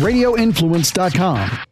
radioinfluence.com. 0.00 1.67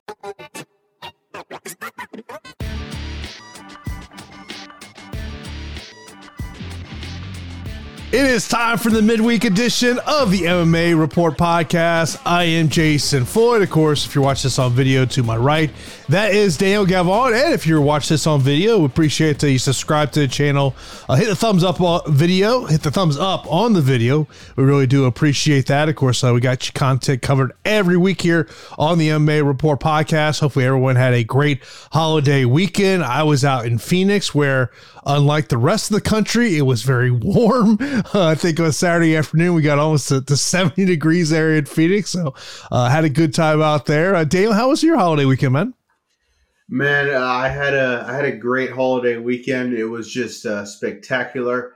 It 8.16 8.24
is 8.24 8.48
time 8.48 8.78
for 8.78 8.88
the 8.88 9.02
midweek 9.02 9.44
edition 9.44 9.98
of 10.06 10.30
the 10.30 10.44
MMA 10.44 10.98
Report 10.98 11.36
podcast. 11.36 12.18
I 12.24 12.44
am 12.44 12.70
Jason 12.70 13.26
Floyd. 13.26 13.60
Of 13.60 13.68
course, 13.68 14.06
if 14.06 14.14
you're 14.14 14.24
watching 14.24 14.44
this 14.44 14.58
on 14.58 14.72
video 14.72 15.04
to 15.04 15.22
my 15.22 15.36
right, 15.36 15.70
that 16.08 16.32
is 16.32 16.56
Daniel 16.56 16.86
Galvan. 16.86 17.34
And 17.34 17.52
if 17.52 17.66
you're 17.66 17.82
watching 17.82 18.14
this 18.14 18.26
on 18.26 18.40
video, 18.40 18.78
we 18.78 18.86
appreciate 18.86 19.38
that 19.40 19.52
you 19.52 19.58
subscribe 19.58 20.12
to 20.12 20.20
the 20.20 20.28
channel. 20.28 20.74
Uh, 21.10 21.16
hit 21.16 21.26
the 21.26 21.36
thumbs 21.36 21.62
up 21.62 21.76
video, 22.08 22.64
hit 22.64 22.82
the 22.82 22.90
thumbs 22.90 23.18
up 23.18 23.46
on 23.52 23.74
the 23.74 23.82
video. 23.82 24.26
We 24.56 24.64
really 24.64 24.86
do 24.86 25.04
appreciate 25.04 25.66
that. 25.66 25.90
Of 25.90 25.96
course, 25.96 26.24
uh, 26.24 26.32
we 26.32 26.40
got 26.40 26.64
your 26.64 26.72
content 26.72 27.20
covered 27.20 27.52
every 27.66 27.98
week 27.98 28.22
here 28.22 28.48
on 28.78 28.96
the 28.96 29.10
MMA 29.10 29.46
Report 29.46 29.78
podcast. 29.78 30.40
Hopefully, 30.40 30.64
everyone 30.64 30.96
had 30.96 31.12
a 31.12 31.22
great 31.22 31.62
holiday 31.92 32.46
weekend. 32.46 33.04
I 33.04 33.24
was 33.24 33.44
out 33.44 33.66
in 33.66 33.76
Phoenix 33.76 34.34
where 34.34 34.70
unlike 35.06 35.48
the 35.48 35.56
rest 35.56 35.90
of 35.90 35.94
the 35.94 36.00
country, 36.00 36.58
it 36.58 36.62
was 36.62 36.82
very 36.82 37.10
warm. 37.10 37.78
Uh, 38.14 38.28
I 38.28 38.34
think 38.34 38.60
on 38.60 38.72
Saturday 38.72 39.16
afternoon, 39.16 39.54
we 39.54 39.62
got 39.62 39.78
almost 39.78 40.08
to, 40.08 40.22
to 40.22 40.36
70 40.36 40.84
degrees 40.84 41.32
area 41.32 41.58
in 41.58 41.66
Phoenix. 41.66 42.10
So 42.10 42.34
uh, 42.70 42.88
had 42.88 43.04
a 43.04 43.10
good 43.10 43.34
time 43.34 43.60
out 43.60 43.86
there. 43.86 44.14
Uh, 44.14 44.24
Daniel, 44.24 44.52
how 44.52 44.68
was 44.68 44.82
your 44.82 44.96
holiday 44.96 45.24
weekend, 45.24 45.52
man? 45.52 45.74
Man, 46.68 47.10
uh, 47.10 47.24
I 47.24 47.48
had 47.48 47.74
a 47.74 48.04
I 48.08 48.14
had 48.14 48.24
a 48.24 48.36
great 48.36 48.70
holiday 48.70 49.18
weekend. 49.18 49.72
It 49.74 49.84
was 49.84 50.10
just 50.10 50.46
uh, 50.46 50.64
spectacular. 50.64 51.74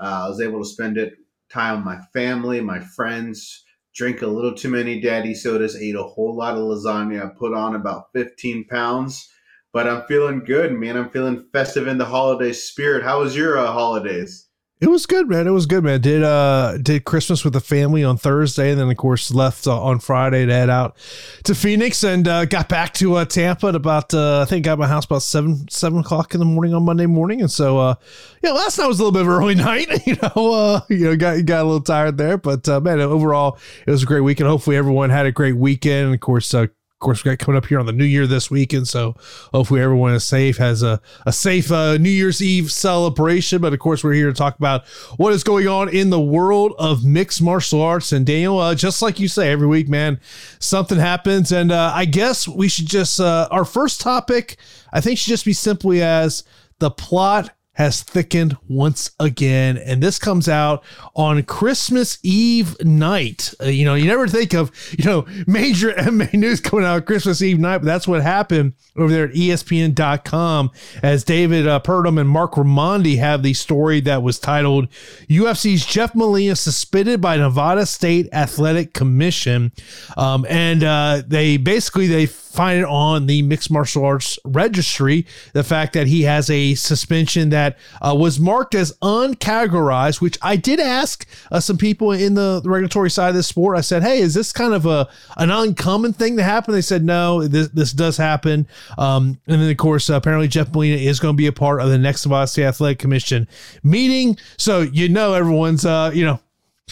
Uh, 0.00 0.24
I 0.24 0.28
was 0.28 0.40
able 0.40 0.60
to 0.62 0.68
spend 0.68 0.98
it 0.98 1.14
time 1.50 1.76
with 1.76 1.84
my 1.84 2.00
family, 2.12 2.60
my 2.60 2.80
friends, 2.80 3.64
drink 3.94 4.22
a 4.22 4.26
little 4.26 4.54
too 4.54 4.70
many 4.70 5.00
daddy 5.00 5.34
sodas, 5.34 5.76
ate 5.76 5.94
a 5.94 6.02
whole 6.02 6.34
lot 6.34 6.56
of 6.56 6.62
lasagna, 6.62 7.36
put 7.36 7.54
on 7.54 7.74
about 7.74 8.06
15 8.14 8.66
pounds. 8.66 9.28
But 9.72 9.88
I'm 9.88 10.02
feeling 10.06 10.40
good, 10.40 10.72
man. 10.72 10.96
I'm 10.96 11.10
feeling 11.10 11.46
festive 11.52 11.86
in 11.86 11.98
the 11.98 12.04
holiday 12.04 12.52
spirit. 12.52 13.02
How 13.02 13.20
was 13.20 13.34
your 13.34 13.58
uh, 13.58 13.72
holidays? 13.72 14.48
It 14.82 14.90
was 14.90 15.06
good, 15.06 15.28
man. 15.28 15.46
It 15.46 15.52
was 15.52 15.66
good, 15.66 15.84
man. 15.84 16.00
Did 16.00 16.24
uh 16.24 16.76
did 16.82 17.04
Christmas 17.04 17.44
with 17.44 17.52
the 17.52 17.60
family 17.60 18.02
on 18.02 18.16
Thursday, 18.16 18.72
and 18.72 18.80
then 18.80 18.90
of 18.90 18.96
course 18.96 19.32
left 19.32 19.68
uh, 19.68 19.80
on 19.80 20.00
Friday 20.00 20.44
to 20.44 20.52
head 20.52 20.68
out 20.68 20.96
to 21.44 21.54
Phoenix, 21.54 22.02
and 22.02 22.26
uh, 22.26 22.46
got 22.46 22.68
back 22.68 22.92
to 22.94 23.14
uh, 23.14 23.24
Tampa 23.24 23.68
at 23.68 23.76
about 23.76 24.12
uh, 24.12 24.40
I 24.40 24.44
think 24.44 24.64
got 24.64 24.80
my 24.80 24.88
house 24.88 25.04
about 25.04 25.22
seven 25.22 25.68
seven 25.70 26.00
o'clock 26.00 26.34
in 26.34 26.40
the 26.40 26.44
morning 26.44 26.74
on 26.74 26.82
Monday 26.82 27.06
morning, 27.06 27.40
and 27.40 27.50
so 27.50 27.78
uh 27.78 27.94
yeah, 28.42 28.50
last 28.50 28.76
night 28.76 28.88
was 28.88 28.98
a 28.98 29.04
little 29.04 29.12
bit 29.12 29.22
of 29.22 29.28
early 29.28 29.54
night. 29.54 29.86
You 30.04 30.16
know, 30.20 30.52
uh, 30.52 30.80
you 30.90 31.04
know, 31.04 31.16
got 31.16 31.44
got 31.44 31.62
a 31.62 31.64
little 31.64 31.80
tired 31.80 32.18
there, 32.18 32.36
but 32.36 32.68
uh, 32.68 32.80
man, 32.80 33.00
overall 33.00 33.58
it 33.86 33.90
was 33.92 34.02
a 34.02 34.06
great 34.06 34.22
weekend. 34.22 34.48
Hopefully 34.48 34.74
everyone 34.76 35.10
had 35.10 35.26
a 35.26 35.32
great 35.32 35.56
weekend. 35.56 36.12
Of 36.12 36.18
course, 36.18 36.52
uh, 36.52 36.66
course, 37.02 37.22
we 37.24 37.30
got 37.30 37.38
coming 37.38 37.58
up 37.58 37.66
here 37.66 37.78
on 37.78 37.86
the 37.86 37.92
New 37.92 38.04
Year 38.04 38.26
this 38.26 38.50
weekend, 38.50 38.88
so 38.88 39.14
hopefully 39.52 39.80
everyone 39.80 40.14
is 40.14 40.24
safe, 40.24 40.56
has 40.56 40.82
a, 40.82 41.00
a 41.26 41.32
safe 41.32 41.70
uh, 41.70 41.98
New 41.98 42.10
Year's 42.10 42.40
Eve 42.40 42.72
celebration. 42.72 43.60
But 43.60 43.72
of 43.74 43.78
course, 43.78 44.02
we're 44.02 44.14
here 44.14 44.28
to 44.28 44.34
talk 44.34 44.56
about 44.56 44.86
what 45.16 45.32
is 45.32 45.44
going 45.44 45.68
on 45.68 45.88
in 45.88 46.10
the 46.10 46.20
world 46.20 46.74
of 46.78 47.04
mixed 47.04 47.42
martial 47.42 47.82
arts. 47.82 48.12
And 48.12 48.24
Daniel, 48.24 48.58
uh, 48.58 48.74
just 48.74 49.02
like 49.02 49.20
you 49.20 49.28
say 49.28 49.52
every 49.52 49.66
week, 49.66 49.88
man, 49.88 50.20
something 50.58 50.98
happens, 50.98 51.52
and 51.52 51.70
uh, 51.70 51.92
I 51.94 52.06
guess 52.06 52.48
we 52.48 52.68
should 52.68 52.86
just 52.86 53.20
uh, 53.20 53.48
our 53.50 53.64
first 53.64 54.00
topic, 54.00 54.56
I 54.92 55.00
think, 55.00 55.18
should 55.18 55.30
just 55.30 55.44
be 55.44 55.52
simply 55.52 56.02
as 56.02 56.44
the 56.78 56.90
plot 56.90 57.50
has 57.74 58.02
thickened 58.02 58.56
once 58.68 59.12
again. 59.18 59.78
And 59.78 60.02
this 60.02 60.18
comes 60.18 60.48
out 60.48 60.84
on 61.14 61.42
Christmas 61.44 62.18
Eve 62.22 62.76
night. 62.84 63.54
Uh, 63.62 63.66
you 63.66 63.86
know, 63.86 63.94
you 63.94 64.06
never 64.06 64.28
think 64.28 64.52
of, 64.52 64.70
you 64.98 65.04
know, 65.04 65.26
major 65.46 65.92
MMA 65.96 66.34
news 66.34 66.60
coming 66.60 66.84
out 66.84 67.06
Christmas 67.06 67.40
Eve 67.40 67.58
night, 67.58 67.78
but 67.78 67.86
that's 67.86 68.06
what 68.06 68.22
happened 68.22 68.74
over 68.96 69.10
there 69.10 69.24
at 69.24 69.34
ESPN.com 69.34 70.70
as 71.02 71.24
David 71.24 71.66
uh, 71.66 71.80
Purdum 71.80 72.20
and 72.20 72.28
Marc 72.28 72.52
Raimondi 72.52 73.18
have 73.18 73.42
the 73.42 73.54
story 73.54 74.00
that 74.02 74.22
was 74.22 74.38
titled 74.38 74.88
UFC's 75.28 75.86
Jeff 75.86 76.14
Molina 76.14 76.56
suspended 76.56 77.22
by 77.22 77.36
Nevada 77.38 77.86
State 77.86 78.28
Athletic 78.32 78.92
Commission. 78.92 79.72
Um, 80.18 80.44
and 80.48 80.84
uh, 80.84 81.22
they 81.26 81.56
basically, 81.56 82.06
they 82.06 82.26
find 82.26 82.80
it 82.80 82.84
on 82.84 83.24
the 83.26 83.40
mixed 83.40 83.70
martial 83.70 84.04
arts 84.04 84.38
registry 84.44 85.26
the 85.54 85.64
fact 85.64 85.94
that 85.94 86.06
he 86.06 86.22
has 86.22 86.50
a 86.50 86.74
suspension 86.74 87.48
that 87.48 87.61
uh, 88.00 88.14
was 88.14 88.38
marked 88.38 88.74
as 88.74 88.92
uncategorized 89.02 90.20
which 90.20 90.38
i 90.42 90.56
did 90.56 90.80
ask 90.80 91.26
uh, 91.50 91.60
some 91.60 91.76
people 91.76 92.12
in 92.12 92.34
the, 92.34 92.60
regulatory 92.64 93.10
side 93.10 93.30
of 93.30 93.34
this 93.34 93.46
sport 93.46 93.76
i 93.76 93.80
said 93.80 94.02
hey 94.02 94.18
is 94.18 94.34
this 94.34 94.52
kind 94.52 94.72
of 94.74 94.86
a 94.86 95.08
an 95.36 95.50
uncommon 95.50 96.12
thing 96.12 96.36
to 96.36 96.42
happen 96.42 96.72
they 96.72 96.80
said 96.80 97.04
no 97.04 97.46
this, 97.46 97.68
this 97.68 97.92
does 97.92 98.16
happen 98.16 98.66
um, 98.98 99.38
and 99.46 99.60
then 99.60 99.70
of 99.70 99.76
course 99.76 100.10
uh, 100.10 100.14
apparently 100.14 100.48
jeff 100.48 100.72
molina 100.72 100.96
is 100.96 101.20
going 101.20 101.34
to 101.34 101.36
be 101.36 101.46
a 101.46 101.52
part 101.52 101.80
of 101.80 101.88
the 101.88 101.98
next 101.98 102.26
Nevada 102.26 102.64
Athletic 102.64 102.98
Commission 102.98 103.48
meeting 103.82 104.36
so 104.58 104.80
you 104.80 105.08
know 105.08 105.34
everyone's 105.34 105.84
uh, 105.84 106.10
you 106.14 106.24
know 106.24 106.40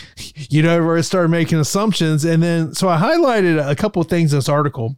you 0.48 0.62
know, 0.62 0.70
everybody 0.70 1.02
started 1.02 1.28
making 1.28 1.58
assumptions. 1.58 2.24
And 2.24 2.42
then, 2.42 2.74
so 2.74 2.88
I 2.88 2.98
highlighted 2.98 3.68
a 3.68 3.76
couple 3.76 4.00
of 4.02 4.08
things 4.08 4.32
in 4.32 4.38
this 4.38 4.48
article. 4.48 4.96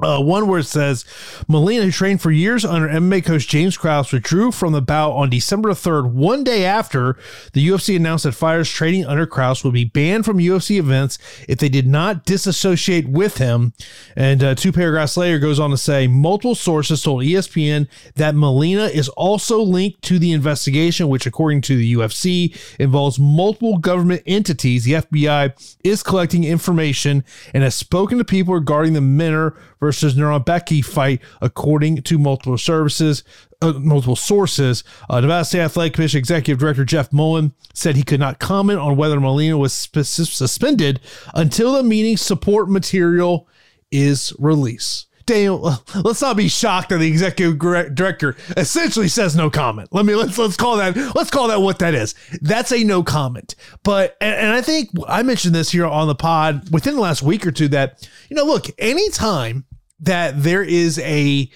Uh, 0.00 0.20
one 0.20 0.48
it 0.58 0.62
says 0.62 1.04
Molina, 1.48 1.84
who 1.84 1.90
trained 1.90 2.20
for 2.20 2.30
years 2.30 2.64
under 2.64 2.88
MMA 2.88 3.24
coach 3.24 3.48
James 3.48 3.76
Krause, 3.76 4.12
withdrew 4.12 4.52
from 4.52 4.72
the 4.72 4.80
bout 4.80 5.12
on 5.12 5.28
December 5.28 5.70
3rd, 5.70 6.12
one 6.12 6.44
day 6.44 6.64
after 6.64 7.16
the 7.52 7.66
UFC 7.66 7.96
announced 7.96 8.24
that 8.24 8.32
fighters 8.32 8.70
training 8.70 9.04
under 9.04 9.26
Krause 9.26 9.64
would 9.64 9.74
be 9.74 9.84
banned 9.84 10.24
from 10.24 10.38
UFC 10.38 10.78
events 10.78 11.18
if 11.48 11.58
they 11.58 11.68
did 11.68 11.86
not 11.86 12.24
disassociate 12.24 13.08
with 13.08 13.38
him. 13.38 13.72
And 14.14 14.44
uh, 14.44 14.54
two 14.54 14.70
paragraphs 14.70 15.16
later 15.16 15.40
goes 15.40 15.58
on 15.58 15.70
to 15.70 15.76
say 15.76 16.06
multiple 16.06 16.54
sources 16.54 17.02
told 17.02 17.24
ESPN 17.24 17.88
that 18.14 18.36
Molina 18.36 18.84
is 18.84 19.08
also 19.10 19.60
linked 19.60 20.02
to 20.02 20.20
the 20.20 20.30
investigation, 20.30 21.08
which, 21.08 21.26
according 21.26 21.62
to 21.62 21.76
the 21.76 21.94
UFC, 21.94 22.56
involves 22.78 23.18
multiple 23.18 23.78
government 23.78 24.22
entities. 24.26 24.84
The 24.84 24.92
FBI 24.92 25.76
is 25.82 26.04
collecting 26.04 26.44
information 26.44 27.24
and 27.52 27.64
has 27.64 27.74
spoken 27.74 28.18
to 28.18 28.24
people 28.24 28.54
regarding 28.54 28.92
the 28.92 29.00
Minner 29.00 29.56
versus 29.88 30.14
Becky 30.44 30.82
fight, 30.82 31.22
according 31.40 32.02
to 32.02 32.18
multiple 32.18 32.58
services. 32.58 33.24
Uh, 33.60 33.72
multiple 33.72 34.14
sources. 34.14 34.84
Uh, 35.10 35.20
Nevada 35.20 35.44
State 35.44 35.62
Athletic 35.62 35.94
Commission 35.94 36.18
Executive 36.18 36.60
Director 36.60 36.84
Jeff 36.84 37.12
Mullen 37.12 37.52
said 37.74 37.96
he 37.96 38.04
could 38.04 38.20
not 38.20 38.38
comment 38.38 38.78
on 38.78 38.96
whether 38.96 39.18
Molina 39.18 39.58
was 39.58 39.74
sp- 39.74 40.06
suspended 40.06 41.00
until 41.34 41.72
the 41.72 41.82
meeting 41.82 42.16
support 42.16 42.70
material 42.70 43.48
is 43.90 44.32
released. 44.38 45.08
Daniel, 45.28 45.60
let's 46.04 46.22
not 46.22 46.36
be 46.36 46.48
shocked 46.48 46.88
that 46.88 46.98
the 46.98 47.08
executive 47.08 47.58
director 47.58 48.34
essentially 48.56 49.08
says 49.08 49.36
no 49.36 49.50
comment. 49.50 49.90
Let 49.92 50.06
me 50.06 50.14
let's 50.14 50.38
let's 50.38 50.56
call 50.56 50.78
that 50.78 50.96
let's 51.14 51.30
call 51.30 51.48
that 51.48 51.60
what 51.60 51.78
that 51.80 51.94
is. 51.94 52.14
That's 52.40 52.72
a 52.72 52.82
no 52.82 53.02
comment. 53.02 53.54
But 53.84 54.16
and, 54.20 54.34
and 54.34 54.52
I 54.52 54.62
think 54.62 54.88
I 55.06 55.22
mentioned 55.22 55.54
this 55.54 55.70
here 55.70 55.86
on 55.86 56.08
the 56.08 56.14
pod 56.14 56.72
within 56.72 56.94
the 56.94 57.00
last 57.00 57.22
week 57.22 57.46
or 57.46 57.52
two 57.52 57.68
that 57.68 58.08
you 58.30 58.36
know 58.36 58.44
look 58.44 58.66
anytime 58.78 59.66
that 60.00 60.42
there 60.42 60.62
is 60.62 60.98
a 61.00 61.50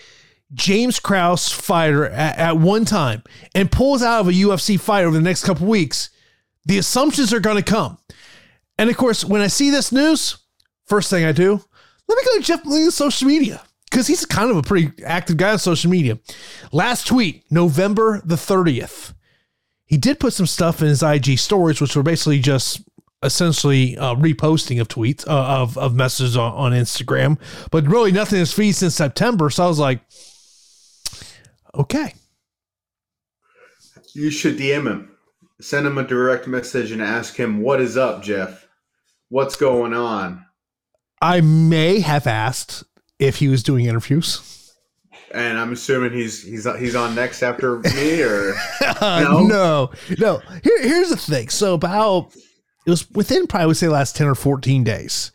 James 0.55 1.01
Krause 1.01 1.49
fighter 1.49 2.07
at, 2.07 2.39
at 2.39 2.57
one 2.59 2.85
time 2.85 3.23
and 3.55 3.71
pulls 3.71 4.03
out 4.03 4.21
of 4.21 4.29
a 4.29 4.33
UFC 4.33 4.79
fight 4.79 5.05
over 5.05 5.17
the 5.17 5.23
next 5.23 5.45
couple 5.45 5.67
weeks, 5.67 6.11
the 6.65 6.79
assumptions 6.79 7.33
are 7.33 7.41
going 7.41 7.57
to 7.57 7.63
come. 7.63 7.99
And 8.79 8.91
of 8.91 8.97
course, 8.97 9.25
when 9.25 9.41
I 9.41 9.47
see 9.47 9.71
this 9.71 9.93
news, 9.93 10.39
first 10.87 11.11
thing 11.11 11.25
I 11.25 11.33
do, 11.33 11.53
let 12.09 12.17
me 12.17 12.25
go 12.25 12.39
to 12.39 12.45
Jeff 12.45 12.65
Molina's 12.65 12.95
social 12.95 13.29
media 13.29 13.63
because 13.91 14.07
he's 14.07 14.25
kind 14.27 14.51
of 14.51 14.57
a 14.57 14.63
pretty 14.63 14.91
active 15.05 15.37
guy 15.37 15.53
on 15.53 15.59
social 15.59 15.91
media. 15.91 16.19
Last 16.73 17.07
tweet, 17.07 17.45
November 17.51 18.21
the 18.25 18.37
30th. 18.37 19.15
He 19.87 19.99
did 19.99 20.21
put 20.21 20.33
some 20.33 20.47
stuff 20.47 20.81
in 20.81 20.89
his 20.89 21.03
IG 21.03 21.39
stories, 21.39 21.81
which 21.81 21.95
were 21.95 22.03
basically 22.03 22.41
just 22.41 22.83
essentially 23.23 23.97
uh, 23.99 24.15
reposting 24.15 24.81
of 24.81 24.89
tweets 24.89 25.27
uh, 25.27 25.61
of 25.61 25.79
of 25.79 25.95
messages 25.95 26.37
on, 26.37 26.53
on 26.53 26.73
Instagram, 26.73 27.39
but 27.71 27.87
really 27.87 28.13
nothing 28.13 28.37
in 28.37 28.41
his 28.41 28.53
feed 28.53 28.73
since 28.73 28.95
September. 28.95 29.51
So 29.51 29.65
I 29.65 29.69
was 29.69 29.79
like, 29.79 30.01
okay, 31.75 32.15
you 34.15 34.31
should 34.31 34.59
DM 34.59 34.87
him, 34.87 35.17
send 35.61 35.87
him 35.87 35.99
a 35.99 36.07
direct 36.07 36.47
message, 36.47 36.93
and 36.93 37.03
ask 37.03 37.37
him 37.37 37.61
what 37.61 37.81
is 37.81 37.97
up, 37.97 38.23
Jeff. 38.23 38.69
What's 39.29 39.57
going 39.57 39.95
on? 39.95 40.45
I 41.21 41.41
may 41.41 42.01
have 42.01 42.27
asked 42.27 42.85
if 43.19 43.37
he 43.37 43.49
was 43.49 43.63
doing 43.63 43.87
interviews. 43.87 44.49
And 45.33 45.57
I'm 45.57 45.73
assuming 45.73 46.13
he's 46.13 46.43
he's 46.43 46.67
he's 46.79 46.95
on 46.95 47.15
next 47.15 47.43
after 47.43 47.79
me, 47.79 48.21
or 48.21 48.53
no, 49.01 49.47
no, 49.47 49.91
no. 50.19 50.43
Here, 50.63 50.83
here's 50.83 51.09
the 51.09 51.17
thing. 51.17 51.49
So 51.49 51.73
about 51.73 52.35
it 52.87 52.91
was 52.91 53.11
within 53.11 53.47
probably 53.47 53.65
I 53.65 53.67
would 53.67 53.77
say 53.77 53.89
last 53.89 54.17
10 54.17 54.27
or 54.27 54.35
14 54.35 54.85
days. 54.85 55.33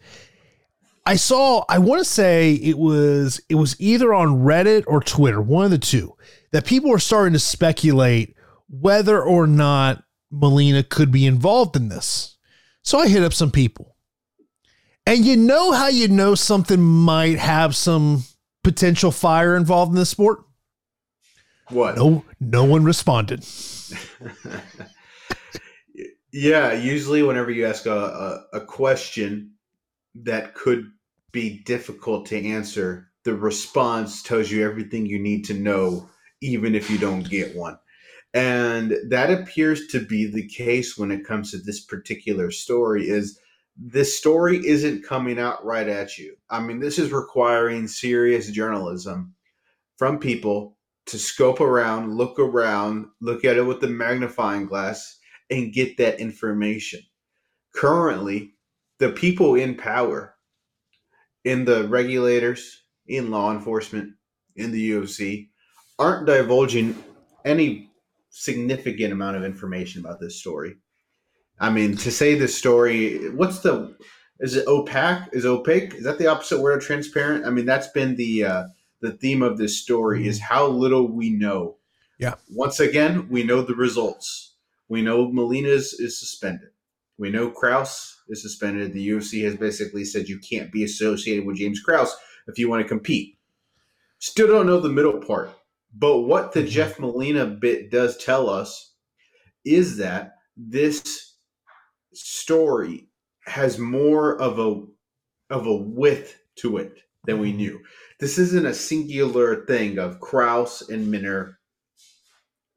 I 1.05 1.15
saw, 1.15 1.63
I 1.69 1.77
want 1.77 1.99
to 1.99 2.05
say 2.05 2.53
it 2.53 2.77
was 2.77 3.39
it 3.47 3.55
was 3.55 3.79
either 3.79 4.13
on 4.13 4.39
Reddit 4.39 4.83
or 4.87 4.99
Twitter, 4.99 5.41
one 5.41 5.63
of 5.63 5.71
the 5.71 5.77
two, 5.77 6.15
that 6.51 6.65
people 6.65 6.89
were 6.89 6.99
starting 6.99 7.33
to 7.33 7.39
speculate 7.39 8.35
whether 8.69 9.21
or 9.21 9.47
not 9.47 10.03
Molina 10.29 10.83
could 10.83 11.11
be 11.11 11.25
involved 11.25 11.77
in 11.77 11.87
this. 11.87 12.35
So 12.81 12.99
I 12.99 13.07
hit 13.07 13.23
up 13.23 13.33
some 13.33 13.51
people. 13.51 13.95
And 15.05 15.25
you 15.25 15.37
know 15.37 15.71
how 15.71 15.87
you 15.87 16.09
know 16.09 16.35
something 16.35 16.81
might 16.81 17.39
have 17.39 17.73
some 17.73 18.23
potential 18.63 19.11
fire 19.11 19.55
involved 19.55 19.91
in 19.91 19.95
the 19.95 20.05
sport? 20.05 20.39
What? 21.69 21.95
No, 21.95 22.25
no 22.41 22.65
one 22.65 22.83
responded. 22.83 23.45
yeah, 26.31 26.73
usually 26.73 27.23
whenever 27.23 27.51
you 27.51 27.65
ask 27.65 27.85
a, 27.85 28.45
a, 28.53 28.57
a 28.57 28.65
question 28.65 29.53
that 30.15 30.55
could 30.55 30.85
be 31.31 31.59
difficult 31.63 32.25
to 32.27 32.45
answer, 32.45 33.09
the 33.23 33.35
response 33.35 34.23
tells 34.23 34.51
you 34.51 34.65
everything 34.65 35.05
you 35.05 35.19
need 35.19 35.45
to 35.45 35.53
know, 35.53 36.09
even 36.41 36.75
if 36.75 36.89
you 36.89 36.97
don't 36.97 37.29
get 37.29 37.55
one. 37.55 37.77
And 38.33 38.95
that 39.09 39.31
appears 39.31 39.87
to 39.87 40.05
be 40.05 40.29
the 40.29 40.47
case 40.47 40.97
when 40.97 41.11
it 41.11 41.25
comes 41.25 41.51
to 41.51 41.57
this 41.57 41.79
particular 41.79 42.51
story 42.51 43.09
is 43.09 43.39
this 43.77 44.17
story 44.17 44.65
isn't 44.65 45.05
coming 45.05 45.39
out 45.39 45.63
right 45.63 45.87
at 45.87 46.17
you. 46.17 46.35
I 46.49 46.59
mean, 46.59 46.79
this 46.79 46.97
is 46.97 47.11
requiring 47.11 47.87
serious 47.87 48.49
journalism 48.49 49.33
from 49.97 50.19
people 50.19 50.77
to 51.07 51.17
scope 51.17 51.61
around, 51.61 52.15
look 52.15 52.37
around, 52.39 53.07
look 53.21 53.45
at 53.45 53.57
it 53.57 53.63
with 53.63 53.81
the 53.81 53.87
magnifying 53.87 54.65
glass, 54.65 55.16
and 55.49 55.73
get 55.73 55.97
that 55.97 56.19
information. 56.19 57.01
Currently, 57.75 58.53
the 58.99 59.11
people 59.11 59.55
in 59.55 59.75
power, 59.75 60.35
in 61.43 61.65
the 61.65 61.87
regulators, 61.87 62.83
in 63.07 63.31
law 63.31 63.51
enforcement, 63.51 64.13
in 64.55 64.71
the 64.71 64.91
UFC, 64.91 65.49
aren't 65.99 66.25
divulging 66.25 67.01
any 67.45 67.89
significant 68.29 69.13
amount 69.13 69.37
of 69.37 69.43
information 69.43 70.01
about 70.03 70.19
this 70.19 70.39
story. 70.39 70.75
I 71.59 71.69
mean, 71.69 71.95
to 71.97 72.11
say 72.11 72.35
this 72.35 72.55
story, 72.55 73.29
what's 73.31 73.59
the 73.59 73.95
is 74.39 74.55
it 74.55 74.67
opaque? 74.67 75.23
Is 75.31 75.45
opaque? 75.45 75.95
Is 75.95 76.03
that 76.03 76.19
the 76.19 76.27
opposite 76.27 76.61
word 76.61 76.77
of 76.77 76.85
transparent? 76.85 77.45
I 77.45 77.49
mean, 77.49 77.65
that's 77.65 77.87
been 77.87 78.15
the 78.15 78.45
uh, 78.45 78.63
the 79.01 79.11
theme 79.11 79.41
of 79.41 79.57
this 79.57 79.81
story 79.81 80.27
is 80.27 80.39
how 80.39 80.67
little 80.67 81.07
we 81.07 81.31
know. 81.31 81.77
Yeah. 82.19 82.35
Once 82.51 82.79
again, 82.79 83.27
we 83.29 83.43
know 83.43 83.61
the 83.61 83.75
results. 83.75 84.46
We 84.89 85.01
know 85.01 85.31
Molina's 85.31 85.93
is 85.93 86.19
suspended. 86.19 86.69
We 87.17 87.29
know 87.29 87.49
Krause 87.49 88.21
is 88.29 88.41
suspended. 88.41 88.93
The 88.93 89.09
UFC 89.09 89.43
has 89.43 89.55
basically 89.55 90.05
said 90.05 90.27
you 90.27 90.39
can't 90.39 90.71
be 90.71 90.83
associated 90.83 91.45
with 91.45 91.57
James 91.57 91.81
Krause 91.81 92.15
if 92.47 92.59
you 92.59 92.69
want 92.69 92.83
to 92.83 92.87
compete. 92.87 93.37
Still 94.19 94.47
don't 94.47 94.67
know 94.67 94.79
the 94.79 94.89
middle 94.89 95.19
part. 95.19 95.51
But 95.93 96.21
what 96.21 96.51
the 96.51 96.61
mm-hmm. 96.61 96.69
Jeff 96.69 96.99
Molina 96.99 97.45
bit 97.45 97.89
does 97.89 98.17
tell 98.17 98.49
us 98.49 98.93
is 99.65 99.97
that 99.97 100.35
this 100.55 101.35
story 102.13 103.07
has 103.45 103.79
more 103.79 104.39
of 104.39 104.59
a 104.59 104.83
of 105.49 105.65
a 105.65 105.75
width 105.75 106.39
to 106.57 106.77
it 106.77 106.99
than 107.25 107.39
we 107.39 107.49
mm-hmm. 107.49 107.57
knew. 107.57 107.79
This 108.19 108.37
isn't 108.37 108.65
a 108.65 108.73
singular 108.73 109.65
thing 109.65 109.97
of 109.97 110.19
Krause 110.19 110.81
and 110.89 111.07
Minner. 111.07 111.59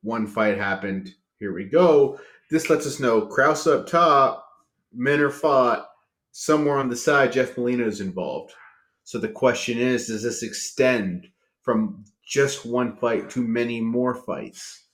One 0.03 0.27
fight 0.27 0.56
happened. 0.56 1.15
Here 1.41 1.55
we 1.55 1.65
go. 1.65 2.21
This 2.51 2.69
lets 2.69 2.87
us 2.87 3.01
know 3.01 3.23
Krause 3.23 3.67
up 3.67 3.87
top, 3.87 4.47
Minner 4.93 5.31
fought. 5.31 5.87
Somewhere 6.33 6.79
on 6.79 6.89
the 6.89 6.97
side, 6.97 7.33
Jeff 7.33 7.57
Molina 7.57 7.87
is 7.87 8.01
involved. 8.01 8.53
So 9.05 9.19
the 9.19 9.29
question 9.29 9.79
is, 9.79 10.07
does 10.07 10.23
this 10.23 10.43
extend 10.43 11.27
from 11.63 12.05
just 12.25 12.65
one 12.65 12.97
fight 12.97 13.31
to 13.31 13.41
many 13.41 13.81
more 13.81 14.15
fights? 14.15 14.85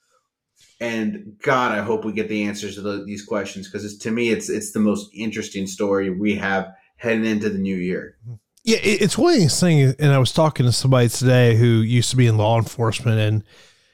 And 0.81 1.37
God, 1.43 1.73
I 1.73 1.83
hope 1.83 2.05
we 2.05 2.13
get 2.13 2.29
the 2.29 2.45
answers 2.45 2.77
to 2.77 2.81
the, 2.81 3.05
these 3.05 3.25
questions 3.25 3.69
because 3.69 3.99
to 3.99 4.11
me, 4.11 4.31
it's 4.31 4.49
it's 4.49 4.73
the 4.73 4.79
most 4.79 5.11
interesting 5.15 5.67
story 5.67 6.11
we 6.11 6.37
have 6.37 6.73
heading 6.97 7.27
into 7.27 7.51
the 7.51 7.59
new 7.59 7.77
year. 7.77 8.17
Yeah, 8.65 8.79
it's 8.83 9.19
one 9.19 9.35
of 9.35 9.41
these 9.41 9.61
things. 9.61 9.95
And 9.99 10.13
I 10.13 10.19
was 10.19 10.33
talking 10.33 10.65
to 10.67 10.73
somebody 10.73 11.09
today 11.09 11.57
who 11.57 11.67
used 11.67 12.11
to 12.11 12.17
be 12.17 12.27
in 12.27 12.37
law 12.37 12.59
enforcement, 12.59 13.19
and 13.19 13.45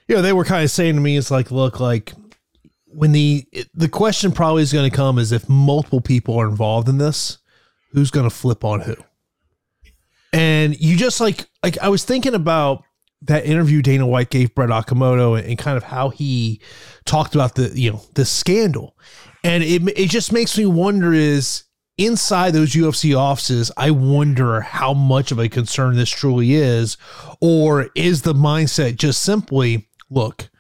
you 0.07 0.17
know 0.17 0.23
they 0.23 0.33
were 0.33 0.45
kind 0.45 0.65
of 0.65 0.71
saying 0.71 0.95
to 0.95 1.01
me, 1.01 1.17
"It's 1.17 1.31
like, 1.31 1.51
look, 1.51 1.79
like 1.79 2.13
when 2.95 3.13
the 3.13 3.47
the 3.75 3.89
question 3.89 4.33
probably 4.33 4.63
is 4.63 4.73
going 4.73 4.89
to 4.91 4.97
come 4.97 5.19
is 5.19 5.33
if 5.33 5.49
multiple 5.49 6.01
people 6.01 6.39
are 6.39 6.49
involved 6.49 6.89
in 6.89 6.99
this, 6.99 7.39
who's 7.93 8.11
going 8.11 8.29
to 8.29 8.35
flip 8.35 8.65
on 8.65 8.81
who?" 8.81 8.97
And 10.33 10.79
you 10.81 10.97
just 10.97 11.21
like 11.21 11.47
like 11.63 11.79
I 11.79 11.89
was 11.89 12.05
thinking 12.05 12.35
about 12.35 12.85
that 13.23 13.47
interview 13.47 13.83
Dana 13.83 14.07
White 14.07 14.31
gave 14.31 14.55
Brett 14.55 14.71
Okamoto 14.71 15.39
and, 15.39 15.47
and 15.47 15.59
kind 15.59 15.77
of 15.77 15.85
how 15.85 16.09
he 16.09 16.61
talked 17.05 17.35
about 17.35 17.55
the 17.55 17.71
you 17.75 17.93
know 17.93 18.03
the 18.15 18.25
scandal, 18.25 18.97
and 19.45 19.63
it 19.63 19.83
it 19.97 20.11
just 20.11 20.33
makes 20.33 20.57
me 20.57 20.67
wonder 20.67 21.13
is 21.13 21.65
inside 21.99 22.53
those 22.53 22.73
UFC 22.73 23.17
offices, 23.17 23.71
I 23.77 23.91
wonder 23.91 24.61
how 24.61 24.95
much 24.95 25.31
of 25.31 25.39
a 25.39 25.49
concern 25.49 25.97
this 25.97 26.11
truly 26.11 26.55
is, 26.55 26.97
or 27.41 27.91
is 27.95 28.23
the 28.23 28.35
mindset 28.35 28.97
just 28.97 29.23
simply 29.23 29.89
look, 30.11 30.51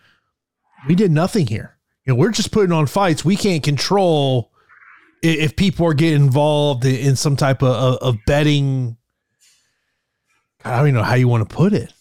we 0.86 0.94
did 0.94 1.10
nothing 1.10 1.46
here. 1.46 1.71
You 2.04 2.12
know, 2.12 2.18
we're 2.18 2.30
just 2.30 2.52
putting 2.52 2.72
on 2.72 2.86
fights. 2.86 3.24
We 3.24 3.36
can't 3.36 3.62
control 3.62 4.50
if 5.22 5.54
people 5.54 5.86
are 5.86 5.94
getting 5.94 6.24
involved 6.24 6.84
in 6.84 7.14
some 7.16 7.36
type 7.36 7.62
of, 7.62 7.98
of 7.98 8.16
betting. 8.26 8.96
I 10.64 10.76
don't 10.76 10.88
even 10.88 10.94
know 10.96 11.04
how 11.04 11.14
you 11.14 11.28
want 11.28 11.48
to 11.48 11.54
put 11.54 11.72
it 11.72 11.92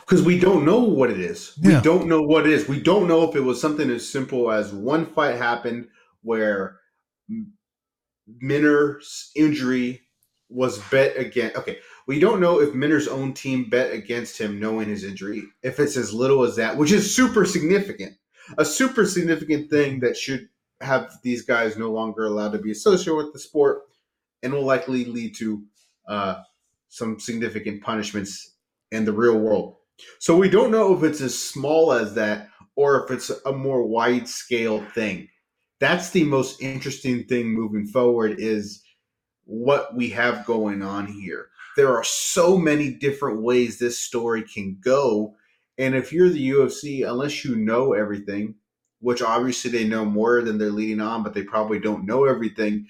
because 0.00 0.22
we 0.22 0.38
don't 0.38 0.64
know 0.64 0.80
what 0.80 1.10
it 1.10 1.20
is. 1.20 1.54
Yeah. 1.60 1.76
We 1.76 1.82
don't 1.82 2.06
know 2.06 2.22
what 2.22 2.46
it 2.46 2.52
is. 2.52 2.68
We 2.68 2.80
don't 2.80 3.08
know 3.08 3.28
if 3.28 3.34
it 3.34 3.40
was 3.40 3.60
something 3.60 3.90
as 3.90 4.08
simple 4.08 4.50
as 4.50 4.72
one 4.72 5.06
fight 5.06 5.36
happened 5.36 5.88
where 6.22 6.80
Minner's 8.26 9.30
injury 9.34 10.02
was 10.50 10.78
bet 10.90 11.16
against. 11.16 11.56
Okay, 11.56 11.78
we 12.06 12.18
don't 12.18 12.40
know 12.40 12.60
if 12.60 12.74
Minner's 12.74 13.08
own 13.08 13.32
team 13.32 13.70
bet 13.70 13.92
against 13.92 14.38
him 14.38 14.60
knowing 14.60 14.88
his 14.88 15.04
injury. 15.04 15.44
If 15.62 15.80
it's 15.80 15.96
as 15.96 16.12
little 16.12 16.42
as 16.42 16.56
that, 16.56 16.76
which 16.76 16.92
is 16.92 17.14
super 17.14 17.46
significant, 17.46 18.14
a 18.58 18.64
super 18.64 19.06
significant 19.06 19.70
thing 19.70 20.00
that 20.00 20.16
should 20.16 20.48
have 20.80 21.18
these 21.22 21.42
guys 21.42 21.76
no 21.76 21.90
longer 21.90 22.26
allowed 22.26 22.52
to 22.52 22.58
be 22.58 22.70
associated 22.70 23.16
with 23.16 23.32
the 23.32 23.38
sport, 23.38 23.82
and 24.42 24.52
will 24.52 24.64
likely 24.64 25.04
lead 25.06 25.34
to 25.36 25.62
uh, 26.08 26.42
some 26.88 27.18
significant 27.18 27.82
punishments 27.82 28.56
in 28.92 29.04
the 29.04 29.12
real 29.12 29.38
world. 29.38 29.76
So 30.18 30.36
we 30.36 30.48
don't 30.48 30.70
know 30.70 30.96
if 30.96 31.02
it's 31.02 31.20
as 31.20 31.38
small 31.38 31.92
as 31.92 32.14
that 32.14 32.48
or 32.76 33.04
if 33.04 33.10
it's 33.10 33.30
a 33.46 33.52
more 33.52 33.82
wide 33.86 34.28
scale 34.28 34.84
thing. 34.94 35.28
That's 35.80 36.10
the 36.10 36.24
most 36.24 36.60
interesting 36.60 37.24
thing 37.24 37.48
moving 37.48 37.86
forward 37.86 38.36
is 38.38 38.82
what 39.44 39.94
we 39.94 40.08
have 40.10 40.46
going 40.46 40.82
on 40.82 41.06
here. 41.06 41.48
There 41.76 41.94
are 41.96 42.04
so 42.04 42.56
many 42.56 42.90
different 42.90 43.42
ways 43.42 43.78
this 43.78 43.98
story 43.98 44.42
can 44.42 44.78
go. 44.80 45.34
And 45.78 45.94
if 45.94 46.12
you're 46.12 46.28
the 46.28 46.50
UFC, 46.50 47.08
unless 47.08 47.44
you 47.44 47.56
know 47.56 47.92
everything, 47.92 48.54
which 49.00 49.22
obviously 49.22 49.70
they 49.70 49.84
know 49.84 50.04
more 50.04 50.42
than 50.42 50.58
they're 50.58 50.70
leading 50.70 51.00
on, 51.00 51.22
but 51.22 51.34
they 51.34 51.42
probably 51.42 51.78
don't 51.78 52.06
know 52.06 52.24
everything, 52.24 52.86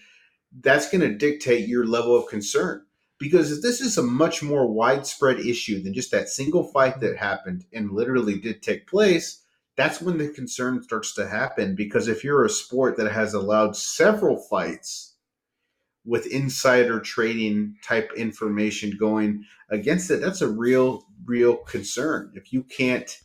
that's 0.61 0.91
going 0.91 1.01
to 1.01 1.17
dictate 1.17 1.69
your 1.69 1.87
level 1.87 2.17
of 2.17 2.29
concern. 2.29 2.85
Because 3.19 3.63
this 3.63 3.81
is 3.81 3.97
a 3.97 4.03
much 4.03 4.43
more 4.43 4.71
widespread 4.71 5.41
issue 5.41 5.83
than 5.83 5.95
just 5.95 6.11
that 6.11 6.29
single 6.29 6.65
fight 6.65 7.01
that 7.01 7.17
happened 7.17 7.65
and 7.73 7.93
literally 7.93 8.39
did 8.39 8.63
take 8.63 8.87
place. 8.87 9.43
That's 9.77 10.01
when 10.01 10.19
the 10.19 10.29
concern 10.29 10.83
starts 10.83 11.15
to 11.15 11.27
happen 11.27 11.75
because 11.75 12.07
if 12.07 12.23
you're 12.23 12.45
a 12.45 12.51
sport 12.51 12.97
that 12.97 13.11
has 13.11 13.35
allowed 13.35 13.77
several 13.77 14.37
fights 14.37 15.14
with 16.05 16.27
insider 16.27 17.01
trading 17.01 17.77
type 17.83 18.13
information 18.17 18.97
going 18.99 19.45
against 19.71 20.11
it 20.11 20.21
that's 20.21 20.43
a 20.43 20.49
real 20.49 21.05
real 21.25 21.57
concern 21.57 22.31
if 22.35 22.53
you 22.53 22.63
can't 22.63 23.19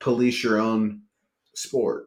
police 0.00 0.42
your 0.42 0.58
own 0.58 1.02
sport. 1.54 2.06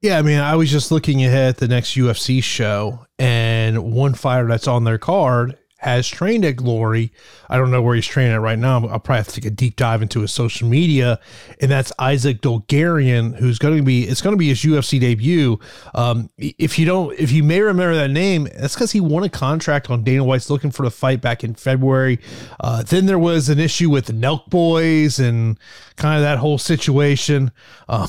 Yeah, 0.00 0.18
I 0.18 0.22
mean, 0.22 0.38
I 0.38 0.54
was 0.54 0.70
just 0.70 0.92
looking 0.92 1.24
ahead 1.24 1.48
at 1.48 1.56
the 1.56 1.68
next 1.68 1.96
UFC 1.96 2.42
show, 2.42 3.06
and 3.18 3.92
one 3.92 4.14
fighter 4.14 4.46
that's 4.46 4.68
on 4.68 4.84
their 4.84 4.98
card 4.98 5.58
has 5.86 6.08
trained 6.08 6.44
at 6.44 6.56
Glory. 6.56 7.12
I 7.48 7.56
don't 7.56 7.70
know 7.70 7.80
where 7.80 7.94
he's 7.94 8.06
training 8.06 8.32
at 8.32 8.40
right 8.40 8.58
now. 8.58 8.86
I'll 8.88 8.98
probably 8.98 9.16
have 9.18 9.28
to 9.28 9.34
take 9.34 9.44
a 9.44 9.50
deep 9.50 9.76
dive 9.76 10.02
into 10.02 10.20
his 10.20 10.32
social 10.32 10.68
media, 10.68 11.20
and 11.60 11.70
that's 11.70 11.92
Isaac 11.98 12.40
Dulgarian, 12.40 13.36
who's 13.36 13.58
going 13.58 13.76
to 13.76 13.82
be. 13.82 14.04
It's 14.04 14.20
going 14.20 14.34
to 14.34 14.38
be 14.38 14.48
his 14.48 14.60
UFC 14.60 15.00
debut. 15.00 15.58
Um, 15.94 16.30
if 16.38 16.78
you 16.78 16.86
don't, 16.86 17.18
if 17.18 17.30
you 17.30 17.44
may 17.44 17.60
remember 17.60 17.94
that 17.94 18.10
name, 18.10 18.48
that's 18.56 18.74
because 18.74 18.92
he 18.92 19.00
won 19.00 19.22
a 19.22 19.28
contract 19.28 19.88
on 19.90 20.02
Dana 20.02 20.24
White's 20.24 20.50
looking 20.50 20.70
for 20.70 20.82
the 20.82 20.90
fight 20.90 21.20
back 21.20 21.44
in 21.44 21.54
February. 21.54 22.18
Uh, 22.58 22.82
then 22.82 23.06
there 23.06 23.18
was 23.18 23.48
an 23.48 23.60
issue 23.60 23.88
with 23.88 24.06
the 24.06 24.12
Nelk 24.12 24.50
Boys 24.50 25.18
and 25.18 25.58
kind 25.96 26.16
of 26.16 26.22
that 26.22 26.38
whole 26.38 26.58
situation. 26.58 27.52
Uh, 27.88 28.08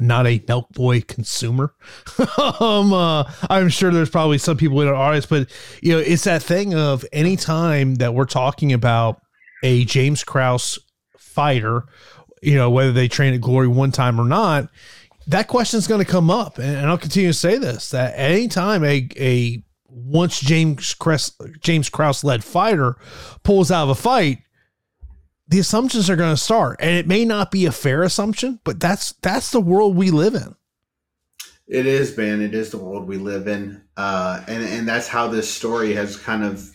not 0.00 0.26
a 0.26 0.42
milk 0.48 0.68
boy 0.70 1.00
consumer. 1.02 1.74
um, 2.60 2.92
uh, 2.92 3.30
I'm 3.48 3.68
sure 3.68 3.90
there's 3.90 4.10
probably 4.10 4.38
some 4.38 4.56
people 4.56 4.80
in 4.80 4.88
our 4.88 4.94
audience, 4.94 5.26
but 5.26 5.48
you 5.82 5.94
know, 5.94 5.98
it's 5.98 6.24
that 6.24 6.42
thing 6.42 6.74
of 6.74 7.04
anytime 7.12 7.96
that 7.96 8.14
we're 8.14 8.24
talking 8.24 8.72
about 8.72 9.20
a 9.62 9.84
James 9.84 10.24
Krause 10.24 10.78
fighter, 11.18 11.84
you 12.42 12.54
know, 12.54 12.70
whether 12.70 12.92
they 12.92 13.08
train 13.08 13.34
at 13.34 13.40
Glory 13.40 13.68
one 13.68 13.92
time 13.92 14.20
or 14.20 14.24
not, 14.24 14.68
that 15.26 15.46
question 15.46 15.78
is 15.78 15.86
going 15.86 16.04
to 16.04 16.10
come 16.10 16.30
up. 16.30 16.58
And, 16.58 16.86
I'll 16.86 16.98
continue 16.98 17.28
to 17.28 17.34
say 17.34 17.58
this 17.58 17.90
that 17.90 18.14
anytime 18.16 18.82
a, 18.84 19.08
a 19.16 19.62
once 19.88 20.40
James 20.40 20.94
Kress, 20.94 21.32
James 21.60 21.88
Krause 21.88 22.24
led 22.24 22.42
fighter 22.44 22.96
pulls 23.42 23.70
out 23.70 23.84
of 23.84 23.90
a 23.90 23.94
fight, 23.94 24.38
the 25.48 25.58
assumptions 25.58 26.10
are 26.10 26.16
going 26.16 26.34
to 26.34 26.40
start, 26.40 26.76
and 26.80 26.90
it 26.90 27.06
may 27.06 27.24
not 27.24 27.50
be 27.50 27.64
a 27.64 27.72
fair 27.72 28.02
assumption, 28.02 28.60
but 28.64 28.78
that's 28.78 29.12
that's 29.22 29.50
the 29.50 29.60
world 29.60 29.96
we 29.96 30.10
live 30.10 30.34
in. 30.34 30.54
It 31.66 31.86
is, 31.86 32.16
man. 32.16 32.40
It 32.42 32.54
is 32.54 32.70
the 32.70 32.78
world 32.78 33.06
we 33.06 33.16
live 33.16 33.48
in, 33.48 33.82
uh, 33.96 34.42
and 34.46 34.62
and 34.62 34.88
that's 34.88 35.08
how 35.08 35.28
this 35.28 35.52
story 35.52 35.94
has 35.94 36.16
kind 36.16 36.44
of 36.44 36.70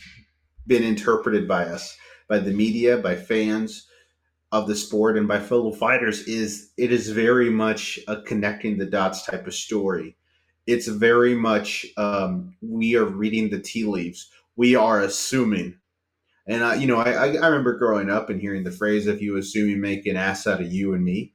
been 0.65 0.83
interpreted 0.83 1.47
by 1.47 1.65
us, 1.65 1.95
by 2.27 2.39
the 2.39 2.51
media, 2.51 2.97
by 2.97 3.15
fans 3.15 3.87
of 4.51 4.67
the 4.67 4.75
sport, 4.75 5.17
and 5.17 5.27
by 5.27 5.39
fellow 5.39 5.71
fighters. 5.71 6.21
Is 6.27 6.71
it 6.77 6.91
is 6.91 7.09
very 7.09 7.49
much 7.49 7.99
a 8.07 8.21
connecting 8.21 8.77
the 8.77 8.85
dots 8.85 9.25
type 9.25 9.45
of 9.45 9.53
story. 9.53 10.15
It's 10.65 10.87
very 10.87 11.35
much 11.35 11.85
um, 11.97 12.55
we 12.61 12.95
are 12.95 13.05
reading 13.05 13.49
the 13.49 13.59
tea 13.59 13.83
leaves. 13.83 14.31
We 14.55 14.75
are 14.75 15.01
assuming, 15.01 15.75
and 16.47 16.63
I, 16.63 16.75
you 16.75 16.87
know, 16.87 16.99
I, 16.99 17.35
I 17.35 17.47
remember 17.47 17.77
growing 17.77 18.09
up 18.09 18.29
and 18.29 18.41
hearing 18.41 18.63
the 18.63 18.71
phrase, 18.71 19.07
"If 19.07 19.21
you 19.21 19.37
assume, 19.37 19.69
you 19.69 19.77
make 19.77 20.05
an 20.05 20.17
ass 20.17 20.47
out 20.47 20.61
of 20.61 20.71
you 20.71 20.93
and 20.93 21.03
me." 21.03 21.33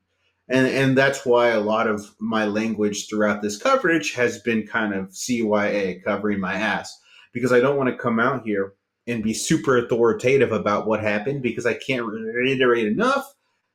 and 0.48 0.66
and 0.66 0.96
that's 0.96 1.26
why 1.26 1.48
a 1.48 1.60
lot 1.60 1.86
of 1.86 2.14
my 2.20 2.46
language 2.46 3.08
throughout 3.08 3.42
this 3.42 3.56
coverage 3.56 4.14
has 4.14 4.38
been 4.40 4.66
kind 4.66 4.94
of 4.94 5.10
CYA 5.10 6.02
covering 6.02 6.40
my 6.40 6.54
ass 6.54 6.98
because 7.32 7.52
I 7.52 7.60
don't 7.60 7.76
want 7.76 7.90
to 7.90 7.96
come 7.96 8.18
out 8.18 8.44
here 8.44 8.74
and 9.06 9.22
be 9.22 9.34
super 9.34 9.76
authoritative 9.78 10.52
about 10.52 10.86
what 10.86 11.00
happened 11.00 11.42
because 11.42 11.66
I 11.66 11.74
can't 11.74 12.06
reiterate 12.06 12.86
enough 12.86 13.26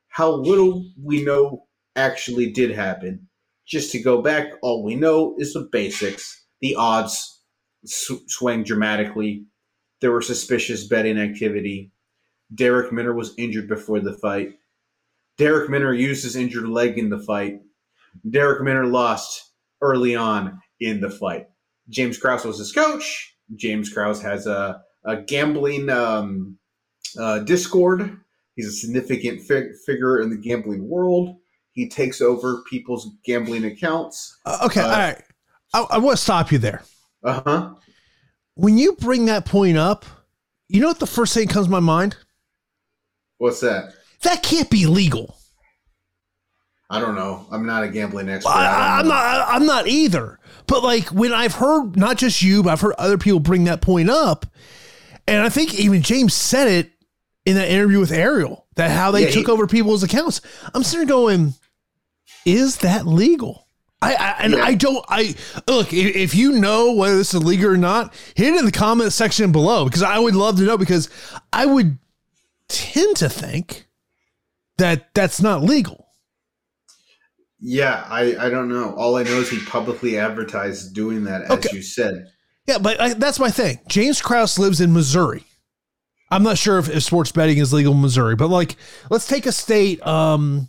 how 0.08 0.32
little 0.32 0.84
we 1.02 1.24
know 1.24 1.66
actually 1.96 2.50
did 2.52 2.70
happen. 2.70 3.28
Just 3.66 3.90
to 3.92 4.02
go 4.02 4.20
back, 4.22 4.52
all 4.62 4.84
we 4.84 4.94
know 4.94 5.34
is 5.38 5.54
the 5.54 5.68
basics. 5.72 6.44
The 6.60 6.76
odds 6.76 7.42
sw- 7.86 8.22
swing 8.28 8.62
dramatically. 8.62 9.46
There 10.04 10.12
were 10.12 10.20
suspicious 10.20 10.86
betting 10.86 11.18
activity. 11.18 11.90
Darrick 12.54 12.92
Minner 12.92 13.14
was 13.14 13.32
injured 13.38 13.68
before 13.68 14.00
the 14.00 14.12
fight 14.12 14.58
Darrick 15.38 15.68
Minner 15.68 15.92
used 15.92 16.22
his 16.22 16.36
injured 16.36 16.68
leg 16.68 16.98
in 16.98 17.10
the 17.10 17.18
fight. 17.18 17.60
Darrick 18.28 18.62
Minner 18.62 18.86
lost 18.86 19.52
early 19.80 20.14
on 20.14 20.60
in 20.80 21.00
the 21.00 21.10
fight. 21.10 21.48
James 21.88 22.18
Krause 22.18 22.44
was 22.44 22.58
his 22.58 22.72
coach. 22.72 23.36
James 23.56 23.92
Krause 23.92 24.22
has 24.22 24.46
a, 24.46 24.80
a 25.04 25.16
gambling 25.22 25.90
um, 25.90 26.58
uh, 27.18 27.40
discord. 27.40 28.18
He's 28.54 28.68
a 28.68 28.72
significant 28.72 29.42
fig- 29.42 29.74
figure 29.84 30.20
in 30.20 30.30
the 30.30 30.36
gambling 30.36 30.88
world. 30.88 31.36
He 31.72 31.88
takes 31.88 32.20
over 32.20 32.62
people's 32.70 33.10
gambling 33.24 33.64
accounts. 33.64 34.38
Uh, 34.46 34.58
okay, 34.66 34.80
uh, 34.80 34.86
all 34.86 34.92
right. 34.92 35.22
I, 35.74 35.86
I 35.90 35.98
want 35.98 36.16
to 36.16 36.22
stop 36.22 36.52
you 36.52 36.58
there. 36.58 36.82
Uh 37.24 37.42
huh. 37.44 37.74
When 38.54 38.78
you 38.78 38.92
bring 38.94 39.26
that 39.26 39.44
point 39.46 39.76
up, 39.76 40.04
you 40.68 40.80
know 40.80 40.88
what 40.88 41.00
the 41.00 41.06
first 41.06 41.34
thing 41.34 41.48
comes 41.48 41.66
to 41.66 41.70
my 41.70 41.80
mind? 41.80 42.16
What's 43.38 43.60
that? 43.60 43.94
That 44.22 44.42
can't 44.42 44.70
be 44.70 44.86
legal. 44.86 45.36
I 46.90 47.00
don't 47.00 47.14
know. 47.14 47.46
I'm 47.50 47.66
not 47.66 47.82
a 47.82 47.88
gambling 47.88 48.28
expert. 48.28 48.50
I, 48.50 49.00
am 49.00 49.08
not. 49.08 49.48
I'm 49.48 49.66
not 49.66 49.88
either. 49.88 50.38
But 50.66 50.82
like 50.82 51.06
when 51.08 51.32
I've 51.32 51.54
heard 51.54 51.96
not 51.96 52.16
just 52.16 52.42
you, 52.42 52.62
but 52.62 52.70
I've 52.70 52.80
heard 52.80 52.94
other 52.98 53.18
people 53.18 53.40
bring 53.40 53.64
that 53.64 53.80
point 53.80 54.08
up, 54.08 54.46
and 55.26 55.42
I 55.42 55.48
think 55.48 55.74
even 55.74 56.02
James 56.02 56.34
said 56.34 56.68
it 56.68 56.92
in 57.44 57.56
that 57.56 57.68
interview 57.68 58.00
with 58.00 58.12
Ariel 58.12 58.66
that 58.76 58.90
how 58.90 59.10
they 59.10 59.24
yeah, 59.24 59.30
took 59.30 59.46
he, 59.46 59.52
over 59.52 59.66
people's 59.66 60.02
accounts. 60.02 60.40
I'm 60.72 60.82
sitting 60.82 61.06
going, 61.06 61.54
is 62.44 62.78
that 62.78 63.06
legal? 63.06 63.63
I, 64.02 64.14
I 64.14 64.36
and 64.40 64.52
yeah. 64.54 64.64
I 64.64 64.74
don't. 64.74 65.04
I 65.08 65.34
look 65.66 65.92
if 65.92 66.34
you 66.34 66.52
know 66.52 66.92
whether 66.92 67.16
this 67.16 67.32
is 67.32 67.42
legal 67.42 67.70
or 67.70 67.76
not, 67.76 68.14
hit 68.34 68.54
it 68.54 68.58
in 68.58 68.66
the 68.66 68.72
comment 68.72 69.12
section 69.12 69.52
below 69.52 69.84
because 69.84 70.02
I 70.02 70.18
would 70.18 70.34
love 70.34 70.56
to 70.56 70.62
know 70.62 70.76
because 70.76 71.08
I 71.52 71.66
would 71.66 71.98
tend 72.68 73.16
to 73.18 73.28
think 73.28 73.86
that 74.78 75.14
that's 75.14 75.40
not 75.40 75.62
legal. 75.62 76.08
Yeah, 77.66 78.04
I, 78.08 78.36
I 78.36 78.50
don't 78.50 78.68
know. 78.68 78.94
All 78.94 79.16
I 79.16 79.22
know 79.22 79.40
is 79.40 79.48
he 79.48 79.58
publicly 79.64 80.18
advertised 80.18 80.94
doing 80.94 81.24
that, 81.24 81.42
as 81.42 81.50
okay. 81.52 81.70
you 81.72 81.82
said. 81.82 82.30
Yeah, 82.66 82.76
but 82.76 83.00
I, 83.00 83.14
that's 83.14 83.40
my 83.40 83.50
thing. 83.50 83.78
James 83.88 84.20
Krause 84.20 84.58
lives 84.58 84.82
in 84.82 84.92
Missouri. 84.92 85.44
I'm 86.30 86.42
not 86.42 86.58
sure 86.58 86.78
if, 86.78 86.90
if, 86.90 87.02
sports 87.02 87.32
betting 87.32 87.58
is 87.58 87.72
legal 87.72 87.94
in 87.94 88.02
Missouri, 88.02 88.36
but 88.36 88.48
like, 88.48 88.76
let's 89.08 89.26
take 89.26 89.46
a 89.46 89.52
state, 89.52 90.04
um, 90.06 90.68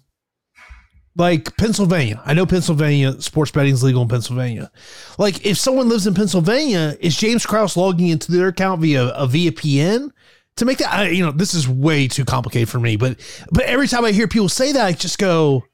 like 1.15 1.55
Pennsylvania. 1.57 2.21
I 2.25 2.33
know 2.33 2.45
Pennsylvania 2.45 3.21
sports 3.21 3.51
betting 3.51 3.73
is 3.73 3.83
legal 3.83 4.01
in 4.01 4.09
Pennsylvania. 4.09 4.71
Like, 5.17 5.45
if 5.45 5.57
someone 5.57 5.87
lives 5.89 6.07
in 6.07 6.13
Pennsylvania, 6.13 6.97
is 6.99 7.15
James 7.15 7.45
Krause 7.45 7.77
logging 7.77 8.07
into 8.07 8.31
their 8.31 8.49
account 8.49 8.81
via 8.81 9.05
uh, 9.05 9.23
a 9.23 9.27
VPN? 9.27 10.11
to 10.57 10.65
make 10.65 10.77
that 10.77 10.93
I, 10.93 11.09
you 11.09 11.25
know 11.25 11.31
this 11.31 11.53
is 11.53 11.67
way 11.67 12.07
too 12.07 12.25
complicated 12.25 12.69
for 12.69 12.79
me 12.79 12.95
but 12.95 13.19
but 13.51 13.65
every 13.65 13.87
time 13.87 14.05
i 14.05 14.11
hear 14.11 14.27
people 14.27 14.49
say 14.49 14.71
that 14.71 14.85
i 14.85 14.93
just 14.93 15.17
go 15.17 15.65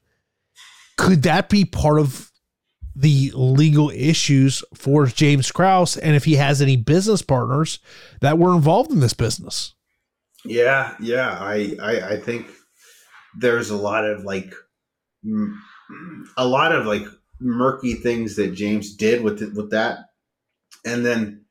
could 0.96 1.22
that 1.22 1.48
be 1.48 1.64
part 1.64 2.00
of 2.00 2.30
the 2.94 3.30
legal 3.34 3.90
issues 3.90 4.62
for 4.74 5.06
james 5.06 5.50
krause 5.50 5.96
and 5.96 6.16
if 6.16 6.24
he 6.24 6.34
has 6.34 6.60
any 6.60 6.76
business 6.76 7.22
partners 7.22 7.78
that 8.20 8.38
were 8.38 8.54
involved 8.54 8.90
in 8.90 9.00
this 9.00 9.14
business 9.14 9.74
yeah 10.44 10.96
yeah 11.00 11.38
i 11.40 11.76
i, 11.80 12.00
I 12.14 12.16
think 12.16 12.48
there's 13.38 13.70
a 13.70 13.76
lot 13.76 14.04
of 14.04 14.24
like 14.24 14.52
a 16.36 16.46
lot 16.46 16.72
of 16.72 16.86
like 16.86 17.04
murky 17.40 17.94
things 17.94 18.36
that 18.36 18.54
james 18.54 18.94
did 18.94 19.22
with 19.22 19.42
it, 19.42 19.54
with 19.54 19.70
that 19.70 20.06
and 20.84 21.04
then 21.04 21.44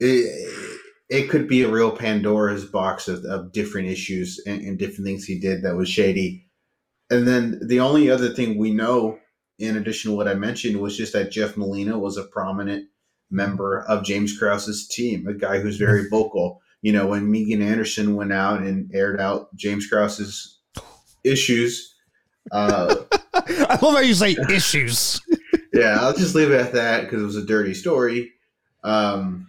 it, 0.00 0.76
it 1.08 1.30
could 1.30 1.48
be 1.48 1.62
a 1.62 1.70
real 1.70 1.90
Pandora's 1.90 2.64
box 2.64 3.08
of, 3.08 3.24
of 3.24 3.52
different 3.52 3.88
issues 3.88 4.40
and, 4.46 4.60
and, 4.60 4.78
different 4.78 5.06
things 5.06 5.24
he 5.24 5.38
did 5.38 5.62
that 5.62 5.76
was 5.76 5.88
shady. 5.88 6.48
And 7.10 7.26
then 7.26 7.60
the 7.64 7.80
only 7.80 8.10
other 8.10 8.30
thing 8.30 8.58
we 8.58 8.72
know, 8.72 9.18
in 9.58 9.76
addition 9.76 10.10
to 10.10 10.16
what 10.16 10.28
I 10.28 10.34
mentioned, 10.34 10.80
was 10.80 10.96
just 10.96 11.12
that 11.12 11.30
Jeff 11.30 11.56
Molina 11.56 11.98
was 11.98 12.16
a 12.16 12.24
prominent 12.24 12.88
member 13.30 13.80
of 13.82 14.04
James 14.04 14.36
Krause's 14.36 14.88
team, 14.88 15.26
a 15.26 15.34
guy 15.34 15.60
who's 15.60 15.76
very 15.76 16.00
mm-hmm. 16.00 16.10
vocal. 16.10 16.60
You 16.82 16.92
know, 16.92 17.06
when 17.06 17.30
Megan 17.30 17.62
Anderson 17.62 18.16
went 18.16 18.32
out 18.32 18.60
and 18.60 18.90
aired 18.92 19.20
out 19.20 19.54
James 19.54 19.86
Krause's 19.86 20.60
issues. 21.24 21.95
Uh, 22.52 22.94
I 23.34 23.78
love 23.82 23.94
how 23.94 23.98
you 23.98 24.14
say 24.14 24.36
issues. 24.50 25.20
yeah, 25.72 25.98
I'll 26.00 26.16
just 26.16 26.34
leave 26.34 26.50
it 26.50 26.60
at 26.60 26.72
that 26.72 27.02
because 27.02 27.22
it 27.22 27.26
was 27.26 27.36
a 27.36 27.46
dirty 27.46 27.74
story. 27.74 28.32
Um, 28.84 29.46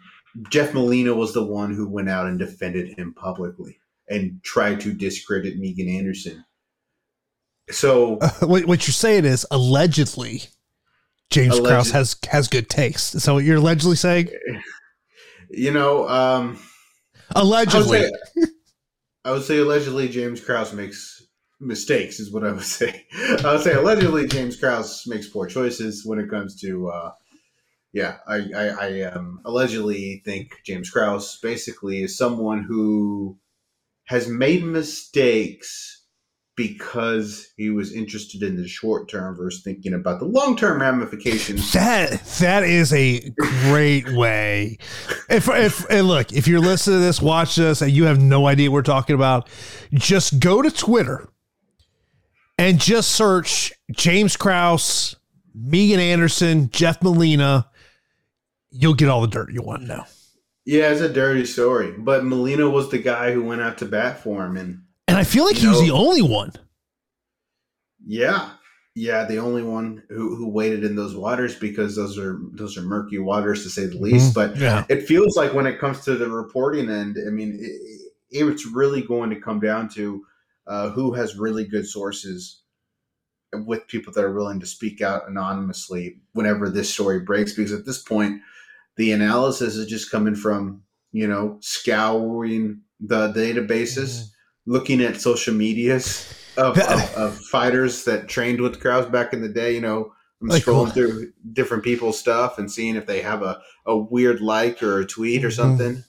Jeff 0.49 0.73
Molina 0.73 1.13
was 1.13 1.33
the 1.33 1.43
one 1.43 1.73
who 1.73 1.87
went 1.87 2.09
out 2.09 2.27
and 2.27 2.37
defended 2.37 2.97
him 2.97 3.13
publicly 3.13 3.79
and 4.09 4.41
tried 4.43 4.79
to 4.81 4.93
discredit 4.93 5.57
Megan 5.57 5.89
Anderson. 5.89 6.45
So 7.69 8.17
uh, 8.19 8.45
what, 8.45 8.65
you're 8.65 8.79
saying 8.79 9.25
is 9.25 9.45
allegedly 9.51 10.43
James 11.29 11.57
alleged, 11.57 11.73
Krause 11.73 11.91
has 11.91 12.15
has 12.29 12.47
good 12.47 12.69
taste. 12.69 13.15
Is 13.15 13.23
that 13.25 13.33
what 13.33 13.43
you're 13.43 13.57
allegedly 13.57 13.95
saying? 13.95 14.29
You 15.49 15.71
know, 15.71 16.09
um, 16.09 16.59
allegedly. 17.33 17.99
I 17.99 18.01
would, 18.01 18.11
say, 18.35 18.51
I 19.23 19.31
would 19.31 19.43
say 19.43 19.59
allegedly 19.59 20.09
James 20.09 20.43
Krause 20.43 20.73
makes 20.73 21.16
mistakes 21.59 22.19
is 22.19 22.31
what 22.31 22.45
I 22.45 22.51
would 22.51 22.63
say. 22.63 23.05
I 23.43 23.53
would 23.53 23.61
say 23.61 23.73
allegedly 23.73 24.27
James 24.27 24.57
Krause 24.57 25.03
makes 25.07 25.27
poor 25.27 25.47
choices 25.47 26.05
when 26.05 26.19
it 26.19 26.29
comes 26.29 26.59
to 26.61 26.89
uh, 26.89 27.11
yeah, 27.93 28.17
I, 28.27 28.43
I, 28.55 28.67
I 28.67 29.01
um, 29.03 29.41
allegedly 29.45 30.21
think 30.25 30.51
James 30.65 30.89
Krause 30.89 31.39
basically 31.41 32.03
is 32.03 32.17
someone 32.17 32.63
who 32.63 33.39
has 34.05 34.27
made 34.27 34.63
mistakes 34.63 36.03
because 36.55 37.47
he 37.55 37.69
was 37.69 37.93
interested 37.93 38.41
in 38.41 38.55
the 38.55 38.67
short 38.67 39.07
term 39.07 39.35
versus 39.35 39.63
thinking 39.63 39.93
about 39.93 40.19
the 40.19 40.25
long 40.25 40.57
term 40.57 40.81
ramifications. 40.81 41.71
That 41.73 42.23
that 42.39 42.63
is 42.63 42.91
a 42.93 43.29
great 43.37 44.11
way. 44.13 44.77
If 45.29 45.47
if 45.47 45.89
and 45.89 46.07
look, 46.07 46.33
if 46.33 46.47
you're 46.47 46.59
listening 46.59 46.99
to 46.99 47.05
this, 47.05 47.21
watch 47.21 47.55
this, 47.55 47.81
and 47.81 47.91
you 47.91 48.05
have 48.05 48.19
no 48.19 48.47
idea 48.47 48.69
what 48.69 48.75
we're 48.75 48.81
talking 48.83 49.15
about, 49.15 49.49
just 49.93 50.39
go 50.39 50.61
to 50.61 50.71
Twitter 50.71 51.29
and 52.57 52.79
just 52.79 53.11
search 53.11 53.73
James 53.91 54.35
Krause, 54.35 55.15
Megan 55.53 55.99
Anderson, 55.99 56.69
Jeff 56.69 57.01
Molina 57.01 57.69
you'll 58.71 58.93
get 58.93 59.09
all 59.09 59.21
the 59.21 59.27
dirt 59.27 59.51
you 59.51 59.61
want 59.61 59.81
to 59.81 59.87
know. 59.87 60.03
Yeah, 60.65 60.89
it's 60.89 61.01
a 61.01 61.11
dirty 61.11 61.45
story. 61.45 61.93
But 61.97 62.25
Molina 62.25 62.69
was 62.69 62.91
the 62.91 62.97
guy 62.97 63.31
who 63.31 63.43
went 63.43 63.61
out 63.61 63.77
to 63.79 63.85
bat 63.85 64.19
for 64.19 64.45
him, 64.45 64.57
and 64.57 64.81
and 65.07 65.17
I 65.17 65.23
feel 65.23 65.45
like 65.45 65.55
he 65.55 65.65
know, 65.65 65.71
was 65.71 65.81
the 65.81 65.91
only 65.91 66.21
one. 66.21 66.51
Yeah, 68.05 68.51
yeah, 68.93 69.23
the 69.25 69.37
only 69.37 69.63
one 69.63 70.03
who, 70.09 70.35
who 70.35 70.49
waded 70.49 70.83
in 70.83 70.95
those 70.95 71.15
waters 71.15 71.55
because 71.55 71.95
those 71.95 72.17
are 72.17 72.39
those 72.51 72.77
are 72.77 72.81
murky 72.81 73.17
waters 73.17 73.63
to 73.63 73.69
say 73.69 73.85
the 73.85 73.97
least. 73.97 74.33
Mm-hmm. 74.35 74.53
But 74.53 74.59
yeah. 74.59 74.83
it 74.89 75.03
feels 75.03 75.37
like 75.37 75.53
when 75.53 75.67
it 75.67 75.79
comes 75.79 76.01
to 76.01 76.15
the 76.15 76.29
reporting 76.29 76.89
end, 76.89 77.17
I 77.25 77.29
mean, 77.29 77.57
it, 77.61 78.11
it's 78.29 78.65
really 78.65 79.01
going 79.01 79.29
to 79.29 79.39
come 79.39 79.61
down 79.61 79.87
to 79.89 80.25
uh, 80.67 80.89
who 80.89 81.13
has 81.13 81.37
really 81.37 81.65
good 81.65 81.87
sources 81.87 82.61
with 83.53 83.87
people 83.87 84.11
that 84.13 84.23
are 84.23 84.33
willing 84.33 84.59
to 84.59 84.65
speak 84.65 85.01
out 85.01 85.27
anonymously 85.29 86.19
whenever 86.33 86.69
this 86.69 86.93
story 86.93 87.19
breaks. 87.19 87.53
Because 87.53 87.73
at 87.73 87.85
this 87.85 88.01
point, 88.01 88.41
the 88.97 89.11
analysis 89.11 89.75
is 89.75 89.87
just 89.87 90.11
coming 90.11 90.35
from 90.35 90.83
you 91.11 91.27
know 91.27 91.57
scouring 91.61 92.81
the 92.99 93.31
databases, 93.31 94.19
mm-hmm. 94.19 94.71
looking 94.71 95.01
at 95.01 95.21
social 95.21 95.53
medias 95.53 96.33
of, 96.57 96.77
of, 96.79 97.15
of, 97.15 97.37
fighters 97.37 98.03
that 98.05 98.27
trained 98.27 98.59
with 98.59 98.79
Krause 98.79 99.05
back 99.05 99.33
in 99.33 99.41
the 99.41 99.49
day. 99.49 99.73
You 99.73 99.81
know, 99.81 100.11
I'm 100.41 100.49
like, 100.49 100.63
scrolling 100.63 100.93
through 100.93 101.31
different 101.53 101.83
people's 101.83 102.19
stuff 102.19 102.57
and 102.57 102.71
seeing 102.71 102.95
if 102.95 103.05
they 103.05 103.21
have 103.21 103.41
a, 103.41 103.61
a 103.85 103.97
weird 103.97 104.41
like 104.41 104.83
or 104.83 104.99
a 104.99 105.05
tweet 105.05 105.45
or 105.45 105.49
mm-hmm. 105.49 105.55
something. 105.55 106.03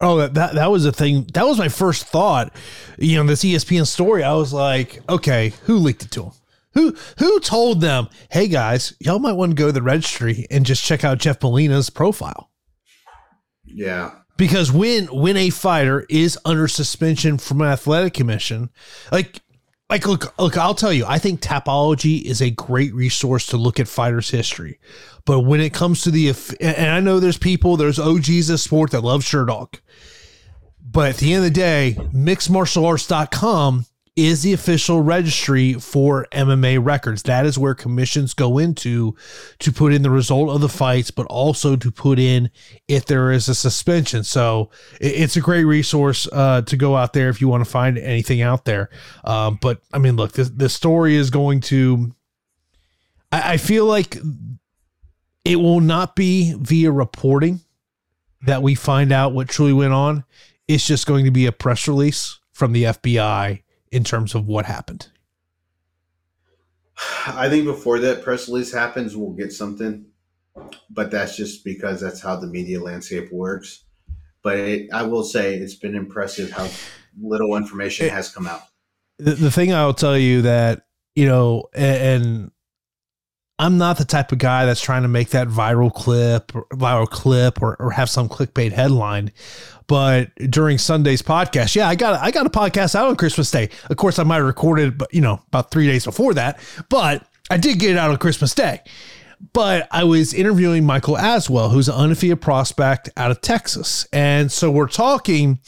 Oh, 0.00 0.16
that, 0.18 0.34
that 0.34 0.54
that 0.54 0.70
was 0.70 0.84
a 0.84 0.92
thing. 0.92 1.26
That 1.34 1.46
was 1.46 1.58
my 1.58 1.68
first 1.68 2.06
thought. 2.06 2.54
You 2.98 3.16
know, 3.16 3.24
this 3.24 3.44
ESPN 3.44 3.86
story. 3.86 4.22
I 4.22 4.34
was 4.34 4.52
like, 4.52 5.00
okay, 5.08 5.52
who 5.64 5.76
leaked 5.76 6.04
it 6.04 6.10
to 6.12 6.24
him? 6.24 6.32
Who 6.74 6.96
who 7.18 7.40
told 7.40 7.80
them, 7.80 8.08
hey 8.30 8.48
guys, 8.48 8.94
y'all 9.00 9.20
might 9.20 9.34
want 9.34 9.52
to 9.52 9.56
go 9.56 9.66
to 9.66 9.72
the 9.72 9.82
registry 9.82 10.46
and 10.50 10.66
just 10.66 10.84
check 10.84 11.04
out 11.04 11.18
Jeff 11.18 11.42
Molina's 11.42 11.90
profile? 11.90 12.50
Yeah. 13.64 14.12
Because 14.36 14.72
when 14.72 15.06
when 15.06 15.36
a 15.36 15.50
fighter 15.50 16.04
is 16.10 16.36
under 16.44 16.66
suspension 16.66 17.38
from 17.38 17.60
an 17.60 17.68
athletic 17.68 18.14
commission, 18.14 18.70
like 19.12 19.40
like 19.94 20.08
look 20.08 20.38
look, 20.40 20.56
I'll 20.56 20.74
tell 20.74 20.92
you, 20.92 21.06
I 21.06 21.18
think 21.18 21.40
Tapology 21.40 22.22
is 22.22 22.42
a 22.42 22.50
great 22.50 22.92
resource 22.94 23.46
to 23.46 23.56
look 23.56 23.78
at 23.78 23.86
fighters' 23.86 24.30
history. 24.30 24.80
But 25.24 25.40
when 25.40 25.60
it 25.60 25.72
comes 25.72 26.02
to 26.02 26.10
the 26.10 26.34
and 26.60 26.90
I 26.90 26.98
know 26.98 27.20
there's 27.20 27.38
people, 27.38 27.76
there's 27.76 28.00
OGs 28.00 28.50
of 28.50 28.58
sport 28.58 28.90
that 28.90 29.04
love 29.04 29.22
Sherdog. 29.22 29.78
But 30.84 31.10
at 31.10 31.16
the 31.18 31.32
end 31.32 31.44
of 31.44 31.52
the 31.52 31.60
day, 31.60 31.96
mixedmartialarts.com 32.12 33.86
is 34.16 34.42
the 34.42 34.52
official 34.52 35.00
registry 35.00 35.74
for 35.74 36.26
MMA 36.30 36.84
records. 36.84 37.24
That 37.24 37.46
is 37.46 37.58
where 37.58 37.74
commissions 37.74 38.32
go 38.32 38.58
into 38.58 39.16
to 39.58 39.72
put 39.72 39.92
in 39.92 40.02
the 40.02 40.10
result 40.10 40.50
of 40.50 40.60
the 40.60 40.68
fights, 40.68 41.10
but 41.10 41.26
also 41.26 41.74
to 41.74 41.90
put 41.90 42.20
in 42.20 42.50
if 42.86 43.06
there 43.06 43.32
is 43.32 43.48
a 43.48 43.54
suspension. 43.56 44.22
So 44.22 44.70
it's 45.00 45.36
a 45.36 45.40
great 45.40 45.64
resource 45.64 46.28
uh, 46.32 46.62
to 46.62 46.76
go 46.76 46.96
out 46.96 47.12
there 47.12 47.28
if 47.28 47.40
you 47.40 47.48
want 47.48 47.64
to 47.64 47.70
find 47.70 47.98
anything 47.98 48.40
out 48.40 48.64
there. 48.64 48.88
Um, 49.24 49.58
but 49.60 49.80
I 49.92 49.98
mean, 49.98 50.14
look, 50.14 50.32
the 50.32 50.68
story 50.68 51.16
is 51.16 51.30
going 51.30 51.60
to. 51.62 52.14
I, 53.32 53.54
I 53.54 53.56
feel 53.56 53.86
like 53.86 54.16
it 55.44 55.56
will 55.56 55.80
not 55.80 56.14
be 56.14 56.54
via 56.56 56.92
reporting 56.92 57.60
that 58.42 58.62
we 58.62 58.76
find 58.76 59.10
out 59.10 59.32
what 59.32 59.48
truly 59.48 59.72
went 59.72 59.92
on. 59.92 60.24
It's 60.68 60.86
just 60.86 61.06
going 61.06 61.24
to 61.24 61.30
be 61.32 61.46
a 61.46 61.52
press 61.52 61.88
release 61.88 62.38
from 62.52 62.72
the 62.72 62.84
FBI 62.84 63.63
in 63.94 64.04
terms 64.04 64.34
of 64.34 64.46
what 64.46 64.66
happened? 64.66 65.08
I 67.26 67.48
think 67.48 67.64
before 67.64 67.98
that 68.00 68.22
press 68.22 68.48
release 68.48 68.72
happens, 68.72 69.16
we'll 69.16 69.32
get 69.32 69.52
something, 69.52 70.06
but 70.90 71.10
that's 71.10 71.36
just 71.36 71.64
because 71.64 72.00
that's 72.00 72.20
how 72.20 72.36
the 72.36 72.46
media 72.46 72.80
landscape 72.80 73.32
works. 73.32 73.84
But 74.42 74.58
it, 74.58 74.92
I 74.92 75.02
will 75.02 75.24
say 75.24 75.54
it's 75.54 75.74
been 75.74 75.94
impressive 75.94 76.50
how 76.50 76.68
little 77.20 77.56
information 77.56 78.06
it, 78.06 78.12
has 78.12 78.28
come 78.28 78.46
out. 78.46 78.62
The, 79.18 79.32
the 79.32 79.50
thing 79.50 79.72
I 79.72 79.86
will 79.86 79.94
tell 79.94 80.18
you 80.18 80.42
that 80.42 80.86
you 81.14 81.26
know, 81.26 81.68
and, 81.74 82.22
and 82.24 82.50
I'm 83.58 83.78
not 83.78 83.98
the 83.98 84.04
type 84.04 84.32
of 84.32 84.38
guy 84.38 84.66
that's 84.66 84.80
trying 84.80 85.02
to 85.02 85.08
make 85.08 85.30
that 85.30 85.48
viral 85.48 85.92
clip 85.92 86.54
or 86.54 86.66
viral 86.72 87.08
clip 87.08 87.62
or, 87.62 87.76
or 87.76 87.92
have 87.92 88.10
some 88.10 88.28
clickbait 88.28 88.72
headline. 88.72 89.30
But 89.86 90.34
during 90.36 90.78
Sunday's 90.78 91.22
podcast, 91.22 91.74
yeah, 91.74 91.88
I 91.88 91.94
got 91.94 92.20
I 92.20 92.30
got 92.30 92.46
a 92.46 92.50
podcast 92.50 92.94
out 92.94 93.08
on 93.08 93.16
Christmas 93.16 93.50
Day. 93.50 93.68
Of 93.90 93.96
course, 93.96 94.18
I 94.18 94.22
might 94.22 94.36
have 94.36 94.46
recorded, 94.46 94.96
but 94.96 95.12
you 95.12 95.20
know, 95.20 95.42
about 95.48 95.70
three 95.70 95.86
days 95.86 96.04
before 96.04 96.34
that. 96.34 96.58
But 96.88 97.26
I 97.50 97.56
did 97.56 97.78
get 97.78 97.90
it 97.90 97.98
out 97.98 98.10
on 98.10 98.16
Christmas 98.16 98.54
Day. 98.54 98.80
But 99.52 99.88
I 99.90 100.04
was 100.04 100.32
interviewing 100.32 100.86
Michael 100.86 101.16
Aswell, 101.16 101.70
who's 101.70 101.88
an 101.88 101.94
undefeated 101.96 102.40
prospect 102.40 103.10
out 103.16 103.30
of 103.30 103.42
Texas, 103.42 104.06
and 104.12 104.50
so 104.50 104.70
we're 104.70 104.88
talking. 104.88 105.58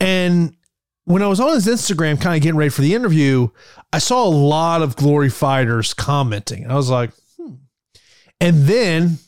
And 0.00 0.56
when 1.04 1.22
I 1.22 1.28
was 1.28 1.38
on 1.38 1.54
his 1.54 1.66
Instagram, 1.66 2.20
kind 2.20 2.36
of 2.36 2.42
getting 2.42 2.56
ready 2.56 2.70
for 2.70 2.82
the 2.82 2.94
interview, 2.94 3.48
I 3.92 3.98
saw 3.98 4.26
a 4.26 4.30
lot 4.30 4.82
of 4.82 4.96
Glory 4.96 5.30
fighters 5.30 5.94
commenting. 5.94 6.68
I 6.68 6.74
was 6.74 6.90
like, 6.90 7.10
hmm. 7.36 7.54
And 8.40 8.64
then 8.64 9.18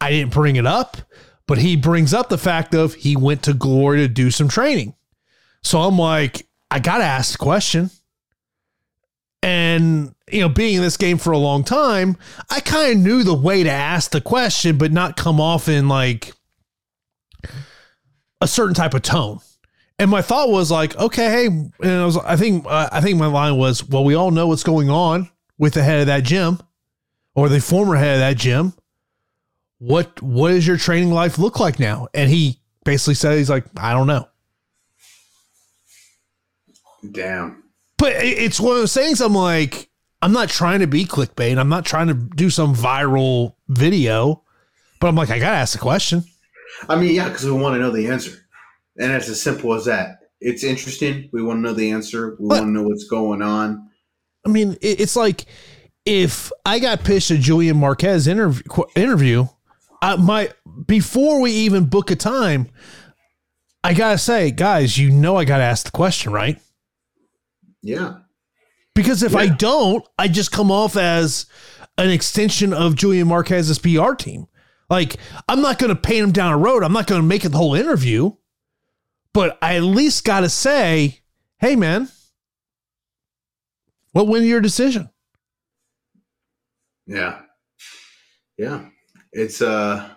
I 0.00 0.10
didn't 0.10 0.32
bring 0.32 0.56
it 0.56 0.66
up 0.66 0.96
but 1.50 1.58
he 1.58 1.74
brings 1.74 2.14
up 2.14 2.28
the 2.28 2.38
fact 2.38 2.76
of 2.76 2.94
he 2.94 3.16
went 3.16 3.42
to 3.42 3.52
Glory 3.52 3.98
to 3.98 4.06
do 4.06 4.30
some 4.30 4.46
training. 4.46 4.94
So 5.64 5.80
I'm 5.80 5.98
like, 5.98 6.46
I 6.70 6.78
got 6.78 6.98
to 6.98 7.04
ask 7.04 7.32
the 7.32 7.38
question. 7.38 7.90
And, 9.42 10.14
you 10.30 10.42
know, 10.42 10.48
being 10.48 10.76
in 10.76 10.82
this 10.82 10.96
game 10.96 11.18
for 11.18 11.32
a 11.32 11.38
long 11.38 11.64
time, 11.64 12.16
I 12.50 12.60
kind 12.60 12.92
of 12.92 12.98
knew 12.98 13.24
the 13.24 13.34
way 13.34 13.64
to 13.64 13.70
ask 13.70 14.12
the 14.12 14.20
question, 14.20 14.78
but 14.78 14.92
not 14.92 15.16
come 15.16 15.40
off 15.40 15.66
in 15.66 15.88
like 15.88 16.34
a 18.40 18.46
certain 18.46 18.74
type 18.74 18.94
of 18.94 19.02
tone. 19.02 19.40
And 19.98 20.08
my 20.08 20.22
thought 20.22 20.50
was 20.50 20.70
like, 20.70 20.96
okay, 20.98 21.30
hey, 21.30 21.46
and 21.46 21.72
I 21.82 22.04
was, 22.04 22.16
I 22.16 22.36
think, 22.36 22.64
uh, 22.64 22.90
I 22.92 23.00
think 23.00 23.18
my 23.18 23.26
line 23.26 23.56
was, 23.56 23.84
well, 23.88 24.04
we 24.04 24.14
all 24.14 24.30
know 24.30 24.46
what's 24.46 24.62
going 24.62 24.88
on 24.88 25.28
with 25.58 25.74
the 25.74 25.82
head 25.82 25.98
of 25.98 26.06
that 26.06 26.22
gym 26.22 26.60
or 27.34 27.48
the 27.48 27.60
former 27.60 27.96
head 27.96 28.14
of 28.14 28.20
that 28.20 28.36
gym 28.36 28.72
what 29.80 30.20
what 30.22 30.50
does 30.50 30.66
your 30.66 30.76
training 30.76 31.10
life 31.10 31.38
look 31.38 31.58
like 31.58 31.80
now? 31.80 32.06
And 32.14 32.30
he 32.30 32.60
basically 32.84 33.14
said 33.14 33.38
he's 33.38 33.50
like, 33.50 33.64
I 33.76 33.92
don't 33.92 34.06
know. 34.06 34.28
Damn. 37.10 37.64
But 37.96 38.12
it's 38.16 38.60
one 38.60 38.72
of 38.72 38.78
those 38.78 38.94
things 38.94 39.20
I'm 39.20 39.34
like, 39.34 39.90
I'm 40.22 40.32
not 40.32 40.50
trying 40.50 40.80
to 40.80 40.86
be 40.86 41.04
clickbait. 41.04 41.58
I'm 41.58 41.70
not 41.70 41.86
trying 41.86 42.08
to 42.08 42.14
do 42.14 42.50
some 42.50 42.74
viral 42.74 43.54
video, 43.68 44.44
but 45.00 45.08
I'm 45.08 45.16
like, 45.16 45.30
I 45.30 45.38
gotta 45.38 45.56
ask 45.56 45.72
the 45.72 45.78
question. 45.78 46.24
I 46.88 46.96
mean, 46.96 47.14
yeah, 47.14 47.28
because 47.28 47.46
we 47.46 47.52
want 47.52 47.74
to 47.74 47.80
know 47.80 47.90
the 47.90 48.06
answer. 48.06 48.32
And 48.98 49.12
it's 49.12 49.28
as 49.28 49.40
simple 49.40 49.72
as 49.72 49.86
that. 49.86 50.18
It's 50.40 50.62
interesting. 50.62 51.30
We 51.32 51.42
want 51.42 51.58
to 51.58 51.62
know 51.62 51.72
the 51.72 51.90
answer. 51.90 52.36
We 52.38 52.48
want 52.48 52.62
to 52.62 52.70
know 52.70 52.82
what's 52.82 53.04
going 53.04 53.40
on. 53.40 53.88
I 54.44 54.50
mean, 54.50 54.76
it's 54.82 55.16
like 55.16 55.46
if 56.04 56.52
I 56.66 56.78
got 56.78 57.02
pitched 57.04 57.30
a 57.30 57.38
Julian 57.38 57.78
Marquez 57.78 58.26
interview, 58.26 58.62
interview 58.94 59.46
I, 60.02 60.16
my 60.16 60.50
before 60.86 61.40
we 61.40 61.52
even 61.52 61.86
book 61.86 62.10
a 62.10 62.16
time, 62.16 62.68
I 63.84 63.94
gotta 63.94 64.18
say, 64.18 64.50
guys, 64.50 64.98
you 64.98 65.10
know 65.10 65.36
I 65.36 65.44
gotta 65.44 65.64
ask 65.64 65.86
the 65.86 65.90
question, 65.90 66.32
right? 66.32 66.58
Yeah. 67.82 68.18
Because 68.94 69.22
if 69.22 69.32
yeah. 69.32 69.38
I 69.38 69.46
don't, 69.48 70.06
I 70.18 70.28
just 70.28 70.52
come 70.52 70.70
off 70.70 70.96
as 70.96 71.46
an 71.96 72.10
extension 72.10 72.72
of 72.72 72.96
Julian 72.96 73.28
Marquez's 73.28 73.78
PR 73.78 74.14
team. 74.14 74.46
Like, 74.88 75.16
I'm 75.48 75.62
not 75.62 75.78
going 75.78 75.94
to 75.94 76.00
paint 76.00 76.24
him 76.24 76.32
down 76.32 76.52
a 76.52 76.58
road. 76.58 76.82
I'm 76.82 76.92
not 76.92 77.06
going 77.06 77.20
to 77.20 77.26
make 77.26 77.44
it 77.44 77.50
the 77.50 77.58
whole 77.58 77.76
interview, 77.76 78.32
but 79.32 79.56
I 79.62 79.76
at 79.76 79.84
least 79.84 80.24
got 80.24 80.40
to 80.40 80.48
say, 80.48 81.20
hey, 81.60 81.76
man, 81.76 82.08
what 84.12 84.26
went 84.26 84.44
your 84.44 84.60
decision? 84.60 85.08
Yeah. 87.06 87.42
Yeah 88.58 88.89
it's 89.32 89.62
uh 89.62 90.08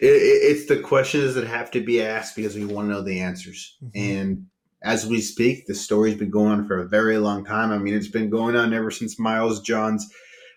it, 0.00 0.06
it's 0.06 0.66
the 0.66 0.78
questions 0.78 1.34
that 1.34 1.46
have 1.46 1.70
to 1.72 1.80
be 1.80 2.02
asked 2.02 2.36
because 2.36 2.54
we 2.54 2.64
want 2.64 2.88
to 2.88 2.94
know 2.94 3.02
the 3.02 3.20
answers. 3.20 3.76
Mm-hmm. 3.82 4.20
and 4.20 4.46
as 4.82 5.06
we 5.06 5.20
speak 5.20 5.66
the 5.66 5.74
story's 5.74 6.16
been 6.16 6.30
going 6.30 6.52
on 6.52 6.66
for 6.66 6.78
a 6.78 6.88
very 6.88 7.18
long 7.18 7.44
time. 7.44 7.70
I 7.70 7.78
mean 7.78 7.94
it's 7.94 8.08
been 8.08 8.30
going 8.30 8.56
on 8.56 8.72
ever 8.72 8.90
since 8.90 9.18
miles 9.18 9.60
johns 9.60 10.10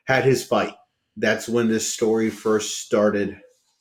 had 0.06 0.24
his 0.24 0.46
fight. 0.46 0.74
That's 1.18 1.48
when 1.48 1.68
this 1.68 1.94
story 1.94 2.30
first 2.30 2.80
started. 2.80 3.40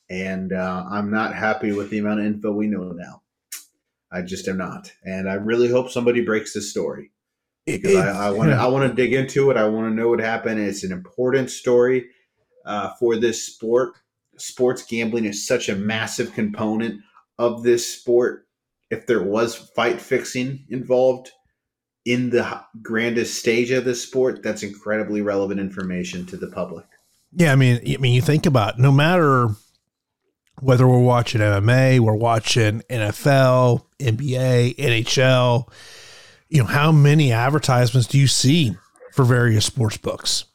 And 0.09 0.53
uh, 0.53 0.85
i'm 0.89 1.11
not 1.11 1.35
happy 1.35 1.71
with 1.71 1.89
the 1.89 1.99
amount 1.99 2.19
of 2.19 2.25
info 2.25 2.51
we 2.51 2.67
know 2.67 2.91
now. 2.91 3.21
I 4.11 4.21
just 4.21 4.47
am 4.47 4.57
not. 4.57 4.91
And 5.03 5.29
i 5.29 5.35
really 5.35 5.69
hope 5.69 5.89
somebody 5.89 6.21
breaks 6.21 6.53
this 6.53 6.69
story. 6.69 7.11
Because 7.65 7.95
I 7.95 8.29
want 8.31 8.49
to 8.49 8.57
I 8.57 8.67
want 8.67 8.89
to 8.89 8.93
dig 8.93 9.13
into 9.13 9.49
it. 9.49 9.55
I 9.55 9.65
want 9.69 9.87
to 9.87 9.95
know 9.95 10.09
what 10.09 10.19
happened. 10.19 10.59
It's 10.59 10.83
an 10.83 10.91
important 10.91 11.49
story 11.49 12.09
uh, 12.65 12.91
for 12.99 13.15
this 13.15 13.45
sport. 13.45 13.93
Sports 14.37 14.83
gambling 14.83 15.25
is 15.25 15.47
such 15.47 15.69
a 15.69 15.75
massive 15.75 16.33
component 16.33 17.01
of 17.37 17.63
this 17.63 17.87
sport. 17.87 18.47
If 18.89 19.07
there 19.07 19.23
was 19.23 19.55
fight 19.55 20.01
fixing 20.01 20.65
involved 20.69 21.31
in 22.05 22.29
the 22.29 22.61
grandest 22.81 23.39
stage 23.39 23.71
of 23.71 23.85
this 23.85 24.03
sport, 24.03 24.43
that's 24.43 24.63
incredibly 24.63 25.21
relevant 25.21 25.59
information 25.59 26.25
to 26.27 26.37
the 26.37 26.47
public. 26.47 26.85
Yeah, 27.35 27.51
I 27.51 27.55
mean, 27.55 27.81
I 27.87 27.97
mean, 27.97 28.13
you 28.13 28.21
think 28.21 28.45
about 28.45 28.77
no 28.77 28.91
matter 28.91 29.49
whether 30.59 30.87
we're 30.87 30.99
watching 30.99 31.41
MMA, 31.41 31.99
we're 31.99 32.15
watching 32.15 32.81
NFL, 32.89 33.85
NBA, 33.99 34.75
NHL, 34.75 35.67
you 36.49 36.59
know, 36.59 36.67
how 36.67 36.91
many 36.91 37.31
advertisements 37.31 38.07
do 38.07 38.19
you 38.19 38.27
see 38.27 38.75
for 39.13 39.25
various 39.25 39.65
sports 39.65 39.97
books? 39.97 40.45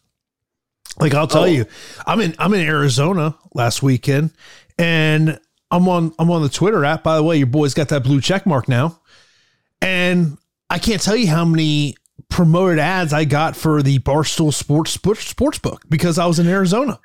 Like 1.00 1.14
I'll 1.14 1.28
tell 1.28 1.42
oh. 1.42 1.46
you, 1.46 1.66
I'm 2.06 2.20
in 2.20 2.34
I'm 2.38 2.54
in 2.54 2.66
Arizona 2.66 3.36
last 3.54 3.82
weekend, 3.82 4.32
and 4.78 5.38
I'm 5.70 5.88
on 5.88 6.12
I'm 6.18 6.30
on 6.30 6.42
the 6.42 6.48
Twitter 6.48 6.84
app. 6.84 7.02
By 7.02 7.16
the 7.16 7.22
way, 7.22 7.36
your 7.36 7.46
boy's 7.46 7.74
got 7.74 7.88
that 7.88 8.02
blue 8.02 8.20
check 8.20 8.46
mark 8.46 8.68
now, 8.68 9.00
and 9.80 10.38
I 10.70 10.78
can't 10.78 11.00
tell 11.00 11.16
you 11.16 11.28
how 11.28 11.44
many 11.44 11.94
promoted 12.28 12.78
ads 12.78 13.12
I 13.12 13.24
got 13.24 13.56
for 13.56 13.82
the 13.82 13.98
Barstool 14.00 14.52
Sports 14.52 14.92
Sports 14.92 15.58
Book 15.58 15.82
because 15.88 16.18
I 16.18 16.26
was 16.26 16.38
in 16.38 16.48
Arizona. 16.48 16.98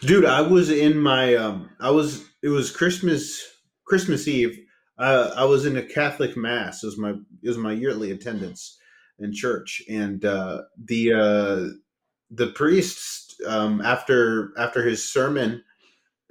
Dude, 0.00 0.24
I 0.24 0.42
was 0.42 0.70
in 0.70 0.98
my 0.98 1.34
um 1.34 1.70
I 1.80 1.90
was 1.90 2.24
it 2.42 2.48
was 2.48 2.70
Christmas 2.70 3.42
Christmas 3.86 4.28
Eve. 4.28 4.58
Uh, 4.98 5.30
I 5.36 5.44
was 5.44 5.66
in 5.66 5.76
a 5.76 5.82
Catholic 5.82 6.36
mass. 6.36 6.82
as 6.82 6.96
my 6.96 7.10
it 7.10 7.48
was 7.48 7.58
my 7.58 7.72
yearly 7.72 8.10
attendance 8.10 8.78
in 9.18 9.32
church, 9.32 9.82
and 9.88 10.24
uh, 10.24 10.62
the 10.82 11.12
uh, 11.12 11.76
the 12.30 12.48
priest 12.48 13.40
um, 13.46 13.80
after 13.80 14.52
after 14.58 14.84
his 14.84 15.06
sermon 15.08 15.62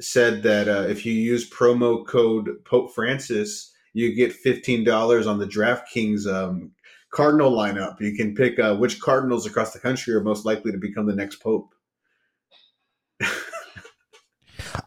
said 0.01 0.43
that 0.43 0.67
uh, 0.67 0.81
if 0.81 1.05
you 1.05 1.13
use 1.13 1.49
promo 1.49 2.05
code 2.05 2.49
Pope 2.65 2.93
Francis, 2.93 3.73
you 3.93 4.13
get 4.13 4.34
fifteen 4.34 4.84
dollars 4.84 5.27
on 5.27 5.39
the 5.39 5.47
DraftKings 5.47 6.27
um, 6.27 6.71
Cardinal 7.12 7.51
lineup. 7.51 8.01
You 8.01 8.15
can 8.15 8.36
pick 8.36 8.60
uh, 8.60 8.75
which 8.75 8.99
Cardinals 8.99 9.45
across 9.45 9.71
the 9.71 9.79
country 9.79 10.13
are 10.13 10.21
most 10.21 10.45
likely 10.45 10.71
to 10.71 10.77
become 10.77 11.05
the 11.05 11.15
next 11.15 11.38
Pope. 11.38 11.73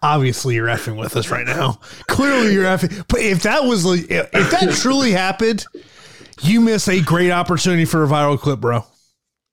Obviously, 0.02 0.54
you're 0.54 0.66
effing 0.66 0.98
with 0.98 1.16
us 1.16 1.30
right 1.30 1.46
now. 1.46 1.80
Clearly, 2.08 2.52
you're 2.52 2.64
effing. 2.64 3.04
But 3.08 3.20
if 3.20 3.42
that 3.44 3.64
was 3.64 3.86
if 3.86 4.30
that 4.30 4.76
truly 4.78 5.12
happened, 5.12 5.64
you 6.42 6.60
miss 6.60 6.86
a 6.88 7.00
great 7.00 7.30
opportunity 7.30 7.86
for 7.86 8.04
a 8.04 8.06
viral 8.06 8.38
clip, 8.38 8.60
bro. 8.60 8.84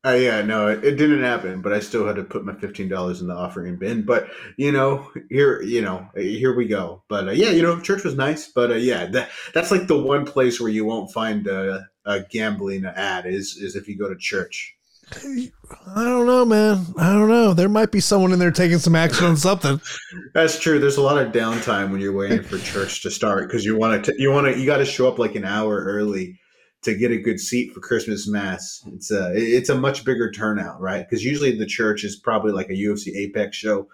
Uh, 0.06 0.14
yeah, 0.14 0.42
no, 0.44 0.68
it, 0.68 0.84
it, 0.84 0.96
didn't 0.98 1.24
happen, 1.24 1.62
but 1.62 1.74
I 1.74 1.80
still 1.80 2.06
had 2.06 2.16
to 2.18 2.24
put 2.24 2.46
my 2.46 2.54
fifteen 2.54 2.88
dollars 2.88 3.22
in 3.22 3.28
the 3.28 3.34
offering 3.34 3.76
bin. 3.78 4.04
But 4.04 4.30
you 4.56 4.72
know, 4.72 5.12
here, 5.30 5.64
you 5.64 5.82
know, 5.82 6.08
here 6.16 6.56
we 6.56 6.68
go. 6.68 7.02
But 7.08 7.30
uh, 7.30 7.32
yeah, 7.32 7.50
you 7.50 7.64
know, 7.64 7.80
church 7.80 8.04
was 8.04 8.16
nice, 8.16 8.48
but 8.48 8.70
uh, 8.70 8.76
yeah, 8.76 9.08
that 9.08 9.30
that's 9.56 9.72
like 9.72 9.88
the 9.88 9.98
one 9.98 10.24
place 10.24 10.62
where 10.62 10.70
you 10.70 10.86
won't 10.86 11.12
find 11.12 11.48
a, 11.48 11.88
a 12.06 12.22
gambling 12.30 12.86
ad 12.86 13.26
is 13.26 13.58
is 13.58 13.76
if 13.76 13.88
you 13.88 13.98
go 13.98 14.08
to 14.08 14.16
church. 14.16 14.76
I 15.12 16.04
don't 16.04 16.28
know, 16.28 16.46
man. 16.46 16.86
I 16.98 17.14
don't 17.14 17.30
know. 17.30 17.54
There 17.54 17.70
might 17.70 17.92
be 17.92 18.00
someone 18.00 18.32
in 18.32 18.40
there 18.40 18.52
taking 18.52 18.80
some 18.80 18.96
action 18.96 19.26
on 19.26 19.38
something. 19.38 19.80
That's 20.34 20.60
true. 20.60 20.80
There's 20.80 20.98
a 20.98 21.02
lot 21.02 21.20
of 21.20 21.32
downtime 21.32 21.92
when 21.92 22.02
you're 22.02 22.12
waiting 22.12 22.42
for 22.42 22.58
church 22.60 23.04
to 23.04 23.12
start 23.12 23.48
because 23.48 23.66
you 23.66 23.76
want 23.76 24.06
to. 24.06 24.14
You 24.20 24.32
want 24.32 24.54
to. 24.54 24.60
You 24.60 24.68
got 24.68 24.78
to 24.78 24.86
show 24.86 25.08
up 25.08 25.18
like 25.18 25.34
an 25.34 25.46
hour 25.46 25.84
early 25.84 26.40
to 26.84 26.96
get 26.96 27.12
a 27.12 27.18
good 27.18 27.40
seat 27.40 27.74
for 27.74 27.80
Christmas 27.80 28.28
mass. 28.28 28.84
It's 28.94 29.12
a 29.12 29.32
it's 29.34 29.70
a 29.70 29.78
much 29.78 30.06
bigger 30.06 30.32
turnout, 30.32 30.80
right? 30.80 31.06
Because 31.08 31.26
usually 31.26 31.58
the 31.58 31.66
church 31.66 32.04
is 32.04 32.16
probably 32.16 32.52
like 32.52 32.70
a 32.70 32.74
UFC 32.74 33.16
Apex 33.16 33.58
show, 33.58 33.88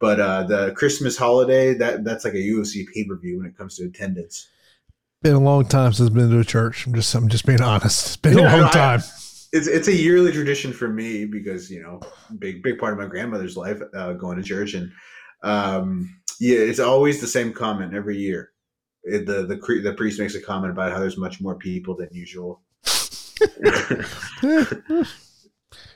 but 0.00 0.18
uh, 0.18 0.44
the 0.44 0.72
Christmas 0.72 1.16
holiday 1.16 1.74
that 1.74 2.04
that's 2.04 2.24
like 2.24 2.34
a 2.34 2.38
UFC 2.38 2.86
pay 2.92 3.04
per 3.04 3.16
view 3.16 3.38
when 3.38 3.46
it 3.46 3.56
comes 3.56 3.76
to 3.76 3.84
attendance. 3.84 4.48
Been 5.22 5.34
a 5.34 5.40
long 5.40 5.66
time 5.66 5.92
since 5.92 6.08
I've 6.08 6.14
been 6.14 6.30
to 6.30 6.38
a 6.38 6.44
church. 6.44 6.86
I'm 6.86 6.94
just 6.94 7.14
I'm 7.14 7.28
just 7.28 7.44
being 7.44 7.60
honest. 7.60 8.06
It's 8.06 8.16
been 8.16 8.38
yeah, 8.38 8.56
a 8.56 8.60
long 8.62 8.70
time. 8.70 9.00
It's 9.52 9.66
it's 9.66 9.88
a 9.88 9.94
yearly 9.94 10.32
tradition 10.32 10.72
for 10.72 10.88
me 10.88 11.24
because 11.24 11.70
you 11.70 11.82
know 11.82 12.00
big 12.38 12.62
big 12.62 12.78
part 12.78 12.92
of 12.92 12.98
my 12.98 13.06
grandmother's 13.06 13.56
life 13.56 13.80
uh, 13.94 14.12
going 14.12 14.36
to 14.36 14.42
church 14.42 14.74
and 14.74 14.90
um, 15.42 16.14
yeah 16.40 16.58
it's 16.58 16.78
always 16.78 17.20
the 17.20 17.26
same 17.26 17.52
comment 17.52 17.94
every 17.94 18.16
year 18.16 18.50
it, 19.04 19.26
the 19.26 19.46
the 19.46 19.80
the 19.82 19.94
priest 19.94 20.18
makes 20.18 20.34
a 20.34 20.40
comment 20.40 20.72
about 20.72 20.92
how 20.92 20.98
there's 20.98 21.16
much 21.16 21.40
more 21.40 21.54
people 21.54 21.94
than 21.94 22.08
usual. 22.12 22.60
He's 22.84 23.44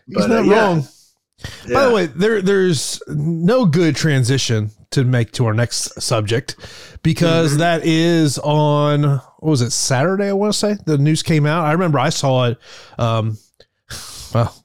but, 0.09 0.29
not 0.29 0.31
uh, 0.31 0.43
yeah. 0.43 0.55
wrong. 0.55 0.87
Yeah. 1.67 1.75
By 1.75 1.87
the 1.87 1.95
way, 1.95 2.07
there 2.07 2.43
there's 2.43 3.03
no 3.09 3.65
good 3.65 3.97
transition 3.97 4.71
to 4.91 5.05
make 5.05 5.33
to 5.33 5.47
our 5.47 5.55
next 5.55 6.01
subject 6.01 6.57
because 7.03 7.53
mm-hmm. 7.53 7.61
that 7.61 7.85
is 7.85 8.39
on 8.39 9.03
what 9.03 9.23
was 9.41 9.63
it 9.63 9.73
Saturday? 9.73 10.29
I 10.29 10.33
want 10.33 10.53
to 10.53 10.59
say 10.59 10.77
the 10.87 10.99
news 10.99 11.23
came 11.23 11.47
out. 11.47 11.65
I 11.65 11.73
remember 11.73 11.99
I 11.99 12.11
saw 12.11 12.47
it. 12.47 12.59
Um, 12.99 13.39
well, 14.35 14.62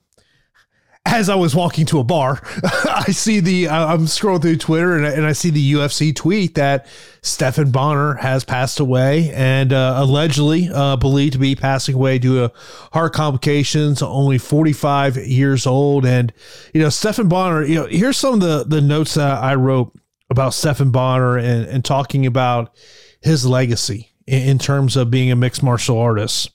as 1.07 1.29
I 1.29 1.35
was 1.35 1.55
walking 1.55 1.85
to 1.87 1.99
a 1.99 2.03
bar, 2.03 2.41
I 2.63 3.11
see 3.11 3.39
the 3.39 3.69
I'm 3.69 4.05
scrolling 4.05 4.41
through 4.41 4.57
Twitter 4.57 4.95
and, 4.95 5.05
and 5.05 5.25
I 5.25 5.31
see 5.31 5.49
the 5.49 5.73
UFC 5.73 6.13
tweet 6.13 6.55
that 6.55 6.85
Stephan 7.21 7.71
Bonnar 7.71 8.15
has 8.15 8.43
passed 8.43 8.79
away 8.79 9.31
and 9.31 9.71
uh, 9.71 9.95
allegedly 9.97 10.69
uh, 10.71 10.97
believed 10.97 11.33
to 11.33 11.39
be 11.39 11.55
passing 11.55 11.95
away 11.95 12.19
due 12.19 12.47
to 12.47 12.53
heart 12.91 13.13
complications, 13.13 14.01
only 14.01 14.37
45 14.37 15.17
years 15.17 15.65
old. 15.65 16.05
And 16.05 16.33
you 16.73 16.81
know, 16.81 16.89
Stephan 16.89 17.29
Bonnar. 17.29 17.63
you 17.63 17.75
know, 17.75 17.85
here's 17.85 18.17
some 18.17 18.35
of 18.35 18.39
the 18.41 18.65
the 18.65 18.81
notes 18.81 19.13
that 19.13 19.41
I 19.41 19.55
wrote 19.55 19.93
about 20.29 20.53
Stephan 20.53 20.91
Bonnar 20.91 21.37
and, 21.37 21.65
and 21.67 21.85
talking 21.85 22.25
about 22.25 22.75
his 23.21 23.45
legacy 23.45 24.11
in, 24.25 24.41
in 24.49 24.59
terms 24.59 24.97
of 24.97 25.09
being 25.09 25.31
a 25.31 25.35
mixed 25.37 25.63
martial 25.63 25.97
artist. 25.97 26.51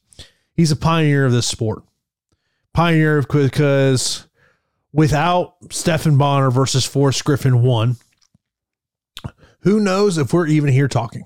He's 0.55 0.71
a 0.71 0.77
pioneer 0.77 1.25
of 1.25 1.33
this 1.33 1.47
sport. 1.47 1.85
Pioneer 2.75 3.19
of 3.19 3.29
because 3.29 4.27
without 4.93 5.55
Stephan 5.71 6.19
Bonnar 6.19 6.51
versus 6.51 6.85
Forrest 6.85 7.25
Griffin 7.25 7.63
one, 7.63 7.97
who 9.61 9.81
knows 9.81 10.19
if 10.19 10.33
we're 10.33 10.47
even 10.47 10.73
here 10.73 10.89
talking? 10.89 11.25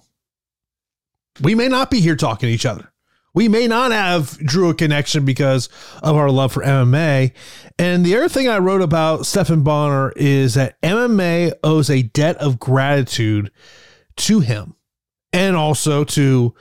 We 1.41 1.55
may 1.55 1.69
not 1.69 1.91
be 1.91 2.01
here 2.01 2.17
talking 2.17 2.49
to 2.49 2.53
each 2.53 2.67
other. 2.67 2.93
We 3.35 3.49
may 3.49 3.67
not 3.67 3.91
have 3.93 4.39
drew 4.39 4.71
a 4.71 4.75
connection 4.75 5.27
because 5.27 5.69
of 6.03 6.17
our 6.17 6.31
love 6.31 6.53
for 6.53 6.63
MMA. 6.63 7.33
And 7.79 8.05
the 8.05 8.17
other 8.17 8.31
thing 8.31 8.49
I 8.49 8.59
wrote 8.59 8.81
about 8.81 9.27
Stephan 9.27 9.63
Bonnar 9.63 10.13
is 10.17 10.55
that 10.55 10.81
MMA 10.81 11.53
owes 11.63 11.91
a 11.91 12.03
debt 12.03 12.39
of 12.39 12.59
gratitude 12.59 13.51
to 14.17 14.41
him 14.41 14.75
and 15.35 15.55
also 15.55 16.03
to 16.05 16.55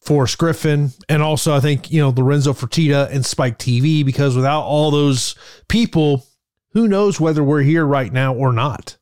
Forrest 0.00 0.38
Griffin, 0.38 0.90
and 1.08 1.22
also 1.22 1.54
I 1.54 1.60
think 1.60 1.92
you 1.92 2.00
know 2.00 2.08
Lorenzo 2.08 2.52
Fertitta 2.52 3.10
and 3.12 3.24
Spike 3.24 3.58
TV 3.58 4.04
because 4.04 4.34
without 4.34 4.62
all 4.62 4.90
those 4.90 5.34
people, 5.68 6.26
who 6.72 6.88
knows 6.88 7.20
whether 7.20 7.42
we're 7.42 7.62
here 7.62 7.84
right 7.84 8.12
now 8.12 8.34
or 8.34 8.52
not? 8.52 8.96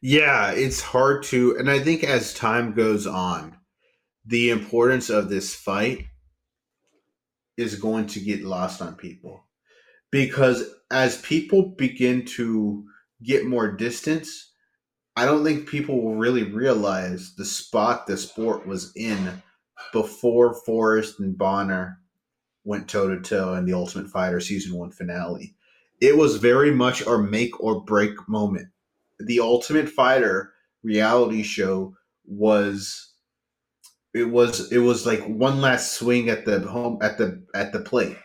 Yeah, 0.00 0.50
it's 0.52 0.80
hard 0.80 1.22
to, 1.24 1.56
and 1.56 1.70
I 1.70 1.78
think 1.78 2.04
as 2.04 2.34
time 2.34 2.72
goes 2.72 3.06
on, 3.06 3.56
the 4.26 4.50
importance 4.50 5.10
of 5.10 5.28
this 5.28 5.54
fight 5.54 6.06
is 7.56 7.76
going 7.76 8.06
to 8.08 8.20
get 8.20 8.42
lost 8.42 8.82
on 8.82 8.96
people 8.96 9.44
because 10.10 10.64
as 10.90 11.20
people 11.22 11.74
begin 11.76 12.24
to 12.24 12.84
get 13.22 13.46
more 13.46 13.70
distance, 13.72 14.52
I 15.16 15.24
don't 15.24 15.44
think 15.44 15.68
people 15.68 16.02
will 16.02 16.16
really 16.16 16.44
realize 16.44 17.34
the 17.36 17.44
spot 17.44 18.06
the 18.06 18.16
sport 18.16 18.66
was 18.66 18.92
in 18.96 19.42
before 19.92 20.54
Forrest 20.66 21.20
and 21.20 21.36
Bonnar 21.36 21.98
went 22.64 22.88
toe 22.88 23.08
to 23.08 23.20
toe 23.20 23.54
in 23.54 23.64
the 23.64 23.74
Ultimate 23.74 24.10
Fighter 24.10 24.40
season 24.40 24.76
one 24.76 24.90
finale 24.90 25.54
it 26.04 26.18
was 26.18 26.36
very 26.36 26.70
much 26.70 27.06
our 27.06 27.16
make 27.16 27.58
or 27.60 27.80
break 27.80 28.28
moment. 28.28 28.68
The 29.18 29.40
Ultimate 29.40 29.88
Fighter 29.88 30.52
reality 30.82 31.42
show 31.42 31.96
was 32.26 33.12
it 34.12 34.24
was 34.24 34.70
it 34.70 34.78
was 34.78 35.06
like 35.06 35.24
one 35.24 35.62
last 35.62 35.92
swing 35.92 36.28
at 36.28 36.44
the 36.44 36.60
home 36.60 36.98
at 37.00 37.16
the 37.16 37.42
at 37.54 37.72
the 37.72 37.80
plate. 37.80 38.18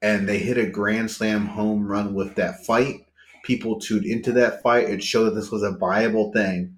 And 0.00 0.28
they 0.28 0.38
hit 0.38 0.56
a 0.56 0.70
grand 0.70 1.10
slam 1.10 1.46
home 1.46 1.86
run 1.86 2.14
with 2.14 2.36
that 2.36 2.64
fight. 2.64 3.00
People 3.42 3.80
tuned 3.80 4.06
into 4.06 4.32
that 4.32 4.62
fight. 4.62 4.88
It 4.88 5.02
showed 5.02 5.24
that 5.24 5.34
this 5.34 5.50
was 5.50 5.62
a 5.62 5.76
viable 5.76 6.32
thing. 6.32 6.76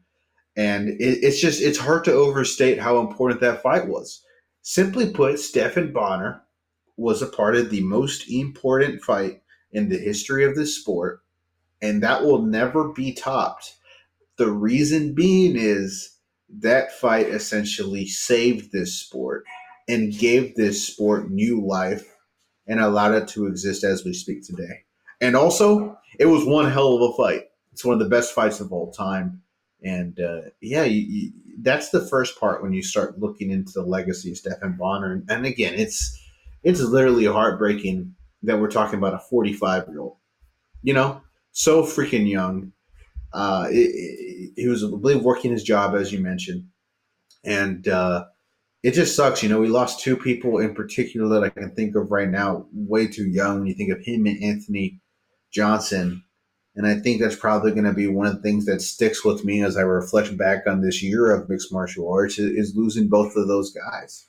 And 0.56 0.88
it, 0.88 1.18
it's 1.22 1.40
just 1.40 1.60
it's 1.60 1.78
hard 1.78 2.04
to 2.04 2.12
overstate 2.12 2.78
how 2.78 2.98
important 3.00 3.42
that 3.42 3.62
fight 3.62 3.86
was. 3.86 4.22
Simply 4.62 5.10
put 5.10 5.38
stefan 5.38 5.92
bonnar 5.92 6.42
was 6.96 7.20
a 7.20 7.26
part 7.26 7.54
of 7.54 7.68
the 7.68 7.82
most 7.82 8.30
important 8.30 9.02
fight 9.02 9.41
in 9.72 9.88
the 9.88 9.98
history 9.98 10.44
of 10.44 10.54
this 10.54 10.76
sport, 10.76 11.22
and 11.80 12.02
that 12.02 12.22
will 12.22 12.42
never 12.42 12.88
be 12.88 13.12
topped. 13.12 13.74
The 14.36 14.50
reason 14.50 15.14
being 15.14 15.56
is 15.56 16.16
that 16.60 16.92
fight 16.92 17.28
essentially 17.28 18.06
saved 18.06 18.72
this 18.72 18.94
sport 18.94 19.44
and 19.88 20.16
gave 20.16 20.54
this 20.54 20.86
sport 20.86 21.30
new 21.30 21.64
life 21.64 22.16
and 22.66 22.80
allowed 22.80 23.14
it 23.14 23.28
to 23.28 23.46
exist 23.46 23.84
as 23.84 24.04
we 24.04 24.12
speak 24.12 24.44
today. 24.44 24.84
And 25.20 25.36
also, 25.36 25.98
it 26.18 26.26
was 26.26 26.44
one 26.44 26.70
hell 26.70 26.94
of 26.94 27.10
a 27.10 27.16
fight. 27.16 27.44
It's 27.72 27.84
one 27.84 27.94
of 27.94 28.00
the 28.00 28.08
best 28.08 28.34
fights 28.34 28.60
of 28.60 28.72
all 28.72 28.92
time. 28.92 29.42
And 29.82 30.18
uh, 30.20 30.50
yeah, 30.60 30.84
you, 30.84 31.00
you, 31.00 31.32
that's 31.60 31.90
the 31.90 32.06
first 32.06 32.38
part 32.38 32.62
when 32.62 32.72
you 32.72 32.82
start 32.82 33.18
looking 33.18 33.50
into 33.50 33.72
the 33.72 33.82
legacy 33.82 34.30
of 34.30 34.36
Stephan 34.36 34.76
Bonnar. 34.78 35.12
And, 35.12 35.30
and 35.30 35.46
again, 35.46 35.74
it's 35.74 36.18
it's 36.62 36.80
literally 36.80 37.24
heartbreaking 37.24 38.14
that 38.42 38.58
we're 38.58 38.70
talking 38.70 38.98
about 38.98 39.14
a 39.14 39.18
45 39.18 39.88
year 39.88 40.00
old. 40.00 40.16
You 40.82 40.94
know, 40.94 41.22
so 41.52 41.82
freaking 41.82 42.28
young. 42.28 42.72
Uh, 43.32 43.68
he 43.68 44.66
was, 44.66 44.84
I 44.84 44.88
believe, 44.88 45.22
working 45.22 45.52
his 45.52 45.62
job 45.62 45.94
as 45.94 46.12
you 46.12 46.20
mentioned, 46.20 46.66
and 47.44 47.86
uh, 47.88 48.26
it 48.82 48.92
just 48.92 49.16
sucks. 49.16 49.42
You 49.42 49.48
know, 49.48 49.60
we 49.60 49.68
lost 49.68 50.00
two 50.00 50.16
people 50.16 50.58
in 50.58 50.74
particular 50.74 51.28
that 51.28 51.44
I 51.44 51.48
can 51.48 51.70
think 51.74 51.94
of 51.94 52.10
right 52.10 52.28
now, 52.28 52.66
way 52.72 53.06
too 53.06 53.28
young. 53.28 53.60
When 53.60 53.68
you 53.68 53.74
think 53.74 53.92
of 53.92 54.04
him 54.04 54.26
and 54.26 54.42
Anthony 54.42 55.00
Johnson, 55.50 56.24
and 56.74 56.86
I 56.86 56.96
think 56.96 57.20
that's 57.20 57.36
probably 57.36 57.72
going 57.72 57.84
to 57.84 57.92
be 57.92 58.06
one 58.06 58.26
of 58.26 58.36
the 58.36 58.42
things 58.42 58.66
that 58.66 58.80
sticks 58.80 59.24
with 59.24 59.44
me 59.44 59.62
as 59.62 59.76
I 59.76 59.82
reflect 59.82 60.36
back 60.36 60.66
on 60.66 60.80
this 60.80 61.02
year 61.02 61.30
of 61.30 61.48
mixed 61.48 61.72
martial 61.72 62.12
arts 62.12 62.38
is 62.38 62.74
losing 62.74 63.08
both 63.08 63.36
of 63.36 63.46
those 63.46 63.72
guys. 63.72 64.26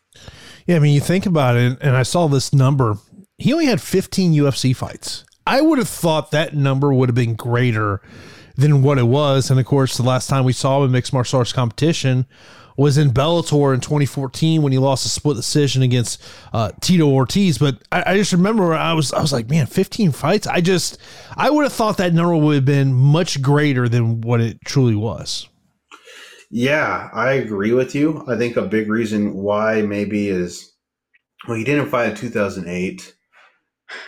Yeah, 0.67 0.76
I 0.76 0.80
mean, 0.80 0.93
you 0.93 1.02
think 1.02 1.26
about 1.26 1.58
it, 1.58 1.78
and 1.82 1.95
I 1.95 2.04
saw 2.04 2.28
this 2.28 2.54
number 2.54 2.95
he 3.38 3.54
only 3.54 3.65
had 3.65 3.82
15 3.82 4.34
UFC 4.34 4.76
fights. 4.76 5.26
I 5.46 5.62
would 5.62 5.78
have 5.78 5.89
thought 5.89 6.32
that 6.32 6.56
number 6.56 6.93
would 6.93 7.10
have 7.10 7.15
been 7.15 7.36
greater 7.36 8.02
than 8.56 8.82
what 8.82 8.98
it 8.98 9.04
was. 9.04 9.50
And 9.50 9.60
of 9.60 9.65
course, 9.65 9.98
the 9.98 10.04
last 10.04 10.28
time 10.30 10.46
we 10.46 10.54
saw 10.54 10.80
him 10.80 10.86
in 10.86 10.91
mixed 10.91 11.13
martial 11.13 11.39
arts 11.39 11.54
competition 11.54 12.26
was 12.78 12.98
in 12.98 13.12
Bellator 13.12 13.74
in 13.74 13.82
2014 13.82 14.62
when 14.62 14.72
he 14.72 14.78
lost 14.78 15.06
a 15.06 15.10
split 15.10 15.36
decision 15.36 15.82
against 15.82 16.24
uh, 16.54 16.72
Tito 16.82 17.08
Ortiz. 17.08 17.58
But 17.58 17.84
I, 17.91 18.13
I, 18.13 18.17
just 18.17 18.34
remember 18.34 18.74
I 18.74 18.93
was 18.93 19.13
I 19.13 19.22
was 19.22 19.34
like, 19.34 19.50
man, 19.50 19.67
15 19.67 20.12
fights. 20.12 20.48
I 20.48 20.62
just 20.62 20.98
I 21.36 21.50
would 21.50 21.63
have 21.63 21.74
thought 21.74 21.98
that 21.98 22.13
number 22.13 22.36
would 22.36 22.56
have 22.56 22.65
been 22.65 22.93
much 22.93 23.41
greater 23.41 23.88
than 23.88 24.22
what 24.22 24.41
it 24.41 24.60
truly 24.65 24.96
was. 24.96 25.48
Yeah, 26.50 27.10
I 27.13 27.34
agree 27.34 27.74
with 27.74 27.96
you. 27.96 28.24
I 28.28 28.38
think 28.38 28.58
a 28.58 28.62
big 28.63 28.88
reason 28.88 29.34
why 29.34 29.82
maybe 29.82 30.30
is 30.30 30.72
well, 31.48 31.58
he 31.58 31.63
didn't 31.63 31.89
fight 31.89 32.12
in 32.12 32.15
2008, 32.15 33.15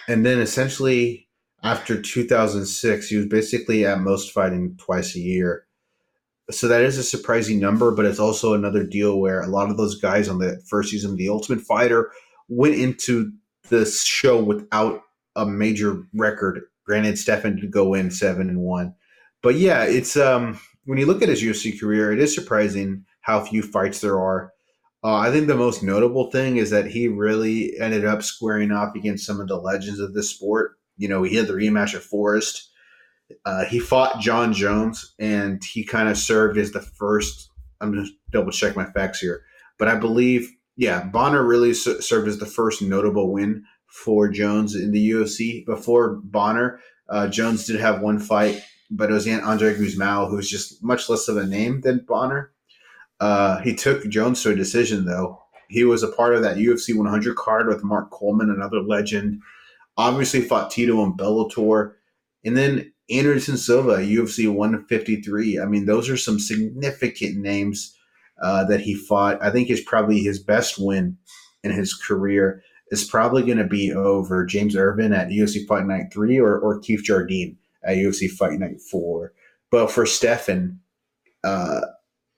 and 0.08 0.26
then 0.26 0.40
essentially 0.40 1.28
after 1.64 2.02
2006, 2.02 3.08
he 3.08 3.16
was 3.18 3.28
basically 3.28 3.86
at 3.86 4.00
most 4.00 4.32
fighting 4.32 4.76
twice 4.78 5.16
a 5.16 5.20
year 5.20 5.66
so 6.52 6.68
that 6.68 6.82
is 6.82 6.98
a 6.98 7.04
surprising 7.04 7.60
number, 7.60 7.92
but 7.92 8.06
it's 8.06 8.20
also 8.20 8.54
another 8.54 8.84
deal 8.84 9.20
where 9.20 9.42
a 9.42 9.48
lot 9.48 9.70
of 9.70 9.78
those 9.78 10.00
guys 10.00 10.30
on 10.30 10.40
the 10.40 10.62
first 10.70 10.92
season 10.92 11.12
of 11.12 11.18
The 11.18 11.30
Ultimate 11.30 11.62
Fighter 11.62 12.12
went 12.48 12.76
into 12.76 13.32
the 13.70 13.86
show 13.86 14.42
without 14.42 15.02
a 15.36 15.46
major 15.46 16.04
record. 16.14 16.62
Granted, 16.86 17.18
Stefan 17.18 17.56
did 17.56 17.72
go 17.72 17.96
in 17.96 18.12
seven 18.12 18.48
and 18.48 18.60
one, 18.60 18.94
but 19.42 19.56
yeah, 19.56 19.84
it's 19.84 20.16
um 20.16 20.60
when 20.86 21.00
you 21.00 21.08
look 21.08 21.24
at 21.24 21.30
his 21.30 21.42
UFC 21.42 21.80
career, 21.80 22.12
it 22.12 22.20
is 22.20 22.36
surprising 22.36 23.06
how 23.22 23.44
few 23.44 23.64
fights 23.64 24.02
there 24.02 24.20
are. 24.20 24.52
Uh, 25.06 25.18
I 25.18 25.32
think 25.32 25.46
the 25.46 25.56
most 25.56 25.84
notable 25.84 26.32
thing 26.32 26.58
is 26.58 26.72
that 26.72 26.88
he 26.88 27.08
really 27.08 27.78
ended 27.80 28.06
up 28.06 28.24
squaring 28.24 28.72
off 28.72 28.96
against 28.96 29.26
some 29.26 29.40
of 29.40 29.48
the 29.48 29.58
legends 29.58 30.00
of 30.00 30.16
the 30.16 30.24
sport. 30.24 30.80
You 30.98 31.08
know, 31.08 31.22
he 31.22 31.36
had 31.36 31.46
the 31.48 31.54
rematch 31.54 31.94
at 31.94 32.02
Forrest 32.02 32.72
uh, 33.46 33.66
he 33.66 33.80
fought 33.80 34.20
Jon 34.20 34.54
Jones, 34.54 35.14
and 35.20 35.64
he 35.64 35.84
kind 35.84 36.10
of 36.10 36.18
served 36.18 36.58
as 36.58 36.72
the 36.72 36.82
first. 36.82 37.50
I'm 37.82 37.92
going 37.92 38.06
to 38.06 38.12
double 38.32 38.52
check 38.52 38.76
my 38.76 38.86
facts 38.86 39.20
here, 39.20 39.44
but 39.78 39.88
I 39.88 39.96
believe, 39.96 40.50
yeah, 40.78 41.04
Bonnar 41.04 41.44
really 41.44 41.74
served 41.74 42.28
as 42.28 42.40
the 42.40 42.46
first 42.46 42.82
notable 42.82 43.32
win 43.32 43.64
for 43.88 44.30
Jones 44.30 44.76
in 44.76 44.92
the 44.92 45.12
UFC. 45.12 45.66
Before 45.66 46.22
Bonnar, 46.24 46.80
uh, 47.10 47.28
Jones 47.28 47.66
did 47.66 47.80
have 47.80 48.02
one 48.02 48.20
fight, 48.20 48.64
but 48.90 49.10
it 49.10 49.14
was 49.14 49.28
Andre 49.28 49.76
Gusmão, 49.76 50.30
who's 50.30 50.50
just 50.50 50.84
much 50.84 51.10
less 51.10 51.28
of 51.28 51.38
a 51.38 51.46
name 51.46 51.82
than 51.82 52.06
Bonnar. 52.08 52.52
Uh, 53.20 53.60
he 53.62 53.74
took 53.76 54.08
Jones 54.10 54.42
to 54.44 54.52
a 54.52 54.56
decision, 54.56 55.06
though. 55.06 55.42
He 55.70 55.84
was 55.84 56.04
a 56.04 56.12
part 56.12 56.36
of 56.36 56.42
that 56.44 56.58
UFC 56.58 56.96
100 56.96 57.36
card 57.36 57.68
with 57.68 57.84
Mark 57.84 58.12
Coleman, 58.12 58.50
another 58.50 58.82
legend. 58.82 59.42
Obviously, 59.98 60.42
fought 60.42 60.70
Tito 60.72 61.04
in 61.04 61.14
Bellator. 61.18 61.94
And 62.44 62.56
then 62.56 62.92
Anderson 63.10 63.58
Silva, 63.58 63.98
UFC 63.98 64.52
153. 64.52 65.60
I 65.60 65.66
mean, 65.66 65.86
those 65.86 66.10
are 66.10 66.18
some 66.18 66.40
significant 66.40 67.38
names 67.38 67.96
uh, 68.42 68.66
that 68.66 68.82
he 68.82 68.94
fought. 68.94 69.42
I 69.42 69.50
think 69.50 69.70
is 69.70 69.82
probably 69.82 70.20
his 70.20 70.40
best 70.40 70.76
win 70.78 71.18
in 71.64 71.72
his 71.72 71.94
career 71.94 72.64
is 72.92 73.04
probably 73.04 73.44
going 73.44 73.58
to 73.58 73.66
be 73.66 73.92
over 73.92 74.46
James 74.46 74.76
Irvin 74.76 75.14
at 75.14 75.30
UFC 75.30 75.66
Fight 75.68 75.86
Night 75.86 76.14
3 76.14 76.40
or, 76.40 76.58
or 76.60 76.80
Keith 76.80 77.04
Jardine 77.04 77.58
at 77.84 77.98
UFC 77.98 78.30
Fight 78.30 78.60
Night 78.60 78.80
4. 78.80 79.34
But 79.72 79.92
for 79.92 80.06
Stefan, 80.06 80.80
uh, 81.44 81.82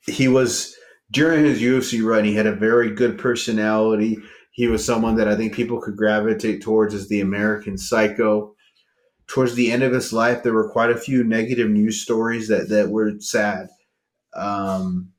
he 0.07 0.27
was 0.27 0.75
during 1.11 1.45
his 1.45 1.61
UFC 1.61 2.03
run, 2.03 2.25
he 2.25 2.33
had 2.33 2.47
a 2.47 2.55
very 2.55 2.91
good 2.93 3.17
personality. 3.17 4.17
He 4.51 4.67
was 4.67 4.83
someone 4.83 5.15
that 5.17 5.27
I 5.27 5.35
think 5.35 5.53
people 5.53 5.79
could 5.79 5.95
gravitate 5.95 6.61
towards 6.61 6.93
as 6.93 7.07
the 7.07 7.21
American 7.21 7.77
psycho 7.77 8.55
towards 9.27 9.55
the 9.55 9.71
end 9.71 9.83
of 9.83 9.93
his 9.93 10.11
life, 10.11 10.41
there 10.41 10.53
were 10.53 10.69
quite 10.69 10.89
a 10.89 10.97
few 10.97 11.23
negative 11.23 11.69
news 11.69 12.01
stories 12.01 12.47
that, 12.47 12.69
that 12.69 12.89
were 12.89 13.13
sad. 13.19 13.67
Um, 14.33 15.11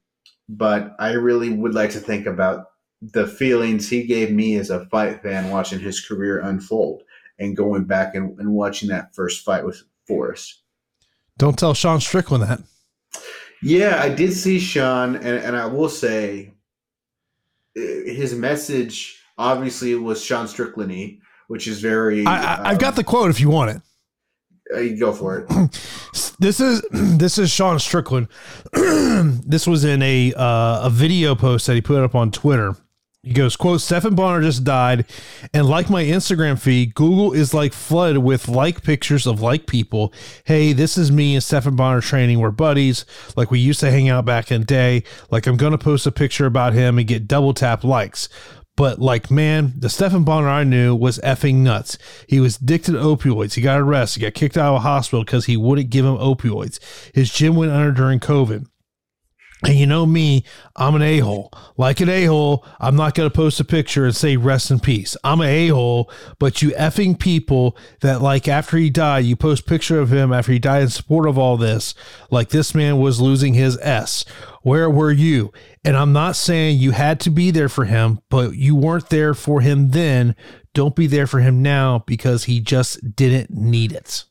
but 0.48 0.96
I 0.98 1.12
really 1.12 1.50
would 1.50 1.74
like 1.74 1.90
to 1.90 2.00
think 2.00 2.26
about 2.26 2.66
the 3.00 3.26
feelings 3.26 3.88
he 3.88 4.04
gave 4.04 4.32
me 4.32 4.56
as 4.56 4.70
a 4.70 4.86
fight 4.86 5.22
fan 5.22 5.50
watching 5.50 5.78
his 5.78 6.04
career 6.04 6.40
unfold 6.40 7.02
and 7.38 7.56
going 7.56 7.84
back 7.84 8.14
and, 8.14 8.36
and 8.40 8.52
watching 8.52 8.88
that 8.88 9.14
first 9.14 9.44
fight 9.44 9.64
with 9.64 9.82
Forrest. 10.06 10.62
Don't 11.36 11.58
tell 11.58 11.74
Sean 11.74 12.00
Strickland 12.00 12.42
that. 12.42 12.60
Yeah, 13.62 14.00
I 14.02 14.08
did 14.08 14.32
see 14.32 14.58
Sean, 14.58 15.16
and, 15.16 15.26
and 15.26 15.56
I 15.56 15.66
will 15.66 15.88
say 15.88 16.54
his 17.74 18.34
message 18.34 19.20
obviously 19.36 19.94
was 19.94 20.22
Sean 20.22 20.48
Strickland 20.48 21.20
which 21.48 21.66
is 21.66 21.80
very. 21.80 22.24
I, 22.26 22.68
have 22.70 22.78
got 22.78 22.90
um, 22.90 22.94
the 22.96 23.04
quote 23.04 23.30
if 23.30 23.40
you 23.40 23.50
want 23.50 23.70
it. 23.70 23.82
Uh, 24.74 24.80
you 24.80 24.98
go 24.98 25.12
for 25.12 25.40
it. 25.40 25.70
This 26.40 26.60
is 26.60 26.82
this 26.92 27.36
is 27.38 27.50
Sean 27.50 27.78
Strickland. 27.80 28.28
this 28.72 29.66
was 29.66 29.84
in 29.84 30.02
a 30.02 30.32
uh, 30.34 30.86
a 30.86 30.90
video 30.90 31.34
post 31.34 31.66
that 31.66 31.74
he 31.74 31.80
put 31.80 32.02
up 32.02 32.14
on 32.14 32.30
Twitter. 32.30 32.76
He 33.24 33.32
goes, 33.32 33.56
quote, 33.56 33.80
Stephan 33.80 34.14
Bonnar 34.14 34.42
just 34.42 34.62
died, 34.62 35.04
and 35.52 35.66
like 35.66 35.90
my 35.90 36.04
Instagram 36.04 36.56
feed, 36.56 36.94
Google 36.94 37.32
is 37.32 37.52
like 37.52 37.72
flooded 37.72 38.18
with 38.18 38.46
like 38.46 38.84
pictures 38.84 39.26
of 39.26 39.42
like 39.42 39.66
people. 39.66 40.12
Hey, 40.44 40.72
this 40.72 40.96
is 40.96 41.10
me 41.10 41.34
and 41.34 41.42
Stephan 41.42 41.74
Bonnar 41.74 42.00
training. 42.00 42.38
We're 42.38 42.52
buddies. 42.52 43.04
Like 43.36 43.50
we 43.50 43.58
used 43.58 43.80
to 43.80 43.90
hang 43.90 44.08
out 44.08 44.24
back 44.24 44.52
in 44.52 44.60
the 44.60 44.66
day. 44.66 45.02
Like 45.32 45.48
I'm 45.48 45.56
gonna 45.56 45.78
post 45.78 46.06
a 46.06 46.12
picture 46.12 46.46
about 46.46 46.74
him 46.74 46.96
and 46.96 47.08
get 47.08 47.26
double 47.26 47.54
tap 47.54 47.82
likes. 47.82 48.28
But 48.76 49.00
like, 49.00 49.32
man, 49.32 49.72
the 49.76 49.90
Stephan 49.90 50.22
Bonnar 50.22 50.48
I 50.48 50.62
knew 50.62 50.94
was 50.94 51.18
effing 51.18 51.56
nuts. 51.56 51.98
He 52.28 52.38
was 52.38 52.58
addicted 52.58 52.92
to 52.92 52.98
opioids. 52.98 53.54
He 53.54 53.62
got 53.62 53.80
arrested, 53.80 54.20
He 54.20 54.26
got 54.26 54.34
kicked 54.34 54.56
out 54.56 54.74
of 54.74 54.76
a 54.76 54.80
hospital 54.80 55.24
because 55.24 55.46
he 55.46 55.56
wouldn't 55.56 55.90
give 55.90 56.04
him 56.04 56.16
opioids. 56.16 56.78
His 57.12 57.32
gym 57.32 57.56
went 57.56 57.72
under 57.72 57.90
during 57.90 58.20
COVID. 58.20 58.68
And 59.64 59.74
you 59.74 59.86
know 59.86 60.06
me, 60.06 60.44
I'm 60.76 60.94
an 60.94 61.02
a 61.02 61.18
hole. 61.18 61.52
Like 61.76 62.00
an 62.00 62.08
a 62.08 62.26
hole, 62.26 62.64
I'm 62.78 62.94
not 62.94 63.14
going 63.16 63.28
to 63.28 63.34
post 63.34 63.58
a 63.58 63.64
picture 63.64 64.04
and 64.04 64.14
say 64.14 64.36
rest 64.36 64.70
in 64.70 64.78
peace. 64.78 65.16
I'm 65.24 65.40
an 65.40 65.48
a 65.48 65.68
hole, 65.68 66.12
but 66.38 66.62
you 66.62 66.70
effing 66.70 67.18
people 67.18 67.76
that, 68.00 68.22
like, 68.22 68.46
after 68.46 68.76
he 68.76 68.88
died, 68.88 69.24
you 69.24 69.34
post 69.34 69.66
picture 69.66 69.98
of 69.98 70.12
him 70.12 70.32
after 70.32 70.52
he 70.52 70.60
died 70.60 70.82
in 70.82 70.88
support 70.90 71.28
of 71.28 71.36
all 71.36 71.56
this, 71.56 71.94
like 72.30 72.50
this 72.50 72.72
man 72.72 73.00
was 73.00 73.20
losing 73.20 73.54
his 73.54 73.76
S. 73.78 74.24
Where 74.62 74.88
were 74.88 75.10
you? 75.10 75.52
And 75.84 75.96
I'm 75.96 76.12
not 76.12 76.36
saying 76.36 76.78
you 76.78 76.92
had 76.92 77.18
to 77.20 77.30
be 77.30 77.50
there 77.50 77.68
for 77.68 77.84
him, 77.84 78.20
but 78.30 78.54
you 78.54 78.76
weren't 78.76 79.10
there 79.10 79.34
for 79.34 79.60
him 79.60 79.90
then. 79.90 80.36
Don't 80.72 80.94
be 80.94 81.08
there 81.08 81.26
for 81.26 81.40
him 81.40 81.62
now 81.62 82.04
because 82.06 82.44
he 82.44 82.60
just 82.60 83.16
didn't 83.16 83.50
need 83.50 83.90
it. 83.90 84.24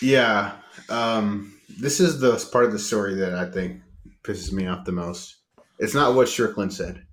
Yeah. 0.00 0.52
Um, 0.88 1.59
this 1.80 1.98
is 1.98 2.20
the 2.20 2.36
part 2.52 2.66
of 2.66 2.72
the 2.72 2.78
story 2.78 3.14
that 3.14 3.34
I 3.34 3.50
think 3.50 3.80
pisses 4.22 4.52
me 4.52 4.66
off 4.66 4.84
the 4.84 4.92
most. 4.92 5.36
It's 5.78 5.94
not 5.94 6.14
what 6.14 6.28
Strickland 6.28 6.74
said. 6.74 7.06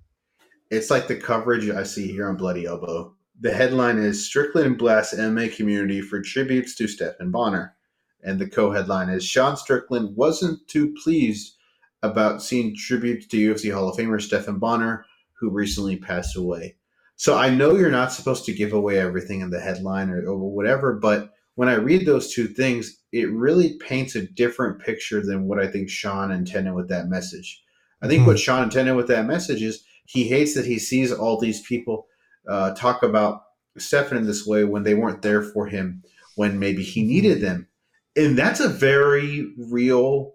It's 0.70 0.90
like 0.90 1.08
the 1.08 1.16
coverage 1.16 1.70
I 1.70 1.84
see 1.84 2.12
here 2.12 2.28
on 2.28 2.36
Bloody 2.36 2.66
Elbow. 2.66 3.14
The 3.40 3.52
headline 3.52 3.96
is 3.96 4.26
Strickland 4.26 4.76
blasts 4.76 5.14
MMA 5.14 5.56
community 5.56 6.02
for 6.02 6.20
tributes 6.20 6.74
to 6.76 6.86
Stephan 6.86 7.30
Bonnar. 7.30 7.74
And 8.22 8.38
the 8.38 8.48
co 8.48 8.70
headline 8.70 9.08
is 9.08 9.24
Sean 9.24 9.56
Strickland 9.56 10.14
wasn't 10.16 10.66
too 10.68 10.94
pleased 11.02 11.56
about 12.02 12.42
seeing 12.42 12.76
tributes 12.76 13.26
to 13.28 13.54
UFC 13.54 13.72
Hall 13.72 13.88
of 13.88 13.96
Famer 13.96 14.20
Stephan 14.20 14.58
Bonnar, 14.58 15.06
who 15.32 15.48
recently 15.48 15.96
passed 15.96 16.36
away. 16.36 16.76
So 17.16 17.38
I 17.38 17.48
know 17.48 17.74
you're 17.74 17.90
not 17.90 18.12
supposed 18.12 18.44
to 18.44 18.52
give 18.52 18.74
away 18.74 18.98
everything 18.98 19.40
in 19.40 19.50
the 19.50 19.60
headline 19.60 20.10
or, 20.10 20.26
or 20.26 20.36
whatever, 20.36 20.92
but 20.92 21.32
when 21.58 21.68
I 21.68 21.74
read 21.74 22.06
those 22.06 22.32
two 22.32 22.46
things, 22.46 23.02
it 23.10 23.28
really 23.32 23.78
paints 23.78 24.14
a 24.14 24.28
different 24.28 24.80
picture 24.80 25.20
than 25.20 25.48
what 25.48 25.58
I 25.58 25.66
think 25.66 25.90
Sean 25.90 26.30
intended 26.30 26.72
with 26.72 26.88
that 26.90 27.08
message. 27.08 27.60
I 28.00 28.06
think 28.06 28.20
mm-hmm. 28.20 28.28
what 28.28 28.38
Sean 28.38 28.62
intended 28.62 28.94
with 28.94 29.08
that 29.08 29.26
message 29.26 29.60
is 29.60 29.82
he 30.06 30.28
hates 30.28 30.54
that 30.54 30.66
he 30.66 30.78
sees 30.78 31.10
all 31.10 31.36
these 31.36 31.60
people 31.62 32.06
uh, 32.48 32.74
talk 32.76 33.02
about 33.02 33.40
Stephan 33.76 34.18
in 34.18 34.24
this 34.24 34.46
way 34.46 34.62
when 34.62 34.84
they 34.84 34.94
weren't 34.94 35.22
there 35.22 35.42
for 35.42 35.66
him 35.66 36.04
when 36.36 36.60
maybe 36.60 36.84
he 36.84 37.02
hmm. 37.02 37.08
needed 37.08 37.40
them. 37.40 37.66
And 38.14 38.38
that's 38.38 38.60
a 38.60 38.68
very 38.68 39.52
real 39.58 40.34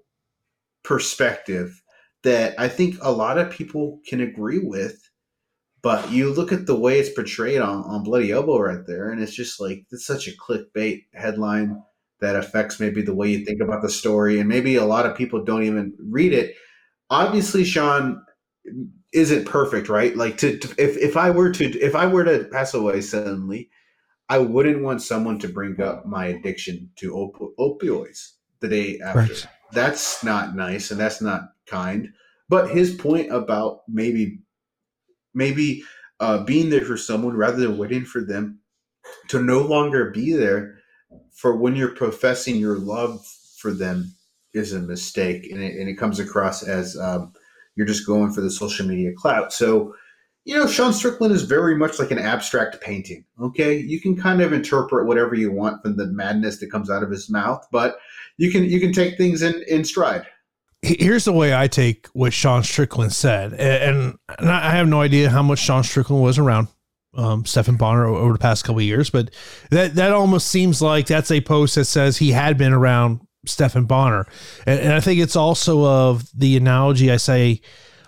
perspective 0.83 1.81
that 2.23 2.53
I 2.59 2.67
think 2.67 2.97
a 3.01 3.13
lot 3.13 3.37
of 3.37 3.49
people 3.49 4.01
can 4.05 4.19
agree 4.19 4.59
with. 4.59 5.02
But 5.83 6.09
you 6.11 6.33
look 6.33 6.53
at 6.53 6.65
the 6.65 6.79
way 6.79 6.97
it's 6.97 7.09
portrayed 7.09 7.61
on, 7.61 7.83
on 7.83 8.03
Bloody 8.03 8.31
Elbow 8.31 8.57
right 8.57 8.87
there, 8.87 9.11
and 9.11 9.21
it's 9.21 9.35
just 9.35 9.59
like 9.59 9.85
it's 9.91 10.07
such 10.07 10.27
a 10.27 10.31
clickbait 10.31 11.03
headline 11.13 11.83
that 12.21 12.37
affects 12.37 12.79
maybe 12.79 13.01
the 13.01 13.13
way 13.13 13.29
you 13.29 13.43
think 13.45 13.61
about 13.61 13.81
the 13.81 13.89
story, 13.89 14.39
and 14.39 14.47
maybe 14.47 14.75
a 14.75 14.85
lot 14.85 15.05
of 15.05 15.17
people 15.17 15.43
don't 15.43 15.63
even 15.63 15.93
read 15.99 16.31
it. 16.31 16.55
Obviously, 17.09 17.65
Sean 17.65 18.23
isn't 19.11 19.45
perfect, 19.45 19.89
right? 19.89 20.15
Like 20.15 20.37
to, 20.37 20.57
to 20.57 20.67
if 20.77 20.95
if 20.95 21.17
I 21.17 21.31
were 21.31 21.51
to 21.51 21.65
if 21.79 21.95
I 21.95 22.07
were 22.07 22.23
to 22.23 22.47
pass 22.49 22.73
away 22.73 23.01
suddenly, 23.01 23.69
I 24.29 24.37
wouldn't 24.37 24.83
want 24.83 25.01
someone 25.01 25.37
to 25.39 25.49
bring 25.49 25.81
up 25.81 26.05
my 26.05 26.27
addiction 26.27 26.91
to 26.99 27.13
op- 27.13 27.55
opioids 27.59 28.35
the 28.61 28.69
day 28.69 28.99
after. 29.03 29.19
Right. 29.19 29.47
That's 29.73 30.23
not 30.23 30.55
nice 30.55 30.91
and 30.91 30.99
that's 30.99 31.21
not 31.21 31.49
kind. 31.67 32.09
But 32.47 32.71
his 32.71 32.93
point 32.95 33.33
about 33.33 33.81
maybe 33.89 34.39
maybe 35.33 35.83
uh, 36.19 36.43
being 36.43 36.69
there 36.69 36.85
for 36.85 36.97
someone 36.97 37.35
rather 37.35 37.57
than 37.57 37.77
waiting 37.77 38.05
for 38.05 38.21
them 38.21 38.59
to 39.27 39.41
no 39.41 39.59
longer 39.61 40.11
be 40.11 40.33
there 40.33 40.75
for 41.31 41.55
when 41.55 41.75
you're 41.75 41.95
professing 41.95 42.55
your 42.55 42.77
love 42.77 43.25
for 43.57 43.71
them 43.71 44.13
is 44.53 44.73
a 44.73 44.79
mistake, 44.79 45.49
and 45.51 45.61
it, 45.61 45.79
and 45.79 45.89
it 45.89 45.95
comes 45.95 46.19
across 46.19 46.63
as 46.63 46.97
um, 46.97 47.33
you're 47.75 47.87
just 47.87 48.05
going 48.05 48.31
for 48.31 48.41
the 48.41 48.51
social 48.51 48.85
media 48.85 49.11
clout. 49.15 49.51
So, 49.51 49.95
you 50.45 50.55
know, 50.55 50.67
Sean 50.67 50.93
Strickland 50.93 51.33
is 51.33 51.43
very 51.43 51.75
much 51.75 51.97
like 51.99 52.11
an 52.11 52.19
abstract 52.19 52.81
painting. 52.81 53.25
Okay, 53.41 53.77
you 53.77 53.99
can 53.99 54.15
kind 54.15 54.41
of 54.41 54.53
interpret 54.53 55.07
whatever 55.07 55.33
you 55.33 55.51
want 55.51 55.81
from 55.81 55.95
the 55.97 56.07
madness 56.07 56.59
that 56.59 56.71
comes 56.71 56.89
out 56.89 57.03
of 57.03 57.09
his 57.09 57.29
mouth, 57.29 57.65
but 57.71 57.97
you 58.37 58.51
can 58.51 58.65
you 58.65 58.79
can 58.79 58.93
take 58.93 59.17
things 59.17 59.41
in 59.41 59.63
in 59.67 59.83
stride. 59.83 60.25
Here's 60.85 61.23
the 61.23 61.31
way 61.31 61.55
I 61.55 61.67
take 61.67 62.07
what 62.07 62.33
Sean 62.33 62.61
Strickland 62.61 63.13
said, 63.13 63.53
and, 63.53 64.17
and 64.37 64.49
I 64.49 64.71
have 64.71 64.85
no 64.85 64.99
idea 64.99 65.29
how 65.29 65.41
much 65.41 65.59
Sean 65.59 65.81
Strickland 65.81 66.21
was 66.21 66.37
around 66.37 66.67
um, 67.13 67.45
Stephan 67.45 67.77
Bonnar 67.77 68.05
over 68.05 68.33
the 68.33 68.39
past 68.39 68.65
couple 68.65 68.81
years, 68.81 69.09
but 69.09 69.33
that 69.69 69.95
that 69.95 70.11
almost 70.11 70.47
seems 70.47 70.81
like 70.81 71.07
that's 71.07 71.31
a 71.31 71.39
post 71.39 71.75
that 71.75 71.85
says 71.85 72.17
he 72.17 72.31
had 72.31 72.57
been 72.57 72.73
around 72.73 73.21
Stephan 73.45 73.85
Bonnar, 73.85 74.27
and, 74.65 74.77
and 74.77 74.91
I 74.91 74.99
think 74.99 75.21
it's 75.21 75.37
also 75.37 75.85
of 75.85 76.29
the 76.37 76.57
analogy 76.57 77.09
I 77.09 77.17
say, 77.17 77.61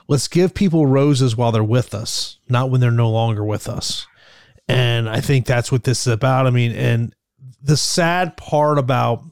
let's 0.10 0.28
give 0.28 0.54
people 0.54 0.86
roses 0.86 1.38
while 1.38 1.54
they're 1.54 1.64
with 1.64 1.94
us, 1.94 2.40
not 2.50 2.72
when 2.72 2.82
they're 2.82 2.92
no 2.92 3.10
longer 3.10 3.46
with 3.46 3.70
us, 3.70 4.06
and 4.68 5.08
I 5.08 5.22
think 5.22 5.46
that's 5.46 5.72
what 5.72 5.86
this 5.86 6.08
is 6.08 6.12
about. 6.12 6.46
I 6.46 6.50
mean, 6.50 6.74
and 6.74 7.16
the 7.62 7.78
sad 7.78 8.36
part 8.36 8.78
about 8.78 9.24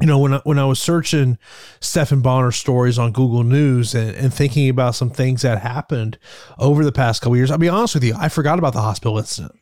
you 0.00 0.06
know, 0.06 0.18
when 0.18 0.34
I, 0.34 0.40
when 0.44 0.58
I 0.58 0.64
was 0.64 0.80
searching 0.80 1.38
Stephan 1.80 2.20
Bonnar 2.20 2.50
stories 2.50 2.98
on 2.98 3.12
Google 3.12 3.44
News 3.44 3.94
and, 3.94 4.14
and, 4.16 4.34
thinking 4.34 4.68
about 4.68 4.96
some 4.96 5.10
things 5.10 5.42
that 5.42 5.60
happened 5.60 6.18
over 6.58 6.84
the 6.84 6.92
past 6.92 7.22
couple 7.22 7.36
years, 7.36 7.50
I'll 7.50 7.58
be 7.58 7.68
honest 7.68 7.94
with 7.94 8.04
you, 8.04 8.14
I 8.18 8.28
forgot 8.28 8.58
about 8.58 8.72
the 8.72 8.80
hospital 8.80 9.18
incident. 9.18 9.54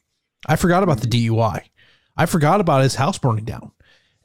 I 0.46 0.56
forgot 0.56 0.82
about 0.82 1.00
the 1.00 1.06
mm-hmm. 1.06 1.34
DUI. 1.34 1.64
I 2.16 2.26
forgot 2.26 2.60
about 2.60 2.82
his 2.82 2.94
house 2.94 3.18
burning 3.18 3.44
down. 3.44 3.72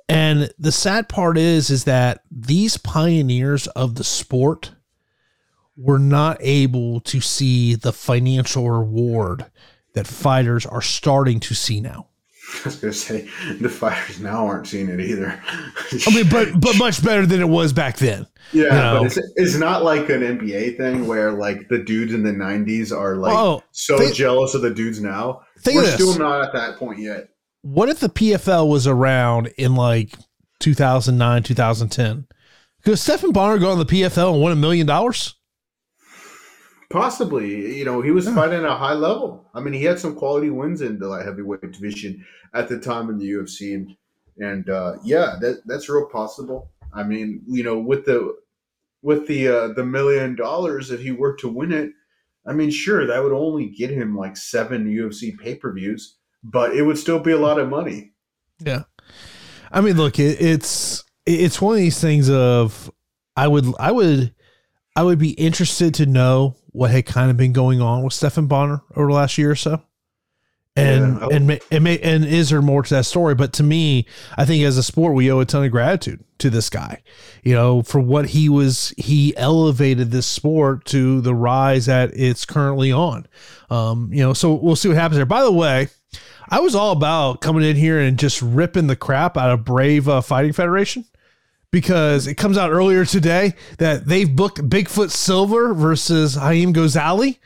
And 0.10 0.54
the 0.58 0.72
sad 0.72 1.10
part 1.10 1.38
is, 1.38 1.70
is 1.70 1.84
that 1.84 2.22
these 2.32 2.78
pioneers 2.78 3.68
of 3.68 3.96
the 3.96 4.04
sport 4.04 4.72
were 5.76 6.00
not 6.00 6.38
able 6.40 7.02
to 7.02 7.20
see 7.20 7.76
the 7.76 7.94
financial 7.94 8.70
reward 8.70 9.46
that 9.94 10.08
fighters 10.08 10.66
are 10.66 10.82
starting 10.82 11.40
to 11.42 11.54
see 11.54 11.82
now. 11.82 12.08
I 12.66 12.70
was 12.70 12.76
gonna 12.78 12.94
say 12.94 13.28
the 13.60 13.70
fighters 13.70 14.20
now 14.20 14.46
aren't 14.46 14.68
seeing 14.68 14.88
it 14.88 15.02
either. 15.02 15.42
I 15.46 16.16
mean, 16.16 16.30
but 16.30 16.60
but 16.60 16.78
much 16.78 17.04
better 17.04 17.26
than 17.26 17.42
it 17.42 17.50
was 17.50 17.74
back 17.74 17.98
then. 17.98 18.26
Yeah, 18.54 18.64
you 18.64 18.70
know? 18.70 19.00
but 19.00 19.18
it's, 19.18 19.34
it's 19.36 19.56
not 19.56 19.84
like 19.84 20.10
an 20.10 20.22
NBA 20.22 20.78
thing 20.78 21.08
where 21.08 21.34
like 21.34 21.68
the 21.68 21.80
dudes 21.80 22.14
in 22.14 22.24
the 22.24 22.32
'90s 22.32 22.96
are 22.96 23.16
like 23.18 23.36
oh, 23.36 23.64
so 23.72 23.98
think, 23.98 24.16
jealous 24.16 24.54
of 24.54 24.62
the 24.62 24.74
dudes 24.74 25.02
now. 25.02 25.42
Think 25.60 25.78
We're 25.78 25.92
still 25.92 26.18
not 26.18 26.42
at 26.42 26.54
that 26.54 26.78
point 26.78 27.00
yet. 27.00 27.30
What 27.64 27.90
if 27.90 28.00
the 28.00 28.10
PFL 28.10 28.70
was 28.70 28.88
around 28.88 29.48
in 29.58 29.76
like 29.76 30.14
2009, 30.60 31.44
2010? 31.44 32.28
Could 32.84 32.98
Stephan 32.98 33.34
Bonnar 33.34 33.58
go 33.58 33.72
on 33.72 33.80
the 33.80 33.86
PFL 33.86 34.36
and 34.36 34.42
win 34.42 34.54
a 34.54 34.56
million 34.56 34.88
dollars? 34.88 35.36
Possibly, 36.90 37.78
you 37.78 37.84
know, 37.84 38.02
he 38.02 38.12
was 38.12 38.26
yeah. 38.26 38.36
fighting 38.36 38.60
at 38.60 38.66
a 38.66 38.76
high 38.76 38.94
level. 38.94 39.50
I 39.54 39.60
mean, 39.60 39.74
he 39.74 39.84
had 39.84 40.00
some 40.00 40.16
quality 40.16 40.50
wins 40.50 40.82
in 40.82 41.00
the 41.00 41.08
light 41.08 41.26
heavyweight 41.26 41.74
division 41.74 42.26
at 42.54 42.70
the 42.70 42.80
time 42.80 43.10
in 43.10 43.18
the 43.18 43.30
UFC, 43.30 43.76
and 43.76 43.96
and 44.38 44.70
uh, 44.70 44.94
yeah, 45.04 45.36
that 45.42 45.64
that's 45.66 45.90
real 45.90 46.06
possible. 46.06 46.72
I 46.94 47.04
mean, 47.04 47.42
you 47.46 47.64
know, 47.64 47.78
with 47.78 48.06
the 48.06 48.36
with 49.02 49.28
the 49.28 49.48
uh, 49.48 49.68
the 49.74 49.84
million 49.84 50.36
dollars, 50.36 50.90
if 50.90 51.02
he 51.02 51.12
were 51.12 51.36
to 51.38 51.50
win 51.50 51.74
it, 51.74 51.92
I 52.46 52.54
mean, 52.54 52.72
sure, 52.72 53.06
that 53.06 53.22
would 53.22 53.34
only 53.34 53.68
get 53.68 53.90
him 53.90 54.16
like 54.16 54.38
seven 54.38 54.88
UFC 54.88 55.38
pay 55.38 55.56
per 55.56 55.74
views, 55.74 56.16
but 56.44 56.74
it 56.74 56.84
would 56.84 56.98
still 56.98 57.20
be 57.20 57.32
a 57.32 57.38
lot 57.38 57.60
of 57.60 57.68
money. 57.68 58.14
Yeah, 58.60 58.84
I 59.72 59.82
mean, 59.82 59.98
look, 59.98 60.20
it, 60.20 60.42
it's 60.42 61.04
it's 61.26 61.62
one 61.62 61.74
of 61.74 61.80
these 61.80 62.00
things 62.00 62.30
of 62.30 62.90
I 63.36 63.48
would 63.48 63.66
I 63.78 63.92
would 63.92 64.34
I 64.96 65.04
would 65.04 65.20
be 65.20 65.32
interested 65.32 65.94
to 65.96 66.06
know 66.06 66.56
what 66.78 66.92
had 66.92 67.08
kind 67.08 67.32
of 67.32 67.38
been 67.38 67.54
going 67.54 67.82
on 67.82 68.04
with 68.04 68.14
Stephan 68.14 68.46
Bonnar 68.46 68.84
over 68.96 69.08
the 69.08 69.14
last 69.14 69.38
year 69.38 69.50
or 69.50 69.56
so. 69.56 69.82
And 70.76 71.20
yeah, 71.20 71.28
and 71.32 71.60
and 71.72 71.84
may, 71.84 71.98
and 71.98 72.24
is 72.24 72.52
there 72.52 72.62
more 72.62 72.84
to 72.84 72.94
that 72.94 73.08
story? 73.08 73.34
But 73.34 73.52
to 73.54 73.64
me, 73.64 74.06
I 74.38 74.46
think 74.46 74.64
as 74.64 74.78
a 74.78 74.84
sport, 74.84 75.16
we 75.16 75.32
owe 75.32 75.40
a 75.40 75.46
ton 75.46 75.66
of 75.66 75.72
gratitude 75.72 76.24
to 76.38 76.52
this 76.52 76.70
guy. 76.70 77.02
You 77.42 77.56
know, 77.56 77.82
for 77.82 78.00
what 78.00 78.28
he 78.28 78.48
was, 78.48 78.94
he 78.96 79.36
elevated 79.38 80.12
this 80.12 80.28
sport 80.28 80.86
to 80.86 81.20
the 81.22 81.34
rise 81.34 81.88
that 81.88 82.12
it's 82.14 82.46
currently 82.46 82.92
on. 82.92 83.26
Um, 83.72 84.14
you 84.14 84.22
know, 84.22 84.34
so 84.34 84.54
we'll 84.54 84.76
see 84.76 84.90
what 84.90 84.98
happens 84.98 85.18
there. 85.18 85.26
By 85.26 85.42
the 85.42 85.52
way, 85.52 85.90
I 86.48 86.60
was 86.60 86.76
all 86.76 86.92
about 86.92 87.42
coming 87.42 87.64
in 87.64 87.76
here 87.76 88.00
and 88.00 88.20
just 88.20 88.40
ripping 88.44 88.86
the 88.86 88.96
crap 88.96 89.36
out 89.36 89.50
of 89.50 89.66
Brave 89.66 90.08
uh, 90.08 90.22
Fighting 90.22 90.54
Federation 90.54 91.06
because 91.72 92.28
it 92.28 92.36
comes 92.36 92.58
out 92.58 92.72
earlier 92.72 93.06
today 93.06 93.54
that 93.78 94.06
they've 94.06 94.34
booked 94.34 94.70
Bigfoot 94.70 95.12
Silva 95.12 95.74
versus 95.74 96.36
Haim 96.36 96.74
Gozali. 96.74 97.38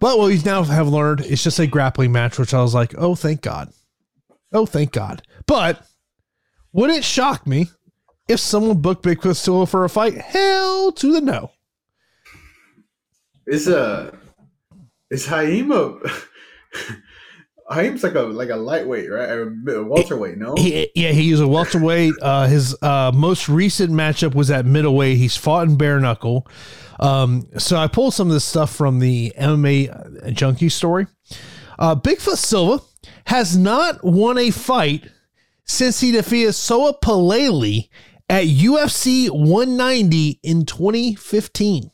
But 0.00 0.18
what 0.18 0.28
we 0.28 0.40
now 0.42 0.62
have 0.62 0.88
learned 0.88 1.20
it's 1.20 1.42
just 1.42 1.58
a 1.58 1.66
grappling 1.66 2.12
match, 2.12 2.38
which 2.38 2.54
I 2.54 2.62
was 2.62 2.74
like, 2.74 2.94
oh, 2.96 3.14
thank 3.14 3.42
God. 3.42 3.72
Oh, 4.52 4.66
thank 4.66 4.92
God. 4.92 5.22
But 5.46 5.84
would 6.72 6.90
it 6.90 7.04
shock 7.04 7.46
me 7.46 7.68
if 8.28 8.40
someone 8.40 8.80
booked 8.80 9.04
Bigfoot 9.04 9.36
Silva 9.36 9.66
for 9.66 9.84
a 9.84 9.88
fight? 9.88 10.14
Hell 10.14 10.92
to 10.92 11.12
the 11.12 11.20
no. 11.20 11.52
Is 13.46 13.66
uh 13.66 14.14
is 15.10 15.26
Haim 15.26 15.72
a 15.72 15.98
Haim's 17.70 18.02
like 18.02 18.14
a 18.14 18.22
like 18.22 18.48
a 18.48 18.56
lightweight, 18.56 19.10
right? 19.10 19.28
A 19.28 19.82
welterweight, 19.84 20.38
no? 20.38 20.54
He, 20.56 20.90
yeah, 20.94 21.10
he's 21.10 21.40
a 21.40 21.46
welterweight. 21.46 22.14
Uh, 22.22 22.46
his 22.46 22.74
uh, 22.82 23.12
most 23.14 23.48
recent 23.48 23.92
matchup 23.92 24.34
was 24.34 24.50
at 24.50 24.64
middleweight. 24.64 25.18
He's 25.18 25.36
fought 25.36 25.68
in 25.68 25.76
bare 25.76 26.00
knuckle. 26.00 26.46
Um, 26.98 27.46
so 27.58 27.76
I 27.76 27.86
pulled 27.86 28.14
some 28.14 28.28
of 28.28 28.34
this 28.34 28.44
stuff 28.44 28.74
from 28.74 28.98
the 28.98 29.32
MMA 29.38 30.32
Junkie 30.32 30.70
story. 30.70 31.06
Uh, 31.78 31.94
Bigfoot 31.94 32.36
Silva 32.38 32.82
has 33.26 33.56
not 33.56 34.02
won 34.02 34.38
a 34.38 34.50
fight 34.50 35.08
since 35.64 36.00
he 36.00 36.10
defeated 36.10 36.54
Soa 36.54 36.98
Palelei 36.98 37.88
at 38.28 38.44
UFC 38.44 39.30
190 39.30 40.40
in 40.42 40.64
2015. 40.64 41.90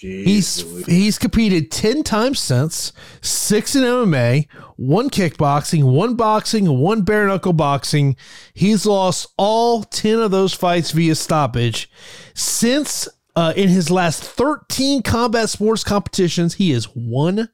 Jeez, 0.00 0.24
he's 0.24 0.86
he's 0.86 1.18
competed 1.18 1.70
ten 1.70 2.02
times 2.02 2.40
since 2.40 2.92
six 3.20 3.76
in 3.76 3.82
MMA, 3.82 4.48
one 4.76 5.10
kickboxing, 5.10 5.84
one 5.84 6.14
boxing, 6.14 6.78
one 6.78 7.02
bare 7.02 7.26
knuckle 7.26 7.52
boxing. 7.52 8.16
He's 8.54 8.86
lost 8.86 9.26
all 9.36 9.82
ten 9.82 10.20
of 10.20 10.30
those 10.30 10.54
fights 10.54 10.92
via 10.92 11.14
stoppage. 11.14 11.90
Since 12.32 13.08
uh, 13.36 13.52
in 13.56 13.68
his 13.68 13.90
last 13.90 14.22
thirteen 14.22 15.02
combat 15.02 15.50
sports 15.50 15.84
competitions, 15.84 16.54
he 16.54 16.72
is 16.72 16.86
one 16.86 17.50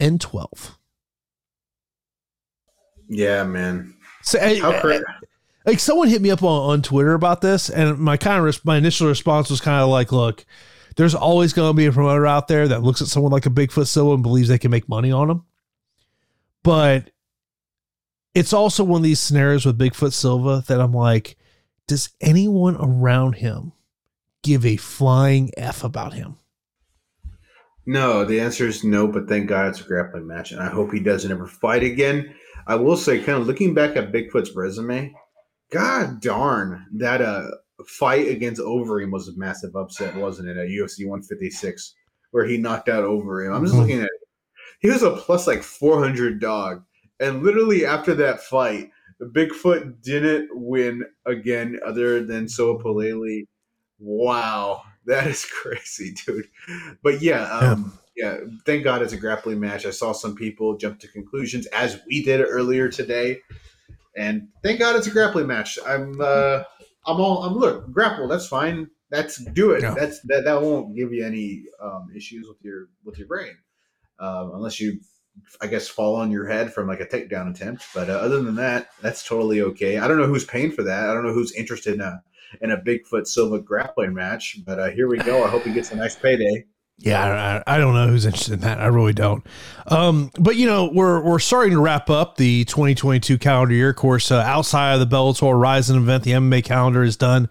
and 0.00 0.18
twelve. 0.18 0.78
Yeah, 3.06 3.44
man. 3.44 3.94
So, 4.22 4.38
How 4.40 5.02
like 5.66 5.78
someone 5.78 6.08
hit 6.08 6.22
me 6.22 6.30
up 6.30 6.42
on, 6.42 6.70
on 6.70 6.82
Twitter 6.82 7.12
about 7.12 7.42
this, 7.42 7.68
and 7.68 7.98
my 7.98 8.16
kind 8.16 8.46
of 8.46 8.64
my 8.64 8.78
initial 8.78 9.08
response 9.08 9.50
was 9.50 9.60
kind 9.60 9.82
of 9.82 9.90
like, 9.90 10.10
"Look." 10.10 10.46
There's 10.96 11.14
always 11.14 11.52
going 11.52 11.70
to 11.70 11.76
be 11.76 11.86
a 11.86 11.92
promoter 11.92 12.26
out 12.26 12.48
there 12.48 12.68
that 12.68 12.82
looks 12.82 13.02
at 13.02 13.08
someone 13.08 13.32
like 13.32 13.46
a 13.46 13.50
Bigfoot 13.50 13.86
Silva 13.86 14.14
and 14.14 14.22
believes 14.22 14.48
they 14.48 14.58
can 14.58 14.70
make 14.70 14.88
money 14.88 15.12
on 15.12 15.28
them. 15.28 15.44
But 16.62 17.10
it's 18.34 18.52
also 18.52 18.84
one 18.84 19.00
of 19.00 19.04
these 19.04 19.20
scenarios 19.20 19.66
with 19.66 19.78
Bigfoot 19.78 20.12
Silva 20.12 20.64
that 20.68 20.80
I'm 20.80 20.92
like, 20.92 21.36
does 21.86 22.10
anyone 22.20 22.76
around 22.78 23.34
him 23.34 23.72
give 24.42 24.64
a 24.64 24.76
flying 24.76 25.50
F 25.56 25.84
about 25.84 26.14
him? 26.14 26.36
No, 27.84 28.24
the 28.24 28.40
answer 28.40 28.66
is 28.66 28.84
no, 28.84 29.08
but 29.08 29.28
thank 29.28 29.48
God 29.48 29.68
it's 29.68 29.80
a 29.80 29.84
grappling 29.84 30.26
match, 30.26 30.52
and 30.52 30.60
I 30.60 30.68
hope 30.68 30.92
he 30.92 31.00
doesn't 31.00 31.30
ever 31.30 31.46
fight 31.46 31.82
again. 31.82 32.32
I 32.66 32.76
will 32.76 32.96
say, 32.96 33.18
kind 33.18 33.40
of 33.40 33.48
looking 33.48 33.74
back 33.74 33.96
at 33.96 34.12
Bigfoot's 34.12 34.54
resume, 34.54 35.12
God 35.70 36.20
darn, 36.20 36.86
that 36.92 37.20
uh 37.20 37.48
fight 37.86 38.28
against 38.28 38.60
Overeem 38.60 39.10
was 39.10 39.28
a 39.28 39.36
massive 39.36 39.76
upset, 39.76 40.14
wasn't 40.16 40.48
it? 40.48 40.56
At 40.56 40.68
UFC 40.68 41.00
156, 41.00 41.94
where 42.30 42.44
he 42.44 42.56
knocked 42.56 42.88
out 42.88 43.04
Overeem. 43.04 43.54
I'm 43.54 43.64
just 43.64 43.74
mm-hmm. 43.74 43.82
looking 43.82 44.00
at 44.00 44.06
it. 44.06 44.28
He 44.80 44.90
was 44.90 45.02
a 45.02 45.12
plus 45.12 45.46
like 45.46 45.62
400 45.62 46.40
dog. 46.40 46.84
And 47.20 47.42
literally 47.42 47.86
after 47.86 48.14
that 48.14 48.40
fight, 48.40 48.90
Bigfoot 49.20 50.02
didn't 50.02 50.50
win 50.52 51.04
again 51.26 51.78
other 51.86 52.24
than 52.24 52.48
Soa 52.48 52.82
Palelei. 52.82 53.46
Wow. 53.98 54.82
That 55.06 55.26
is 55.26 55.44
crazy, 55.62 56.14
dude. 56.26 56.48
But 57.02 57.22
yeah, 57.22 57.44
um, 57.44 57.98
yeah. 58.16 58.38
yeah, 58.38 58.46
thank 58.66 58.84
God 58.84 59.02
it's 59.02 59.12
a 59.12 59.16
grappling 59.16 59.60
match. 59.60 59.86
I 59.86 59.90
saw 59.90 60.12
some 60.12 60.34
people 60.34 60.76
jump 60.76 60.98
to 61.00 61.08
conclusions 61.08 61.66
as 61.66 62.00
we 62.08 62.22
did 62.22 62.40
earlier 62.40 62.88
today. 62.88 63.40
And 64.16 64.48
thank 64.62 64.78
God 64.78 64.96
it's 64.96 65.06
a 65.06 65.10
grappling 65.10 65.46
match. 65.46 65.78
I'm 65.86 66.20
uh 66.20 66.64
I'm 67.06 67.20
all 67.20 67.42
I'm 67.42 67.54
look 67.54 67.90
grapple. 67.92 68.28
That's 68.28 68.46
fine. 68.46 68.88
That's 69.10 69.36
do 69.36 69.72
it. 69.72 69.82
Yeah. 69.82 69.94
That's 69.94 70.20
that 70.22 70.44
that 70.44 70.62
won't 70.62 70.96
give 70.96 71.12
you 71.12 71.24
any 71.24 71.64
um, 71.82 72.08
issues 72.14 72.46
with 72.48 72.62
your 72.62 72.88
with 73.04 73.18
your 73.18 73.28
brain, 73.28 73.56
um, 74.18 74.52
unless 74.54 74.80
you 74.80 75.00
I 75.60 75.66
guess, 75.66 75.88
fall 75.88 76.16
on 76.16 76.30
your 76.30 76.46
head 76.46 76.72
from 76.72 76.88
like 76.88 77.00
a 77.00 77.06
takedown 77.06 77.50
attempt. 77.50 77.86
But 77.94 78.10
uh, 78.10 78.14
other 78.14 78.42
than 78.42 78.54
that, 78.56 78.90
that's 79.00 79.26
totally 79.26 79.62
okay. 79.62 79.98
I 79.98 80.06
don't 80.06 80.18
know 80.18 80.26
who's 80.26 80.44
paying 80.44 80.72
for 80.72 80.82
that. 80.82 81.08
I 81.08 81.14
don't 81.14 81.24
know 81.24 81.32
who's 81.32 81.52
interested 81.52 81.94
in 81.94 82.00
a 82.00 82.22
in 82.60 82.70
a 82.70 82.76
Bigfoot 82.76 83.26
Silva 83.26 83.60
grappling 83.60 84.14
match. 84.14 84.58
But 84.64 84.78
uh, 84.78 84.90
here 84.90 85.08
we 85.08 85.18
go. 85.18 85.42
I 85.42 85.48
hope 85.48 85.62
he 85.62 85.72
gets 85.72 85.90
a 85.92 85.96
nice 85.96 86.14
payday. 86.14 86.66
Yeah, 86.98 87.62
I, 87.66 87.74
I, 87.74 87.78
don't 87.78 87.94
know 87.94 88.06
who's 88.06 88.26
interested 88.26 88.54
in 88.54 88.60
that. 88.60 88.78
I 88.78 88.86
really 88.86 89.12
don't. 89.12 89.44
Um, 89.88 90.30
but 90.38 90.54
you 90.54 90.66
know, 90.66 90.88
we're 90.92 91.20
we're 91.20 91.40
starting 91.40 91.72
to 91.72 91.80
wrap 91.80 92.08
up 92.08 92.36
the 92.36 92.64
2022 92.66 93.38
calendar 93.38 93.74
year. 93.74 93.90
Of 93.90 93.96
course, 93.96 94.30
uh, 94.30 94.36
outside 94.36 94.94
of 94.94 95.00
the 95.00 95.16
Bellator 95.16 95.60
Rising 95.60 95.96
event, 95.96 96.22
the 96.22 96.30
MMA 96.32 96.62
calendar 96.62 97.02
is 97.02 97.16
done 97.16 97.48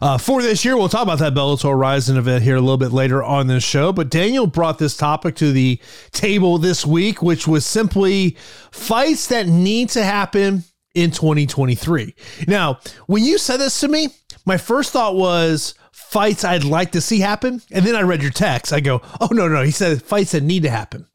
uh, 0.00 0.16
for 0.16 0.40
this 0.40 0.64
year. 0.64 0.78
We'll 0.78 0.88
talk 0.88 1.02
about 1.02 1.18
that 1.18 1.34
Bellator 1.34 1.78
Rising 1.78 2.16
event 2.16 2.44
here 2.44 2.56
a 2.56 2.60
little 2.62 2.78
bit 2.78 2.92
later 2.92 3.22
on 3.22 3.46
this 3.46 3.62
show. 3.62 3.92
But 3.92 4.08
Daniel 4.08 4.46
brought 4.46 4.78
this 4.78 4.96
topic 4.96 5.34
to 5.36 5.52
the 5.52 5.78
table 6.12 6.56
this 6.56 6.86
week, 6.86 7.20
which 7.20 7.46
was 7.46 7.66
simply 7.66 8.38
fights 8.70 9.26
that 9.26 9.46
need 9.46 9.90
to 9.90 10.02
happen 10.02 10.64
in 10.94 11.10
2023. 11.10 12.14
Now, 12.46 12.78
when 13.06 13.22
you 13.22 13.36
said 13.36 13.58
this 13.58 13.80
to 13.80 13.88
me, 13.88 14.08
my 14.46 14.56
first 14.56 14.92
thought 14.92 15.14
was 15.14 15.74
fights 16.14 16.44
I'd 16.44 16.62
like 16.62 16.92
to 16.92 17.00
see 17.00 17.18
happen. 17.18 17.60
And 17.72 17.84
then 17.84 17.96
I 17.96 18.02
read 18.02 18.22
your 18.22 18.30
text. 18.30 18.72
I 18.72 18.78
go, 18.78 19.02
oh, 19.20 19.30
no, 19.32 19.48
no. 19.48 19.64
He 19.64 19.72
said 19.72 20.00
fights 20.00 20.30
that 20.30 20.44
need 20.44 20.62
to 20.62 20.70
happen. 20.70 21.06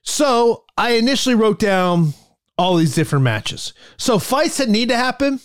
So 0.00 0.64
I 0.78 0.92
initially 0.92 1.34
wrote 1.34 1.58
down 1.58 2.14
all 2.56 2.76
these 2.76 2.94
different 2.94 3.22
matches. 3.22 3.74
So 3.98 4.18
fights 4.18 4.56
that 4.56 4.70
need 4.70 4.88
to 4.88 4.96
happen, 4.96 5.40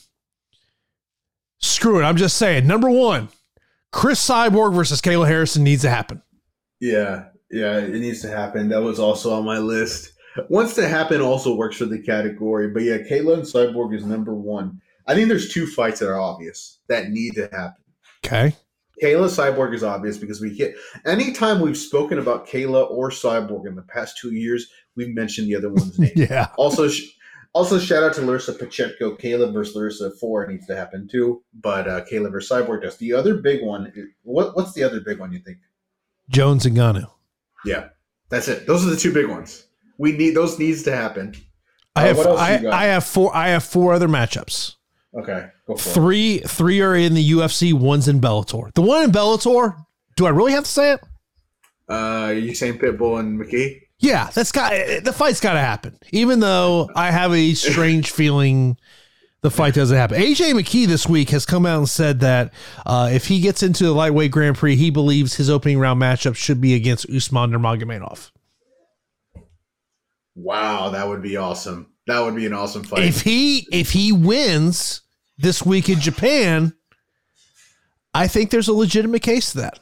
screw 1.59 1.99
it. 1.99 2.03
I'm 2.03 2.15
just 2.15 2.37
saying. 2.37 2.67
Number 2.67 2.89
one, 2.89 3.27
Cris 3.91 4.25
Cyborg 4.25 4.73
versus 4.73 5.01
Kayla 5.01 5.27
Harrison 5.27 5.65
needs 5.65 5.81
to 5.81 5.89
happen. 5.89 6.21
Yeah, 6.79 7.25
yeah, 7.51 7.77
it 7.77 7.99
needs 7.99 8.21
to 8.21 8.29
happen. 8.29 8.69
That 8.69 8.81
was 8.81 8.97
also 8.97 9.33
on 9.33 9.43
my 9.43 9.57
list. 9.57 10.13
Wants 10.49 10.73
to 10.75 10.87
happen 10.87 11.19
also 11.19 11.53
works 11.53 11.75
for 11.77 11.85
the 11.85 12.01
category, 12.01 12.69
but 12.69 12.83
yeah, 12.83 12.99
Kayla 12.99 13.33
and 13.33 13.43
Cyborg 13.43 13.93
is 13.93 14.05
number 14.05 14.33
one. 14.33 14.79
I 15.05 15.15
think 15.15 15.27
there's 15.27 15.53
two 15.53 15.67
fights 15.67 15.99
that 15.99 16.09
are 16.09 16.19
obvious 16.19 16.79
that 16.87 17.09
need 17.09 17.35
to 17.35 17.49
happen. 17.51 17.83
Okay. 18.25 18.55
Kayla 19.01 19.27
Cyborg 19.27 19.73
is 19.73 19.83
obvious 19.83 20.17
because 20.17 20.41
we 20.41 20.55
get 20.55 20.75
anytime 21.05 21.59
we've 21.59 21.77
spoken 21.77 22.19
about 22.19 22.47
Kayla 22.47 22.89
or 22.89 23.09
Cyborg 23.09 23.67
in 23.67 23.75
the 23.75 23.81
past 23.81 24.17
two 24.17 24.33
years, 24.33 24.67
we've 24.95 25.13
mentioned 25.13 25.47
the 25.47 25.55
other 25.55 25.69
one's 25.69 25.99
name. 25.99 26.11
yeah. 26.15 26.49
Also, 26.57 26.89
also 27.53 27.79
shout 27.79 28.03
out 28.03 28.13
to 28.13 28.21
Larissa 28.21 28.53
Pacheco. 28.53 29.15
Kayla 29.15 29.53
versus 29.53 29.75
Larissa 29.75 30.11
four 30.11 30.47
needs 30.47 30.65
to 30.67 30.75
happen 30.75 31.07
too, 31.07 31.43
but 31.53 31.87
uh, 31.87 32.03
Kayla 32.05 32.31
versus 32.31 32.51
Cyborg 32.51 32.83
does. 32.83 32.97
The 32.97 33.13
other 33.13 33.35
big 33.37 33.63
one, 33.63 33.91
what 34.23 34.55
what's 34.55 34.73
the 34.73 34.83
other 34.83 34.99
big 34.99 35.19
one 35.19 35.31
you 35.31 35.39
think? 35.39 35.57
Jones 36.29 36.65
and 36.65 36.75
Ngannou. 36.75 37.09
Yeah, 37.65 37.89
that's 38.29 38.47
it. 38.47 38.67
Those 38.67 38.85
are 38.85 38.89
the 38.89 38.97
two 38.97 39.13
big 39.13 39.27
ones. 39.27 39.65
We 39.97 40.11
need 40.11 40.35
those 40.35 40.59
needs 40.59 40.83
to 40.83 40.95
happen. 40.95 41.35
I 41.95 42.09
uh, 42.09 42.15
have 42.15 42.27
I, 42.27 42.69
I 42.69 42.85
have 42.85 43.05
four 43.05 43.35
I 43.35 43.49
have 43.49 43.63
four 43.63 43.93
other 43.93 44.07
matchups. 44.07 44.75
Okay. 45.17 45.47
Three 45.77 46.35
it. 46.35 46.49
three 46.49 46.81
are 46.81 46.95
in 46.95 47.13
the 47.13 47.31
UFC, 47.31 47.73
one's 47.73 48.07
in 48.07 48.19
Bellator. 48.19 48.73
The 48.73 48.81
one 48.81 49.03
in 49.03 49.11
Bellator, 49.11 49.77
do 50.15 50.25
I 50.25 50.29
really 50.29 50.51
have 50.51 50.65
to 50.65 50.69
say 50.69 50.93
it? 50.93 51.01
Uh 51.87 52.33
you 52.35 52.55
saying 52.55 52.79
Pitbull 52.79 53.19
and 53.19 53.39
McKee? 53.39 53.81
Yeah, 53.99 54.29
that's 54.33 54.51
got 54.51 54.71
the 55.03 55.13
fight's 55.13 55.39
gotta 55.39 55.59
happen. 55.59 55.97
Even 56.11 56.39
though 56.39 56.89
I 56.95 57.11
have 57.11 57.33
a 57.33 57.53
strange 57.53 58.11
feeling 58.11 58.77
the 59.45 59.51
fight 59.51 59.75
doesn't 59.75 59.95
happen. 59.95 60.19
AJ 60.19 60.53
McKee 60.53 60.87
this 60.87 61.07
week 61.07 61.29
has 61.29 61.45
come 61.45 61.67
out 61.67 61.77
and 61.77 61.87
said 61.87 62.19
that 62.21 62.51
uh, 62.83 63.09
if 63.11 63.27
he 63.27 63.39
gets 63.39 63.61
into 63.61 63.83
the 63.83 63.91
lightweight 63.91 64.31
Grand 64.31 64.57
Prix, 64.57 64.75
he 64.75 64.89
believes 64.89 65.35
his 65.35 65.51
opening 65.51 65.77
round 65.77 66.01
matchup 66.01 66.35
should 66.35 66.59
be 66.59 66.73
against 66.73 67.07
Usman 67.07 67.51
Nurmagomedov. 67.51 68.31
Wow, 70.33 70.89
that 70.89 71.07
would 71.07 71.21
be 71.21 71.37
awesome. 71.37 71.91
That 72.07 72.21
would 72.21 72.35
be 72.35 72.45
an 72.47 72.53
awesome 72.53 72.83
fight. 72.83 73.03
If 73.03 73.21
he 73.21 73.67
if 73.71 73.91
he 73.91 74.11
wins, 74.11 75.01
this 75.37 75.65
week 75.65 75.89
in 75.89 75.99
Japan, 75.99 76.73
I 78.13 78.27
think 78.27 78.49
there's 78.49 78.67
a 78.67 78.73
legitimate 78.73 79.21
case 79.21 79.51
to 79.51 79.59
that. 79.59 79.79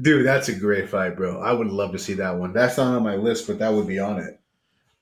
Dude, 0.00 0.26
that's 0.26 0.48
a 0.48 0.54
great 0.54 0.88
fight, 0.90 1.16
bro. 1.16 1.40
I 1.40 1.52
would 1.52 1.68
love 1.68 1.92
to 1.92 1.98
see 1.98 2.14
that 2.14 2.36
one. 2.36 2.52
That's 2.52 2.76
not 2.76 2.94
on 2.94 3.02
my 3.02 3.16
list, 3.16 3.46
but 3.46 3.58
that 3.60 3.72
would 3.72 3.86
be 3.86 3.98
on 3.98 4.18
it. 4.18 4.38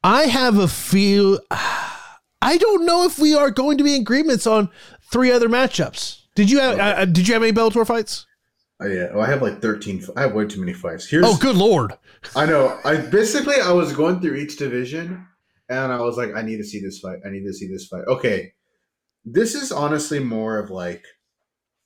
I 0.05 0.25
have 0.25 0.59
a 0.59 0.69
feel. 0.69 1.41
I 1.51 2.59
don't 2.59 2.85
know 2.85 3.05
if 3.05 3.19
we 3.19 3.35
are 3.35 3.51
going 3.51 3.79
to 3.79 3.85
be 3.85 3.97
in 3.97 4.03
agreements 4.03 4.47
on 4.47 4.71
three 5.11 5.33
other 5.33 5.49
matchups. 5.49 6.21
Did 6.35 6.51
you 6.51 6.61
have? 6.61 6.75
Okay. 6.75 6.83
Uh, 6.83 7.05
did 7.07 7.27
you 7.27 7.35
have 7.35 7.43
any 7.43 7.53
Bellator 7.53 7.87
fights? 7.87 8.27
Oh 8.81 8.87
yeah, 8.87 9.13
well, 9.13 9.23
I 9.23 9.27
have 9.27 9.41
like 9.41 9.63
thirteen. 9.63 10.05
I 10.17 10.23
have 10.23 10.35
way 10.35 10.47
too 10.47 10.61
many 10.61 10.75
fights. 10.75 11.09
Here's. 11.09 11.25
Oh, 11.25 11.37
good 11.39 11.57
lord! 11.57 11.95
I 12.37 12.45
know. 12.45 12.79
I 12.85 12.97
basically 12.97 13.55
I 13.61 13.73
was 13.73 13.93
going 13.93 14.21
through 14.21 14.35
each 14.35 14.59
division, 14.59 15.27
and 15.69 15.93
I 15.93 16.01
was 16.01 16.17
like, 16.17 16.35
I 16.35 16.43
need 16.43 16.59
to 16.59 16.65
see 16.65 16.81
this 16.81 16.99
fight. 16.99 17.21
I 17.25 17.31
need 17.31 17.45
to 17.45 17.53
see 17.53 17.69
this 17.69 17.87
fight. 17.87 18.03
Okay, 18.07 18.53
this 19.25 19.55
is 19.55 19.73
honestly 19.73 20.19
more 20.19 20.59
of 20.59 20.71
like 20.71 21.05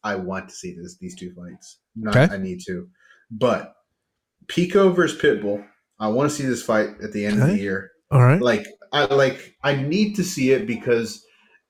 I 0.02 0.16
want 0.16 0.48
to 0.48 0.54
see 0.54 0.74
this 0.74 0.96
these 0.98 1.14
two 1.14 1.32
fights. 1.34 1.78
Not 1.96 2.16
okay. 2.16 2.34
I 2.34 2.38
need 2.38 2.60
to. 2.66 2.88
But 3.30 3.74
Pico 4.46 4.90
versus 4.90 5.20
Pitbull. 5.20 5.64
I 6.00 6.08
want 6.08 6.30
to 6.30 6.36
see 6.36 6.44
this 6.44 6.62
fight 6.62 6.90
at 7.02 7.12
the 7.12 7.26
end 7.26 7.40
okay. 7.40 7.50
of 7.50 7.56
the 7.56 7.62
year. 7.62 7.90
All 8.10 8.22
right. 8.22 8.40
Like 8.40 8.66
I 8.92 9.04
like 9.04 9.56
I 9.62 9.74
need 9.74 10.16
to 10.16 10.24
see 10.24 10.52
it 10.52 10.66
because 10.66 11.24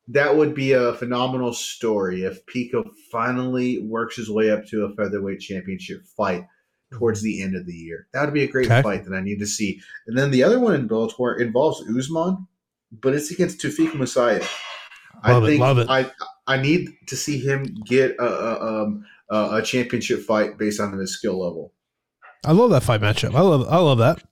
that 0.08 0.36
would 0.36 0.54
be 0.54 0.72
a 0.72 0.94
phenomenal 0.94 1.52
story 1.52 2.22
if 2.22 2.44
Pico 2.46 2.84
finally 3.12 3.80
works 3.80 4.16
his 4.16 4.30
way 4.30 4.50
up 4.50 4.66
to 4.66 4.84
a 4.84 4.94
featherweight 4.94 5.40
championship 5.40 6.02
fight 6.16 6.44
towards 6.92 7.20
mm-hmm. 7.20 7.26
the 7.26 7.42
end 7.42 7.56
of 7.56 7.66
the 7.66 7.74
year. 7.74 8.06
That 8.12 8.24
would 8.24 8.34
be 8.34 8.44
a 8.44 8.48
great 8.48 8.66
okay. 8.66 8.82
fight 8.82 9.04
that 9.04 9.14
I 9.14 9.20
need 9.20 9.38
to 9.40 9.46
see. 9.46 9.80
And 10.06 10.16
then 10.16 10.30
the 10.30 10.42
other 10.42 10.58
one 10.58 10.74
in 10.74 10.88
Bellator 10.88 11.38
involves 11.40 11.84
Usman, 11.88 12.46
but 12.90 13.14
it's 13.14 13.30
against 13.30 13.60
Tofiq 13.60 13.90
Musayev. 13.90 14.48
Love 15.26 15.42
I 15.42 15.46
think 15.46 15.60
it, 15.60 15.62
love 15.62 15.78
it. 15.78 15.86
I 15.88 16.10
I 16.46 16.60
need 16.60 16.90
to 17.08 17.16
see 17.16 17.38
him 17.38 17.64
get 17.84 18.16
a, 18.18 18.24
a, 18.24 18.82
um, 18.82 19.04
a 19.30 19.62
championship 19.62 20.22
fight 20.22 20.58
based 20.58 20.80
on 20.80 20.96
his 20.98 21.12
skill 21.14 21.40
level. 21.40 21.72
I 22.44 22.52
love 22.52 22.70
that 22.70 22.82
fight 22.82 23.00
matchup. 23.00 23.34
I 23.34 23.40
love 23.40 23.66
I 23.68 23.78
love 23.78 23.98
that. 23.98 24.22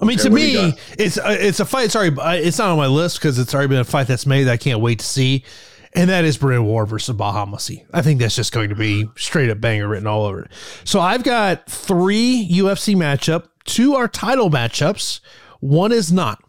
I 0.00 0.04
mean, 0.04 0.18
okay, 0.18 0.28
to 0.28 0.34
me, 0.34 0.74
it's 0.98 1.18
uh, 1.18 1.36
it's 1.38 1.60
a 1.60 1.64
fight. 1.64 1.90
Sorry, 1.90 2.10
it's 2.12 2.58
not 2.58 2.70
on 2.70 2.76
my 2.76 2.86
list 2.86 3.18
because 3.18 3.38
it's 3.38 3.54
already 3.54 3.68
been 3.68 3.78
a 3.78 3.84
fight 3.84 4.08
that's 4.08 4.26
made 4.26 4.44
that 4.44 4.52
I 4.52 4.56
can't 4.56 4.80
wait 4.80 4.98
to 4.98 5.04
see, 5.04 5.44
and 5.92 6.10
that 6.10 6.24
is 6.24 6.36
Brennan 6.36 6.64
Ward 6.64 6.88
versus 6.88 7.14
Homasi. 7.14 7.84
I 7.92 8.02
think 8.02 8.18
that's 8.18 8.34
just 8.34 8.52
going 8.52 8.70
to 8.70 8.74
be 8.74 9.08
straight 9.16 9.50
up 9.50 9.60
banger 9.60 9.88
written 9.88 10.06
all 10.06 10.24
over 10.24 10.42
it. 10.42 10.50
So 10.84 10.98
I've 10.98 11.22
got 11.22 11.68
three 11.70 12.48
UFC 12.50 12.96
matchup. 12.96 13.48
Two 13.64 13.94
are 13.94 14.08
title 14.08 14.50
matchups. 14.50 15.20
One 15.60 15.92
is 15.92 16.10
not. 16.10 16.42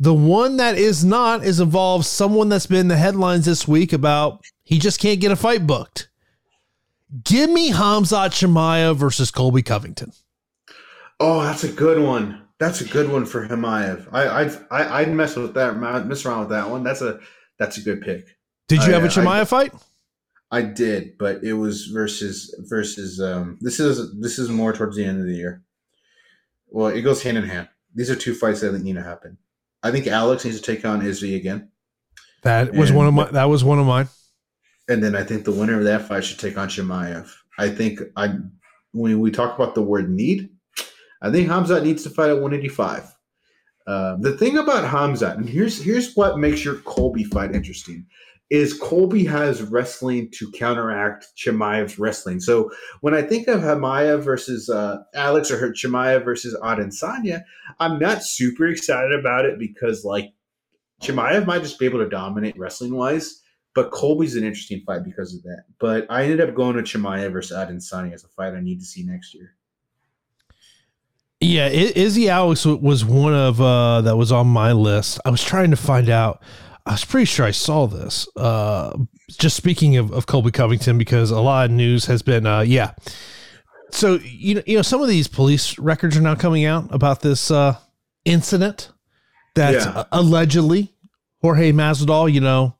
The 0.00 0.14
one 0.14 0.56
that 0.56 0.76
is 0.76 1.04
not 1.04 1.44
is 1.44 1.60
involves 1.60 2.08
someone 2.08 2.48
that's 2.48 2.66
been 2.66 2.80
in 2.80 2.88
the 2.88 2.96
headlines 2.96 3.44
this 3.44 3.68
week 3.68 3.92
about 3.92 4.44
he 4.64 4.78
just 4.78 5.00
can't 5.00 5.20
get 5.20 5.30
a 5.30 5.36
fight 5.36 5.66
booked. 5.66 6.08
Give 7.22 7.48
me 7.48 7.70
Khamzat 7.70 8.30
Chimaev 8.30 8.96
versus 8.96 9.30
Colby 9.30 9.62
Covington. 9.62 10.12
Oh, 11.20 11.42
that's 11.42 11.62
a 11.62 11.70
good 11.70 12.02
one. 12.02 12.42
That's 12.58 12.80
a 12.80 12.84
good 12.84 13.10
one 13.10 13.24
for 13.24 13.46
Chimaev. 13.46 14.08
I 14.12 14.42
I'd, 14.42 14.56
I, 14.70 15.00
I'd 15.00 15.10
mess 15.10 15.36
with 15.36 15.54
that. 15.54 15.76
Mess 15.76 16.24
around 16.24 16.40
with 16.40 16.48
that 16.50 16.70
one. 16.70 16.82
That's 16.82 17.02
a 17.02 17.20
that's 17.58 17.78
a 17.78 17.82
good 17.82 18.00
pick. 18.00 18.36
Did 18.66 18.82
you 18.84 18.90
I, 18.90 18.94
have 18.94 19.04
a 19.04 19.08
Chimaev 19.08 19.28
I, 19.28 19.44
fight? 19.44 19.74
I 20.50 20.62
did, 20.62 21.18
but 21.18 21.44
it 21.44 21.52
was 21.52 21.86
versus 21.86 22.54
versus. 22.68 23.20
Um, 23.20 23.58
this 23.60 23.78
is 23.78 24.18
this 24.20 24.38
is 24.38 24.48
more 24.48 24.72
towards 24.72 24.96
the 24.96 25.04
end 25.04 25.20
of 25.20 25.26
the 25.26 25.34
year. 25.34 25.62
Well, 26.68 26.88
it 26.88 27.02
goes 27.02 27.22
hand 27.22 27.38
in 27.38 27.44
hand. 27.44 27.68
These 27.94 28.10
are 28.10 28.16
two 28.16 28.34
fights 28.34 28.60
that 28.62 28.72
need 28.82 28.94
to 28.94 29.02
happen. 29.02 29.38
I 29.84 29.90
think 29.90 30.06
Alex 30.06 30.44
needs 30.44 30.60
to 30.60 30.62
take 30.62 30.84
on 30.84 31.04
Izzy 31.06 31.36
again. 31.36 31.70
That 32.42 32.72
was 32.74 32.90
and, 32.90 32.98
one 32.98 33.06
of 33.06 33.14
my. 33.14 33.30
That 33.30 33.44
was 33.44 33.62
one 33.62 33.78
of 33.78 33.86
mine. 33.86 34.08
And 34.88 35.02
then 35.02 35.14
I 35.14 35.22
think 35.22 35.44
the 35.44 35.52
winner 35.52 35.78
of 35.78 35.84
that 35.84 36.08
fight 36.08 36.24
should 36.24 36.38
take 36.38 36.58
on 36.58 36.68
Chimaev. 36.68 37.30
I 37.58 37.68
think 37.68 38.00
I 38.16 38.36
when 38.92 39.20
we 39.20 39.30
talk 39.30 39.54
about 39.54 39.74
the 39.74 39.82
word 39.82 40.10
need, 40.10 40.50
I 41.22 41.30
think 41.30 41.48
Khamzat 41.48 41.84
needs 41.84 42.02
to 42.04 42.10
fight 42.10 42.30
at 42.30 42.40
185. 42.40 43.14
Uh, 43.86 44.16
the 44.20 44.36
thing 44.36 44.56
about 44.56 44.84
Khamzat, 44.84 45.36
and 45.36 45.48
here's 45.48 45.82
here's 45.82 46.14
what 46.14 46.38
makes 46.38 46.64
your 46.64 46.76
Colby 46.76 47.24
fight 47.24 47.54
interesting 47.54 48.06
is 48.54 48.72
Colby 48.72 49.24
has 49.24 49.64
wrestling 49.64 50.30
to 50.30 50.48
counteract 50.52 51.26
Chimaev's 51.36 51.98
wrestling. 51.98 52.38
So 52.38 52.70
when 53.00 53.12
I 53.12 53.20
think 53.20 53.48
of 53.48 53.62
Chimaev 53.62 54.22
versus 54.22 54.70
uh, 54.70 54.98
Alex 55.12 55.50
or 55.50 55.58
her 55.58 55.70
Chimaev 55.70 56.24
versus 56.24 56.56
Adesanya, 56.62 57.42
I'm 57.80 57.98
not 57.98 58.22
super 58.22 58.68
excited 58.68 59.12
about 59.12 59.44
it 59.44 59.58
because 59.58 60.04
like 60.04 60.32
Chimaev 61.02 61.46
might 61.46 61.62
just 61.62 61.80
be 61.80 61.86
able 61.86 61.98
to 61.98 62.08
dominate 62.08 62.56
wrestling 62.56 62.94
wise, 62.94 63.42
but 63.74 63.90
Colby's 63.90 64.36
an 64.36 64.44
interesting 64.44 64.82
fight 64.86 65.02
because 65.02 65.34
of 65.34 65.42
that. 65.42 65.64
But 65.80 66.06
I 66.08 66.22
ended 66.22 66.40
up 66.40 66.54
going 66.54 66.76
to 66.76 66.82
Chimaev 66.82 67.32
versus 67.32 67.56
Adesanya 67.56 68.12
as 68.12 68.22
a 68.22 68.28
fight 68.28 68.54
I 68.54 68.60
need 68.60 68.78
to 68.78 68.86
see 68.86 69.02
next 69.02 69.34
year. 69.34 69.56
Yeah, 71.40 71.66
Izzy 71.66 72.28
Alex 72.28 72.64
was 72.64 73.04
one 73.04 73.34
of 73.34 73.60
uh, 73.60 74.02
that 74.02 74.16
was 74.16 74.30
on 74.30 74.46
my 74.46 74.70
list. 74.70 75.18
I 75.24 75.30
was 75.30 75.42
trying 75.42 75.72
to 75.72 75.76
find 75.76 76.08
out 76.08 76.40
I 76.86 76.92
was 76.92 77.04
pretty 77.04 77.24
sure 77.24 77.46
I 77.46 77.50
saw 77.50 77.86
this. 77.86 78.28
Uh, 78.36 78.96
just 79.30 79.56
speaking 79.56 79.96
of, 79.96 80.12
of 80.12 80.26
Colby 80.26 80.50
Covington, 80.50 80.98
because 80.98 81.30
a 81.30 81.40
lot 81.40 81.64
of 81.66 81.70
news 81.70 82.04
has 82.06 82.22
been, 82.22 82.46
uh, 82.46 82.60
yeah. 82.60 82.92
So 83.90 84.18
you 84.22 84.56
know, 84.56 84.62
you 84.66 84.76
know, 84.76 84.82
some 84.82 85.00
of 85.00 85.08
these 85.08 85.28
police 85.28 85.78
records 85.78 86.16
are 86.16 86.20
now 86.20 86.34
coming 86.34 86.64
out 86.64 86.92
about 86.92 87.20
this 87.22 87.50
uh, 87.50 87.76
incident 88.24 88.90
that 89.54 89.72
Yeah. 89.74 89.88
uh, 89.90 90.04
allegedly 90.12 90.92
Jorge 91.40 91.72
Masvidal, 91.72 92.32
you 92.32 92.40
know, 92.40 92.76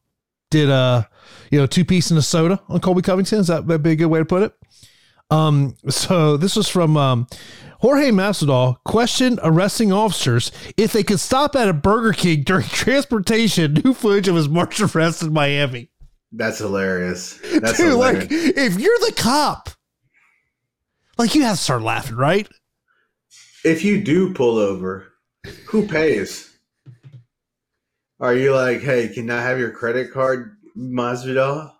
did 0.51 0.69
a 0.71 1.09
you 1.51 1.59
know 1.59 1.67
two 1.67 1.85
piece 1.85 2.11
in 2.11 2.17
a 2.17 2.23
soda 2.23 2.61
on 2.69 2.81
Colby 2.81 3.01
Covington. 3.03 3.39
Is 3.39 3.47
that 3.47 3.65
would 3.65 3.83
be 3.83 3.93
a 3.93 3.97
good 3.97 4.07
way 4.07 4.19
to 4.19 4.25
put 4.25 4.43
it? 4.43 4.53
Um, 5.31 5.77
so 5.89 6.37
this 6.37 6.57
was 6.57 6.69
from 6.69 6.97
um, 6.97 7.27
Jorge 7.81 8.11
Masvidal 8.11 8.77
questioned 8.85 9.41
arresting 9.43 9.93
officers 9.93 10.51
if 10.77 10.93
they 10.93 11.03
could 11.03 11.21
stop 11.21 11.55
at 11.57 11.69
a 11.69 11.73
Burger 11.73 12.13
King 12.13 12.43
during 12.43 12.67
transportation. 12.69 13.75
New 13.85 13.95
footage 13.95 14.29
of 14.29 14.37
his 14.37 14.49
March 14.49 14.81
arrest 14.81 15.23
in 15.23 15.33
Miami. 15.33 15.91
That's 16.33 16.59
hilarious. 16.59 17.39
That's 17.53 17.77
Dude, 17.77 17.91
hilarious. 17.91 18.23
like 18.23 18.33
if 18.33 18.79
you're 18.81 18.99
the 19.01 19.13
cop, 19.17 19.69
like 21.17 21.35
you 21.35 21.43
have 21.43 21.57
to 21.57 21.63
start 21.63 21.83
laughing, 21.83 22.17
right? 22.17 22.49
if 23.65 23.83
you 23.83 24.03
do 24.05 24.35
pull 24.35 24.59
over, 24.59 25.11
who 25.67 25.87
pays? 25.89 26.55
Are 28.21 28.35
you 28.35 28.55
like, 28.55 28.81
hey, 28.83 29.09
can 29.09 29.31
I 29.31 29.41
have 29.43 29.59
your 29.59 29.71
credit 29.71 30.13
card, 30.13 30.57
Masvidal? 30.77 31.73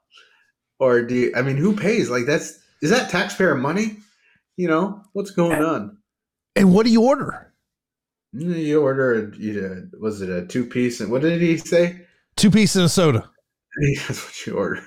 Or 0.79 1.03
do 1.03 1.15
you, 1.15 1.33
I 1.37 1.43
mean, 1.43 1.57
who 1.57 1.77
pays? 1.77 2.09
Like, 2.11 2.25
that's 2.27 2.59
is 2.83 2.91
that 2.91 3.11
taxpayer 3.11 3.55
money? 3.55 3.99
You 4.57 4.69
know 4.69 5.03
what's 5.13 5.31
going 5.31 5.63
on? 5.63 5.99
And 6.57 6.73
what 6.73 6.87
do 6.87 6.93
you 6.93 7.03
order? 7.03 7.53
You 8.33 8.83
order, 8.83 9.29
a, 9.29 9.37
you, 9.37 9.91
was 10.01 10.21
it 10.21 10.31
a 10.31 10.47
two 10.47 10.67
piece? 10.67 11.01
And 11.01 11.11
what 11.11 11.23
did 11.23 11.41
he 11.41 11.57
say? 11.57 12.01
Two 12.37 12.51
pieces 12.51 12.77
and 12.77 12.85
a 12.87 12.89
soda. 12.89 13.31
That's 14.09 14.25
what 14.25 14.47
you 14.47 14.55
order. 14.55 14.83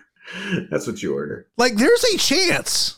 That's 0.70 0.88
what 0.88 1.02
you 1.02 1.14
order. 1.14 1.48
Like 1.58 1.76
there's 1.76 2.04
a 2.14 2.18
chance 2.18 2.98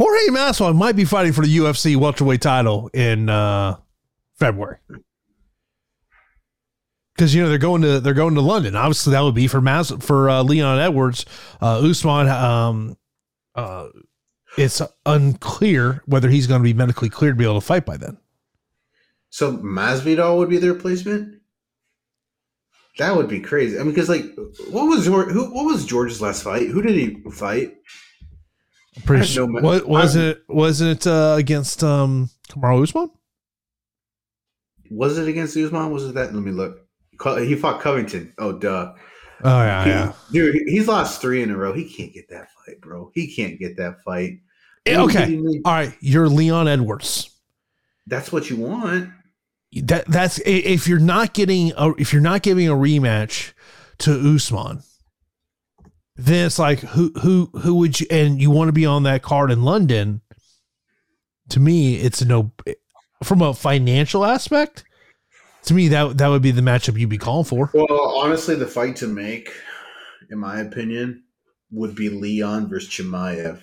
Jorge 0.00 0.28
Masvidal 0.28 0.74
might 0.74 0.96
be 0.96 1.04
fighting 1.04 1.32
for 1.32 1.44
the 1.44 1.58
UFC 1.58 1.94
welterweight 1.94 2.40
title 2.40 2.88
in 2.94 3.28
uh, 3.28 3.76
February. 4.38 4.78
Because 7.14 7.34
you 7.34 7.42
know 7.42 7.50
they're 7.50 7.58
going 7.58 7.82
to 7.82 8.00
they're 8.00 8.14
going 8.14 8.34
to 8.34 8.40
London. 8.40 8.74
Obviously, 8.74 9.10
that 9.10 9.20
would 9.20 9.34
be 9.34 9.46
for 9.46 9.60
Mas 9.60 9.90
for 10.00 10.30
uh, 10.30 10.42
Leon 10.42 10.78
Edwards. 10.78 11.26
Uh, 11.60 11.80
Usman, 11.80 12.28
um, 12.28 12.96
uh, 13.54 13.88
it's 14.58 14.82
unclear 15.06 16.02
whether 16.06 16.28
he's 16.28 16.46
going 16.46 16.60
to 16.60 16.64
be 16.64 16.74
medically 16.74 17.08
cleared 17.08 17.34
to 17.36 17.38
be 17.38 17.44
able 17.44 17.60
to 17.60 17.66
fight 17.66 17.86
by 17.86 17.96
then. 17.96 18.18
So 19.30 19.56
Masvidal 19.58 20.38
would 20.38 20.48
be 20.50 20.58
the 20.58 20.72
replacement. 20.72 21.40
That 22.98 23.16
would 23.16 23.28
be 23.28 23.40
crazy. 23.40 23.78
I 23.78 23.82
mean, 23.82 23.90
because 23.94 24.08
like, 24.08 24.24
what 24.70 24.84
was 24.86 25.04
George, 25.06 25.30
who? 25.30 25.44
What 25.54 25.64
was 25.64 25.86
George's 25.86 26.20
last 26.20 26.42
fight? 26.42 26.68
Who 26.68 26.82
did 26.82 26.96
he 26.96 27.22
fight? 27.30 27.74
I'm 28.96 29.02
pretty 29.02 29.24
sure. 29.26 29.46
no 29.48 29.60
what 29.62 29.86
was 29.86 30.16
I'm- 30.16 30.26
it? 30.30 30.42
Was 30.48 30.80
it 30.80 31.06
uh, 31.06 31.36
against 31.38 31.84
um, 31.84 32.28
Kamaru 32.48 32.82
Usman? 32.82 33.10
Was 34.90 35.18
it 35.18 35.28
against 35.28 35.56
Usman? 35.56 35.90
Was 35.92 36.04
it 36.08 36.14
that? 36.14 36.34
Let 36.34 36.42
me 36.42 36.50
look. 36.50 36.78
He 37.38 37.54
fought 37.54 37.80
Covington. 37.80 38.32
Oh, 38.38 38.52
duh. 38.58 38.92
Oh 39.44 39.62
yeah, 39.62 39.84
He- 39.84 39.90
yeah. 39.90 40.12
Dude, 40.32 40.56
he's 40.66 40.88
lost 40.88 41.20
three 41.20 41.42
in 41.42 41.50
a 41.50 41.56
row. 41.56 41.72
He 41.72 41.84
can't 41.88 42.12
get 42.12 42.28
that 42.30 42.48
bro. 42.80 43.10
He 43.14 43.34
can't 43.34 43.58
get 43.58 43.76
that 43.78 44.02
fight. 44.04 44.40
Eh, 44.86 44.96
Okay, 44.98 45.26
do 45.26 45.32
you 45.32 45.42
need? 45.48 45.62
all 45.64 45.72
right. 45.72 45.94
You're 46.00 46.28
Leon 46.28 46.68
Edwards. 46.68 47.30
That's 48.06 48.32
what 48.32 48.50
you 48.50 48.56
want. 48.56 49.10
that 49.72 50.06
that's 50.06 50.38
if 50.44 50.86
you're 50.88 50.98
not 50.98 51.32
getting 51.34 51.72
a, 51.76 51.90
if 51.98 52.12
you're 52.12 52.22
not 52.22 52.42
giving 52.42 52.68
a 52.68 52.72
rematch 52.72 53.52
to 53.98 54.34
Usman, 54.34 54.82
then 56.16 56.46
it's 56.46 56.58
like 56.58 56.80
who 56.80 57.12
who 57.20 57.50
who 57.60 57.74
would 57.76 58.00
you 58.00 58.06
and 58.10 58.40
you 58.40 58.50
want 58.50 58.68
to 58.68 58.72
be 58.72 58.86
on 58.86 59.04
that 59.04 59.22
card 59.22 59.50
in 59.50 59.62
London? 59.62 60.20
To 61.50 61.60
me, 61.60 61.96
it's 61.96 62.22
no 62.24 62.52
from 63.22 63.42
a 63.42 63.54
financial 63.54 64.24
aspect. 64.24 64.84
To 65.64 65.74
me, 65.74 65.88
that 65.88 66.18
that 66.18 66.28
would 66.28 66.42
be 66.42 66.50
the 66.52 66.62
matchup 66.62 66.98
you'd 66.98 67.10
be 67.10 67.18
calling 67.18 67.44
for. 67.44 67.70
Well, 67.74 68.16
honestly, 68.16 68.54
the 68.54 68.66
fight 68.66 68.96
to 68.96 69.06
make, 69.06 69.52
in 70.30 70.38
my 70.38 70.60
opinion, 70.60 71.22
would 71.70 71.94
be 71.94 72.08
Leon 72.08 72.68
versus 72.68 72.90
Chimaev. 72.90 73.60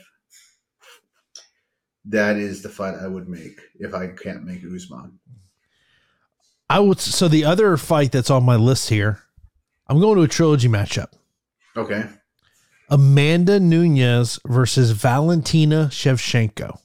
That 2.05 2.37
is 2.37 2.61
the 2.61 2.69
fight 2.69 2.95
I 2.95 3.07
would 3.07 3.27
make 3.27 3.59
if 3.79 3.93
I 3.93 4.07
can't 4.07 4.43
make 4.43 4.61
Usman. 4.63 5.19
I 6.69 6.79
would 6.79 6.99
so 6.99 7.27
the 7.27 7.45
other 7.45 7.75
fight 7.77 8.11
that's 8.11 8.29
on 8.29 8.43
my 8.43 8.55
list 8.55 8.89
here, 8.89 9.19
I'm 9.87 9.99
going 9.99 10.17
to 10.17 10.23
a 10.23 10.27
trilogy 10.27 10.67
matchup. 10.67 11.11
Okay. 11.75 12.05
Amanda 12.89 13.59
Nunes 13.59 14.39
versus 14.45 14.91
Valentina 14.91 15.89
Shevchenko. 15.91 16.77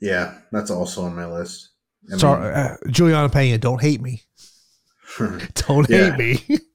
Yeah, 0.00 0.38
that's 0.50 0.70
also 0.70 1.02
on 1.02 1.14
my 1.14 1.26
list. 1.26 1.70
I 2.08 2.10
mean- 2.12 2.18
Sorry, 2.18 2.54
uh, 2.54 2.76
Julianna 2.88 3.28
Pena, 3.28 3.58
don't 3.58 3.80
hate 3.80 4.00
me. 4.00 4.22
Don't 5.54 5.88
Yeah. 5.90 6.16
hate 6.16 6.48
me. 6.48 6.58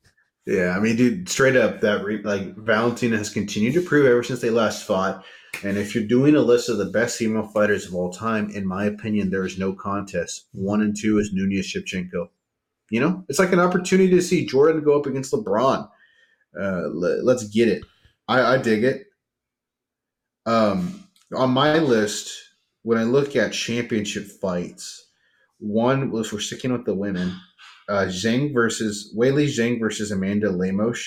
Yeah, 0.48 0.78
I 0.78 0.80
mean, 0.80 0.96
dude, 0.96 1.28
straight 1.28 1.58
up, 1.58 1.82
that 1.82 2.06
re- 2.06 2.24
like 2.24 2.56
Valentina 2.56 3.18
has 3.18 3.30
continued 3.30 3.74
to 3.74 3.82
prove 3.82 4.06
ever 4.06 4.24
since 4.24 4.40
they 4.40 4.50
last 4.50 4.88
fought. 4.88 5.26
And 5.62 5.78
if 5.78 5.94
you're 5.94 6.06
doing 6.06 6.38
a 6.38 6.42
list 6.42 6.70
of 6.70 6.78
the 6.78 6.86
best 6.86 7.18
female 7.18 7.48
fighters 7.48 7.86
of 7.86 7.94
all 7.94 8.14
time, 8.14 8.50
in 8.52 8.66
my 8.66 8.86
opinion, 8.86 9.30
there 9.30 9.44
is 9.44 9.58
no 9.58 9.74
contest. 9.74 10.48
One 10.54 10.80
and 10.82 10.96
two 10.98 11.20
is 11.20 11.34
Nunes 11.34 11.68
Shevchenko. 11.68 12.30
You 12.90 13.02
know, 13.02 13.26
it's 13.28 13.40
like 13.40 13.52
an 13.52 13.60
opportunity 13.60 14.10
to 14.12 14.22
see 14.22 14.46
Jordan 14.46 14.86
go 14.86 14.98
up 14.98 15.06
against 15.06 15.34
LeBron. 15.34 15.90
Uh, 16.58 16.84
le- 16.94 17.24
let's 17.24 17.44
get 17.50 17.68
it. 17.68 17.84
I, 18.30 18.54
I 18.54 18.58
dig 18.58 18.86
it. 18.86 19.08
Um, 20.46 21.10
on 21.36 21.50
my 21.50 21.80
list, 21.80 22.32
when 22.84 22.98
I 22.98 23.04
look 23.04 23.36
at 23.36 23.52
championship 23.52 24.28
fights, 24.40 25.10
one 25.60 26.10
was 26.10 26.32
we're 26.32 26.40
sticking 26.40 26.72
with 26.72 26.86
the 26.86 26.96
women 26.96 27.36
uh, 27.90 28.06
Zhang 28.08 28.54
versus 28.54 29.14
Weili 29.18 29.46
Zhang 29.46 29.80
versus 29.80 30.12
Amanda 30.12 30.50
Lemos 30.52 31.06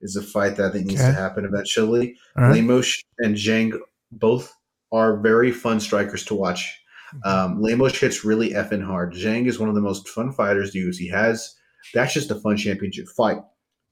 is 0.00 0.16
a 0.16 0.22
fight 0.22 0.56
that 0.56 0.66
I 0.66 0.72
think 0.72 0.86
needs 0.86 1.00
Okay. 1.00 1.10
to 1.10 1.16
happen 1.16 1.44
eventually. 1.44 2.16
All 2.36 2.44
right. 2.44 2.52
Lemos 2.54 3.00
and 3.18 3.36
Zhang 3.36 3.78
both 4.10 4.52
are 4.92 5.20
very 5.20 5.50
fun 5.52 5.80
strikers 5.80 6.24
to 6.26 6.34
watch. 6.34 6.78
Um, 7.24 7.60
Lemos 7.60 7.98
hits 7.98 8.24
really 8.24 8.50
effing 8.50 8.84
hard. 8.84 9.12
Zhang 9.14 9.46
is 9.46 9.58
one 9.58 9.68
of 9.68 9.74
the 9.74 9.80
most 9.80 10.08
fun 10.08 10.32
fighters 10.32 10.72
the 10.72 10.80
UFC 10.80 11.10
has. 11.10 11.54
That's 11.94 12.14
just 12.14 12.30
a 12.30 12.36
fun 12.36 12.56
championship 12.56 13.06
fight. 13.08 13.38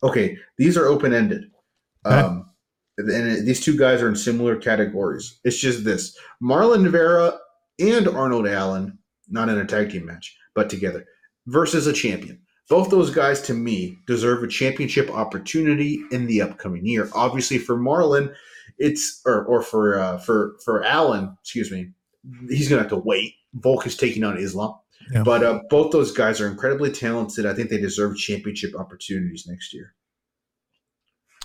Okay, 0.03 0.37
these 0.57 0.77
are 0.77 0.87
open 0.87 1.13
ended. 1.13 1.51
Okay. 2.07 2.17
Um, 2.17 2.47
and 2.97 3.47
these 3.47 3.61
two 3.63 3.77
guys 3.77 4.03
are 4.03 4.09
in 4.09 4.17
similar 4.17 4.57
categories. 4.57 5.39
It's 5.45 5.59
just 5.59 5.85
this 5.85 6.17
Marlon 6.43 6.89
Vera 6.91 7.39
and 7.79 8.09
Arnold 8.09 8.47
Allen, 8.47 8.99
not 9.29 9.49
in 9.49 9.59
a 9.59 9.65
tag 9.65 9.91
team 9.91 10.07
match, 10.07 10.37
but 10.55 10.69
together 10.71 11.05
versus 11.51 11.87
a 11.87 11.93
champion. 11.93 12.39
Both 12.69 12.91
those 12.91 13.11
guys, 13.11 13.43
to 13.43 13.55
me, 13.55 13.99
deserve 14.07 14.43
a 14.45 14.49
championship 14.49 15.11
opportunity 15.11 16.01
in 16.13 16.27
the 16.27 16.41
upcoming 16.43 16.87
year. 16.87 17.11
Obviously, 17.15 17.59
for 17.59 17.77
Marlon, 17.77 18.33
it's 18.79 19.21
or 19.27 19.45
or 19.45 19.61
for 19.63 19.99
uh, 19.99 20.19
for 20.19 20.55
for 20.65 20.85
Allen, 20.85 21.37
excuse 21.43 21.71
me, 21.71 21.91
he's 22.49 22.69
gonna 22.69 22.83
have 22.83 22.91
to 22.91 22.97
wait. 22.97 23.35
Volk 23.55 23.87
is 23.87 23.97
taking 23.97 24.23
on 24.23 24.39
Islam, 24.39 24.75
Yeah. 25.13 25.25
but 25.25 25.43
uh, 25.43 25.59
both 25.69 25.91
those 25.91 26.13
guys 26.13 26.41
are 26.41 26.47
incredibly 26.47 26.93
talented. 26.93 27.45
I 27.45 27.55
think 27.55 27.69
they 27.71 27.81
deserve 27.81 28.17
championship 28.17 28.75
opportunities 28.79 29.47
next 29.49 29.75
year. 29.75 29.95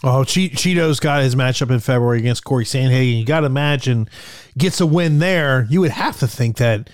Oh, 0.04 0.24
che- 0.24 0.50
Chito's 0.50 1.00
got 1.00 1.24
his 1.24 1.36
matchup 1.36 1.72
in 1.72 1.80
February 1.80 2.20
against 2.20 2.44
Corey 2.44 2.66
Sandhagen. 2.66 3.18
You 3.18 3.26
got 3.26 3.40
to 3.40 3.46
imagine 3.48 4.08
gets 4.58 4.80
a 4.80 4.86
win 4.86 5.18
there. 5.20 5.66
You 5.70 5.82
would 5.82 5.92
have 5.92 6.20
to 6.20 6.28
think 6.28 6.58
that, 6.58 6.90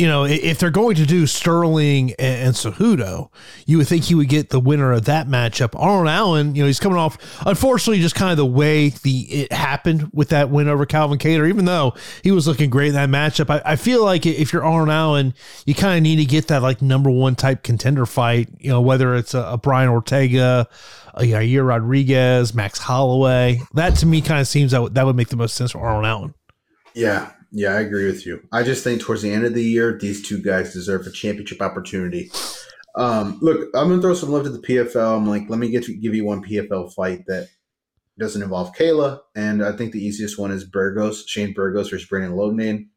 you 0.00 0.06
know, 0.06 0.24
if 0.24 0.58
they're 0.58 0.70
going 0.70 0.96
to 0.96 1.04
do 1.04 1.26
Sterling 1.26 2.14
and, 2.18 2.46
and 2.46 2.54
Cejudo, 2.54 3.28
you 3.66 3.76
would 3.76 3.86
think 3.86 4.04
he 4.04 4.14
would 4.14 4.30
get 4.30 4.48
the 4.48 4.58
winner 4.58 4.92
of 4.92 5.04
that 5.04 5.28
matchup. 5.28 5.78
Arnold 5.78 6.08
Allen, 6.08 6.54
you 6.54 6.62
know, 6.62 6.66
he's 6.66 6.80
coming 6.80 6.96
off, 6.96 7.18
unfortunately, 7.46 8.00
just 8.00 8.14
kind 8.14 8.30
of 8.30 8.38
the 8.38 8.46
way 8.46 8.88
the 8.88 9.20
it 9.30 9.52
happened 9.52 10.08
with 10.14 10.30
that 10.30 10.48
win 10.48 10.68
over 10.68 10.86
Calvin 10.86 11.18
Kattar, 11.18 11.46
even 11.46 11.66
though 11.66 11.92
he 12.24 12.30
was 12.30 12.48
looking 12.48 12.70
great 12.70 12.88
in 12.88 12.94
that 12.94 13.10
matchup. 13.10 13.50
I, 13.50 13.72
I 13.72 13.76
feel 13.76 14.02
like 14.02 14.24
if 14.24 14.54
you're 14.54 14.64
Arnold 14.64 14.88
Allen, 14.88 15.34
you 15.66 15.74
kind 15.74 15.98
of 15.98 16.02
need 16.02 16.16
to 16.16 16.24
get 16.24 16.48
that 16.48 16.62
like 16.62 16.80
number 16.80 17.10
one 17.10 17.34
type 17.34 17.62
contender 17.62 18.06
fight, 18.06 18.48
you 18.58 18.70
know, 18.70 18.80
whether 18.80 19.14
it's 19.14 19.34
a, 19.34 19.42
a 19.42 19.58
Brian 19.58 19.90
Ortega, 19.90 20.66
a 21.12 21.22
Yair 21.24 21.68
Rodriguez, 21.68 22.54
Max 22.54 22.78
Holloway. 22.78 23.60
That 23.74 23.96
to 23.96 24.06
me 24.06 24.22
kind 24.22 24.40
of 24.40 24.48
seems 24.48 24.70
that 24.70 24.80
would, 24.80 24.94
that 24.94 25.04
would 25.04 25.16
make 25.16 25.28
the 25.28 25.36
most 25.36 25.56
sense 25.56 25.72
for 25.72 25.80
Arnold 25.80 26.06
Allen. 26.06 26.34
Yeah, 26.94 27.32
yeah, 27.52 27.74
I 27.74 27.80
agree 27.80 28.06
with 28.06 28.26
you. 28.26 28.42
I 28.52 28.62
just 28.62 28.84
think 28.84 29.00
towards 29.00 29.22
the 29.22 29.32
end 29.32 29.44
of 29.44 29.54
the 29.54 29.64
year, 29.64 29.98
these 29.98 30.26
two 30.26 30.40
guys 30.40 30.72
deserve 30.72 31.06
a 31.06 31.10
championship 31.10 31.60
opportunity. 31.60 32.30
Um, 32.94 33.38
look, 33.40 33.68
I'm 33.74 33.88
gonna 33.88 34.02
throw 34.02 34.14
some 34.14 34.30
love 34.30 34.44
to 34.44 34.50
the 34.50 34.58
PFL. 34.58 35.16
I'm 35.16 35.28
like, 35.28 35.48
let 35.48 35.58
me 35.58 35.70
get 35.70 35.84
to 35.84 35.94
give 35.94 36.14
you 36.14 36.24
one 36.24 36.44
PFL 36.44 36.92
fight 36.94 37.24
that 37.26 37.48
doesn't 38.18 38.42
involve 38.42 38.74
Kayla, 38.74 39.20
and 39.34 39.64
I 39.64 39.72
think 39.72 39.92
the 39.92 40.04
easiest 40.04 40.38
one 40.38 40.50
is 40.50 40.64
Burgos, 40.64 41.24
Shane 41.26 41.52
Burgos 41.52 41.90
versus 41.90 42.08
Brendan 42.08 42.32
Loughnane. 42.32 42.88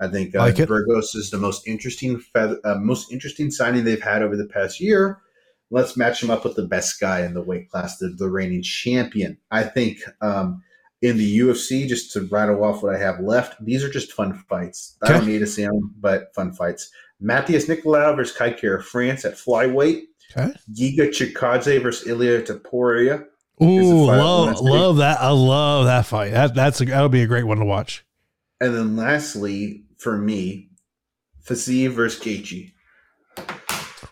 I 0.00 0.08
think 0.08 0.34
uh, 0.34 0.40
Like. 0.40 0.66
Burgos 0.66 1.14
is 1.14 1.30
the 1.30 1.38
most 1.38 1.66
interesting, 1.66 2.18
feather, 2.18 2.58
uh, 2.64 2.76
most 2.76 3.12
interesting 3.12 3.50
signing 3.50 3.84
they've 3.84 4.02
had 4.02 4.22
over 4.22 4.36
the 4.36 4.48
past 4.48 4.80
year. 4.80 5.20
Let's 5.70 5.96
match 5.96 6.22
him 6.22 6.30
up 6.30 6.44
with 6.44 6.56
the 6.56 6.66
best 6.66 7.00
guy 7.00 7.24
in 7.24 7.34
the 7.34 7.42
weight 7.42 7.70
class, 7.70 7.98
the, 7.98 8.08
the 8.08 8.28
reigning 8.28 8.62
champion. 8.62 9.38
I 9.50 9.62
think 9.62 10.00
um, 10.20 10.62
in 11.02 11.16
the 11.18 11.38
UFC, 11.40 11.86
just 11.86 12.12
to 12.12 12.20
rattle 12.22 12.62
off 12.64 12.82
what 12.82 12.94
I 12.94 12.98
have 12.98 13.20
left, 13.20 13.62
these 13.64 13.82
are 13.84 13.90
just 13.90 14.12
fun 14.12 14.32
fights. 14.48 14.96
I 15.02 15.08
don't 15.12 15.26
need 15.26 15.40
to 15.40 15.46
see 15.46 15.64
them, 15.64 15.92
but 15.98 16.32
fun 16.34 16.52
fights. 16.52 16.90
Matheus 17.22 17.66
Nicolau 17.68 18.16
versus 18.16 18.36
Kai 18.36 18.52
Kara 18.52 18.82
France 18.82 19.24
at 19.24 19.34
flyweight. 19.34 20.02
Okay. 20.36 20.52
Giga 20.72 21.08
Chikadze 21.08 21.82
versus 21.82 22.06
Ilia 22.08 22.42
Topuria. 22.42 23.26
Ooh, 23.62 24.06
love 24.06 24.60
love 24.60 24.96
that. 24.96 25.20
I 25.20 25.30
love 25.30 25.84
that 25.84 26.06
fight. 26.06 26.30
That 26.32 26.54
that's 26.54 26.80
a, 26.80 26.86
that 26.86 27.02
would 27.02 27.12
be 27.12 27.22
a 27.22 27.26
great 27.26 27.44
one 27.44 27.58
to 27.58 27.64
watch. 27.64 28.04
And 28.60 28.74
then 28.74 28.96
lastly, 28.96 29.84
for 29.98 30.16
me, 30.16 30.70
Fiziev 31.44 31.90
versus 31.90 32.20
Gaethje. 32.22 32.72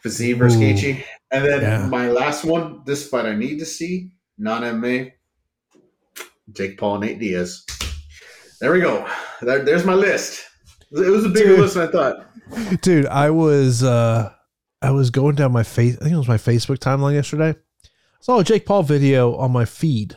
Fiziev 0.04 0.36
versus. 0.38 0.60
Gaethje. 0.60 1.04
And 1.30 1.44
then 1.44 1.62
Yeah. 1.62 1.86
my 1.86 2.10
last 2.10 2.44
one, 2.44 2.82
this 2.84 3.08
fight 3.08 3.26
I 3.26 3.34
need 3.36 3.58
to 3.60 3.64
see, 3.64 4.10
non 4.38 4.62
MMA, 4.62 5.12
Jake 6.52 6.78
Paul 6.78 6.96
and 6.96 7.04
Nate 7.04 7.18
Diaz. 7.18 7.64
There 8.60 8.72
we 8.72 8.80
go. 8.80 9.08
There- 9.42 9.64
there's 9.64 9.84
my 9.84 9.94
list. 9.94 10.44
It 10.92 11.08
was 11.10 11.24
a 11.24 11.28
bigger 11.28 11.50
Dude. 11.50 11.60
list 11.60 11.74
than 11.74 11.88
I 11.88 11.90
thought. 11.92 12.26
Dude, 12.82 13.06
I 13.06 13.30
was 13.30 13.82
uh 13.82 14.32
I 14.82 14.90
was 14.90 15.10
going 15.10 15.36
down 15.36 15.52
my 15.52 15.62
face 15.62 15.96
I 15.96 16.00
think 16.00 16.12
it 16.14 16.18
was 16.18 16.28
my 16.28 16.36
Facebook 16.36 16.78
timeline 16.78 17.14
yesterday. 17.14 17.50
I 17.50 18.22
saw 18.22 18.38
a 18.40 18.44
Jake 18.44 18.66
Paul 18.66 18.82
video 18.82 19.36
on 19.36 19.52
my 19.52 19.64
feed. 19.64 20.16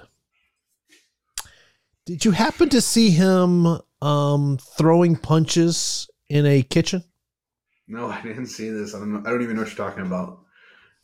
Did 2.05 2.25
you 2.25 2.31
happen 2.31 2.69
to 2.69 2.81
see 2.81 3.11
him 3.11 3.67
um 4.01 4.57
throwing 4.77 5.15
punches 5.15 6.09
in 6.29 6.45
a 6.45 6.61
kitchen? 6.63 7.03
No, 7.87 8.07
I 8.09 8.21
didn't 8.21 8.47
see 8.47 8.69
this. 8.69 8.95
I 8.95 8.99
don't 8.99 9.13
know. 9.13 9.19
I 9.25 9.29
don't 9.29 9.41
even 9.43 9.55
know 9.55 9.61
what 9.61 9.75
you're 9.77 9.87
talking 9.87 10.05
about. 10.05 10.39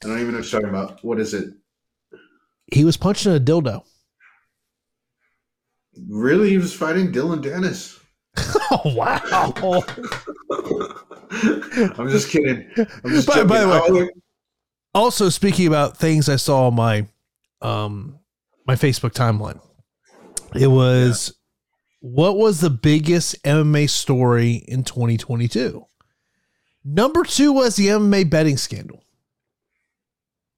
I 0.04 0.08
don't 0.08 0.20
even 0.20 0.32
know 0.32 0.40
what 0.40 0.52
you're 0.52 0.62
talking 0.62 0.76
about. 0.76 1.04
What 1.04 1.20
is 1.20 1.34
it? 1.34 1.50
He 2.72 2.86
was 2.86 2.98
punching 2.98 3.36
a 3.36 3.40
dildo. 3.40 3.84
Really? 6.08 6.50
He 6.50 6.58
was 6.58 6.74
fighting 6.74 7.12
Dillon 7.12 7.42
Danis. 7.42 8.00
Oh 8.72 8.82
wow. 8.96 9.84
I'm 11.98 12.10
just 12.10 12.30
kidding. 12.30 12.70
I'm 12.78 13.12
just 13.12 13.28
By- 13.28 13.44
by 13.44 13.60
the 13.62 13.68
way- 13.94 14.10
Oh, 14.96 15.02
also 15.02 15.30
speaking 15.30 15.68
about 15.68 15.98
things 15.98 16.30
I 16.30 16.36
saw 16.38 16.68
on 16.68 16.76
my 16.76 17.08
um 17.62 18.18
my 18.66 18.76
Facebook 18.76 19.14
timeline. 19.14 19.60
It 20.56 20.68
was 20.68 21.36
what 22.02 22.38
was 22.38 22.62
the 22.62 22.70
biggest 22.70 23.42
MMA 23.44 23.90
story 23.90 24.54
in 24.68 24.84
2022? 24.84 25.86
Number 26.86 27.24
2 27.24 27.52
was 27.52 27.76
the 27.76 27.88
MMA 27.88 28.30
betting 28.30 28.58
scandal. 28.58 29.04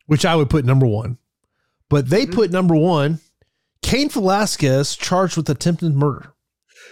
Which 0.05 0.23
I 0.25 0.35
would 0.35 0.49
put 0.49 0.65
number 0.65 0.85
1. 0.85 1.17
But 1.89 2.09
they 2.09 2.25
Mhm. 2.25 2.33
put 2.33 2.51
number 2.51 2.75
1 2.75 3.19
Cain 3.81 4.09
Velasquez 4.09 4.95
charged 4.95 5.37
with 5.37 5.49
attempted 5.49 5.95
murder. 5.95 6.33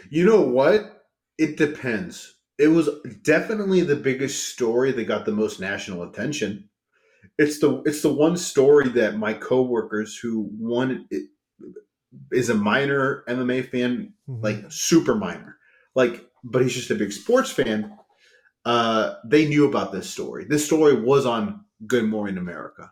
You 0.10 0.26
know 0.26 0.42
what? 0.42 1.06
It 1.38 1.58
depends. 1.58 2.36
It 2.58 2.68
was 2.68 2.90
definitely 3.24 3.82
the 3.82 3.96
biggest 3.96 4.50
story 4.50 4.92
that 4.92 5.06
got 5.06 5.26
the 5.26 5.32
most 5.32 5.60
national 5.60 6.04
attention. 6.04 6.70
It's 7.38 7.60
the 7.60 7.82
it's 7.86 8.02
the 8.02 8.14
one 8.14 8.36
story 8.36 8.90
that 8.90 9.18
my 9.18 9.34
coworkers 9.34 10.18
who 10.18 10.50
one 10.58 11.08
is 12.32 12.50
a 12.50 12.56
minor 12.56 13.24
MMA 13.30 13.70
fan, 13.70 14.14
like 14.28 14.66
super 14.70 15.16
minor, 15.16 15.58
like 15.96 16.26
but 16.44 16.62
he's 16.62 16.74
just 16.74 16.92
a 16.92 16.96
big 16.96 17.14
sports 17.14 17.52
fan. 17.52 17.98
Uh, 18.66 19.16
they 19.26 19.48
knew 19.48 19.68
about 19.68 19.92
this 19.92 20.10
story. 20.10 20.46
This 20.46 20.66
story 20.66 21.00
was 21.02 21.26
on 21.26 21.64
Good 21.88 22.06
Morning 22.06 22.38
America. 22.38 22.92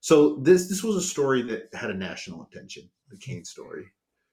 So 0.00 0.36
this 0.42 0.68
this 0.68 0.82
was 0.82 0.96
a 0.96 1.02
story 1.02 1.42
that 1.42 1.68
had 1.72 1.90
a 1.90 1.94
national 1.94 2.42
attention. 2.50 2.90
The 3.10 3.16
Cain 3.18 3.44
story. 3.44 3.86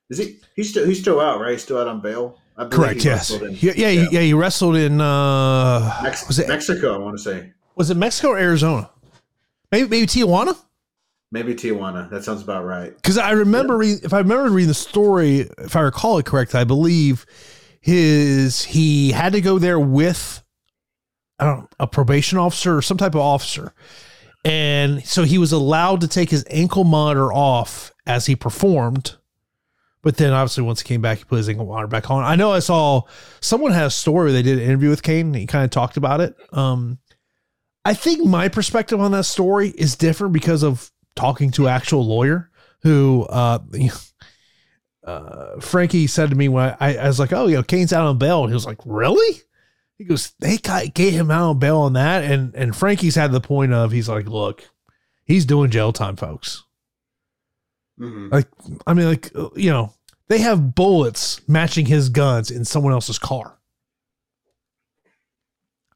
Is 0.09 0.17
he? 0.17 0.39
He's 0.55 0.69
still 0.72 0.86
he's 0.86 0.99
still 0.99 1.19
out, 1.22 1.39
right? 1.39 1.51
He's 1.53 1.63
still 1.63 1.78
out 1.80 1.88
on 1.88 2.01
bail. 2.01 2.38
Correct, 2.69 3.03
yes. 3.05 3.32
in- 3.32 3.53
Yeah, 3.59 3.74
yeah, 3.76 4.07
yeah, 4.11 4.19
he 4.22 4.34
wrestled 4.34 4.76
in 4.76 4.99
uh 5.01 5.99
Mex- 6.03 6.28
was 6.28 6.38
it 6.39 6.47
Mexico, 6.47 6.93
I 6.93 6.97
want 6.97 7.17
to 7.17 7.24
say. 7.24 7.53
was 7.76 7.89
it 7.89 7.97
Mexico 7.97 8.30
or 8.30 8.38
Arizona? 8.38 8.89
Maybe 9.72 9.88
maybe 9.88 10.05
Tijuana? 10.05 10.57
Maybe 11.32 11.55
Tijuana. 11.55 12.09
That 12.09 12.24
sounds 12.26 12.41
about 12.41 12.65
right. 12.65 12.93
Because 12.93 13.17
I 13.17 13.32
remember, 13.32 13.78
reading, 13.78 14.01
if 14.03 14.13
I 14.13 14.17
remember 14.17 14.49
reading 14.49 14.67
the 14.67 14.74
story, 14.74 15.49
if 15.59 15.78
I 15.78 15.80
recall 15.82 16.17
it 16.17 16.26
correct, 16.26 16.53
I 16.55 16.65
believe 16.65 17.26
his 17.80 18.63
he 18.63 19.11
had 19.11 19.32
to 19.34 19.41
go 19.41 19.57
there 19.57 19.80
with 19.80 20.43
I 21.39 21.45
don't 21.45 21.59
know, 21.61 21.67
a 21.80 21.88
probation 21.88 22.38
officer 22.38 22.78
or 22.78 22.82
some 22.82 22.97
type 22.97 23.15
of 23.15 23.22
officer, 23.22 23.74
and 24.43 25.03
so 25.05 25.24
he 25.24 25.38
was 25.38 25.51
allowed 25.53 26.01
to 26.01 26.07
take 26.07 26.30
his 26.30 26.45
ankle 26.49 26.84
monitor 26.84 27.32
off 27.32 27.91
as 28.12 28.26
he 28.26 28.36
performed. 28.36 29.16
But 30.03 30.18
then, 30.18 30.34
obviously, 30.34 30.64
once 30.64 30.82
he 30.82 30.88
came 30.88 31.01
back, 31.01 31.20
he 31.20 31.24
put 31.24 31.38
his 31.38 31.49
monitor 31.49 31.88
back 31.88 32.09
on. 32.09 32.24
I 32.24 32.36
know 32.36 32.51
I 32.51 32.59
saw 32.59 33.03
someone 33.39 33.72
had 33.72 33.86
a 33.86 33.91
story 33.91 34.32
they 34.32 34.41
did 34.41 34.57
an 34.57 34.64
interview 34.64 34.89
with 34.89 35.03
Cain. 35.03 35.34
He 35.34 35.45
kind 35.45 35.64
of 35.64 35.70
talked 35.70 35.95
about 35.95 36.22
it. 36.22 36.36
Um, 36.51 36.97
I 37.86 37.93
think 37.93 38.26
my 38.26 38.47
perspective 38.47 38.99
on 38.99 39.12
that 39.12 39.26
story 39.26 39.70
is 39.70 39.95
different 39.95 40.34
because 40.34 40.64
of 40.64 40.91
talking 41.16 41.51
to 41.51 41.68
actual 41.68 42.05
lawyer 42.05 42.49
who 42.82 43.28
uh, 43.30 43.59
uh 45.03 45.59
Frankie 45.59 46.07
said 46.07 46.32
to 46.32 46.36
me 46.36 46.49
when 46.49 46.76
I, 46.80 46.97
I 46.97 47.07
was 47.07 47.20
like, 47.20 47.34
Oh, 47.34 47.47
you 47.47 47.57
know, 47.57 47.64
Cain's 47.64 47.93
out 47.93 48.07
on 48.07 48.18
bail. 48.18 48.41
And 48.41 48.49
he 48.49 48.55
was 48.55 48.66
like, 48.66 48.80
Really? 48.86 49.41
He 49.97 50.03
goes, 50.03 50.34
They 50.39 50.57
got 50.57 50.93
get 50.95 51.14
him 51.14 51.30
out 51.30 51.49
on 51.49 51.59
bail 51.59 51.78
on 51.78 51.93
that. 51.93 52.24
And 52.24 52.55
and 52.55 52.76
Frankie's 52.76 53.16
had 53.16 53.32
the 53.32 53.41
point 53.41 53.74
of 53.74 53.91
he's 53.91 54.09
like, 54.09 54.28
Look, 54.28 54.64
he's 55.26 55.45
doing 55.45 55.70
jail 55.70 55.93
time, 55.93 56.16
folks. 56.16 56.64
Mhm. 58.02 58.32
Like, 58.32 58.47
I 58.88 58.93
mean, 58.93 59.06
like, 59.06 59.32
uh, 59.36 59.49
you 59.56 59.70
know, 59.70 59.93
they 60.28 60.39
have 60.39 60.74
bullets 60.76 61.39
matching 61.47 61.86
his 61.86 62.10
guns 62.10 62.49
in 62.49 62.66
someone 62.66 62.93
else's 62.93 63.20
car. 63.20 63.58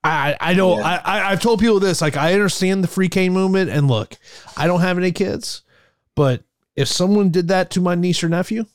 I 0.04 0.38
I 0.40 0.54
don't 0.54 0.78
Yeah. 0.80 1.02
I, 1.04 1.18
I 1.20 1.32
I've 1.32 1.42
told 1.42 1.60
people 1.60 1.80
this 1.80 2.00
like 2.00 2.16
I 2.16 2.34
understand 2.34 2.84
the 2.84 2.88
free 2.88 3.10
Cain 3.10 3.34
movement 3.34 3.72
and 3.72 3.88
look 3.88 4.18
I 4.56 4.68
don't 4.68 4.82
have 4.82 5.00
any 5.00 5.12
kids 5.12 5.64
but 6.14 6.44
if 6.76 6.88
someone 6.88 7.30
did 7.32 7.48
that 7.48 7.72
to 7.72 7.82
my 7.82 7.96
niece 7.96 8.24
or 8.24 8.30
nephew 8.30 8.66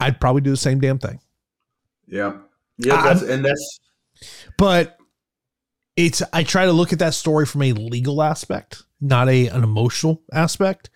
I'd 0.00 0.20
probably 0.20 0.40
do 0.40 0.50
the 0.50 0.56
same 0.56 0.80
damn 0.80 0.98
thing 0.98 1.20
Yeah. 2.06 2.38
Yeah, 2.78 3.02
that's, 3.02 3.22
and 3.22 3.44
that's 3.44 3.80
but 4.56 4.96
it's 5.94 6.22
I 6.32 6.42
try 6.42 6.64
to 6.64 6.72
look 6.72 6.94
at 6.94 6.98
that 7.00 7.12
story 7.12 7.44
from 7.44 7.60
a 7.62 7.72
legal 7.72 8.22
aspect 8.22 8.82
not 9.02 9.28
a 9.28 9.48
an 9.48 9.62
emotional 9.62 10.22
aspect 10.32 10.88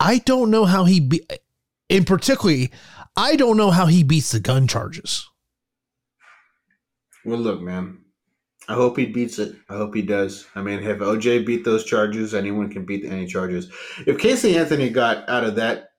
I 0.00 0.18
don't 0.18 0.50
know 0.50 0.64
how 0.64 0.84
he 0.84 1.00
be 1.00 1.26
in 1.88 2.04
particularly 2.04 2.70
I 3.16 3.36
don't 3.36 3.56
know 3.56 3.70
how 3.70 3.86
he 3.86 4.02
beats 4.02 4.32
the 4.32 4.40
gun 4.40 4.66
charges 4.66 5.28
well. 7.24 7.38
Look, 7.38 7.60
man. 7.60 7.98
I 8.68 8.74
hope 8.74 8.96
he 8.96 9.06
beats 9.06 9.38
it. 9.38 9.56
I 9.68 9.74
hope 9.74 9.94
he 9.94 10.02
does. 10.02 10.46
I 10.54 10.62
mean, 10.62 10.78
if 10.78 10.98
OJ 10.98 11.44
beat 11.44 11.64
those 11.64 11.84
charges, 11.84 12.34
anyone 12.34 12.70
can 12.70 12.86
beat 12.86 13.04
any 13.04 13.26
charges. 13.26 13.70
If 14.06 14.18
Casey 14.18 14.56
Anthony 14.56 14.88
got 14.88 15.28
out 15.28 15.44
of 15.44 15.56
that 15.56 15.90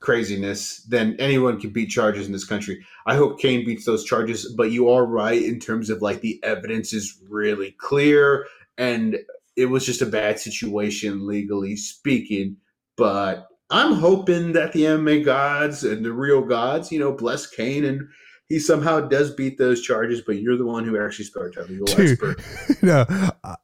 craziness, 0.00 0.82
then 0.84 1.16
anyone 1.18 1.60
can 1.60 1.70
beat 1.70 1.90
charges 1.90 2.26
in 2.26 2.32
this 2.32 2.46
country. 2.46 2.84
I 3.06 3.16
hope 3.16 3.38
Cain 3.38 3.66
beats 3.66 3.84
those 3.84 4.04
charges. 4.04 4.50
But 4.56 4.70
you 4.70 4.88
are 4.88 5.04
right 5.04 5.42
in 5.42 5.60
terms 5.60 5.90
of 5.90 6.00
like 6.00 6.22
the 6.22 6.42
evidence 6.42 6.94
is 6.94 7.20
really 7.28 7.72
clear, 7.72 8.46
and 8.78 9.18
it 9.54 9.66
was 9.66 9.84
just 9.84 10.00
a 10.00 10.06
bad 10.06 10.38
situation 10.38 11.26
legally 11.26 11.76
speaking. 11.76 12.56
But 12.96 13.48
I'm 13.70 13.94
hoping 13.94 14.52
that 14.52 14.72
the 14.72 14.82
MMA 14.82 15.24
gods 15.24 15.84
and 15.84 16.04
the 16.04 16.12
real 16.12 16.42
gods, 16.42 16.92
you 16.92 16.98
know, 16.98 17.12
bless 17.12 17.46
Cain 17.46 17.84
and 17.84 18.08
he 18.48 18.58
somehow 18.58 19.00
does 19.00 19.30
beat 19.32 19.58
those 19.58 19.82
charges. 19.82 20.20
But 20.20 20.36
you're 20.40 20.56
the 20.56 20.66
one 20.66 20.84
who 20.84 20.98
actually 21.02 21.24
to 21.52 21.62
a 21.62 21.64
legal 21.64 21.86
Dude. 21.86 22.10
expert. 22.10 22.40
no 22.82 23.04
I- 23.42 23.56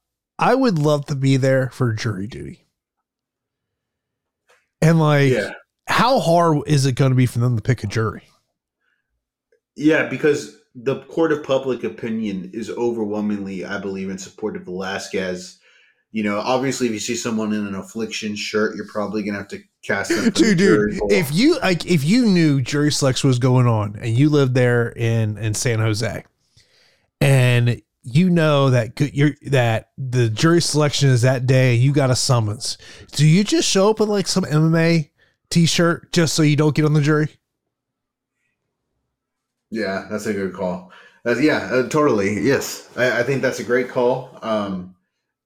I 0.43 0.55
would 0.55 0.79
love 0.79 1.05
to 1.07 1.15
be 1.15 1.37
there 1.37 1.69
for 1.69 1.93
jury 1.93 2.27
duty 2.27 2.67
and 4.81 4.99
like 4.99 5.31
Yeah, 5.33 5.53
how 5.87 6.19
hard 6.19 6.67
is 6.67 6.87
it 6.87 6.93
going 6.95 7.11
to 7.11 7.15
be 7.17 7.27
for 7.27 7.41
them 7.41 7.57
to 7.57 7.63
pick 7.63 7.85
a 7.85 7.87
jury 7.87 8.23
yeah, 9.77 10.07
because 10.09 10.57
the 10.75 11.01
court 11.05 11.33
of 11.33 11.43
public 11.45 11.85
opinion 11.85 12.51
is 12.53 12.71
overwhelmingly, 12.71 13.65
I 13.65 13.79
believe, 13.79 14.11
in 14.11 14.19
support 14.19 14.57
of 14.57 14.65
Velasquez. 14.65 15.59
You 16.13 16.25
know, 16.25 16.41
obviously, 16.41 16.89
if 16.89 16.93
you 16.93 16.99
see 16.99 17.15
someone 17.15 17.53
in 17.53 17.67
an 17.67 17.75
affliction 17.77 18.35
shirt, 18.35 18.75
you're 18.75 18.87
probably 18.87 19.23
gonna 19.23 19.39
have 19.39 19.49
to 19.49 19.63
cast 19.83 20.11
them. 20.11 20.31
dude, 20.35 20.59
dude, 20.59 21.01
if 21.09 21.33
you 21.33 21.59
like, 21.61 21.87
if 21.87 22.03
you 22.05 22.27
knew 22.27 22.61
jury 22.61 22.91
selection 22.91 23.29
was 23.29 23.39
going 23.39 23.67
on 23.67 23.97
and 24.01 24.19
you 24.19 24.29
lived 24.29 24.55
there 24.55 24.91
in 24.91 25.39
in 25.39 25.55
San 25.55 25.79
Jose, 25.79 26.25
and 27.21 27.81
you 28.03 28.29
know 28.29 28.71
that 28.71 28.99
you're 29.15 29.37
that 29.47 29.91
the 29.99 30.29
jury 30.29 30.61
selection 30.61 31.11
is 31.11 31.23
that 31.23 31.47
day, 31.47 31.75
and 31.75 31.83
you 31.83 31.93
got 31.93 32.11
a 32.11 32.17
summons. 32.17 32.77
Do 33.13 33.25
you 33.25 33.45
just 33.45 33.69
show 33.69 33.91
up 33.91 34.01
with 34.01 34.09
like 34.09 34.27
some 34.27 34.45
MMA 34.45 35.11
t-shirt 35.51 36.13
just 36.13 36.35
so 36.35 36.43
you 36.43 36.57
don't 36.57 36.75
get 36.75 36.85
on 36.85 36.95
the 36.95 37.01
jury? 37.01 37.29
Yeah, 39.71 40.07
that's 40.11 40.27
a 40.27 40.33
good 40.33 40.55
call. 40.55 40.91
That's, 41.23 41.41
yeah, 41.41 41.69
uh, 41.71 41.89
totally. 41.89 42.41
Yes, 42.41 42.89
I, 42.97 43.21
I 43.21 43.23
think 43.23 43.43
that's 43.43 43.61
a 43.61 43.65
great 43.65 43.89
call. 43.89 44.37
Um, 44.43 44.97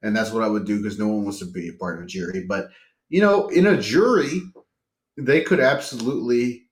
and 0.05 0.15
that's 0.15 0.31
what 0.31 0.45
I 0.45 0.49
would 0.49 0.67
do 0.67 0.81
because 0.81 0.99
no 0.99 1.09
one 1.09 1.25
wants 1.25 1.39
to 1.39 1.47
be 1.47 1.69
a 1.69 1.73
part 1.73 1.99
of 1.99 2.05
a 2.05 2.07
jury. 2.07 2.45
But 2.47 2.69
you 3.09 3.21
know, 3.21 3.49
in 3.49 3.67
a 3.67 3.81
jury, 3.81 4.43
they 5.17 5.41
could 5.41 5.61
absolutely 5.61 6.67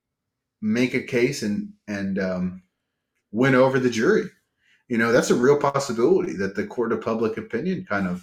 make 0.61 0.95
a 0.95 1.03
case 1.03 1.43
and 1.43 1.73
and 1.89 2.19
um, 2.19 2.63
win 3.33 3.55
over 3.55 3.81
the 3.81 3.91
jury. 3.91 4.27
You 4.89 4.99
know, 4.99 5.11
that's 5.11 5.31
a 5.31 5.35
real 5.35 5.57
possibility 5.57 6.35
that 6.35 6.55
the 6.55 6.67
court 6.67 6.93
of 6.93 7.01
public 7.01 7.39
opinion 7.39 7.87
kind 7.89 8.07
of 8.07 8.23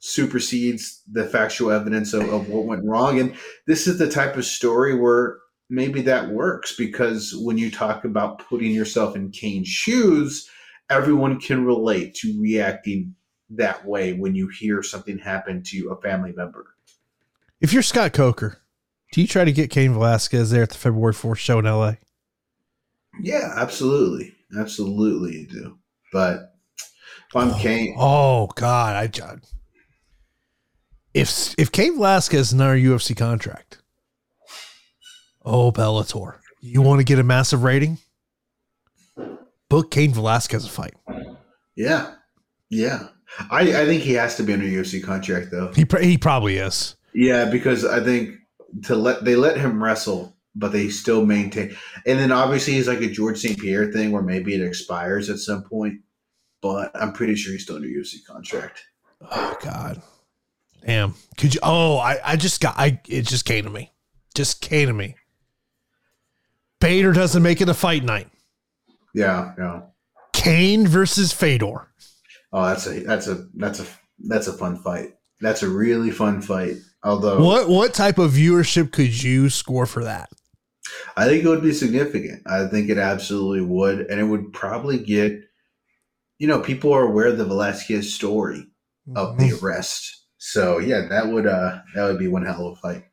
supersedes 0.00 1.00
the 1.10 1.24
factual 1.24 1.70
evidence 1.70 2.12
of, 2.12 2.28
of 2.28 2.48
what 2.48 2.66
went 2.66 2.84
wrong. 2.84 3.18
And 3.18 3.34
this 3.66 3.86
is 3.86 3.98
the 3.98 4.10
type 4.10 4.36
of 4.36 4.44
story 4.44 4.98
where 4.98 5.38
maybe 5.70 6.02
that 6.02 6.28
works 6.28 6.74
because 6.76 7.34
when 7.36 7.56
you 7.56 7.70
talk 7.70 8.04
about 8.04 8.46
putting 8.46 8.72
yourself 8.72 9.16
in 9.16 9.30
Cain's 9.30 9.68
shoes, 9.68 10.46
everyone 10.90 11.40
can 11.40 11.64
relate 11.64 12.14
to 12.16 12.38
reacting 12.38 13.14
that 13.56 13.84
way 13.84 14.12
when 14.12 14.34
you 14.34 14.48
hear 14.48 14.82
something 14.82 15.18
happen 15.18 15.62
to 15.64 15.90
a 15.90 16.00
family 16.00 16.32
member. 16.32 16.74
If 17.60 17.72
you're 17.72 17.82
Scott 17.82 18.12
Coker, 18.12 18.58
do 19.12 19.20
you 19.20 19.26
try 19.26 19.44
to 19.44 19.52
get 19.52 19.70
Cain 19.70 19.92
Velasquez 19.92 20.50
there 20.50 20.62
at 20.62 20.70
the 20.70 20.78
February 20.78 21.12
4th 21.12 21.38
show 21.38 21.58
in 21.58 21.66
LA? 21.66 21.94
Yeah, 23.20 23.52
absolutely. 23.56 24.34
Absolutely 24.58 25.40
you 25.40 25.46
do. 25.46 25.78
But 26.12 26.54
if 26.78 27.36
I'm 27.36 27.50
oh, 27.50 27.58
Cain. 27.58 27.94
Oh 27.98 28.46
God, 28.54 28.96
I 28.96 29.06
if 31.14 31.54
if 31.58 31.72
Cain 31.72 31.94
Velasquez 31.94 32.48
is 32.48 32.52
another 32.52 32.76
UFC 32.76 33.16
contract, 33.16 33.78
oh 35.44 35.72
Bellator, 35.72 36.38
you 36.60 36.82
want 36.82 37.00
to 37.00 37.04
get 37.04 37.18
a 37.18 37.22
massive 37.22 37.62
rating? 37.62 37.98
Book 39.68 39.90
Cain 39.90 40.12
Velasquez 40.12 40.66
a 40.66 40.68
fight. 40.68 40.94
Yeah, 41.74 42.14
yeah. 42.70 43.08
I 43.50 43.60
I 43.60 43.86
think 43.86 44.02
he 44.02 44.12
has 44.14 44.36
to 44.36 44.42
be 44.42 44.52
under 44.52 44.66
UFC 44.66 45.02
contract 45.02 45.50
though. 45.50 45.72
He 45.72 45.86
he 46.00 46.18
probably 46.18 46.56
is. 46.56 46.96
Yeah, 47.14 47.46
because 47.46 47.84
I 47.84 48.02
think 48.02 48.36
to 48.84 48.96
let 48.96 49.24
they 49.24 49.36
let 49.36 49.56
him 49.56 49.82
wrestle, 49.82 50.36
but 50.54 50.72
they 50.72 50.88
still 50.88 51.24
maintain. 51.24 51.76
And 52.06 52.18
then 52.18 52.32
obviously 52.32 52.74
he's 52.74 52.88
like 52.88 53.00
a 53.00 53.08
Georges 53.08 53.42
St. 53.42 53.58
Pierre 53.58 53.92
thing 53.92 54.12
where 54.12 54.22
maybe 54.22 54.54
it 54.54 54.66
expires 54.66 55.30
at 55.30 55.38
some 55.38 55.62
point. 55.62 56.00
But 56.60 56.90
I'm 56.94 57.12
pretty 57.12 57.34
sure 57.34 57.52
he's 57.52 57.64
still 57.64 57.76
under 57.76 57.88
UFC 57.88 58.24
contract. 58.26 58.84
Oh 59.30 59.56
God. 59.60 60.02
Damn. 60.84 61.14
Could 61.36 61.54
you 61.54 61.60
oh 61.62 61.98
I, 61.98 62.18
I 62.24 62.36
just 62.36 62.60
got 62.60 62.74
I 62.78 63.00
it 63.08 63.26
just 63.26 63.44
came 63.44 63.64
to 63.64 63.70
me. 63.70 63.92
Just 64.34 64.60
came 64.60 64.88
to 64.88 64.94
me. 64.94 65.16
Bader 66.80 67.12
doesn't 67.12 67.42
make 67.42 67.60
it 67.60 67.68
a 67.68 67.74
fight 67.74 68.02
night. 68.02 68.28
Yeah, 69.14 69.52
yeah. 69.56 69.82
Cain 70.32 70.86
versus 70.86 71.32
Fedor. 71.32 71.91
Oh, 72.52 72.66
that's 72.66 72.86
a 72.86 73.00
that's 73.00 73.28
a 73.28 73.46
that's 73.54 73.80
a 73.80 73.86
that's 74.28 74.46
a 74.46 74.52
fun 74.52 74.76
fight. 74.82 75.14
That's 75.40 75.62
a 75.62 75.68
really 75.68 76.10
fun 76.10 76.42
fight. 76.42 76.76
Although 77.02 77.42
what 77.42 77.68
what 77.68 77.94
type 77.94 78.18
of 78.18 78.32
viewership 78.32 78.92
could 78.92 79.22
you 79.22 79.48
score 79.48 79.86
for 79.86 80.04
that? 80.04 80.28
I 81.16 81.26
think 81.26 81.44
it 81.44 81.48
would 81.48 81.62
be 81.62 81.72
significant. 81.72 82.42
I 82.46 82.66
think 82.66 82.90
it 82.90 82.98
absolutely 82.98 83.62
would, 83.62 84.00
and 84.00 84.20
it 84.20 84.24
would 84.24 84.52
probably 84.52 84.98
get. 84.98 85.40
You 86.38 86.48
know, 86.48 86.60
people 86.60 86.92
are 86.92 87.04
aware 87.04 87.28
of 87.28 87.38
the 87.38 87.44
Velasquez 87.44 88.12
story 88.12 88.66
of 89.14 89.38
the 89.38 89.50
mm-hmm. 89.50 89.64
arrest, 89.64 90.26
so 90.38 90.78
yeah, 90.78 91.06
that 91.08 91.28
would 91.28 91.46
uh 91.46 91.78
that 91.94 92.04
would 92.04 92.18
be 92.18 92.26
one 92.26 92.44
hell 92.44 92.66
of 92.66 92.72
a 92.72 92.80
fight. 92.80 93.04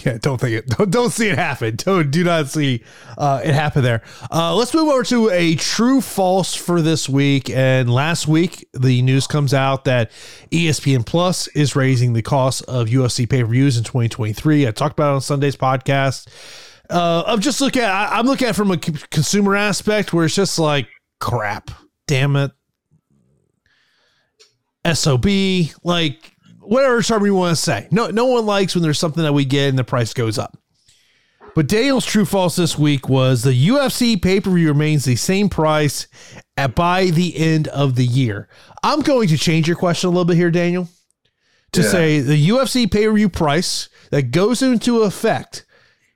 Yeah, 0.04 0.18
don't 0.20 0.40
think 0.40 0.54
it. 0.54 0.66
Don't, 0.76 0.90
don't 0.90 1.10
see 1.10 1.28
it 1.28 1.38
happen. 1.38 1.76
Don't 1.76 2.10
do 2.10 2.22
not 2.22 2.48
see 2.48 2.84
uh, 3.16 3.40
it 3.44 3.52
happen 3.52 3.82
there. 3.82 4.02
Uh, 4.30 4.54
let's 4.54 4.72
move 4.72 4.88
over 4.88 5.02
to 5.04 5.28
a 5.30 5.54
true 5.56 6.00
false 6.00 6.54
for 6.54 6.80
this 6.80 7.08
week. 7.08 7.50
And 7.50 7.92
last 7.92 8.28
week, 8.28 8.68
the 8.72 9.02
news 9.02 9.26
comes 9.26 9.52
out 9.52 9.84
that 9.84 10.10
ESPN 10.50 11.04
Plus 11.04 11.48
is 11.48 11.74
raising 11.74 12.12
the 12.12 12.22
cost 12.22 12.62
of 12.62 12.88
UFC 12.88 13.28
pay 13.28 13.42
per 13.42 13.48
views 13.48 13.76
in 13.76 13.84
2023. 13.84 14.66
I 14.66 14.70
talked 14.70 14.94
about 14.94 15.12
it 15.12 15.14
on 15.16 15.20
Sunday's 15.20 15.56
podcast. 15.56 16.28
Uh, 16.88 17.24
I'm 17.26 17.40
just 17.40 17.60
looking 17.60 17.82
at. 17.82 17.90
I, 17.90 18.18
I'm 18.18 18.26
looking 18.26 18.48
at 18.48 18.56
from 18.56 18.70
a 18.70 18.78
consumer 18.78 19.56
aspect 19.56 20.12
where 20.12 20.24
it's 20.24 20.34
just 20.34 20.58
like 20.58 20.88
crap. 21.20 21.70
Damn 22.06 22.36
it. 22.36 22.52
SOB 24.94 25.26
like 25.82 26.34
whatever 26.68 27.02
term 27.02 27.24
you 27.24 27.34
want 27.34 27.56
to 27.56 27.62
say. 27.62 27.88
No, 27.90 28.08
no 28.08 28.26
one 28.26 28.46
likes 28.46 28.74
when 28.74 28.82
there's 28.82 28.98
something 28.98 29.22
that 29.22 29.32
we 29.32 29.44
get 29.44 29.70
and 29.70 29.78
the 29.78 29.84
price 29.84 30.12
goes 30.12 30.38
up. 30.38 30.56
But 31.54 31.66
Daniel's 31.66 32.06
true 32.06 32.24
false 32.24 32.56
this 32.56 32.78
week 32.78 33.08
was 33.08 33.42
the 33.42 33.68
UFC 33.68 34.20
pay 34.20 34.40
per 34.40 34.50
view 34.50 34.68
remains 34.68 35.04
the 35.04 35.16
same 35.16 35.48
price 35.48 36.06
at 36.56 36.74
by 36.74 37.06
the 37.06 37.36
end 37.36 37.68
of 37.68 37.96
the 37.96 38.04
year. 38.04 38.48
I'm 38.82 39.00
going 39.00 39.28
to 39.28 39.38
change 39.38 39.66
your 39.66 39.76
question 39.76 40.08
a 40.08 40.10
little 40.10 40.24
bit 40.24 40.36
here, 40.36 40.50
Daniel, 40.50 40.88
to 41.72 41.82
yeah. 41.82 41.88
say 41.88 42.20
the 42.20 42.48
UFC 42.48 42.90
pay 42.90 43.06
per 43.06 43.14
view 43.14 43.28
price 43.28 43.88
that 44.10 44.30
goes 44.30 44.62
into 44.62 45.02
effect 45.02 45.64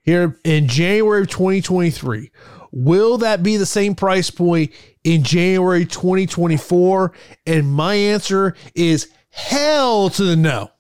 here 0.03 0.39
in 0.45 0.69
January 0.69 1.23
of 1.23 1.29
2023. 1.29 2.31
Will 2.71 3.19
that 3.19 3.43
be 3.43 3.57
the 3.57 3.67
same 3.67 3.95
price 3.95 4.31
point 4.31 4.71
in 5.03 5.25
January 5.25 5.87
2024? 5.87 7.13
And 7.47 7.71
my 7.71 7.95
answer 7.95 8.55
is 8.75 9.11
Hell 9.33 10.11
to 10.11 10.25
the 10.25 10.37
no. 10.37 10.71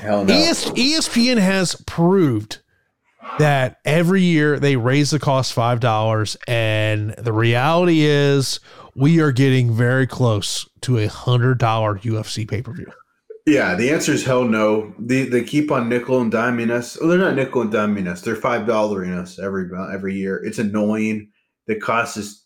Hell 0.00 0.24
no. 0.24 0.32
ES- 0.32 0.70
ESPN 0.70 1.38
has 1.38 1.74
proved 1.86 2.58
that 3.38 3.78
every 3.84 4.22
year 4.22 4.58
they 4.58 4.76
raise 4.76 5.10
the 5.10 5.18
cost 5.18 5.52
five 5.52 5.80
dollars, 5.80 6.36
and 6.46 7.10
the 7.18 7.32
reality 7.32 8.00
is 8.00 8.60
we 8.94 9.20
are 9.20 9.32
getting 9.32 9.72
very 9.72 10.06
close 10.06 10.68
to 10.82 10.98
a 10.98 11.06
hundred 11.06 11.58
dollar 11.58 11.98
UFC 11.98 12.48
pay 12.48 12.62
per 12.62 12.72
view. 12.72 12.90
Yeah, 13.46 13.74
the 13.74 13.90
answer 13.90 14.12
is 14.12 14.24
hell 14.24 14.44
no. 14.44 14.94
They 14.98 15.24
they 15.24 15.42
keep 15.42 15.70
on 15.70 15.88
nickel 15.88 16.20
and 16.20 16.32
diming 16.32 16.70
us. 16.70 16.96
Oh, 17.00 17.08
they're 17.08 17.18
not 17.18 17.34
nickel 17.34 17.62
and 17.62 17.72
diming 17.72 18.06
us. 18.06 18.20
They're 18.22 18.36
five 18.36 18.66
dollaring 18.66 19.12
us 19.12 19.38
every 19.38 19.68
every 19.92 20.14
year. 20.14 20.42
It's 20.44 20.58
annoying. 20.58 21.30
The 21.66 21.76
cost 21.76 22.16
is 22.16 22.44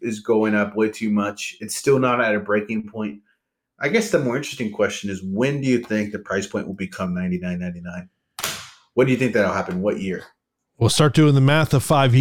is 0.00 0.20
going 0.20 0.54
up 0.54 0.76
way 0.76 0.90
too 0.90 1.10
much. 1.10 1.56
It's 1.60 1.74
still 1.74 1.98
not 1.98 2.20
at 2.20 2.34
a 2.34 2.40
breaking 2.40 2.88
point. 2.88 3.20
I 3.80 3.88
guess 3.88 4.10
the 4.10 4.18
more 4.18 4.36
interesting 4.36 4.70
question 4.70 5.10
is 5.10 5.22
when 5.22 5.60
do 5.60 5.68
you 5.68 5.78
think 5.78 6.12
the 6.12 6.18
price 6.18 6.46
point 6.46 6.66
will 6.66 6.74
become 6.74 7.14
ninety 7.14 7.38
nine 7.38 7.58
ninety 7.58 7.80
nine? 7.80 8.08
When 8.94 9.06
do 9.06 9.12
you 9.12 9.18
think 9.18 9.34
that'll 9.34 9.52
happen? 9.52 9.82
What 9.82 10.00
year? 10.00 10.24
We'll 10.78 10.90
start 10.90 11.14
doing 11.14 11.34
the 11.34 11.40
math 11.40 11.72
of 11.72 11.82
five 11.82 12.14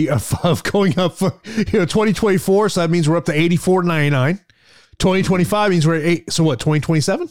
of 0.44 0.64
going 0.64 0.98
up 0.98 1.14
for 1.14 1.34
you 1.46 1.80
know 1.80 1.86
2024. 1.86 2.70
So 2.70 2.82
that 2.82 2.90
means 2.90 3.10
we're 3.10 3.18
up 3.18 3.26
to 3.26 3.34
84.99. 3.34 4.40
2025 5.00 5.72
means 5.72 5.88
we're 5.88 5.96
at 5.96 6.04
eight. 6.04 6.32
So 6.32 6.44
what, 6.44 6.60
2027? 6.60 7.30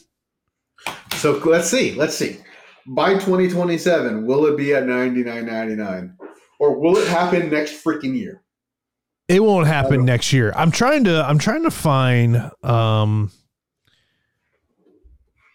So 1.17 1.39
let's 1.45 1.69
see. 1.69 1.95
Let's 1.95 2.17
see. 2.17 2.39
By 2.87 3.15
2027, 3.15 4.27
will 4.27 4.47
it 4.47 4.57
be 4.57 4.75
at 4.75 4.85
99.99? 4.85 6.17
Or 6.59 6.79
will 6.79 6.97
it 6.97 7.07
happen 7.09 7.51
next 7.51 7.85
freaking 7.85 8.17
year? 8.17 8.43
It 9.29 9.43
won't 9.43 9.69
happen 9.69 10.05
next 10.05 10.33
year. 10.33 10.53
I'm 10.57 10.73
trying 10.73 11.05
to 11.05 11.25
I'm 11.25 11.39
trying 11.39 11.63
to 11.63 11.71
find 11.71 12.51
um 12.65 13.31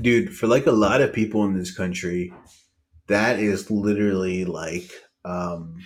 Dude, 0.00 0.34
for 0.36 0.46
like 0.46 0.66
a 0.66 0.72
lot 0.72 1.00
of 1.00 1.12
people 1.12 1.44
in 1.44 1.56
this 1.56 1.74
country, 1.74 2.32
that 3.06 3.38
is 3.38 3.70
literally 3.70 4.44
like 4.44 4.90
um 5.24 5.76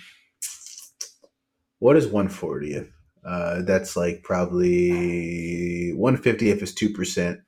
what 1.79 1.95
is 1.95 2.07
140th? 2.07 2.89
Uh 3.25 3.61
that's 3.61 3.95
like 3.95 4.23
probably 4.23 5.93
150 5.93 6.49
if 6.49 6.61
it's 6.61 6.73
2%. 6.73 7.39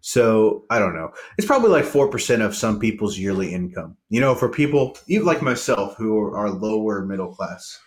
So 0.00 0.64
I 0.70 0.78
don't 0.78 0.94
know. 0.94 1.12
It's 1.38 1.46
probably 1.46 1.70
like 1.70 1.84
four 1.84 2.08
percent 2.08 2.42
of 2.42 2.54
some 2.54 2.78
people's 2.78 3.18
yearly 3.18 3.52
income. 3.52 3.96
You 4.08 4.20
know, 4.20 4.34
for 4.34 4.48
people 4.48 4.96
even 5.08 5.26
like 5.26 5.42
myself 5.42 5.96
who 5.96 6.18
are, 6.18 6.50
lower 6.50 7.04
middle 7.04 7.34
class, 7.34 7.78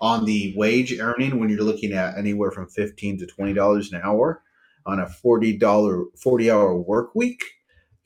on 0.00 0.24
the 0.24 0.54
wage 0.56 0.98
earning 0.98 1.38
when 1.38 1.50
you're 1.50 1.62
looking 1.62 1.92
at 1.92 2.16
anywhere 2.16 2.50
from 2.50 2.66
fifteen 2.68 3.18
to 3.18 3.26
twenty 3.26 3.52
dollars 3.52 3.92
an 3.92 4.00
hour 4.02 4.42
on 4.86 5.00
a 5.00 5.08
forty 5.08 5.56
dollar 5.56 6.04
forty 6.16 6.50
hour 6.50 6.76
work 6.76 7.14
week, 7.14 7.42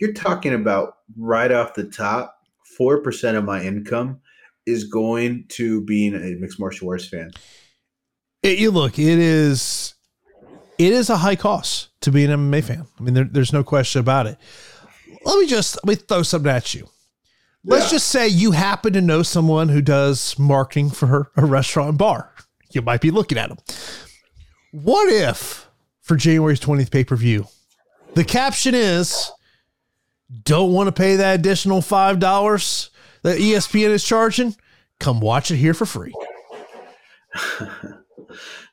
you're 0.00 0.12
talking 0.12 0.54
about 0.54 0.94
right 1.16 1.52
off 1.52 1.74
the 1.74 1.84
top, 1.84 2.36
four 2.76 3.02
percent 3.02 3.36
of 3.36 3.44
my 3.44 3.62
income 3.62 4.20
is 4.66 4.84
going 4.84 5.44
to 5.48 5.82
being 5.82 6.14
a 6.14 6.36
mixed 6.40 6.60
martial 6.60 6.88
arts 6.88 7.08
fan. 7.08 7.30
It, 8.42 8.58
you 8.58 8.70
look, 8.70 8.98
it 8.98 9.18
is 9.18 9.94
it 10.78 10.92
is 10.92 11.10
a 11.10 11.18
high 11.18 11.36
cost 11.36 11.88
to 12.00 12.10
be 12.10 12.24
an 12.24 12.30
MMA 12.30 12.64
fan. 12.64 12.86
I 12.98 13.02
mean, 13.02 13.14
there, 13.14 13.24
there's 13.24 13.52
no 13.52 13.62
question 13.62 14.00
about 14.00 14.26
it. 14.26 14.38
Let 15.24 15.38
me 15.38 15.46
just 15.46 15.76
let 15.84 15.86
me 15.86 15.94
throw 15.96 16.22
something 16.22 16.50
at 16.50 16.72
you. 16.72 16.88
Let's 17.64 17.86
yeah. 17.86 17.90
just 17.90 18.08
say 18.08 18.26
you 18.26 18.52
happen 18.52 18.94
to 18.94 19.02
know 19.02 19.22
someone 19.22 19.68
who 19.68 19.82
does 19.82 20.38
marketing 20.38 20.88
for 20.88 21.30
a 21.36 21.44
restaurant 21.44 21.90
and 21.90 21.98
bar. 21.98 22.32
You 22.72 22.80
might 22.80 23.02
be 23.02 23.10
looking 23.10 23.36
at 23.36 23.50
them. 23.50 23.58
What 24.70 25.12
if 25.12 25.68
for 26.00 26.16
January's 26.16 26.60
20th 26.60 26.90
pay 26.90 27.04
per 27.04 27.16
view, 27.16 27.46
the 28.14 28.24
caption 28.24 28.74
is, 28.74 29.30
don't 30.44 30.72
want 30.72 30.88
to 30.88 30.92
pay 30.92 31.16
that 31.16 31.38
additional 31.38 31.80
$5 31.80 32.90
that 33.22 33.38
ESPN 33.38 33.88
is 33.90 34.04
charging? 34.04 34.56
Come 34.98 35.20
watch 35.20 35.50
it 35.50 35.56
here 35.56 35.74
for 35.74 35.86
free. 35.86 36.12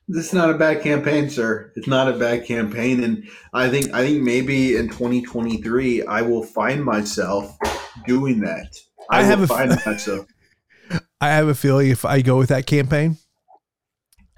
this 0.08 0.28
is 0.28 0.34
not 0.34 0.50
a 0.50 0.58
bad 0.58 0.82
campaign, 0.82 1.30
sir. 1.30 1.72
It's 1.76 1.88
not 1.88 2.08
a 2.08 2.18
bad 2.18 2.46
campaign, 2.46 3.04
and 3.04 3.28
I 3.54 3.70
think 3.70 3.94
I 3.94 4.06
think 4.06 4.22
maybe 4.22 4.76
in 4.76 4.90
2023 4.90 6.06
I 6.06 6.22
will 6.22 6.44
find 6.44 6.84
myself 6.84 7.58
doing 8.06 8.40
that. 8.42 8.78
I, 9.10 9.20
I 9.20 9.24
have 9.24 9.42
a 9.42 9.48
find 9.48 9.78
myself. 9.86 10.26
I 11.22 11.30
have 11.30 11.48
a 11.48 11.56
feeling 11.56 11.90
if 11.90 12.06
I 12.06 12.22
go 12.22 12.38
with 12.38 12.50
that 12.50 12.68
campaign, 12.68 13.18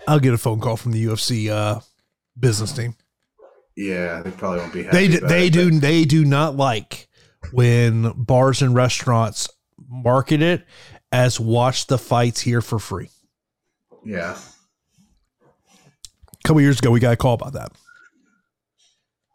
I'll 0.07 0.19
get 0.19 0.33
a 0.33 0.37
phone 0.37 0.59
call 0.59 0.77
from 0.77 0.91
the 0.91 1.05
UFC 1.05 1.49
uh, 1.49 1.81
business 2.39 2.71
team. 2.71 2.95
Yeah, 3.75 4.21
they 4.21 4.31
probably 4.31 4.59
won't 4.59 4.73
be. 4.73 4.83
they 4.83 5.07
do, 5.07 5.19
they 5.19 5.47
it, 5.47 5.53
do 5.53 5.71
they 5.79 6.05
do 6.05 6.25
not 6.25 6.55
like 6.55 7.07
when 7.51 8.11
bars 8.11 8.61
and 8.61 8.75
restaurants 8.75 9.49
market 9.87 10.41
it 10.41 10.65
as 11.11 11.39
watch 11.39 11.87
the 11.87 11.97
fights 11.97 12.41
here 12.41 12.61
for 12.61 12.79
free. 12.79 13.09
Yeah, 14.03 14.37
a 16.33 16.47
couple 16.47 16.61
years 16.61 16.79
ago, 16.79 16.91
we 16.91 16.99
got 16.99 17.13
a 17.13 17.17
call 17.17 17.33
about 17.33 17.53
that. 17.53 17.71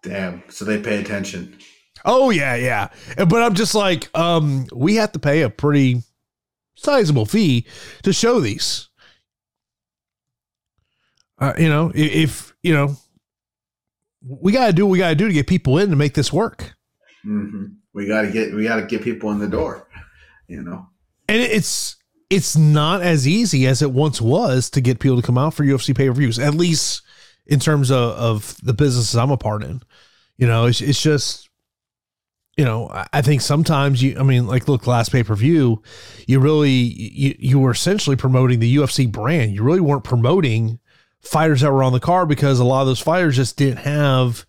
Damn. 0.03 0.43
So 0.49 0.65
they 0.65 0.81
pay 0.81 1.01
attention. 1.01 1.59
Oh 2.05 2.31
yeah, 2.31 2.55
yeah. 2.55 2.89
But 3.17 3.43
I'm 3.43 3.55
just 3.55 3.75
like, 3.75 4.17
um, 4.17 4.67
we 4.75 4.97
have 4.97 5.13
to 5.13 5.19
pay 5.19 5.43
a 5.43 5.51
pretty 5.51 6.03
sizable 6.77 7.27
fee 7.27 7.67
to 8.03 8.13
show 8.13 8.41
these. 8.41 8.89
Uh, 11.39 11.55
you 11.59 11.69
know, 11.69 11.91
if 11.95 12.54
you 12.65 12.73
know, 12.73 12.97
we 14.27 14.51
got 14.51 14.67
to 14.67 14.73
do 14.73 14.87
what 14.87 14.93
we 14.93 14.99
got 14.99 15.11
to 15.11 15.15
do 15.15 15.29
to 15.29 15.35
get 15.35 15.47
people 15.47 15.79
in 15.79 15.91
to 15.91 15.97
make 15.97 16.15
this 16.15 16.33
work. 16.33 16.75
Mm-hmm. 17.25 17.67
We 17.93 18.09
got 18.09 18.23
to 18.23 18.33
get 18.33 18.55
we 18.55 18.65
got 18.65 18.77
to 18.77 18.87
get 18.87 19.03
people 19.03 19.31
in 19.31 19.39
the 19.39 19.47
door. 19.47 19.87
You 20.49 20.63
know, 20.63 20.89
and 21.29 21.41
it's 21.41 21.97
it's 22.31 22.57
not 22.57 23.03
as 23.03 23.29
easy 23.29 23.67
as 23.67 23.83
it 23.83 23.93
once 23.93 24.21
was 24.21 24.71
to 24.71 24.81
get 24.81 24.99
people 24.99 25.21
to 25.21 25.27
come 25.27 25.39
out 25.39 25.55
for 25.55 25.65
UFC 25.65 25.95
pay 25.97 26.09
per 26.09 26.15
views, 26.15 26.39
at 26.39 26.55
least 26.55 27.03
in 27.47 27.61
terms 27.61 27.91
of, 27.91 28.13
of 28.13 28.57
the 28.63 28.73
businesses 28.73 29.15
I'm 29.15 29.31
a 29.31 29.37
part 29.37 29.63
in. 29.63 29.83
You 30.39 30.47
know, 30.47 30.65
it's, 30.65 30.81
it's 30.81 31.01
just, 31.01 31.49
you 32.57 32.65
know, 32.65 32.91
I 33.13 33.21
think 33.21 33.43
sometimes 33.43 34.03
you, 34.03 34.19
I 34.19 34.23
mean, 34.23 34.47
like, 34.47 34.69
look, 34.69 34.87
last 34.87 35.13
pay 35.13 35.23
per 35.23 35.35
view, 35.35 35.83
you 36.27 36.41
really, 36.41 36.71
you, 36.71 37.35
you 37.39 37.59
were 37.59 37.73
essentially 37.73 38.17
promoting 38.17 38.59
the 38.59 38.77
UFC 38.77 39.11
brand. 39.11 39.53
You 39.53 39.63
really 39.63 39.81
weren't 39.81 40.05
promoting 40.05 40.81
fighters 41.25 41.63
that 41.63 41.73
were 41.73 41.83
on 41.83 41.93
the 41.93 42.01
card 42.01 42.29
because 42.29 42.61
a 42.61 42.65
lot 42.65 42.83
of 42.83 42.87
those 42.87 43.01
fighters 43.01 43.37
just 43.37 43.57
didn't 43.57 43.79
have 43.79 44.47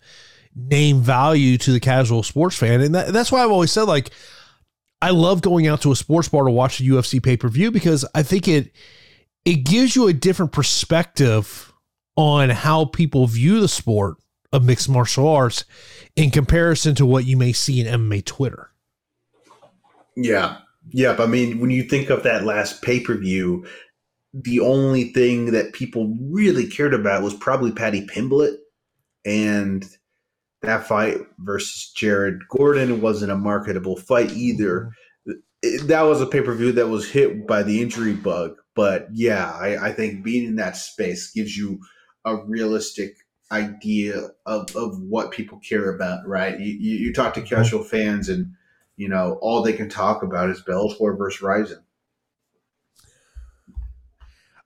name 0.54 1.00
value 1.00 1.58
to 1.58 1.72
the 1.72 1.80
casual 1.80 2.22
sports 2.22 2.56
fan. 2.56 2.80
And 2.80 2.94
that, 2.94 3.12
that's 3.12 3.30
why 3.32 3.42
I've 3.42 3.50
always 3.50 3.72
said, 3.72 3.82
like, 3.82 4.10
I 5.02 5.10
love 5.10 5.42
going 5.42 5.66
out 5.66 5.82
to 5.82 5.92
a 5.92 5.96
sports 5.96 6.28
bar 6.28 6.44
to 6.44 6.50
watch 6.50 6.80
a 6.80 6.84
UFC 6.84 7.22
pay 7.22 7.36
per 7.36 7.48
view 7.48 7.70
because 7.70 8.04
I 8.14 8.22
think 8.22 8.48
it 8.48 8.72
it 9.44 9.64
gives 9.64 9.94
you 9.94 10.08
a 10.08 10.12
different 10.12 10.52
perspective 10.52 11.72
on 12.16 12.50
how 12.50 12.86
people 12.86 13.26
view 13.26 13.60
the 13.60 13.68
sport 13.68 14.16
of 14.52 14.64
mixed 14.64 14.88
martial 14.88 15.28
arts 15.28 15.64
in 16.16 16.30
comparison 16.30 16.94
to 16.94 17.06
what 17.06 17.26
you 17.26 17.36
may 17.36 17.52
see 17.52 17.80
in 17.80 17.86
MMA 17.86 18.24
Twitter. 18.24 18.70
Yeah. 20.16 20.58
Yep. 20.90 21.20
I 21.20 21.26
mean, 21.26 21.60
when 21.60 21.70
you 21.70 21.82
think 21.82 22.10
of 22.10 22.22
that 22.22 22.44
last 22.44 22.82
pay 22.82 23.00
per 23.00 23.16
view, 23.16 23.66
the 24.42 24.60
only 24.60 25.12
thing 25.12 25.52
that 25.52 25.72
people 25.72 26.14
really 26.20 26.66
cared 26.66 26.92
about 26.92 27.22
was 27.22 27.34
probably 27.34 27.72
Paddy 27.72 28.06
Pimblett. 28.06 28.56
And 29.24 29.88
that 30.62 30.86
fight 30.86 31.18
versus 31.38 31.92
Jared 31.96 32.40
Gordon 32.48 33.00
wasn't 33.00 33.32
a 33.32 33.36
marketable 33.36 33.96
fight 33.96 34.30
either. 34.32 34.90
Mm-hmm. 35.26 35.86
that 35.86 36.02
was 36.02 36.20
a 36.20 36.26
pay 36.26 36.42
per 36.42 36.54
view 36.54 36.72
that 36.72 36.88
was 36.88 37.10
hit 37.10 37.46
by 37.46 37.62
the 37.62 37.80
injury 37.80 38.12
bug. 38.12 38.56
But 38.74 39.08
yeah, 39.12 39.50
I, 39.52 39.88
I, 39.88 39.92
think 39.92 40.22
being 40.22 40.44
in 40.44 40.56
that 40.56 40.76
space 40.76 41.32
gives 41.32 41.56
you 41.56 41.80
a 42.26 42.36
realistic 42.36 43.16
idea 43.50 44.28
of, 44.44 44.74
of 44.76 45.00
what 45.00 45.30
people 45.30 45.58
care 45.66 45.94
about, 45.94 46.26
right? 46.26 46.60
You, 46.60 46.72
you, 46.72 46.96
you 47.06 47.12
talk 47.12 47.32
to 47.34 47.40
mm-hmm. 47.40 47.54
casual 47.54 47.82
fans, 47.82 48.28
and 48.28 48.52
you 48.96 49.08
know 49.08 49.38
all 49.40 49.62
they 49.62 49.72
can 49.72 49.88
talk 49.88 50.22
about 50.22 50.50
is 50.50 50.62
Bellator 50.62 51.16
versus 51.16 51.40
Rizin. 51.40 51.82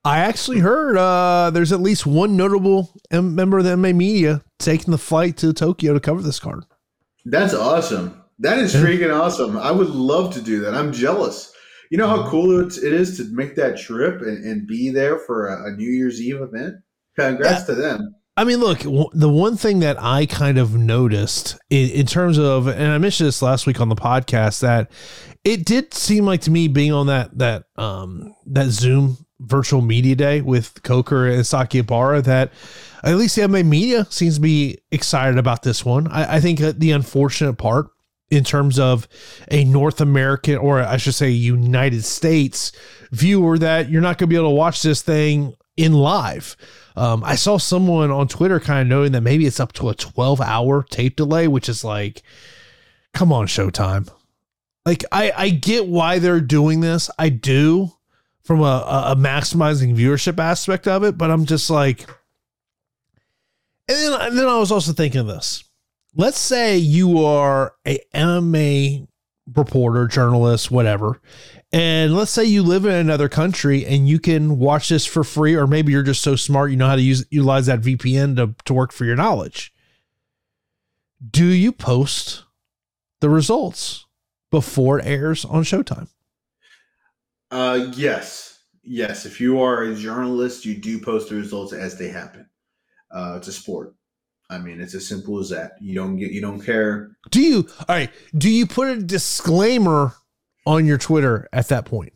I 0.05 0.21
actually 0.21 0.61
heard 0.61 0.97
uh, 0.97 1.51
there's 1.51 1.73
at 1.73 1.81
least 1.81 2.07
one 2.07 2.37
notable 2.37 2.91
member 3.13 3.59
of 3.59 3.65
the 3.65 3.71
MMA 3.71 3.95
media 3.95 4.43
taking 4.59 4.93
the 4.93 4.99
flight 4.99 5.37
to 5.39 5.53
Tokyo 5.53 5.93
to 5.93 6.01
cover 6.01 6.23
this 6.23 6.41
card. 6.41 6.65
That's 7.27 7.53
awesome. 7.53 8.23
That 8.39 8.59
is 8.59 8.75
freaking 8.75 9.15
awesome. 9.15 9.59
I 9.59 9.71
would 9.71 9.91
love 9.91 10.33
to 10.35 10.41
do 10.41 10.61
that. 10.61 10.75
I'm 10.75 10.93
jealous. 10.93 11.53
You 11.91 11.99
know 11.99 12.07
how 12.07 12.19
mm-hmm. 12.21 12.31
cool 12.31 12.61
it 12.61 12.79
is 12.83 13.19
to 13.19 13.25
make 13.33 13.57
that 13.57 13.77
trip 13.77 14.23
and, 14.23 14.43
and 14.45 14.67
be 14.67 14.91
there 14.91 15.19
for 15.19 15.49
a, 15.49 15.67
a, 15.67 15.77
New 15.77 15.91
Year's 15.91 16.21
Eve 16.23 16.41
event? 16.41 16.77
Congrats 17.19 17.61
yeah. 17.61 17.67
to 17.67 17.75
them. 17.75 18.15
I 18.37 18.45
mean, 18.45 18.61
look, 18.61 18.79
the 18.79 19.29
one 19.29 19.57
thing 19.57 19.81
that 19.81 20.01
I 20.01 20.25
kind 20.25 20.57
of 20.57 20.75
noticed 20.75 21.59
in, 21.69 21.91
in, 21.91 22.07
terms 22.07 22.39
of, 22.39 22.69
and 22.69 22.91
I 22.91 22.97
mentioned 22.97 23.27
this 23.27 23.43
last 23.43 23.67
week 23.67 23.81
on 23.81 23.91
the 23.91 23.97
podcast, 23.97 24.61
that 24.61 24.91
it 25.45 25.67
did 25.67 25.93
seem 25.93 26.25
like 26.25 26.41
to 26.43 26.51
me 26.51 26.69
being 26.69 26.93
on 26.93 27.09
that 27.09 27.37
that 27.39 27.65
um 27.77 28.35
that 28.47 28.69
Zoom 28.69 29.19
virtual 29.41 29.81
media 29.81 30.15
day 30.15 30.41
with 30.41 30.83
Coker 30.83 31.29
and 31.29 31.43
Sakakibara 31.43 32.23
that 32.25 32.53
at 33.03 33.17
least 33.17 33.37
the 33.37 33.43
MMA 33.43 33.67
media 33.67 34.07
seems 34.11 34.37
to 34.37 34.41
be 34.41 34.79
excited 34.91 35.39
about 35.39 35.63
this 35.63 35.85
one. 35.85 36.07
I, 36.09 36.37
I 36.37 36.41
think 36.41 36.61
the 36.61 36.91
unfortunate 36.93 37.55
part 37.55 37.89
in 38.31 38.45
terms 38.45 38.79
of 38.79 39.09
a 39.51 39.65
North 39.65 40.01
American 40.01 40.57
or 40.57 40.81
I 40.81 40.99
should 40.99 41.15
say 41.15 41.31
United 41.31 42.05
States 42.05 42.73
viewer 43.11 43.59
that 43.59 43.91
you're 43.91 44.03
not 44.03 44.19
going 44.19 44.29
to 44.29 44.33
be 44.33 44.37
able 44.37 44.51
to 44.51 44.55
watch 44.55 44.83
this 44.83 45.03
thing 45.03 45.55
in 45.77 45.93
live. 45.93 46.57
Um, 46.97 47.25
I 47.25 47.35
saw 47.35 47.57
someone 47.57 48.11
on 48.11 48.29
Twitter 48.29 48.61
kind 48.61 48.83
of 48.83 48.87
noting 48.87 49.13
that 49.13 49.23
maybe 49.23 49.47
it's 49.47 49.61
up 49.61 49.73
to 49.75 49.89
a 49.89 49.95
12 49.95 50.41
hour 50.41 50.83
tape 50.83 51.17
delay, 51.17 51.49
which 51.49 51.69
is 51.69 51.83
like, 51.83 52.23
come 53.15 53.33
on, 53.33 53.47
Showtime. 53.47 54.09
Like, 54.87 55.05
I, 55.13 55.33
I 55.37 55.49
get 55.51 55.87
why 55.87 56.19
they're 56.19 56.41
doing 56.41 56.81
this. 56.81 57.11
I 57.19 57.29
do 57.29 57.93
from 58.43 58.61
a, 58.61 59.07
a 59.09 59.17
maximizing 59.17 59.97
viewership 59.97 60.39
aspect 60.39 60.89
of 60.89 61.05
it, 61.05 61.19
but 61.19 61.31
I'm 61.31 61.47
just 61.47 61.71
like, 61.71 62.09
and 63.89 63.97
then, 63.97 64.21
and 64.21 64.39
then 64.39 64.49
I 64.49 64.59
was 64.59 64.73
also 64.73 64.93
thinking 64.93 65.27
this. 65.27 65.65
Let's 66.15 66.39
say 66.39 66.77
you 66.77 67.25
are 67.25 67.75
a 67.87 67.99
MMA 68.15 69.07
reporter, 69.55 70.07
journalist, 70.07 70.71
whatever, 70.71 71.21
and 71.73 72.17
let's 72.17 72.33
say 72.33 72.45
you 72.45 72.63
live 72.63 72.85
in 72.85 72.95
another 72.95 73.29
country 73.29 73.87
and 73.87 74.09
you 74.09 74.19
can 74.19 74.59
watch 74.59 74.89
this 74.89 75.07
for 75.07 75.23
free, 75.23 75.55
or 75.55 75.67
maybe 75.67 75.93
you're 75.93 76.03
just 76.03 76.23
so 76.23 76.35
smart 76.35 76.71
you 76.71 76.77
know 76.77 76.89
how 76.89 76.97
to 76.97 77.03
use 77.03 77.25
utilize 77.31 77.67
that 77.67 77.81
VPN 77.81 78.37
to, 78.37 78.55
to 78.65 78.75
work 78.75 78.93
for 78.93 79.05
your 79.05 79.17
knowledge. 79.17 79.73
Do 81.29 81.45
you 81.47 81.71
post 81.71 82.45
the 83.21 83.31
results 83.31 84.07
before 84.51 84.99
it 84.99 85.07
airs 85.07 85.45
on 85.45 85.63
Showtime? 85.63 86.09
Uh, 87.51 87.89
yes, 87.95 88.61
yes. 88.83 89.27
If 89.27 89.41
you 89.41 89.61
are 89.61 89.83
a 89.83 89.95
journalist, 89.95 90.65
you 90.65 90.77
do 90.77 90.99
post 91.01 91.29
the 91.29 91.37
results 91.37 91.73
as 91.73 91.99
they 91.99 92.09
happen. 92.09 92.49
Uh, 93.11 93.35
it's 93.39 93.49
a 93.49 93.53
sport. 93.53 93.95
I 94.49 94.59
mean, 94.59 94.81
it's 94.81 94.95
as 94.95 95.07
simple 95.07 95.39
as 95.39 95.49
that. 95.51 95.73
You 95.81 95.95
don't 95.95 96.17
get, 96.17 96.33
you 96.33 96.41
don't 96.41 96.61
care. 96.61 97.17
Do 97.31 97.41
you? 97.41 97.69
All 97.81 97.87
right. 97.89 98.11
Do 98.37 98.51
you 98.51 98.67
put 98.67 98.89
a 98.89 99.01
disclaimer 99.01 100.15
on 100.67 100.87
your 100.87 100.99
Twitter 100.99 101.49
at 101.53 101.69
that 101.69 101.85
point? 101.85 102.13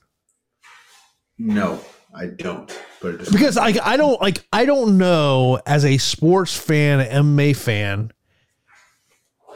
No, 1.39 1.81
I 2.15 2.27
don't. 2.27 2.77
But 3.01 3.31
because 3.31 3.57
I, 3.57 3.75
I 3.83 3.97
don't 3.97 4.21
like, 4.21 4.45
I 4.53 4.65
don't 4.65 4.99
know 4.99 5.61
as 5.67 5.85
a 5.85 5.99
sports 5.99 6.57
fan, 6.57 7.07
MMA 7.07 7.57
fan, 7.57 8.13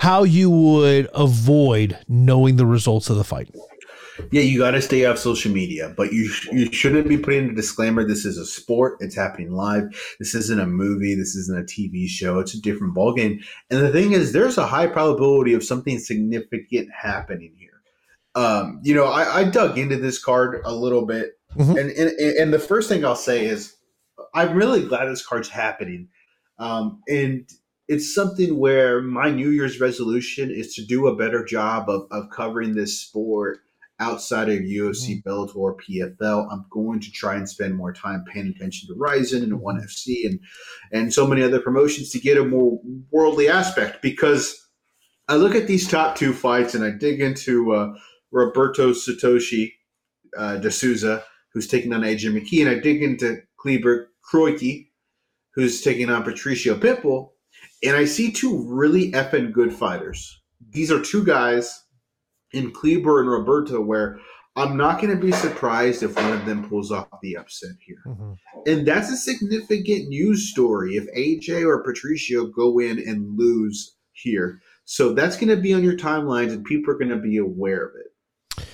how 0.00 0.22
you 0.22 0.50
would 0.50 1.08
avoid 1.14 1.98
knowing 2.08 2.56
the 2.56 2.66
results 2.66 3.10
of 3.10 3.16
the 3.16 3.24
fight. 3.24 3.50
Yeah, 4.30 4.42
you 4.42 4.58
got 4.58 4.72
to 4.72 4.82
stay 4.82 5.04
off 5.04 5.18
social 5.18 5.52
media, 5.52 5.94
but 5.96 6.12
you 6.12 6.28
sh- 6.28 6.48
you 6.52 6.72
shouldn't 6.72 7.08
be 7.08 7.18
putting 7.18 7.50
a 7.50 7.54
disclaimer. 7.54 8.04
This 8.04 8.24
is 8.24 8.36
a 8.36 8.46
sport; 8.46 8.98
it's 9.00 9.14
happening 9.14 9.52
live. 9.52 9.84
This 10.18 10.34
isn't 10.34 10.60
a 10.60 10.66
movie. 10.66 11.14
This 11.14 11.34
isn't 11.34 11.58
a 11.58 11.62
TV 11.62 12.08
show. 12.08 12.38
It's 12.38 12.54
a 12.54 12.60
different 12.60 12.94
ballgame. 12.94 13.44
And 13.70 13.80
the 13.80 13.90
thing 13.90 14.12
is, 14.12 14.32
there's 14.32 14.58
a 14.58 14.66
high 14.66 14.86
probability 14.86 15.54
of 15.54 15.64
something 15.64 15.98
significant 15.98 16.88
happening 16.92 17.54
here. 17.56 17.68
Um, 18.34 18.80
you 18.82 18.94
know, 18.94 19.06
I, 19.06 19.40
I, 19.40 19.44
dug 19.44 19.78
into 19.78 19.96
this 19.96 20.22
card 20.22 20.60
a 20.64 20.72
little 20.72 21.06
bit, 21.06 21.32
mm-hmm. 21.56 21.76
and, 21.76 21.90
and 21.90 22.10
and 22.20 22.52
the 22.52 22.58
first 22.58 22.88
thing 22.88 23.04
I'll 23.04 23.16
say 23.16 23.46
is, 23.46 23.74
I'm 24.34 24.54
really 24.54 24.84
glad 24.84 25.06
this 25.06 25.26
card's 25.26 25.48
happening, 25.48 26.08
um, 26.58 27.00
and 27.08 27.48
it's 27.88 28.14
something 28.14 28.58
where 28.58 29.00
my 29.00 29.30
New 29.30 29.48
Year's 29.48 29.80
resolution 29.80 30.50
is 30.50 30.74
to 30.74 30.84
do 30.84 31.06
a 31.06 31.16
better 31.16 31.44
job 31.44 31.88
of 31.88 32.06
of 32.10 32.30
covering 32.30 32.74
this 32.74 33.00
sport 33.00 33.60
outside 34.00 34.48
of 34.48 34.60
UFC, 34.60 35.22
mm-hmm. 35.22 35.28
Bellator, 35.28 35.76
PFL. 35.76 36.48
I'm 36.50 36.64
going 36.70 37.00
to 37.00 37.10
try 37.10 37.36
and 37.36 37.48
spend 37.48 37.74
more 37.74 37.92
time 37.92 38.24
paying 38.32 38.48
attention 38.48 38.88
to 38.88 38.94
Rizin 38.96 39.42
and 39.42 39.60
ONE 39.60 39.80
FC 39.80 40.26
and 40.26 40.40
and 40.92 41.12
so 41.12 41.26
many 41.26 41.42
other 41.42 41.60
promotions 41.60 42.10
to 42.10 42.20
get 42.20 42.38
a 42.38 42.44
more 42.44 42.80
worldly 43.10 43.48
aspect 43.48 44.02
because 44.02 44.68
I 45.28 45.36
look 45.36 45.54
at 45.54 45.66
these 45.66 45.86
top 45.86 46.16
two 46.16 46.32
fights 46.32 46.74
and 46.74 46.84
I 46.84 46.90
dig 46.90 47.20
into 47.20 47.72
uh, 47.72 47.92
Roberto 48.30 48.92
Satoshi 48.92 49.72
uh, 50.36 50.56
de 50.56 50.70
Souza, 50.70 51.22
who's 51.52 51.68
taking 51.68 51.92
on 51.92 52.00
AJ 52.00 52.32
McKee, 52.32 52.60
and 52.60 52.70
I 52.70 52.78
dig 52.78 53.02
into 53.02 53.42
Kleber 53.58 54.10
Koike, 54.32 54.88
who's 55.54 55.82
taking 55.82 56.08
on 56.08 56.22
Patricio 56.22 56.76
Pitbull, 56.76 57.30
and 57.84 57.96
I 57.96 58.04
see 58.04 58.30
two 58.30 58.64
really 58.66 59.12
effing 59.12 59.52
good 59.52 59.72
fighters. 59.72 60.40
These 60.70 60.90
are 60.90 61.02
two 61.02 61.24
guys 61.24 61.84
in 62.52 62.70
Kleber 62.70 63.20
and 63.20 63.30
Roberto, 63.30 63.80
where 63.80 64.18
I'm 64.56 64.76
not 64.76 65.00
going 65.00 65.14
to 65.14 65.24
be 65.24 65.30
surprised 65.30 66.02
if 66.02 66.16
one 66.16 66.32
of 66.32 66.44
them 66.44 66.68
pulls 66.68 66.90
off 66.90 67.06
the 67.22 67.36
upset 67.36 67.76
here. 67.80 68.02
Mm-hmm. 68.06 68.32
And 68.66 68.86
that's 68.86 69.10
a 69.10 69.16
significant 69.16 70.08
news 70.08 70.50
story 70.50 70.96
if 70.96 71.06
AJ 71.16 71.64
or 71.64 71.84
Patricio 71.84 72.46
go 72.46 72.80
in 72.80 72.98
and 72.98 73.38
lose 73.38 73.96
here. 74.12 74.60
So 74.84 75.12
that's 75.12 75.36
going 75.36 75.54
to 75.54 75.56
be 75.56 75.74
on 75.74 75.84
your 75.84 75.96
timelines 75.96 76.52
and 76.52 76.64
people 76.64 76.92
are 76.92 76.98
going 76.98 77.10
to 77.10 77.18
be 77.18 77.36
aware 77.36 77.86
of 77.86 77.92
it. 77.94 78.66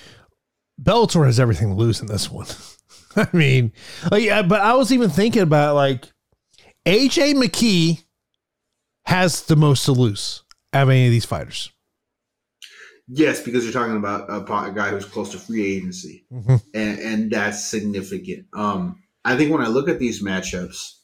Bellator 0.83 1.27
has 1.27 1.39
everything 1.39 1.69
to 1.69 1.75
lose 1.75 2.01
in 2.01 2.07
this 2.07 2.31
one. 2.31 2.47
I 3.17 3.29
mean, 3.33 3.73
like, 4.11 4.23
yeah, 4.23 4.43
but 4.43 4.63
I 4.63 4.75
was 4.75 4.91
even 4.91 5.11
thinking 5.11 5.43
about 5.43 5.75
like 5.75 6.07
AJ 6.87 7.35
McKee 7.35 8.05
has 9.05 9.43
the 9.43 9.57
most 9.57 9.85
to 9.85 9.93
lose 9.93 10.45
out 10.73 10.85
of 10.85 10.89
any 10.89 11.07
of 11.07 11.13
these 11.13 11.27
fighters. 11.27 11.74
Yes, 13.07 13.43
because 13.43 13.65
you're 13.65 13.73
talking 13.73 13.97
about 13.97 14.31
a, 14.31 14.37
a 14.37 14.73
guy 14.73 14.89
who's 14.91 15.05
close 15.05 15.31
to 15.31 15.39
free 15.39 15.77
agency, 15.77 16.25
mm-hmm. 16.33 16.57
and, 16.73 16.99
and 16.99 17.31
that's 17.31 17.65
significant. 17.65 18.47
Um, 18.55 19.03
I 19.25 19.37
think 19.37 19.53
when 19.53 19.61
I 19.61 19.69
look 19.69 19.89
at 19.89 19.99
these 19.99 20.23
matchups, 20.23 20.95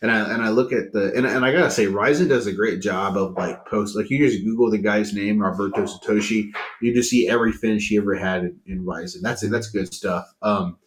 and 0.00 0.10
I 0.10 0.32
and 0.32 0.42
I 0.42 0.50
look 0.50 0.72
at 0.72 0.92
the 0.92 1.12
and, 1.14 1.26
and 1.26 1.44
I 1.44 1.52
gotta 1.52 1.70
say, 1.70 1.86
Rizin 1.86 2.28
does 2.28 2.46
a 2.46 2.52
great 2.52 2.80
job 2.80 3.16
of 3.16 3.34
like 3.34 3.64
post 3.66 3.96
like 3.96 4.10
you 4.10 4.18
just 4.18 4.44
Google 4.44 4.70
the 4.70 4.78
guy's 4.78 5.14
name, 5.14 5.38
Roberto 5.38 5.84
Satoshi, 5.84 6.50
you 6.82 6.94
just 6.94 7.10
see 7.10 7.28
every 7.28 7.52
finish 7.52 7.88
he 7.88 7.96
ever 7.96 8.14
had 8.14 8.42
in, 8.42 8.60
in 8.66 8.86
Rizin. 8.86 9.22
That's 9.22 9.48
that's 9.48 9.70
good 9.70 9.92
stuff. 9.92 10.26
Um, 10.42 10.78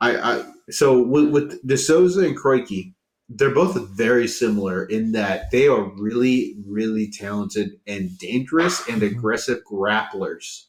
I, 0.00 0.16
I 0.16 0.44
so 0.70 1.02
with, 1.02 1.30
with 1.30 1.66
De 1.66 1.76
Souza 1.76 2.20
and 2.20 2.38
Koike, 2.38 2.94
they're 3.30 3.54
both 3.54 3.88
very 3.90 4.26
similar 4.26 4.84
in 4.86 5.12
that 5.12 5.50
they 5.52 5.68
are 5.68 5.84
really, 5.96 6.56
really 6.66 7.08
talented 7.08 7.70
and 7.86 8.18
dangerous 8.18 8.86
and 8.88 9.00
mm-hmm. 9.00 9.16
aggressive 9.16 9.60
grapplers. 9.70 10.64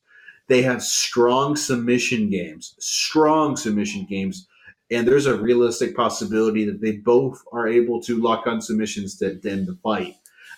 They 0.47 0.61
have 0.61 0.83
strong 0.83 1.55
submission 1.55 2.29
games, 2.29 2.75
strong 2.79 3.57
submission 3.57 4.05
games, 4.05 4.47
and 4.91 5.07
there's 5.07 5.25
a 5.25 5.37
realistic 5.37 5.95
possibility 5.95 6.65
that 6.65 6.81
they 6.81 6.97
both 6.97 7.41
are 7.51 7.67
able 7.67 8.01
to 8.03 8.21
lock 8.21 8.45
on 8.45 8.61
submissions 8.61 9.17
to, 9.17 9.39
end 9.43 9.67
the 9.67 9.77
fight. 9.81 10.15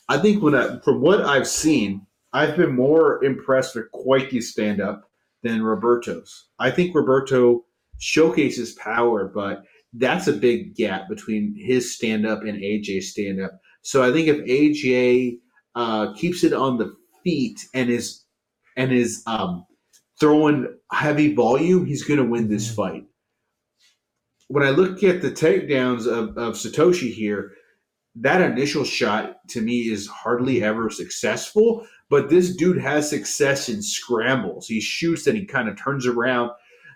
I 0.09 0.17
think 0.17 0.43
when 0.43 0.55
I, 0.55 0.79
from 0.79 0.99
what 0.99 1.21
I've 1.21 1.47
seen, 1.47 2.05
I've 2.33 2.57
been 2.57 2.75
more 2.75 3.23
impressed 3.23 3.75
with 3.75 3.91
Koike's 3.91 4.49
stand 4.49 4.81
up 4.81 5.09
than 5.43 5.63
Roberto's. 5.63 6.47
I 6.59 6.71
think 6.71 6.95
Roberto 6.95 7.63
showcases 7.99 8.73
power, 8.73 9.25
but 9.33 9.63
that's 9.93 10.27
a 10.27 10.33
big 10.33 10.75
gap 10.75 11.07
between 11.07 11.55
his 11.57 11.95
stand 11.95 12.25
up 12.25 12.41
and 12.41 12.57
AJ's 12.59 13.11
stand 13.11 13.41
up. 13.41 13.59
So 13.83 14.03
I 14.03 14.11
think 14.11 14.27
if 14.27 14.37
AJ 14.37 15.37
uh, 15.75 16.13
keeps 16.13 16.43
it 16.43 16.53
on 16.53 16.77
the 16.77 16.95
feet 17.23 17.65
and 17.73 17.89
is 17.89 18.23
and 18.75 18.91
is 18.91 19.23
um, 19.27 19.65
throwing 20.19 20.67
heavy 20.91 21.33
volume, 21.33 21.85
he's 21.85 22.03
going 22.03 22.19
to 22.19 22.25
win 22.25 22.49
this 22.49 22.67
mm-hmm. 22.67 22.75
fight. 22.75 23.03
When 24.47 24.63
I 24.63 24.71
look 24.71 25.03
at 25.03 25.21
the 25.21 25.31
takedowns 25.31 26.05
of, 26.05 26.37
of 26.37 26.55
Satoshi 26.55 27.11
here, 27.11 27.51
that 28.15 28.41
initial 28.41 28.83
shot 28.83 29.37
to 29.49 29.61
me 29.61 29.81
is 29.91 30.07
hardly 30.07 30.63
ever 30.63 30.89
successful. 30.89 31.85
But 32.09 32.29
this 32.29 32.55
dude 32.55 32.79
has 32.79 33.09
success 33.09 33.69
in 33.69 33.81
scrambles. 33.81 34.67
He 34.67 34.81
shoots 34.81 35.25
and 35.25 35.37
he 35.37 35.45
kind 35.45 35.67
of 35.67 35.81
turns 35.81 36.05
around 36.05 36.51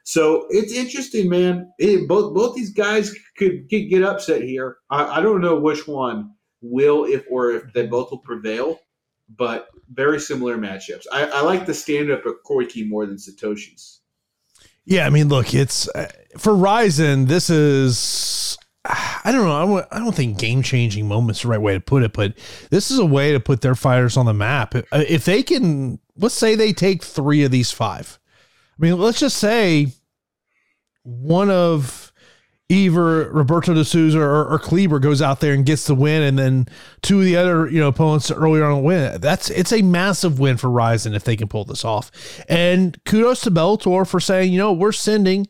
so 0.07 0.47
it's 0.49 0.71
interesting, 0.71 1.27
man. 1.27 1.69
It, 1.79 2.07
both 2.07 2.33
both 2.33 2.55
these 2.55 2.71
guys 2.71 3.13
could 3.35 3.67
get, 3.67 3.89
get 3.89 4.03
upset 4.03 4.41
here. 4.41 4.77
I, 4.89 5.17
I, 5.17 5.21
don't 5.21 5.41
know 5.41 5.59
which 5.59 5.85
one 5.85 6.31
will, 6.61 7.03
if 7.03 7.25
or 7.29 7.51
if 7.51 7.73
they 7.73 7.87
both 7.87 8.11
will 8.11 8.19
prevail, 8.19 8.79
but 9.35 9.67
very 9.91 10.21
similar 10.21 10.57
matchups. 10.57 11.07
I, 11.11 11.25
I 11.25 11.41
like 11.41 11.65
the 11.65 11.73
stand 11.73 12.09
up 12.09 12.25
of 12.25 12.35
Koike 12.49 12.87
more 12.87 13.05
than 13.05 13.17
Satoshi's. 13.17 13.99
Yeah, 14.85 15.05
I 15.05 15.09
mean, 15.09 15.27
look, 15.27 15.53
it's 15.53 15.89
uh, 15.89 16.09
for 16.37 16.55
Rizin. 16.55 17.25
This 17.25 17.49
is 17.49 18.57
I 18.85 19.33
don't 19.33 19.43
know. 19.43 19.51
I 19.51 19.65
don't, 19.65 19.87
I 19.91 19.99
don't 19.99 20.15
think 20.15 20.39
game 20.39 20.63
changing 20.63 21.05
moments 21.05 21.41
the 21.41 21.49
right 21.49 21.59
way 21.59 21.73
to 21.73 21.81
put 21.81 22.03
it, 22.03 22.13
but 22.13 22.33
this 22.69 22.91
is 22.91 22.97
a 22.97 23.05
way 23.05 23.33
to 23.33 23.41
put 23.41 23.59
their 23.59 23.75
fighters 23.75 24.15
on 24.15 24.25
the 24.25 24.33
map. 24.33 24.73
If 24.93 25.25
they 25.25 25.43
can, 25.43 25.99
let's 26.15 26.33
say 26.33 26.55
they 26.55 26.71
take 26.71 27.03
three 27.03 27.43
of 27.43 27.51
these 27.51 27.71
five. 27.71 28.17
I 28.79 28.85
mean, 28.85 28.97
let's 28.97 29.19
just 29.19 29.37
say 29.37 29.87
one 31.07 31.49
of 31.49 32.11
either 32.69 33.31
Roberto 33.31 33.73
de 33.73 33.85
Souza 33.85 34.19
or, 34.19 34.45
or 34.45 34.59
Kleber 34.59 34.99
goes 34.99 35.21
out 35.21 35.39
there 35.39 35.53
and 35.53 35.65
gets 35.65 35.87
the 35.87 35.95
win, 35.95 36.21
and 36.21 36.37
then 36.37 36.67
two 37.01 37.19
of 37.19 37.25
the 37.25 37.37
other 37.37 37.69
you 37.69 37.79
know 37.79 37.87
opponents 37.87 38.29
earlier 38.29 38.65
on 38.65 38.83
win. 38.83 39.21
That's 39.21 39.49
it's 39.49 39.71
a 39.71 39.81
massive 39.81 40.39
win 40.39 40.57
for 40.57 40.69
Rizin 40.69 41.13
if 41.13 41.23
they 41.23 41.35
can 41.35 41.47
pull 41.47 41.65
this 41.65 41.85
off. 41.85 42.11
And 42.49 43.01
kudos 43.05 43.41
to 43.41 43.51
Bellator 43.51 44.07
for 44.07 44.19
saying 44.19 44.51
you 44.51 44.57
know 44.57 44.73
we're 44.73 44.91
sending 44.91 45.47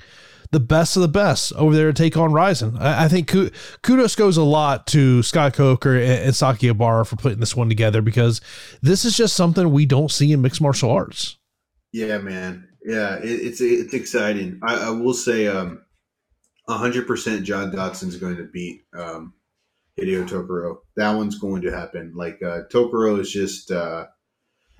the 0.51 0.59
best 0.59 0.95
of 0.95 1.01
the 1.01 1.07
best 1.09 1.51
over 1.53 1.75
there 1.75 1.91
to 1.91 2.03
take 2.03 2.15
on 2.15 2.31
Rizin. 2.31 2.77
I, 2.77 3.05
I 3.05 3.07
think 3.07 3.33
kudos 3.81 4.15
goes 4.15 4.37
a 4.37 4.43
lot 4.43 4.87
to 4.87 5.23
Scott 5.23 5.53
Coker 5.53 5.95
and, 5.95 6.23
and 6.23 6.33
Sakakibara 6.33 7.05
for 7.05 7.15
putting 7.15 7.39
this 7.39 7.55
one 7.55 7.67
together 7.67 8.01
because 8.01 8.41
this 8.81 9.03
is 9.03 9.17
just 9.17 9.35
something 9.35 9.71
we 9.71 9.85
don't 9.85 10.11
see 10.11 10.31
in 10.31 10.41
mixed 10.41 10.61
martial 10.61 10.91
arts. 10.91 11.37
Yeah, 11.91 12.19
man. 12.19 12.66
Yeah, 12.87 13.17
it, 13.17 13.25
it's 13.25 13.59
it's 13.59 13.93
exciting. 13.93 14.61
I, 14.63 14.87
I 14.87 14.89
will 14.91 15.13
say, 15.13 15.47
um, 15.47 15.83
hundred 16.69 17.05
percent, 17.05 17.43
John 17.43 17.69
Dodson's 17.69 18.15
going 18.15 18.37
to 18.37 18.45
beat 18.45 18.83
um, 18.97 19.33
Hideo 19.99 20.25
Tokoro. 20.25 20.77
That 20.95 21.11
one's 21.11 21.37
going 21.37 21.63
to 21.63 21.71
happen. 21.71 22.13
Like 22.15 22.41
uh, 22.41 22.61
Tokoro 22.71 23.19
is 23.19 23.29
just, 23.29 23.71
uh, 23.71 24.05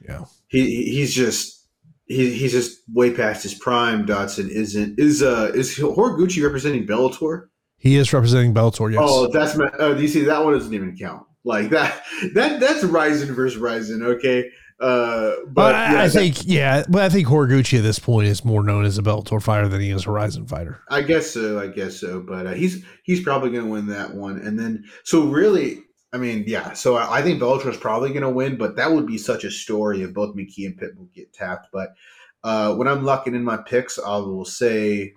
yeah, 0.07 0.23
he 0.47 0.85
he's 0.85 1.13
just 1.13 1.67
he, 2.05 2.31
he's 2.33 2.53
just 2.53 2.79
way 2.93 3.11
past 3.11 3.43
his 3.43 3.53
prime. 3.53 4.05
Dodson 4.05 4.49
isn't. 4.49 4.97
Is 4.97 5.21
uh 5.21 5.51
is 5.53 5.77
Horiguchi 5.77 6.41
representing 6.41 6.87
Bellator? 6.87 7.47
He 7.77 7.97
is 7.97 8.13
representing 8.13 8.53
Bellator. 8.53 8.93
Yes. 8.93 9.01
Oh, 9.03 9.27
that's 9.27 9.57
my. 9.57 9.69
Oh, 9.79 9.97
you 9.97 10.07
see 10.07 10.23
that 10.23 10.45
one 10.45 10.53
doesn't 10.53 10.73
even 10.73 10.95
count? 10.95 11.27
Like 11.43 11.71
that. 11.71 12.03
That 12.35 12.61
that's 12.61 12.85
Rizin 12.85 13.35
versus 13.35 13.57
Rizin. 13.57 14.01
Okay. 14.01 14.49
Uh, 14.79 15.31
but 15.47 15.73
I, 15.73 15.93
yeah, 15.93 16.03
I 16.03 16.09
think 16.09 16.45
yeah, 16.45 16.83
but 16.87 17.01
I 17.01 17.09
think 17.09 17.27
Horiguchi 17.27 17.79
at 17.79 17.83
this 17.83 17.97
point 17.97 18.27
is 18.27 18.45
more 18.45 18.63
known 18.63 18.85
as 18.85 18.97
a 18.97 19.01
Bellator 19.01 19.41
fighter 19.41 19.67
than 19.67 19.81
he 19.81 19.89
is 19.89 20.05
a 20.05 20.11
Rizin 20.11 20.45
fighter. 20.45 20.81
I 20.89 21.01
guess 21.01 21.31
so. 21.31 21.59
I 21.59 21.67
guess 21.67 21.99
so. 21.99 22.21
But 22.21 22.45
uh, 22.45 22.53
he's 22.53 22.83
he's 23.03 23.23
probably 23.23 23.49
going 23.49 23.65
to 23.65 23.71
win 23.71 23.87
that 23.87 24.13
one. 24.13 24.37
And 24.39 24.59
then 24.59 24.85
so 25.03 25.25
really, 25.25 25.79
I 26.13 26.17
mean, 26.17 26.43
yeah. 26.45 26.73
So 26.73 26.95
I, 26.95 27.19
I 27.19 27.21
think 27.23 27.41
Bellator 27.41 27.71
is 27.71 27.77
probably 27.77 28.09
going 28.09 28.21
to 28.21 28.29
win, 28.29 28.57
but 28.57 28.75
that 28.75 28.91
would 28.91 29.07
be 29.07 29.17
such 29.17 29.43
a 29.43 29.51
story 29.51 30.03
if 30.03 30.13
both 30.13 30.35
McKee 30.35 30.67
and 30.67 30.79
Pitbull 30.79 31.11
get 31.13 31.33
tapped. 31.33 31.69
But 31.73 31.95
uh, 32.43 32.75
when 32.75 32.87
I'm 32.87 33.03
locking 33.03 33.33
in 33.33 33.43
my 33.43 33.57
picks, 33.57 33.97
I 33.97 34.17
will 34.17 34.45
say 34.45 35.13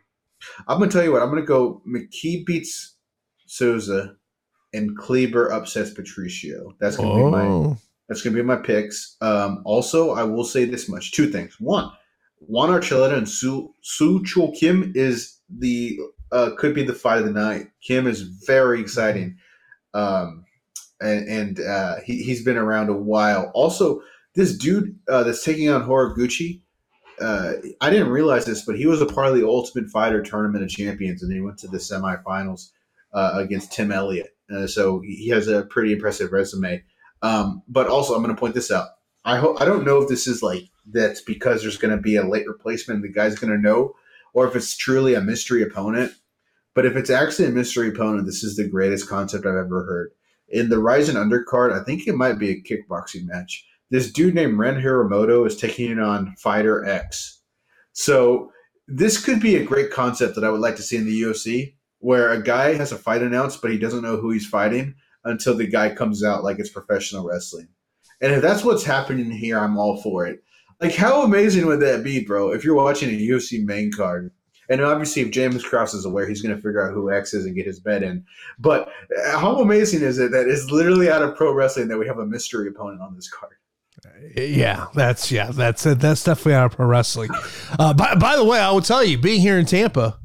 I'm 0.67 0.79
going 0.79 0.89
to 0.89 0.95
tell 0.95 1.05
you 1.05 1.13
what 1.13 1.23
I'm 1.23 1.31
going 1.31 1.43
to 1.43 1.47
go. 1.47 1.83
McKee 1.87 2.47
beats 2.47 2.97
Souza, 3.51 4.15
and 4.73 4.97
Kleber 4.97 5.53
upsets 5.53 5.91
Patricio. 5.91 6.75
That's 6.79 6.97
going 6.97 7.09
to 7.09 7.15
oh. 7.15 7.27
be 7.27 7.31
my 7.31 7.43
oh. 7.43 7.77
That's 8.11 8.23
going 8.23 8.35
to 8.35 8.43
be 8.43 8.47
my 8.47 8.57
picks. 8.57 9.17
Um, 9.21 9.63
also, 9.65 10.11
I 10.11 10.25
will 10.25 10.43
say 10.43 10.65
this 10.65 10.89
much: 10.89 11.13
two 11.13 11.31
things. 11.31 11.55
One, 11.61 11.93
Juan 12.41 12.71
Archuleta 12.71 13.17
and 13.17 13.29
Su 13.29 13.73
Su 13.83 14.19
Chul 14.25 14.53
Kim 14.59 14.93
is 14.97 15.39
the 15.49 15.97
uh, 16.33 16.51
could 16.59 16.75
be 16.75 16.83
the 16.83 16.93
fight 16.93 17.21
of 17.21 17.25
the 17.25 17.31
night. 17.31 17.69
Kim 17.81 18.09
is 18.09 18.23
very 18.23 18.81
exciting, 18.81 19.37
um, 19.95 20.45
and, 21.01 21.29
and 21.29 21.61
uh, 21.61 21.97
he 22.05 22.25
he's 22.25 22.45
been 22.45 22.57
around 22.57 22.89
a 22.89 22.97
while. 22.97 23.53
Also, 23.55 24.03
this 24.35 24.59
dude 24.59 24.99
uh, 25.09 25.23
that's 25.23 25.45
taking 25.45 25.69
on 25.71 25.87
Horiguchi. 25.87 26.63
Uh, 27.21 27.53
I 27.81 27.91
didn't 27.91 28.09
realize 28.09 28.45
this, 28.45 28.65
but 28.65 28.77
he 28.77 28.87
was 28.87 29.01
a 29.01 29.07
part 29.07 29.29
of 29.29 29.37
the 29.37 29.47
Ultimate 29.47 29.89
Fighter 29.89 30.21
Tournament 30.21 30.65
of 30.65 30.71
Champions, 30.71 31.23
and 31.23 31.33
he 31.33 31.41
went 31.41 31.59
to 31.59 31.69
the 31.69 31.79
semifinals 31.79 32.71
uh, 33.13 33.35
against 33.35 33.73
Tim 33.73 33.93
Elliott. 33.93 34.35
Uh, 34.53 34.67
so 34.67 35.01
he 35.01 35.29
has 35.29 35.47
a 35.47 35.63
pretty 35.63 35.93
impressive 35.93 36.33
resume. 36.33 36.83
Um, 37.23 37.63
but 37.69 37.87
also, 37.87 38.15
I'm 38.15 38.23
going 38.23 38.35
to 38.35 38.41
point 38.41 38.55
this 38.55 38.71
out. 38.71 38.89
I 39.25 39.37
hope 39.37 39.61
I 39.61 39.65
don't 39.65 39.85
know 39.85 40.01
if 40.01 40.09
this 40.09 40.27
is 40.27 40.43
like 40.43 40.65
that's 40.87 41.21
because 41.21 41.63
there's 41.63 41.77
going 41.77 41.95
to 41.95 42.01
be 42.01 42.17
a 42.17 42.27
late 42.27 42.47
replacement. 42.47 43.03
The 43.03 43.09
guy's 43.13 43.39
going 43.39 43.53
to 43.53 43.61
know, 43.61 43.95
or 44.33 44.49
if 44.49 44.57
it's 44.57 44.77
truly 44.77 45.15
a 45.15 45.21
mystery 45.21 45.63
opponent. 45.63 46.13
But 46.75 46.87
if 46.87 46.97
it's 46.97 47.11
actually 47.11 47.49
a 47.49 47.53
mystery 47.53 47.89
opponent, 47.89 48.27
this 48.27 48.43
is 48.43 48.57
the 48.57 48.69
greatest 48.69 49.09
concept 49.09 49.45
I've 49.45 49.57
ever 49.57 49.85
heard. 49.85 50.13
In 50.49 50.69
the 50.69 50.79
Rizin 50.79 51.17
undercard, 51.17 51.73
I 51.73 51.85
think 51.85 52.07
it 52.07 52.15
might 52.15 52.39
be 52.39 52.51
a 52.51 52.63
kickboxing 52.63 53.27
match. 53.27 53.67
This 53.91 54.11
dude 54.11 54.35
named 54.35 54.59
Ren 54.59 54.81
Hiramoto 54.81 55.47
is 55.47 55.57
taking 55.57 55.91
it 55.91 55.99
on 55.99 56.35
Fighter 56.37 56.85
X. 56.85 57.41
So 57.93 58.53
this 58.87 59.23
could 59.23 59.41
be 59.41 59.57
a 59.57 59.65
great 59.65 59.91
concept 59.91 60.37
that 60.37 60.45
I 60.45 60.51
would 60.51 60.61
like 60.61 60.77
to 60.77 60.83
see 60.83 60.97
in 60.97 61.07
the 61.07 61.23
UFC, 61.23 61.75
where 61.99 62.31
a 62.31 62.43
guy 62.43 62.75
has 62.75 62.93
a 62.93 62.97
fight 62.97 63.23
announced, 63.23 63.61
but 63.61 63.73
he 63.73 63.79
doesn't 63.79 64.03
know 64.03 64.17
who 64.17 64.31
he's 64.31 64.47
fighting 64.47 64.95
until 65.25 65.57
the 65.57 65.67
guy 65.67 65.95
comes 65.95 66.25
out 66.25 66.45
like 66.45 66.59
it's 66.59 66.71
professional 66.71 67.27
wrestling. 67.27 67.69
And 68.21 68.33
if 68.33 68.43
that's 68.43 68.65
what's 68.65 68.85
happening 68.85 69.31
here, 69.31 69.59
I'm 69.59 69.79
all 69.79 70.01
for 70.03 70.27
it. 70.27 70.43
Like, 70.81 70.95
how 70.95 71.23
amazing 71.23 71.67
would 71.67 71.81
that 71.81 72.03
be, 72.03 72.25
bro? 72.25 72.53
If 72.53 72.65
you're 72.65 72.75
watching 72.75 73.11
a 73.11 73.19
UFC 73.19 73.65
main 73.65 73.93
card, 73.93 74.31
and 74.71 74.81
obviously, 74.81 75.23
if 75.23 75.31
James 75.31 75.65
Krause 75.65 75.95
is 75.95 76.05
aware, 76.05 76.29
he's 76.29 76.43
going 76.43 76.55
to 76.55 76.63
figure 76.63 76.87
out 76.87 76.95
who 76.95 77.13
X 77.13 77.35
is 77.35 77.45
and 77.45 77.57
get 77.57 77.67
his 77.67 77.81
bet 77.81 78.05
in. 78.05 78.25
But 78.59 78.89
how 79.33 79.59
amazing 79.59 80.03
is 80.03 80.19
it 80.19 80.31
that 80.31 80.47
it's 80.47 80.71
literally 80.71 81.11
out 81.11 81.23
of 81.23 81.37
pro 81.37 81.53
wrestling 81.53 81.89
that 81.89 81.99
we 81.99 82.07
have 82.07 82.19
a 82.19 82.27
mystery 82.27 82.69
opponent 82.69 83.03
on 83.03 83.17
this 83.17 83.29
card? 83.29 83.55
Yeah, 84.37 84.87
that's 84.95 85.31
yeah, 85.31 85.51
that's 85.51 85.85
it. 85.87 85.99
that's 85.99 86.23
definitely 86.23 86.55
out 86.55 86.67
of 86.67 86.77
pro 86.77 86.87
wrestling. 86.87 87.31
Uh, 87.79 87.93
by 87.93 88.15
by 88.15 88.37
the 88.37 88.45
way, 88.45 88.61
I 88.61 88.71
will 88.71 88.81
tell 88.81 89.05
you, 89.05 89.19
being 89.19 89.41
here 89.41 89.59
in 89.59 89.67
Tampa, 89.67 90.19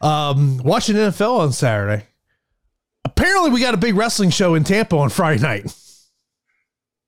um, 0.00 0.58
watching 0.58 0.96
NFL 0.96 1.38
on 1.38 1.52
Saturday. 1.52 2.04
Apparently, 3.08 3.50
we 3.50 3.60
got 3.60 3.74
a 3.74 3.78
big 3.78 3.96
wrestling 3.96 4.30
show 4.30 4.54
in 4.54 4.64
Tampa 4.64 4.96
on 4.96 5.08
Friday 5.08 5.40
night. 5.40 5.74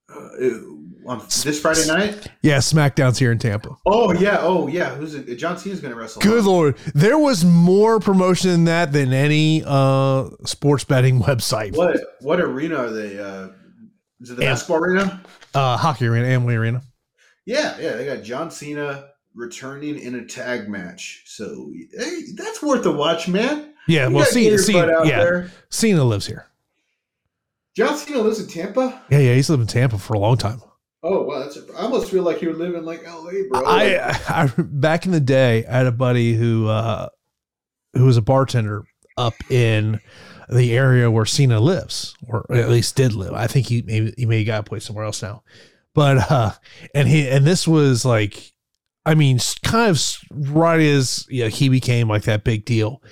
Uh, 0.09 0.17
on 1.07 1.19
this 1.19 1.61
Friday 1.61 1.87
night? 1.87 2.27
Yeah, 2.43 2.59
SmackDown's 2.59 3.19
here 3.19 3.33
in 3.33 3.39
Tampa. 3.39 3.77
Oh 3.87 4.13
yeah, 4.13 4.39
oh 4.41 4.67
yeah. 4.67 4.95
Who's 4.95 5.15
it? 5.15 5.35
John 5.37 5.59
Cena's 5.59 5.81
going 5.81 5.93
to 5.93 5.99
wrestle? 5.99 6.23
Good 6.23 6.45
lord, 6.45 6.77
there 6.95 7.19
was 7.19 7.45
more 7.45 8.01
promotion 8.01 8.51
than 8.51 8.65
that 8.65 8.93
than 8.93 9.13
any 9.13 9.63
uh, 9.67 10.31
sports 10.45 10.85
betting 10.85 11.21
website. 11.21 11.77
What 11.77 11.99
what 12.21 12.41
arena 12.41 12.77
are 12.77 12.91
they? 12.91 13.19
Uh, 13.19 13.49
is 14.21 14.31
it 14.31 14.37
the 14.37 14.45
Am- 14.45 14.53
basketball 14.53 14.79
arena? 14.79 15.21
Uh, 15.55 15.77
hockey 15.77 16.07
arena, 16.07 16.27
Amalie 16.29 16.57
Arena. 16.57 16.83
Yeah, 17.45 17.77
yeah. 17.79 17.93
They 17.93 18.07
got 18.07 18.23
John 18.23 18.51
Cena 18.51 19.09
returning 19.35 19.99
in 19.99 20.15
a 20.15 20.25
tag 20.25 20.69
match, 20.69 21.25
so 21.27 21.73
hey, 21.99 22.21
that's 22.37 22.63
worth 22.63 22.87
a 22.87 22.93
watch, 22.93 23.29
man. 23.29 23.70
Yeah, 23.91 24.09
well, 24.09 24.25
Cena, 24.25 24.59
Cena 24.59 25.05
yeah, 25.05 25.19
there. 25.19 25.53
Cena 25.69 26.05
lives 26.05 26.27
here. 26.27 26.47
John 27.77 27.97
Cena 27.97 28.21
lives 28.21 28.41
in 28.41 28.47
Tampa. 28.47 29.03
Yeah, 29.11 29.19
yeah, 29.19 29.35
he's 29.35 29.51
lived 29.51 29.63
in 29.63 29.67
Tampa 29.67 29.99
for 29.99 30.15
a 30.15 30.19
long 30.19 30.37
time. 30.37 30.63
Oh 31.03 31.23
wow, 31.23 31.41
that's 31.41 31.57
a, 31.57 31.65
I 31.77 31.83
almost 31.83 32.11
feel 32.11 32.23
like 32.23 32.43
live 32.43 32.75
in 32.75 32.85
like 32.85 33.05
L.A., 33.05 33.49
bro. 33.49 33.63
I, 33.65 34.19
I 34.29 34.51
back 34.59 35.07
in 35.07 35.13
the 35.13 35.21
day, 35.21 35.65
I 35.67 35.79
had 35.79 35.87
a 35.87 35.93
buddy 35.93 36.35
who 36.35 36.69
uh, 36.69 37.09
who 37.95 38.05
was 38.05 38.17
a 38.17 38.23
bartender 38.23 38.85
up 39.17 39.35
in 39.51 40.01
the 40.51 40.77
area 40.77 41.11
where 41.11 41.25
Cena 41.25 41.59
lives, 41.59 42.15
or 42.27 42.45
at 42.53 42.69
least 42.69 42.97
did 42.97 43.15
live. 43.15 43.33
I 43.33 43.47
think 43.47 43.67
he 43.67 43.83
maybe 43.83 44.13
he 44.17 44.27
may 44.27 44.45
got 44.45 44.61
a 44.61 44.63
place 44.65 44.85
somewhere 44.85 45.05
else 45.05 45.23
now, 45.23 45.43
but 45.95 46.31
uh, 46.31 46.53
and 46.95 47.09
he 47.09 47.29
and 47.29 47.47
this 47.47 47.67
was 47.67 48.05
like, 48.05 48.53
I 49.07 49.15
mean, 49.15 49.39
kind 49.65 49.91
of 49.91 50.19
right 50.33 50.81
as 50.81 51.27
you 51.31 51.45
know, 51.45 51.49
he 51.49 51.69
became 51.69 52.09
like 52.09 52.25
that 52.25 52.45
big 52.45 52.67
deal, 52.67 53.03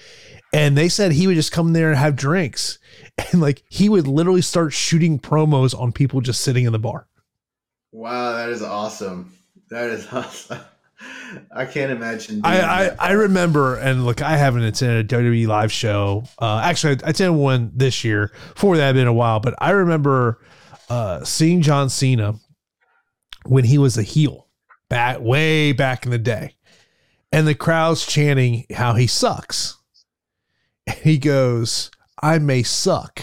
and 0.52 0.76
they 0.76 0.88
said 0.88 1.12
he 1.12 1.26
would 1.26 1.36
just 1.36 1.52
come 1.52 1.72
there 1.72 1.90
and 1.90 1.98
have 1.98 2.16
drinks, 2.16 2.78
and 3.32 3.40
like 3.40 3.62
he 3.68 3.88
would 3.88 4.06
literally 4.06 4.42
start 4.42 4.72
shooting 4.72 5.18
promos 5.18 5.78
on 5.78 5.92
people 5.92 6.20
just 6.20 6.40
sitting 6.42 6.64
in 6.64 6.72
the 6.72 6.78
bar. 6.78 7.06
Wow, 7.92 8.32
that 8.36 8.50
is 8.50 8.62
awesome. 8.62 9.32
That 9.70 9.90
is 9.90 10.06
awesome. 10.12 10.60
I 11.54 11.64
can't 11.66 11.92
imagine. 11.92 12.40
I, 12.42 12.60
I, 12.60 12.96
I, 12.98 13.12
remember, 13.12 13.76
and 13.76 14.04
look, 14.04 14.20
I 14.22 14.36
haven't 14.36 14.62
attended 14.64 15.12
a 15.12 15.16
WWE 15.16 15.46
live 15.46 15.70
show. 15.70 16.24
Uh, 16.40 16.60
actually, 16.64 16.92
I 17.04 17.10
attended 17.10 17.38
one 17.38 17.70
this 17.74 18.02
year. 18.02 18.32
Before 18.54 18.76
that, 18.76 18.86
had 18.86 18.94
been 18.94 19.06
a 19.06 19.12
while, 19.12 19.38
but 19.38 19.54
I 19.58 19.70
remember 19.70 20.40
uh, 20.88 21.22
seeing 21.24 21.62
John 21.62 21.88
Cena 21.88 22.34
when 23.44 23.64
he 23.64 23.78
was 23.78 23.96
a 23.96 24.02
heel 24.02 24.48
back 24.88 25.20
way 25.20 25.72
back 25.72 26.04
in 26.04 26.10
the 26.10 26.18
day, 26.18 26.54
and 27.30 27.46
the 27.46 27.54
crowd's 27.54 28.06
chanting 28.06 28.66
how 28.74 28.94
he 28.94 29.06
sucks. 29.06 29.77
He 31.02 31.18
goes, 31.18 31.90
"I 32.22 32.38
may 32.38 32.62
suck, 32.62 33.22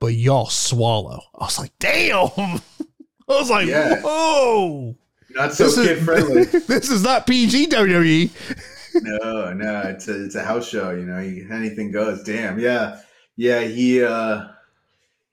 but 0.00 0.14
y'all 0.14 0.46
swallow." 0.46 1.22
I 1.38 1.44
was 1.44 1.58
like, 1.58 1.72
"Damn." 1.78 2.60
I 3.28 3.40
was 3.40 3.50
like, 3.50 3.66
yeah. 3.66 4.00
whoa. 4.02 4.94
Not 5.30 5.54
so 5.54 5.72
kid 5.74 6.04
friendly. 6.04 6.44
this 6.44 6.90
is 6.90 7.02
not 7.02 7.26
PG 7.26 7.68
WWE. 7.68 8.30
no, 9.02 9.52
no, 9.52 9.80
it's 9.82 10.08
a 10.08 10.24
it's 10.24 10.34
a 10.34 10.44
house 10.44 10.68
show. 10.68 10.90
You 10.90 11.06
know, 11.06 11.16
anything 11.16 11.90
goes. 11.90 12.22
Damn, 12.22 12.58
yeah, 12.58 13.00
yeah. 13.36 13.62
He, 13.62 14.02
uh 14.02 14.48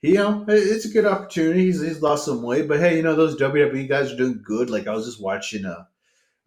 he, 0.01 0.10
you 0.10 0.16
know, 0.16 0.45
it's 0.47 0.86
a 0.86 0.89
good 0.89 1.05
opportunity. 1.05 1.66
He's, 1.66 1.82
he's 1.82 2.01
lost 2.01 2.24
some 2.24 2.41
weight, 2.41 2.70
but 2.70 2.80
hey, 2.80 2.95
you 2.95 3.03
know, 3.03 3.16
those 3.16 3.36
WWE 3.36 3.89
guys 3.89 4.14
are 4.14 4.18
doing 4.18 4.41
good. 4.41 4.70
Like 4.70 4.88
I 4.88 4.93
was 4.93 5.05
just 5.05 5.22
watching 5.22 5.66
a 5.66 5.88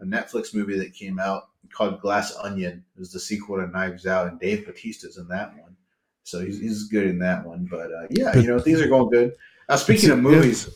a 0.01 0.05
Netflix 0.05 0.55
movie 0.55 0.79
that 0.79 0.95
came 0.95 1.19
out 1.19 1.49
called 1.73 2.01
Glass 2.01 2.37
Onion. 2.43 2.85
It 2.95 2.99
was 2.99 3.13
the 3.13 3.21
sequel 3.21 3.57
to 3.57 3.67
Knives 3.67 4.07
Out, 4.07 4.29
and 4.29 4.41
Dave 4.41 4.67
Bautista's 4.67 5.19
in 5.19 5.29
that 5.29 5.57
one. 5.57 5.77
So 6.25 6.41
he's, 6.45 6.61
he's 6.61 6.85
good 6.85 7.07
in 7.07 7.19
that 7.19 7.45
one. 7.45 7.67
But 7.71 7.93
uh, 7.93 8.07
yeah, 8.11 8.37
you 8.37 8.47
know, 8.47 8.59
things 8.59 8.81
are 8.81 8.89
going 8.89 9.11
good. 9.11 9.33
Uh, 9.69 9.77
speaking 9.77 10.11
of 10.11 10.19
movies, 10.19 10.69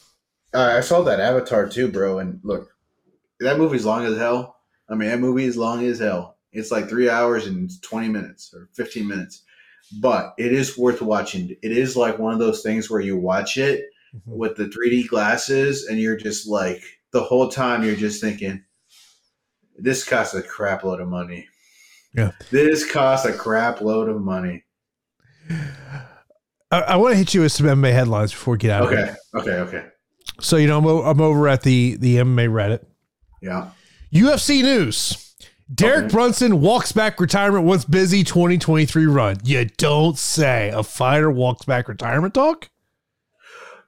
uh, 0.55 0.75
I 0.77 0.81
saw 0.81 1.03
that 1.03 1.21
Avatar 1.21 1.69
too, 1.69 1.89
bro. 1.89 2.19
And 2.19 2.41
look, 2.43 2.71
that 3.41 3.59
movie's 3.59 3.85
long 3.85 4.05
as 4.05 4.17
hell. 4.17 4.57
I 4.89 4.95
mean, 4.95 5.09
that 5.09 5.21
movie 5.21 5.45
is 5.45 5.57
long 5.57 5.85
as 5.85 5.99
hell. 5.99 6.37
It's 6.53 6.71
like 6.71 6.89
three 6.89 7.11
hours 7.11 7.47
and 7.47 7.71
twenty 7.83 8.09
minutes 8.09 8.55
or 8.55 8.69
fifteen 8.73 9.07
minutes, 9.07 9.43
but 10.01 10.35
it 10.39 10.53
is 10.53 10.79
worth 10.79 11.03
watching. 11.03 11.51
It 11.63 11.73
is 11.73 11.97
like 11.97 12.19
one 12.19 12.33
of 12.33 12.39
those 12.39 12.63
things 12.63 12.89
where 12.89 13.01
you 13.01 13.17
watch 13.17 13.59
it 13.59 13.85
mm-hmm. 14.15 14.37
with 14.37 14.57
the 14.57 14.65
3D 14.65 15.09
glasses, 15.09 15.87
and 15.87 15.99
you're 15.99 16.17
just 16.17 16.47
like 16.49 16.83
the 17.11 17.23
whole 17.23 17.49
time 17.49 17.85
you're 17.85 17.97
just 17.97 18.21
thinking, 18.21 18.65
"This 19.79 20.05
costs 20.05 20.35
a 20.35 20.43
crap 20.43 20.85
load 20.85 21.01
of 21.01 21.09
money." 21.09 21.49
Yeah, 22.15 22.33
this 22.51 22.91
costs 22.91 23.27
a 23.27 23.33
crap 23.33 23.81
load 23.81 24.09
of 24.09 24.21
money. 24.21 24.65
I, 26.71 26.81
I 26.81 26.97
want 26.97 27.13
to 27.13 27.19
hit 27.19 27.35
you 27.35 27.43
with 27.43 27.53
some 27.53 27.67
MMA 27.67 27.93
headlines 27.93 28.33
before 28.33 28.53
we 28.53 28.59
get 28.59 28.71
out. 28.71 28.93
Okay, 28.93 29.15
okay, 29.35 29.51
okay. 29.53 29.87
So 30.41 30.57
you 30.57 30.67
know, 30.67 30.79
I'm, 30.79 30.87
I'm 31.07 31.21
over 31.21 31.49
at 31.49 31.63
the 31.63 31.97
the 31.97 32.17
MMA 32.17 32.49
Reddit. 32.49 32.85
Yeah. 33.41 33.71
UFC 34.13 34.63
news. 34.63 35.35
Derek 35.73 36.05
okay. 36.05 36.13
Brunson 36.13 36.61
walks 36.61 36.93
back 36.93 37.19
retirement 37.19 37.65
once 37.65 37.85
busy 37.85 38.23
2023 38.23 39.07
run. 39.07 39.37
You 39.43 39.65
don't 39.77 40.17
say. 40.17 40.71
A 40.71 40.83
fighter 40.83 41.31
walks 41.31 41.65
back 41.65 41.89
retirement 41.89 42.35
talk? 42.35 42.71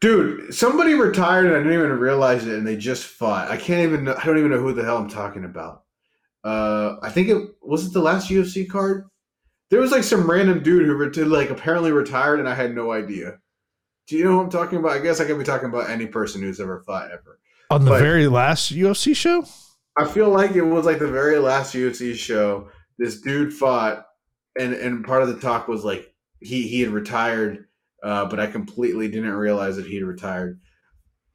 Dude, 0.01 0.55
somebody 0.55 0.95
retired 0.95 1.47
and 1.47 1.55
I 1.55 1.59
didn't 1.59 1.73
even 1.73 1.99
realize 1.99 2.47
it 2.47 2.55
and 2.55 2.67
they 2.67 2.77
just 2.77 3.05
fought. 3.05 3.51
I 3.51 3.57
can't 3.57 3.83
even 3.83 4.09
I 4.09 4.25
don't 4.25 4.39
even 4.39 4.51
know 4.51 4.61
who 4.61 4.73
the 4.73 4.85
hell 4.85 4.99
I'm 4.99 5.09
talking 5.09 5.45
about. 5.45 5.85
Uh 6.45 6.97
I 7.03 7.11
think 7.11 7.29
it 7.29 7.49
was 7.63 7.87
it 7.87 7.93
the 7.93 8.01
last 8.01 8.31
UFC 8.31 8.69
card? 8.69 9.07
There 9.71 9.81
was 9.81 9.91
like 9.91 10.05
some 10.05 10.31
random 10.31 10.63
dude 10.63 10.87
who 10.87 11.25
like 11.25 11.51
apparently 11.51 11.93
retired 11.93 12.39
and 12.39 12.49
I 12.49 12.55
had 12.55 12.75
no 12.75 12.93
idea. 12.93 13.39
Do 14.07 14.17
you 14.17 14.25
know 14.25 14.37
what 14.37 14.45
I'm 14.45 14.51
talking 14.51 14.79
about? 14.79 14.93
I 14.93 15.01
guess 15.01 15.21
I 15.21 15.27
could 15.27 15.39
be 15.39 15.45
talking 15.45 15.69
about 15.69 15.91
any 15.91 16.07
person 16.07 16.41
who's 16.41 16.61
ever 16.61 16.83
fought 16.87 17.11
ever. 17.11 17.39
On 17.71 17.85
the 17.85 17.91
but 17.91 18.01
very 18.01 18.27
last 18.27 18.73
UFC 18.73 19.15
show? 19.15 19.45
I 19.99 20.07
feel 20.07 20.31
like 20.31 20.53
it 20.53 20.63
was 20.63 20.87
like 20.87 20.99
the 20.99 21.09
very 21.09 21.39
last 21.39 21.75
UFC 21.75 22.15
show. 22.15 22.69
This 22.99 23.21
dude 23.21 23.53
fought, 23.53 24.07
and 24.59 24.73
and 24.73 25.05
part 25.05 25.23
of 25.23 25.29
the 25.29 25.41
talk 25.41 25.69
was 25.69 25.85
like 25.85 26.15
he 26.41 26.67
he 26.67 26.81
had 26.81 26.91
retired, 26.91 27.68
uh, 28.03 28.27
but 28.27 28.41
I 28.41 28.47
completely 28.47 29.09
didn't 29.09 29.33
realize 29.33 29.77
that 29.77 29.87
he 29.87 29.97
had 29.97 30.05
retired. 30.05 30.61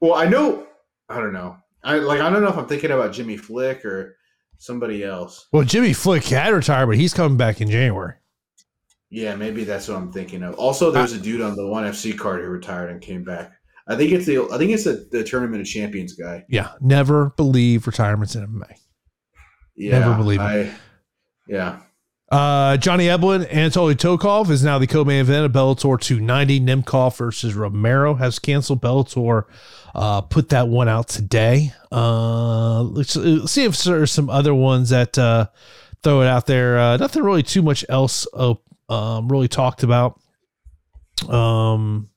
Well, 0.00 0.14
I 0.14 0.26
know. 0.26 0.66
I 1.08 1.18
don't 1.20 1.32
know. 1.32 1.56
I 1.82 1.96
like. 1.98 2.20
I 2.20 2.30
don't 2.30 2.42
know 2.42 2.48
if 2.48 2.56
I'm 2.56 2.66
thinking 2.66 2.90
about 2.90 3.12
Jimmy 3.12 3.36
Flick 3.36 3.84
or 3.84 4.16
somebody 4.58 5.04
else. 5.04 5.46
Well, 5.52 5.64
Jimmy 5.64 5.92
Flick 5.92 6.24
had 6.24 6.52
retired, 6.52 6.86
but 6.86 6.96
he's 6.96 7.14
coming 7.14 7.36
back 7.36 7.60
in 7.60 7.70
January. 7.70 8.14
Yeah, 9.10 9.36
maybe 9.36 9.64
that's 9.64 9.86
what 9.86 9.96
I'm 9.96 10.10
thinking 10.10 10.42
of. 10.42 10.54
Also, 10.56 10.90
there's 10.90 11.12
a 11.12 11.20
dude 11.20 11.40
on 11.40 11.54
the 11.54 11.66
ONE 11.66 11.84
FC 11.84 12.18
card 12.18 12.42
who 12.42 12.48
retired 12.48 12.90
and 12.90 13.00
came 13.00 13.22
back. 13.22 13.52
I 13.86 13.96
think 13.96 14.12
it's 14.12 14.26
the 14.26 14.48
I 14.50 14.58
think 14.58 14.72
it's 14.72 14.84
the, 14.84 15.06
the 15.12 15.22
tournament 15.22 15.60
of 15.60 15.66
champions 15.68 16.14
guy. 16.14 16.44
Yeah, 16.48 16.72
never 16.80 17.30
believe 17.36 17.86
retirements 17.86 18.34
in 18.34 18.46
MMA. 18.46 18.76
Yeah, 19.76 19.98
never 19.98 20.14
believe 20.14 20.40
I, 20.40 20.56
it. 20.56 20.74
Yeah, 21.46 21.80
Uh, 22.30 22.76
Johnny 22.78 23.06
Eblen, 23.06 23.48
Anatoly 23.50 23.94
Tokov 23.94 24.50
is 24.50 24.64
now 24.64 24.78
the 24.78 24.86
co-main 24.86 25.20
event 25.20 25.44
of 25.44 25.52
Bellator 25.52 26.00
290. 26.00 26.60
Nemkov 26.60 27.16
versus 27.16 27.54
Romero 27.54 28.14
has 28.14 28.38
canceled. 28.38 28.80
Bellator 28.80 29.44
uh, 29.94 30.22
put 30.22 30.48
that 30.48 30.68
one 30.68 30.88
out 30.88 31.08
today. 31.08 31.72
Uh, 31.92 32.82
let's, 32.82 33.14
let's 33.14 33.52
see 33.52 33.64
if 33.64 33.82
there's 33.84 34.10
some 34.10 34.30
other 34.30 34.54
ones 34.54 34.88
that 34.88 35.16
uh, 35.18 35.46
throw 36.02 36.22
it 36.22 36.26
out 36.26 36.46
there. 36.46 36.78
Uh, 36.78 36.96
nothing 36.96 37.22
really 37.22 37.42
too 37.42 37.62
much 37.62 37.84
else 37.88 38.26
uh, 38.34 38.54
um, 38.88 39.28
really 39.28 39.48
talked 39.48 39.82
about. 39.82 40.18
Um, 41.28 42.08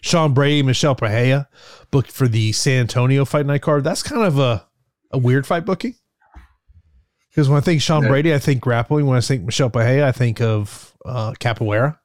Sean 0.00 0.34
Brady, 0.34 0.62
Michel 0.62 0.94
Pereira 0.94 1.48
booked 1.90 2.10
for 2.10 2.28
the 2.28 2.52
San 2.52 2.80
Antonio 2.80 3.24
fight 3.24 3.46
night 3.46 3.62
card. 3.62 3.84
That's 3.84 4.02
kind 4.02 4.22
of 4.22 4.38
a, 4.38 4.66
a 5.10 5.18
weird 5.18 5.46
fight 5.46 5.64
booking. 5.66 5.96
Because 7.32 7.48
when 7.48 7.56
I 7.56 7.62
think 7.62 7.80
Sean. 7.80 8.06
Brady, 8.06 8.34
I 8.34 8.38
think 8.38 8.60
grappling. 8.60 9.06
When 9.06 9.16
I 9.16 9.22
think 9.22 9.44
Michel 9.44 9.70
Pereira, 9.70 10.06
I 10.06 10.12
think 10.12 10.40
of 10.42 10.94
uh, 11.06 11.32
capoeira. 11.40 11.98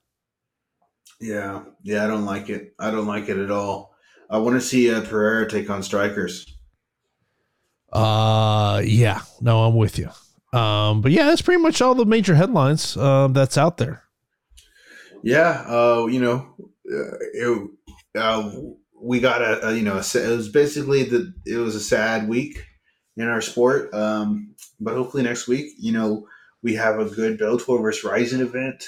Yeah, 1.20 1.64
yeah, 1.84 2.06
I 2.06 2.08
don't 2.08 2.26
like 2.26 2.50
it. 2.50 2.74
I 2.80 2.92
don't 2.92 3.08
like 3.08 3.28
it 3.28 3.38
at 3.38 3.52
all. 3.52 3.94
I 4.30 4.38
want 4.38 4.56
to 4.56 4.62
see 4.62 4.94
uh, 4.94 5.02
Pereira 5.02 5.50
take 5.50 5.70
on 5.70 5.84
strikers. 5.84 6.46
Uh, 7.92 8.82
yeah, 8.86 9.22
no, 9.42 9.66
I'm 9.66 9.76
with 9.76 9.98
you. 9.98 10.10
Um, 10.58 11.02
but 11.02 11.12
yeah, 11.12 11.26
that's 11.26 11.42
pretty 11.42 11.62
much 11.62 11.82
all 11.82 11.96
the 11.96 12.06
major 12.06 12.36
headlines 12.36 12.96
um, 12.96 13.34
that's 13.34 13.58
out 13.58 13.78
there. 13.78 14.04
Yeah, 15.24 15.66
uh, 15.68 16.06
you 16.06 16.22
know, 16.22 16.56
uh, 16.90 17.18
it, 17.34 17.70
uh, 18.18 18.52
we 19.02 19.20
got 19.20 19.42
a, 19.42 19.70
a 19.70 19.74
you 19.74 19.82
know, 19.82 19.96
a, 19.96 20.18
it 20.18 20.38
was 20.38 20.48
basically 20.50 21.04
the 21.04 21.34
it 21.46 21.58
was 21.58 21.76
a 21.76 21.82
sad 21.82 22.30
week 22.30 22.67
in 23.18 23.28
our 23.28 23.42
sport. 23.42 23.94
Um, 23.94 24.56
but 24.80 24.94
hopefully 24.94 25.24
next 25.24 25.48
week, 25.48 25.74
you 25.78 25.92
know, 25.92 26.28
we 26.62 26.76
have 26.76 27.00
a 27.00 27.06
good 27.06 27.40
Bellator 27.40 27.82
versus 27.82 28.04
Rizin 28.04 28.42
event, 28.42 28.86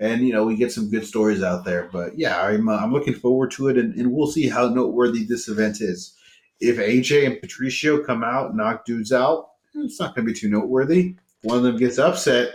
and 0.00 0.26
you 0.26 0.32
know, 0.32 0.44
we 0.44 0.56
get 0.56 0.72
some 0.72 0.90
good 0.90 1.06
stories 1.06 1.42
out 1.42 1.64
there. 1.64 1.88
But 1.92 2.18
yeah, 2.18 2.40
I'm 2.40 2.68
uh, 2.68 2.76
I'm 2.76 2.92
looking 2.92 3.14
forward 3.14 3.50
to 3.52 3.68
it, 3.68 3.76
and, 3.76 3.94
and 3.94 4.12
we'll 4.12 4.26
see 4.26 4.48
how 4.48 4.68
noteworthy 4.68 5.24
this 5.24 5.48
event 5.48 5.80
is. 5.80 6.14
If 6.60 6.76
AJ 6.76 7.26
and 7.26 7.40
Patricio 7.40 8.02
come 8.02 8.24
out, 8.24 8.56
knock 8.56 8.84
dudes 8.84 9.12
out, 9.12 9.50
it's 9.74 10.00
not 10.00 10.14
going 10.14 10.26
to 10.26 10.32
be 10.32 10.38
too 10.38 10.48
noteworthy. 10.48 11.16
One 11.42 11.58
of 11.58 11.62
them 11.64 11.76
gets 11.76 11.98
upset. 11.98 12.54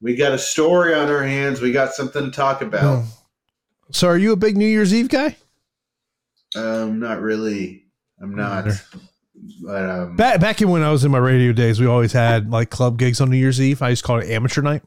We 0.00 0.14
got 0.14 0.32
a 0.32 0.38
story 0.38 0.94
on 0.94 1.08
our 1.08 1.22
hands. 1.22 1.60
We 1.60 1.72
got 1.72 1.92
something 1.92 2.24
to 2.24 2.30
talk 2.30 2.62
about. 2.62 3.04
So, 3.90 4.08
are 4.08 4.18
you 4.18 4.32
a 4.32 4.36
big 4.36 4.56
New 4.56 4.66
Year's 4.66 4.92
Eve 4.92 5.08
guy? 5.08 5.36
Um, 6.54 7.00
not 7.00 7.20
really. 7.20 7.84
I'm 8.20 8.34
not. 8.34 8.66
But 9.62 9.88
um, 9.88 10.16
Back 10.16 10.40
back 10.40 10.62
in 10.62 10.68
when 10.68 10.82
I 10.82 10.90
was 10.90 11.04
in 11.04 11.10
my 11.10 11.18
radio 11.18 11.52
days, 11.52 11.80
we 11.80 11.86
always 11.86 12.12
had 12.12 12.50
like 12.50 12.70
club 12.70 12.98
gigs 12.98 13.20
on 13.20 13.30
New 13.30 13.36
Year's 13.36 13.60
Eve. 13.60 13.82
I 13.82 13.90
used 13.90 14.02
to 14.02 14.06
call 14.06 14.18
it 14.18 14.30
amateur 14.30 14.62
night 14.62 14.82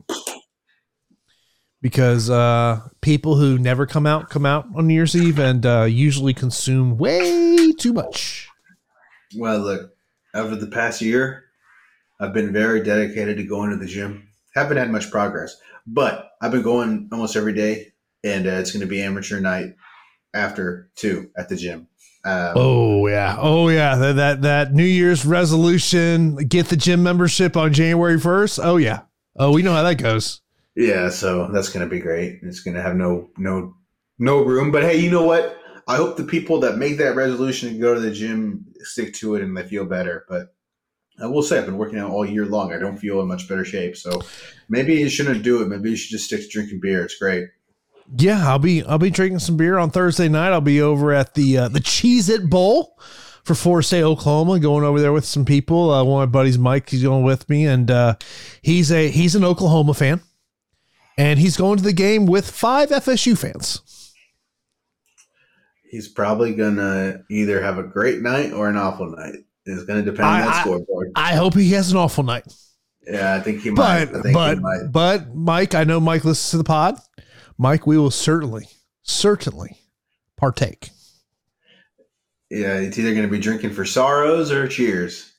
because 1.82 2.30
uh, 2.30 2.82
people 3.02 3.36
who 3.36 3.58
never 3.58 3.86
come 3.86 4.06
out 4.06 4.30
come 4.30 4.46
out 4.46 4.68
on 4.76 4.88
New 4.88 4.94
Year's 4.94 5.16
Eve 5.16 5.40
and 5.40 5.66
uh, 5.66 5.84
usually 5.84 6.34
consume 6.34 6.98
way 6.98 7.72
too 7.74 7.94
much. 7.94 8.48
well, 9.36 9.60
look. 9.60 9.92
Over 10.34 10.56
the 10.56 10.68
past 10.68 11.02
year, 11.02 11.44
I've 12.18 12.32
been 12.32 12.54
very 12.54 12.82
dedicated 12.82 13.36
to 13.36 13.44
going 13.44 13.72
to 13.72 13.76
the 13.76 13.86
gym. 13.86 14.30
Haven't 14.56 14.78
had 14.78 14.90
much 14.90 15.12
progress, 15.12 15.58
but 15.86 16.32
I've 16.42 16.52
been 16.52 16.62
going 16.62 17.10
almost 17.12 17.36
every 17.36 17.52
day, 17.52 17.92
and 18.24 18.48
uh, 18.48 18.52
it's 18.52 18.72
going 18.72 18.80
to 18.80 18.88
be 18.88 19.02
amateur 19.02 19.42
night 19.42 19.76
after 20.34 20.90
two 20.96 21.30
at 21.36 21.50
the 21.50 21.58
gym. 21.58 21.88
Um, 22.24 22.54
Oh 22.56 23.08
yeah, 23.08 23.38
oh 23.40 23.70
yeah. 23.70 23.96
That 23.96 24.16
that, 24.16 24.42
that 24.44 24.74
New 24.74 24.84
Year's 24.84 25.26
resolution: 25.26 26.36
get 26.36 26.68
the 26.68 26.78
gym 26.78 27.04
membership 27.04 27.58
on 27.58 27.74
January 27.74 28.20
first. 28.20 28.60
Oh 28.62 28.78
yeah. 28.78 29.02
Oh, 29.36 29.52
we 29.52 29.64
know 29.64 29.74
how 29.74 29.84
that 29.84 29.96
goes. 29.96 30.42
Yeah, 30.76 31.10
so 31.10 31.48
that's 31.52 31.70
gonna 31.70 31.88
be 31.88 32.00
great. 32.00 32.40
It's 32.44 32.62
gonna 32.62 32.82
have 32.82 32.96
no 32.96 33.30
no 33.38 33.76
no 34.20 34.44
room. 34.44 34.72
But 34.72 34.84
hey, 34.84 34.98
you 34.98 35.10
know 35.10 35.24
what? 35.24 35.58
I 35.88 35.96
hope 35.98 36.16
the 36.16 36.24
people 36.24 36.60
that 36.62 36.78
make 36.78 36.98
that 37.00 37.16
resolution 37.16 37.70
and 37.70 37.82
go 37.82 37.94
to 37.94 38.00
the 38.00 38.12
gym 38.12 38.66
stick 38.80 39.14
to 39.16 39.36
it 39.36 39.42
and 39.44 39.58
they 39.58 39.64
feel 39.64 39.86
better. 39.86 40.26
But 40.30 40.54
I 41.22 41.26
will 41.28 41.44
say 41.44 41.58
I've 41.58 41.66
been 41.66 41.78
working 41.78 42.00
out 42.00 42.12
all 42.12 42.26
year 42.26 42.46
long. 42.46 42.72
I 42.72 42.80
don't 42.80 42.98
feel 42.98 43.20
in 43.22 43.28
much 43.28 43.48
better 43.48 43.66
shape. 43.66 43.98
So 43.98 44.22
maybe 44.70 44.96
you 44.96 45.10
shouldn't 45.10 45.44
do 45.44 45.62
it. 45.62 45.68
Maybe 45.68 45.90
you 45.90 45.96
should 45.96 46.12
just 46.12 46.26
stick 46.26 46.42
to 46.42 46.48
drinking 46.48 46.80
beer. 46.82 47.04
It's 47.04 47.18
great. 47.18 47.48
Yeah, 48.18 48.48
I'll 48.50 48.60
be 48.60 48.84
I'll 48.84 48.98
be 48.98 49.10
drinking 49.10 49.40
some 49.40 49.58
beer 49.58 49.78
on 49.78 49.90
Thursday 49.90 50.28
night. 50.28 50.52
I'll 50.52 50.62
be 50.62 50.82
over 50.82 51.14
at 51.14 51.34
the 51.34 51.58
uh, 51.58 51.68
the 51.70 51.80
Cheez-It 51.80 52.50
Bowl 52.50 53.00
for 53.46 53.56
Florida 53.56 53.86
State, 53.88 54.04
Oklahoma. 54.04 54.60
Going 54.60 54.84
over 54.84 55.00
there 55.00 55.14
with 55.14 55.26
some 55.26 55.46
people. 55.46 55.92
Uh, 55.92 56.04
one 56.04 56.24
of 56.24 56.30
my 56.30 56.32
buddies, 56.32 56.58
Mike, 56.58 56.90
he's 56.90 57.04
going 57.04 57.24
with 57.24 57.50
me, 57.50 57.66
and 57.66 57.90
uh, 57.90 58.16
he's 58.62 58.92
a 58.92 59.10
he's 59.10 59.36
an 59.36 59.46
Oklahoma 59.46 59.94
fan, 59.94 60.20
and 61.18 61.40
he's 61.40 61.56
going 61.56 61.78
to 61.78 61.84
the 61.84 61.94
game 61.94 62.26
with 62.26 62.50
five 62.52 62.90
FSU 62.90 63.38
fans. 63.38 63.82
He's 65.90 66.08
probably 66.08 66.54
gonna 66.54 67.22
either 67.30 67.62
have 67.62 67.78
a 67.78 67.84
great 67.84 68.22
night 68.22 68.54
or 68.54 68.70
an 68.70 68.78
awful 68.78 69.10
night. 69.12 69.36
It's 69.66 69.84
gonna 69.84 70.02
depend 70.04 70.26
on 70.28 70.36
I- 70.36 70.42
that 70.46 70.56
I- 70.56 70.62
scoreboard. 70.62 71.12
I 71.16 71.36
hope 71.36 71.54
he 71.54 71.70
has 71.72 71.92
an 71.92 71.98
awful 71.98 72.24
night. 72.24 72.46
Yeah, 73.08 73.36
I 73.36 73.40
think 73.40 73.62
he 73.62 73.72
might. 73.72 74.06
But 74.12 74.20
I 74.20 74.22
think 74.22 74.34
but 74.34 74.56
he 74.58 74.62
might. 74.62 74.92
but 74.92 75.36
Mike, 75.36 75.76
I 75.76 75.84
know 75.86 76.00
Mike 76.00 76.24
listens 76.24 76.52
to 76.52 76.58
the 76.58 76.64
pod. 76.64 76.98
Mike, 77.62 77.86
we 77.86 77.96
will 77.96 78.10
certainly 78.10 78.68
certainly 79.04 79.78
partake. 80.36 80.90
Yeah, 82.50 82.78
it's 82.78 82.98
either 82.98 83.14
gonna 83.14 83.28
be 83.28 83.38
drinking 83.38 83.74
for 83.74 83.86
sorrows 83.86 84.52
or 84.52 84.68
cheers. 84.68 85.32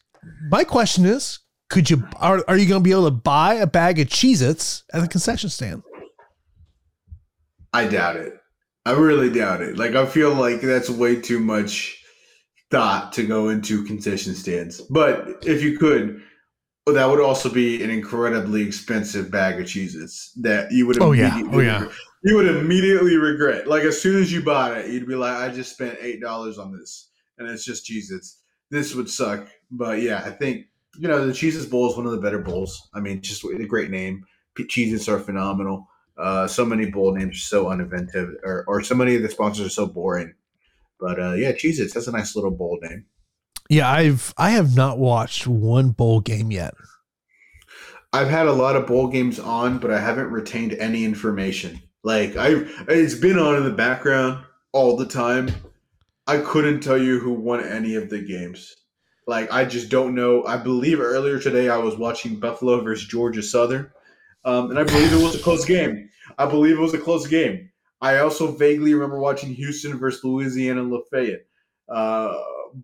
My 0.49 0.63
question 0.63 1.05
is, 1.05 1.41
could 1.69 1.91
you 1.91 2.07
are, 2.21 2.45
are 2.47 2.57
you 2.57 2.69
going 2.69 2.81
to 2.81 2.85
be 2.85 2.93
able 2.93 3.07
to 3.07 3.11
buy 3.11 3.55
a 3.55 3.67
bag 3.67 3.99
of 3.99 4.07
Cheez-Its 4.07 4.85
at 4.93 5.01
the 5.01 5.09
concession 5.09 5.51
stand? 5.51 5.83
I 7.73 7.89
doubt 7.89 8.15
it. 8.17 8.35
I 8.87 8.93
really 8.93 9.29
doubt 9.29 9.61
it. 9.63 9.77
Like 9.77 9.97
I 9.97 10.07
feel 10.07 10.33
like 10.33 10.61
that's 10.61 10.91
way 10.91 11.21
too 11.21 11.41
much 11.41 11.99
thought 12.71 13.13
to 13.15 13.27
go 13.27 13.49
into 13.49 13.85
concession 13.85 14.35
stands. 14.37 14.81
But 14.83 15.45
if 15.45 15.61
you 15.61 15.77
could, 15.77 16.23
well, 16.87 16.95
that 16.95 17.09
would 17.09 17.21
also 17.21 17.49
be 17.49 17.83
an 17.83 17.91
incredibly 17.91 18.63
expensive 18.63 19.29
bag 19.31 19.61
of 19.61 19.67
cheeses 19.67 20.31
that 20.43 20.71
you 20.71 20.87
would 20.87 21.03
Oh, 21.03 21.11
yeah. 21.11 21.43
Oh, 21.51 21.59
yeah. 21.59 21.89
You 22.23 22.37
would 22.37 22.49
immediately 22.49 23.17
regret. 23.17 23.67
Like 23.67 23.83
as 23.83 24.01
soon 24.01 24.21
as 24.21 24.33
you 24.33 24.43
bought 24.43 24.77
it, 24.77 24.91
you'd 24.91 25.09
be 25.09 25.15
like, 25.15 25.37
I 25.37 25.49
just 25.53 25.73
spent 25.73 25.99
eight 26.01 26.21
dollars 26.21 26.59
on 26.59 26.73
this 26.73 27.11
and 27.39 27.49
it's 27.49 27.65
just 27.65 27.87
Cheez-Its. 27.87 28.39
This 28.71 28.95
would 28.95 29.11
suck. 29.11 29.49
But 29.71 30.01
yeah, 30.01 30.23
I 30.25 30.31
think 30.31 30.67
you 30.99 31.09
know 31.09 31.27
the 31.27 31.33
Cheez-Its 31.33 31.67
Bowl 31.67 31.91
is 31.91 31.97
one 31.97 32.07
of 32.07 32.13
the 32.13 32.21
better 32.21 32.39
bowls. 32.39 32.89
I 32.95 33.01
mean, 33.01 33.21
just 33.23 33.45
a 33.45 33.67
great 33.67 33.91
name. 33.91 34.25
Cheez-Its 34.59 35.09
are 35.09 35.19
phenomenal. 35.19 35.89
Uh, 36.19 36.47
so 36.47 36.65
many 36.65 36.91
bowl 36.91 37.15
names 37.15 37.37
are 37.37 37.41
so 37.41 37.65
uninventive, 37.67 38.35
or, 38.45 38.65
or 38.69 38.83
so 38.83 38.95
many 38.95 39.17
of 39.17 39.23
the 39.23 39.31
sponsors 39.31 39.67
are 39.67 39.71
so 39.71 39.87
boring. 39.87 40.35
But 41.01 41.19
uh, 41.21 41.33
yeah, 41.33 41.53
Cheez-Its, 41.53 41.95
that's 41.95 42.07
a 42.07 42.13
nice 42.13 42.37
little 42.37 42.51
bowl 42.51 42.79
name. 42.83 43.07
Yeah, 43.69 43.91
I've 43.91 44.35
I 44.37 44.51
have 44.51 44.77
not 44.77 44.99
watched 44.99 45.47
one 45.47 45.91
bowl 45.91 46.21
game 46.21 46.51
yet. 46.51 46.75
I've 48.13 48.29
had 48.29 48.47
a 48.47 48.53
lot 48.53 48.77
of 48.77 48.87
bowl 48.87 49.09
games 49.09 49.39
on, 49.39 49.79
but 49.79 49.91
I 49.91 49.99
haven't 49.99 50.31
retained 50.31 50.75
any 50.75 51.05
information. 51.05 51.81
Like 52.05 52.37
I, 52.37 52.65
it's 52.89 53.15
been 53.15 53.39
on 53.39 53.57
in 53.57 53.65
the 53.65 53.71
background 53.71 54.45
all 54.73 54.97
the 54.97 55.07
time. 55.07 55.51
I 56.27 56.39
couldn't 56.39 56.81
tell 56.81 56.99
you 56.99 57.19
who 57.19 57.33
won 57.33 57.65
any 57.65 57.95
of 57.95 58.11
the 58.11 58.21
games. 58.21 58.77
Like 59.27 59.53
I 59.53 59.65
just 59.65 59.89
don't 59.89 60.15
know. 60.15 60.45
I 60.45 60.57
believe 60.57 61.01
earlier 61.01 61.39
today 61.39 61.69
I 61.69 61.77
was 61.77 61.97
watching 61.97 62.41
Buffalo 62.41 62.81
versus 62.81 63.07
Georgia 63.07 63.43
Southern, 63.43 63.91
um, 64.45 64.71
and 64.71 64.79
I 64.79 64.85
believe 64.85 65.13
it 65.13 65.23
was 65.23 65.35
a 65.35 65.43
close 65.43 65.65
game. 65.65 66.09
I 66.39 66.47
believe 66.47 66.77
it 66.77 66.81
was 66.81 66.95
a 66.95 66.99
close 66.99 67.27
game. 67.27 67.71
I 68.01 68.19
also 68.19 68.51
vaguely 68.51 68.95
remember 68.95 69.21
watching 69.21 69.55
Houston 69.55 69.97
versus 69.97 70.25
Louisiana 70.25 70.83
Lafayette. 70.83 71.47
Uh, 71.89 72.37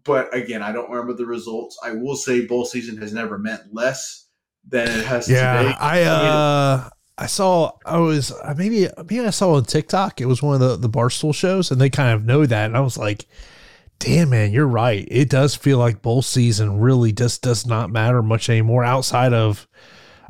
but 0.05 0.33
again, 0.35 0.63
I 0.63 0.71
don't 0.71 0.91
remember 0.91 1.15
the 1.15 1.27
results. 1.27 1.77
I 1.83 1.93
will 1.93 2.15
say 2.15 2.47
bowl 2.47 2.65
season 2.65 2.97
has 2.99 3.13
never 3.13 3.37
meant 3.37 3.63
less 3.73 4.29
than 4.69 4.87
it 4.87 5.05
has 5.05 5.27
today. 5.27 5.41
Yeah, 5.41 5.77
I 5.81 6.03
uh 6.03 6.89
I 7.19 7.27
saw 7.27 7.73
I 7.85 7.99
was 7.99 8.31
uh, 8.33 8.55
maybe 8.57 8.89
maybe 8.99 9.21
I 9.21 9.31
saw 9.31 9.55
on 9.55 9.65
TikTok 9.65 10.21
it 10.21 10.27
was 10.27 10.43
one 10.43 10.55
of 10.55 10.61
the 10.61 10.77
the 10.77 10.89
barstool 10.89 11.35
shows 11.35 11.71
and 11.71 11.81
they 11.81 11.91
kind 11.91 12.15
of 12.15 12.25
know 12.25 12.47
that 12.47 12.67
and 12.67 12.77
I 12.77 12.81
was 12.81 12.97
like, 12.97 13.27
damn 13.99 14.31
man, 14.31 14.53
you're 14.53 14.69
right. 14.69 15.07
It 15.11 15.29
does 15.29 15.55
feel 15.55 15.79
like 15.79 16.03
bowl 16.03 16.23
season 16.23 16.79
really 16.79 17.13
just 17.13 17.43
does 17.43 17.67
not 17.67 17.91
matter 17.91 18.23
much 18.23 18.49
anymore 18.49 18.85
outside 18.85 19.33
of. 19.33 19.67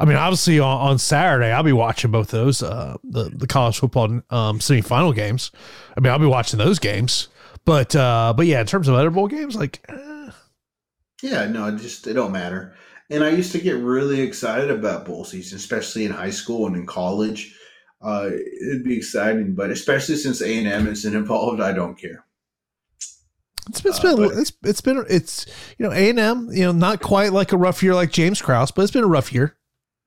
I 0.01 0.05
mean, 0.05 0.17
obviously 0.17 0.61
on, 0.61 0.81
on 0.81 0.99
Saturday 0.99 1.51
I'll 1.53 1.63
be 1.63 1.73
watching 1.73 2.11
both 2.11 2.29
those 2.31 2.63
uh 2.63 2.97
the 3.05 3.25
the 3.31 3.47
college 3.47 3.79
football 3.79 4.07
um 4.31 4.59
semifinal 4.61 5.15
games. 5.15 5.51
I 5.97 6.01
mean 6.01 6.13
I'll 6.13 6.19
be 6.19 6.27
watching 6.27 6.59
those 6.59 6.79
games, 6.79 7.29
but 7.65 7.95
uh 7.95 8.33
but 8.37 8.47
yeah, 8.47 8.61
in 8.61 8.67
terms 8.67 8.89
of 8.89 8.95
other 8.95 9.11
bowl 9.11 9.29
games, 9.29 9.57
like. 9.57 9.81
eh, 9.89 10.31
Yeah, 11.23 11.47
no, 11.49 11.67
it 11.69 11.77
just 11.79 12.07
it 12.07 12.15
don't 12.15 12.33
matter. 12.33 12.75
And 13.11 13.25
I 13.25 13.31
used 13.31 13.53
to 13.53 13.59
get 13.61 13.77
really 13.77 14.21
excited 14.21 14.71
about 14.71 15.07
bowl 15.07 15.25
season, 15.25 15.57
especially 15.57 16.05
in 16.05 16.13
high 16.13 16.31
school 16.31 16.67
and 16.67 16.77
in 16.77 16.87
college. 16.87 17.55
Uh, 18.03 18.31
it'd 18.63 18.85
be 18.85 18.97
exciting, 18.97 19.55
but 19.55 19.71
especially 19.71 20.17
since 20.17 20.41
A 20.43 20.59
and 20.59 20.69
M 20.69 20.87
isn't 20.87 21.17
involved, 21.17 21.61
I 21.61 21.73
don't 21.73 21.99
care. 21.99 22.25
It's 23.69 23.81
been, 23.81 23.91
it's 23.93 24.05
Uh, 24.05 24.17
been, 24.17 24.29
but- 24.29 24.39
it's, 24.39 24.53
it's 24.63 24.81
been, 24.81 25.05
it's, 25.09 25.47
you 25.79 25.87
know, 25.87 25.93
A 25.93 26.11
and 26.11 26.19
M, 26.19 26.49
you 26.53 26.65
know, 26.65 26.73
not 26.73 27.01
quite 27.03 27.33
like 27.33 27.53
a 27.53 27.57
rough 27.57 27.83
year 27.83 27.95
like 27.95 28.13
James 28.13 28.41
Krause, 28.43 28.71
but 28.71 28.83
it's 28.83 28.93
been 28.93 29.05
a 29.05 29.09
rough 29.09 29.33
year. 29.33 29.57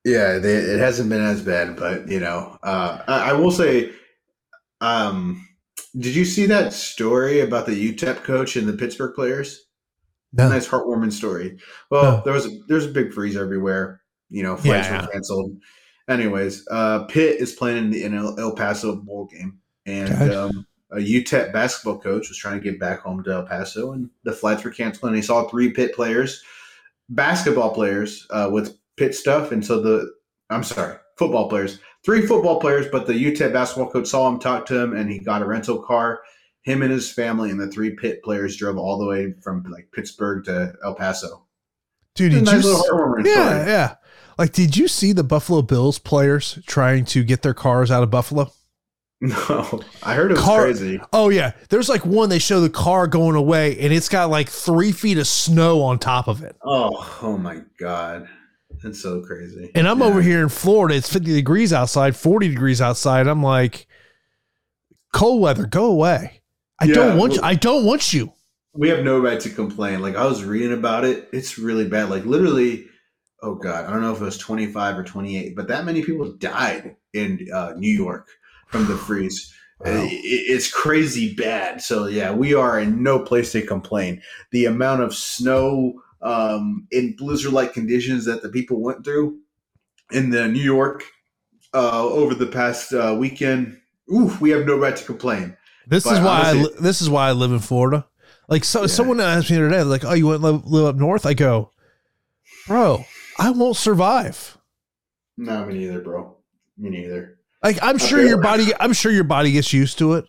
Yeah, 0.03 0.40
they, 0.40 0.56
it 0.56 0.80
hasn't 0.80 1.10
been 1.10 1.22
as 1.22 1.41
bad, 1.44 1.76
but 1.76 2.07
you 2.07 2.19
know, 2.19 2.57
uh, 2.64 3.03
I, 3.07 3.30
I 3.30 3.34
will 3.34 3.52
say, 3.52 3.91
um, 4.80 5.48
did 5.95 6.15
you 6.15 6.26
see 6.26 6.48
that 6.48 6.73
story 6.73 7.41
about 7.41 7.68
the 7.68 7.94
UTEP 7.94 8.23
coach 8.23 8.56
and 8.56 8.68
the 8.68 8.73
Pittsburgh 8.73 9.14
players? 9.14 9.61
No. 10.33 10.47
Nice 10.49 10.67
heartwarming 10.67 11.11
story. 11.11 11.57
Well, 11.89 12.03
No. 12.03 12.21
there 12.23 12.33
was 12.33 12.45
a, 12.45 12.49
there's 12.67 12.85
a 12.85 12.89
big 12.91 13.13
freeze 13.13 13.35
everywhere. 13.35 14.01
You 14.29 14.43
know, 14.43 14.55
flights 14.55 14.87
Yeah, 14.87 15.01
were 15.01 15.11
canceled. 15.11 15.57
Anyways, 16.07 16.65
uh, 16.71 17.03
Pitt 17.05 17.39
is 17.41 17.53
playing 17.53 17.77
in 17.77 17.89
the 17.91 18.03
in 18.03 18.13
El, 18.13 18.39
El 18.39 18.55
Paso 18.55 18.95
bowl 18.95 19.25
game, 19.25 19.59
and 19.85 20.31
um, 20.31 20.65
a 20.91 20.97
UTEP 20.97 21.51
basketball 21.53 21.99
coach 21.99 22.29
was 22.29 22.37
trying 22.37 22.57
to 22.57 22.63
get 22.63 22.79
back 22.79 23.01
home 23.01 23.23
to 23.23 23.31
El 23.31 23.43
Paso, 23.45 23.91
and 23.91 24.09
the 24.23 24.31
flights 24.31 24.63
were 24.63 24.71
canceled. 24.71 25.09
And 25.09 25.15
he 25.15 25.21
saw 25.21 25.47
three 25.47 25.71
Pitt 25.71 25.93
players, 25.95 26.41
basketball 27.09 27.73
players, 27.73 28.25
uh, 28.29 28.49
with 28.51 28.77
Pitt 28.97 29.15
stuff, 29.15 29.51
and 29.51 29.65
so 29.65 29.81
the 29.81 30.11
I'm 30.49 30.63
sorry, 30.63 30.97
football 31.17 31.47
players, 31.49 31.79
three 32.05 32.25
football 32.25 32.59
players, 32.59 32.87
but 32.91 33.07
the 33.07 33.13
UTEP 33.13 33.53
basketball 33.53 33.89
coach 33.91 34.07
saw 34.07 34.27
him, 34.29 34.39
talked 34.39 34.67
to 34.69 34.79
him, 34.79 34.93
and 34.95 35.09
he 35.09 35.19
got 35.19 35.41
a 35.41 35.45
rental 35.45 35.81
car. 35.81 36.21
Him 36.63 36.81
and 36.83 36.91
his 36.91 37.11
family 37.11 37.49
and 37.49 37.59
the 37.59 37.67
three 37.67 37.91
pit 37.95 38.21
players 38.23 38.55
drove 38.57 38.77
all 38.77 38.97
the 38.99 39.05
way 39.07 39.33
from 39.43 39.63
like 39.69 39.89
Pittsburgh 39.93 40.43
to 40.45 40.73
El 40.83 40.95
Paso. 40.95 41.45
Dude, 42.15 42.31
did 42.33 42.45
nice 42.45 42.63
you? 42.63 42.69
little 42.69 42.83
s- 42.85 42.89
heartwarming 42.91 43.25
Yeah, 43.25 43.49
story. 43.59 43.71
yeah. 43.71 43.95
Like, 44.38 44.51
did 44.53 44.75
you 44.77 44.88
see 44.88 45.11
the 45.13 45.23
Buffalo 45.23 45.61
Bills 45.61 45.97
players 45.99 46.59
trying 46.67 47.05
to 47.05 47.23
get 47.23 47.41
their 47.41 47.53
cars 47.53 47.89
out 47.91 48.03
of 48.03 48.09
Buffalo? 48.11 48.51
No, 49.23 49.79
I 50.01 50.15
heard 50.15 50.31
it 50.31 50.33
was 50.33 50.43
Car- 50.43 50.63
crazy. 50.63 50.99
Oh 51.13 51.29
yeah, 51.29 51.51
there's 51.69 51.88
like 51.89 52.03
one 52.07 52.29
they 52.29 52.39
show 52.39 52.59
the 52.59 52.71
car 52.71 53.05
going 53.05 53.35
away, 53.35 53.77
and 53.79 53.93
it's 53.93 54.09
got 54.09 54.31
like 54.31 54.49
three 54.49 54.91
feet 54.91 55.19
of 55.19 55.27
snow 55.27 55.83
on 55.83 55.99
top 55.99 56.27
of 56.27 56.41
it. 56.41 56.55
Oh, 56.65 57.19
oh 57.21 57.38
my 57.38 57.61
god, 57.79 58.27
that's 58.81 58.99
so 58.99 59.21
crazy. 59.21 59.69
And 59.75 59.88
I'm 59.88 59.99
Yeah. 59.99 60.05
over 60.05 60.23
here 60.23 60.41
in 60.41 60.49
Florida. 60.49 60.95
It's 60.95 61.07
50 61.13 61.33
degrees 61.33 61.71
outside, 61.71 62.15
40 62.15 62.47
degrees 62.47 62.81
outside. 62.81 63.27
I'm 63.27 63.43
like, 63.43 63.85
cold 65.13 65.39
weather, 65.39 65.67
go 65.67 65.85
away. 65.85 66.40
I 66.81 66.85
Yeah, 66.85 66.95
don't 66.95 67.17
want 67.17 67.33
you. 67.35 67.39
I 67.43 67.53
don't 67.53 67.85
want 67.85 68.11
you. 68.11 68.33
We 68.73 68.89
have 68.89 69.03
no 69.03 69.19
right 69.19 69.39
to 69.39 69.49
complain. 69.49 70.01
Like 70.01 70.15
I 70.15 70.25
was 70.25 70.43
reading 70.43 70.73
about 70.73 71.05
it, 71.05 71.29
it's 71.31 71.57
really 71.59 71.87
bad. 71.87 72.09
Like 72.09 72.25
literally, 72.25 72.87
oh 73.43 73.55
god, 73.55 73.85
I 73.85 73.91
don't 73.91 74.01
know 74.01 74.13
if 74.13 74.19
it 74.21 74.25
was 74.25 74.37
25 74.37 74.97
or 74.97 75.03
28, 75.03 75.55
but 75.55 75.67
that 75.67 75.85
many 75.85 76.01
people 76.01 76.31
died 76.37 76.95
in 77.13 77.47
uh, 77.53 77.73
New 77.77 77.91
York 77.91 78.29
from 78.67 78.87
the 78.87 78.95
freeze. 78.97 79.53
Wow. 79.79 80.05
It- 80.05 80.11
it's 80.51 80.71
crazy 80.71 81.35
bad. 81.35 81.81
So 81.81 82.07
yeah, 82.07 82.31
we 82.33 82.55
are 82.55 82.79
in 82.79 83.03
no 83.03 83.19
place 83.19 83.51
to 83.51 83.61
complain. 83.61 84.21
The 84.51 84.65
amount 84.65 85.01
of 85.01 85.13
snow 85.13 86.01
um, 86.23 86.87
in 86.91 87.15
blizzard-like 87.15 87.73
conditions 87.73 88.25
that 88.25 88.41
the 88.41 88.49
people 88.49 88.81
went 88.81 89.03
through 89.03 89.39
in 90.11 90.29
the 90.31 90.47
New 90.47 90.61
York 90.61 91.03
uh, 91.73 92.03
over 92.05 92.33
the 92.35 92.47
past 92.47 92.93
uh, 92.93 93.15
weekend, 93.19 93.79
oof, 94.13 94.39
we 94.41 94.49
have 94.51 94.65
no 94.65 94.77
right 94.77 94.95
to 94.95 95.03
complain. 95.05 95.57
This 95.87 96.03
But 96.03 96.13
is 96.13 96.19
why 96.19 96.25
I 96.41 96.49
honestly- 96.51 96.61
li- 96.63 96.81
this 96.81 97.01
is 97.01 97.09
why 97.09 97.27
I 97.29 97.31
live 97.31 97.51
in 97.51 97.59
Florida. 97.59 98.05
Like 98.47 98.63
so, 98.63 98.81
Yeah. 98.81 98.87
someone 98.87 99.19
asked 99.19 99.49
me 99.49 99.57
the 99.57 99.65
other 99.65 99.75
day, 99.75 99.83
like, 99.83 100.03
"Oh, 100.05 100.13
you 100.13 100.27
want 100.27 100.41
to 100.41 100.45
live, 100.51 100.65
live 100.65 100.85
up 100.85 100.95
north?" 100.95 101.25
I 101.25 101.33
go, 101.33 101.71
"Bro, 102.67 103.05
I 103.39 103.49
won't 103.51 103.77
survive." 103.77 104.57
No, 105.37 105.65
me 105.65 105.75
neither, 105.75 106.01
bro. 106.01 106.37
Me 106.77 106.89
neither. 106.89 107.37
Like, 107.63 107.79
I'm 107.81 107.97
sure 107.97 108.21
your 108.25 108.41
body, 108.41 108.71
I'm 108.79 108.93
sure 108.93 109.11
your 109.11 109.23
body 109.23 109.51
gets 109.51 109.71
used 109.73 109.97
to 109.99 110.13
it, 110.13 110.25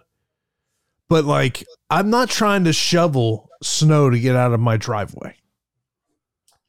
but 1.08 1.24
like, 1.24 1.64
I'm 1.90 2.10
not 2.10 2.28
trying 2.30 2.64
to 2.64 2.72
shovel 2.72 3.48
snow 3.62 4.10
to 4.10 4.18
get 4.20 4.36
out 4.36 4.52
of 4.52 4.60
my 4.60 4.76
driveway. 4.76 5.36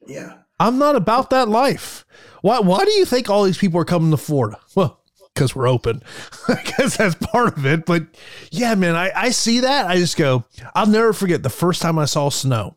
Yeah. 0.06 0.38
I'm 0.60 0.78
not 0.78 0.96
about 0.96 1.30
that 1.30 1.48
life. 1.48 2.04
Why? 2.42 2.60
Why 2.60 2.84
do 2.84 2.90
you 2.92 3.04
think 3.04 3.28
all 3.28 3.44
these 3.44 3.58
people 3.58 3.80
are 3.80 3.84
coming 3.84 4.10
to 4.10 4.16
Florida? 4.16 4.58
Well, 4.74 5.00
because 5.34 5.54
we're 5.54 5.68
open. 5.68 6.02
I 6.48 6.62
guess 6.62 6.96
that's 6.96 7.16
part 7.16 7.56
of 7.56 7.66
it. 7.66 7.84
But 7.84 8.04
yeah, 8.50 8.74
man, 8.74 8.94
I, 8.94 9.10
I 9.14 9.30
see 9.30 9.60
that. 9.60 9.86
I 9.86 9.96
just 9.96 10.16
go. 10.16 10.44
I'll 10.74 10.86
never 10.86 11.12
forget 11.12 11.42
the 11.42 11.50
first 11.50 11.82
time 11.82 11.98
I 11.98 12.04
saw 12.04 12.28
snow 12.30 12.76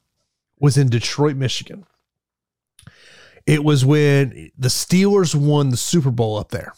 was 0.59 0.77
in 0.77 0.89
Detroit, 0.89 1.35
Michigan. 1.35 1.85
It 3.45 3.63
was 3.63 3.85
when 3.85 4.51
the 4.57 4.67
Steelers 4.67 5.33
won 5.33 5.69
the 5.69 5.77
Super 5.77 6.11
Bowl 6.11 6.37
up 6.37 6.49
there. 6.49 6.73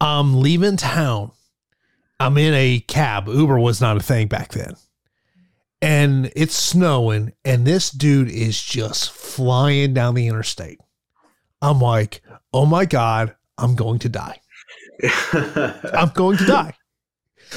I'm 0.00 0.40
leaving 0.40 0.76
town. 0.76 1.30
I'm 2.18 2.36
in 2.38 2.54
a 2.54 2.80
cab. 2.80 3.28
Uber 3.28 3.58
was 3.58 3.80
not 3.80 3.96
a 3.96 4.00
thing 4.00 4.26
back 4.26 4.52
then. 4.52 4.74
And 5.80 6.32
it's 6.34 6.56
snowing, 6.56 7.34
and 7.44 7.66
this 7.66 7.90
dude 7.90 8.30
is 8.30 8.60
just 8.60 9.12
flying 9.12 9.92
down 9.92 10.14
the 10.14 10.26
interstate. 10.26 10.80
I'm 11.60 11.78
like, 11.78 12.22
oh 12.52 12.64
my 12.64 12.86
God, 12.86 13.36
I'm 13.58 13.74
going 13.76 13.98
to 14.00 14.08
die. 14.08 14.40
I'm 15.94 16.10
going 16.10 16.36
to 16.38 16.46
die. 16.46 16.74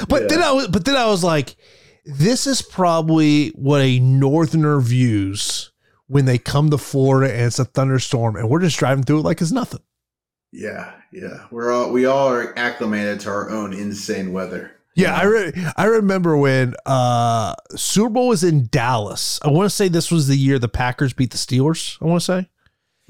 But 0.08 0.28
then 0.28 0.42
I 0.42 0.52
was 0.52 0.68
but 0.68 0.84
then 0.84 0.96
I 0.96 1.06
was 1.06 1.24
like, 1.24 1.56
this 2.04 2.46
is 2.46 2.62
probably 2.62 3.48
what 3.50 3.80
a 3.80 3.98
northerner 4.00 4.80
views 4.80 5.72
when 6.06 6.24
they 6.24 6.38
come 6.38 6.70
to 6.70 6.78
Florida 6.78 7.32
and 7.32 7.44
it's 7.46 7.58
a 7.58 7.64
thunderstorm 7.64 8.36
and 8.36 8.48
we're 8.48 8.60
just 8.60 8.78
driving 8.78 9.04
through 9.04 9.18
it 9.20 9.24
like 9.24 9.40
it's 9.40 9.52
nothing. 9.52 9.80
yeah, 10.52 10.92
yeah. 11.12 11.46
We're 11.50 11.72
all 11.72 11.90
we 11.92 12.06
all 12.06 12.28
are 12.28 12.56
acclimated 12.58 13.20
to 13.20 13.30
our 13.30 13.50
own 13.50 13.72
insane 13.72 14.32
weather. 14.32 14.72
Yeah, 14.94 15.14
I 15.16 15.24
re- 15.24 15.52
I 15.76 15.84
remember 15.84 16.36
when 16.36 16.74
uh 16.86 17.54
Super 17.76 18.10
Bowl 18.10 18.28
was 18.28 18.42
in 18.44 18.68
Dallas. 18.70 19.38
I 19.42 19.48
want 19.48 19.66
to 19.66 19.74
say 19.74 19.88
this 19.88 20.10
was 20.10 20.26
the 20.28 20.36
year 20.36 20.58
the 20.58 20.68
Packers 20.68 21.12
beat 21.12 21.30
the 21.30 21.36
Steelers. 21.38 21.98
I 22.00 22.04
want 22.06 22.20
to 22.22 22.24
say. 22.24 22.48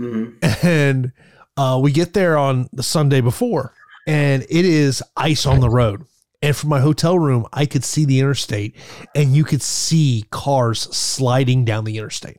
Mhm. 0.00 0.64
and 0.64 1.12
uh, 1.56 1.78
we 1.82 1.90
get 1.90 2.14
there 2.14 2.38
on 2.38 2.68
the 2.72 2.84
Sunday 2.84 3.20
before, 3.20 3.74
and 4.09 4.43
it 4.44 4.64
is 4.64 5.02
ice 5.16 5.47
on 5.47 5.60
the 5.60 5.68
road. 5.70 6.05
And 6.40 6.56
from 6.56 6.70
my 6.70 6.80
hotel 6.80 7.18
room, 7.18 7.47
I 7.52 7.66
could 7.66 7.85
see 7.85 8.05
the 8.05 8.20
interstate, 8.20 8.74
and 9.14 9.36
you 9.36 9.44
could 9.44 9.60
see 9.60 10.24
cars 10.30 10.80
sliding 10.97 11.64
down 11.64 11.85
the 11.85 11.98
interstate. 11.98 12.39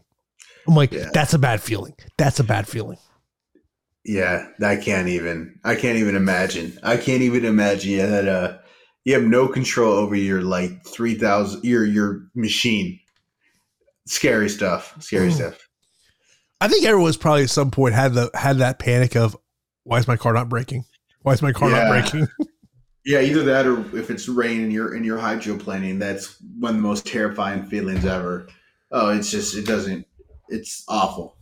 I'm 0.68 0.76
like, 0.76 0.92
Yeah. 0.92 1.10
that's 1.14 1.34
a 1.34 1.40
bad 1.40 1.62
feeling. 1.62 1.94
That's 2.18 2.40
a 2.40 2.44
bad 2.44 2.68
feeling. 2.68 2.98
Yeah, 4.06 4.48
I 4.64 4.78
can't 4.78 5.10
even. 5.10 5.60
I 5.64 5.76
can't 5.76 5.98
even 5.98 6.16
imagine. 6.16 6.80
I 6.82 6.98
can't 6.98 7.22
even 7.22 7.46
imagine 7.46 7.92
yeah, 7.92 8.06
that. 8.08 8.28
Uh, 8.28 8.58
you 9.04 9.14
have 9.14 9.24
no 9.24 9.48
control 9.48 9.94
over 9.94 10.16
your 10.16 10.42
like 10.42 10.86
three 10.86 11.16
thousand 11.16 11.64
your 11.64 11.86
your 11.86 12.22
machine. 12.34 13.00
Scary 14.08 14.50
stuff. 14.50 14.96
Scary 15.02 15.28
Ooh. 15.28 15.32
stuff. 15.32 15.68
I 16.62 16.68
think 16.68 16.86
everyone's 16.86 17.18
probably 17.18 17.44
at 17.44 17.50
some 17.50 17.72
point 17.72 17.94
had 17.94 18.14
the 18.14 18.32
had 18.34 18.58
that 18.58 18.80
panic 18.80 19.16
of, 19.16 19.38
why 19.84 20.00
is 20.00 20.08
my 20.08 20.18
car 20.18 20.34
not 20.34 20.50
braking? 20.50 20.86
Why 21.22 21.34
is 21.34 21.42
my 21.42 21.52
car 21.52 21.70
Yeah. 21.70 21.84
not 21.84 21.90
braking? 22.12 22.28
Yeah, 23.06 23.22
either 23.22 23.44
that 23.46 23.66
or 23.66 23.80
if 23.98 24.12
it's 24.12 24.28
rain 24.28 24.62
and 24.62 24.74
you're 24.74 24.94
in 24.94 25.06
your 25.06 25.18
hydroplaning, 25.18 26.00
that's 26.00 26.36
one 26.60 26.72
of 26.72 26.76
the 26.76 26.82
most 26.88 27.08
terrifying 27.08 27.66
feelings 27.66 28.06
ever. 28.06 28.48
Oh, 28.92 29.10
it's 29.10 29.32
just 29.32 29.56
it 29.56 29.66
doesn't. 29.66 30.06
It's 30.50 30.84
awful. 30.88 31.38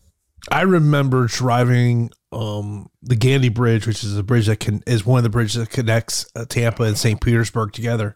I 0.51 0.61
remember 0.61 1.25
driving 1.25 2.11
um, 2.31 2.89
the 3.01 3.15
Gandy 3.15 3.49
Bridge, 3.49 3.87
which 3.87 4.03
is 4.03 4.15
a 4.15 4.23
bridge 4.23 4.45
that 4.45 4.59
can 4.61 4.83
is 4.85 5.05
one 5.05 5.17
of 5.17 5.23
the 5.23 5.29
bridges 5.31 5.55
that 5.55 5.71
connects 5.71 6.29
uh, 6.35 6.45
Tampa 6.47 6.83
and 6.83 6.97
St. 6.97 7.19
Petersburg 7.19 7.73
together. 7.73 8.15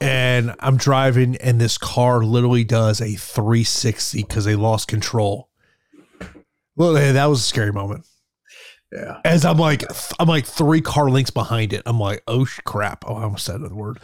And 0.00 0.54
I'm 0.60 0.76
driving, 0.76 1.36
and 1.38 1.60
this 1.60 1.76
car 1.78 2.22
literally 2.24 2.64
does 2.64 3.00
a 3.00 3.16
360 3.16 4.22
because 4.22 4.44
they 4.44 4.54
lost 4.54 4.86
control. 4.86 5.50
Well, 6.76 6.94
hey, 6.94 7.10
that 7.12 7.26
was 7.26 7.40
a 7.40 7.44
scary 7.44 7.72
moment. 7.72 8.06
Yeah. 8.92 9.20
As 9.24 9.44
I'm 9.44 9.58
like, 9.58 9.84
I'm 10.18 10.28
like 10.28 10.46
three 10.46 10.80
car 10.80 11.10
lengths 11.10 11.30
behind 11.30 11.72
it. 11.74 11.82
I'm 11.84 12.00
like, 12.00 12.22
oh 12.26 12.44
sh- 12.46 12.60
crap! 12.64 13.04
Oh, 13.06 13.16
I 13.16 13.24
almost 13.24 13.44
said 13.44 13.60
the 13.60 13.74
word. 13.74 13.98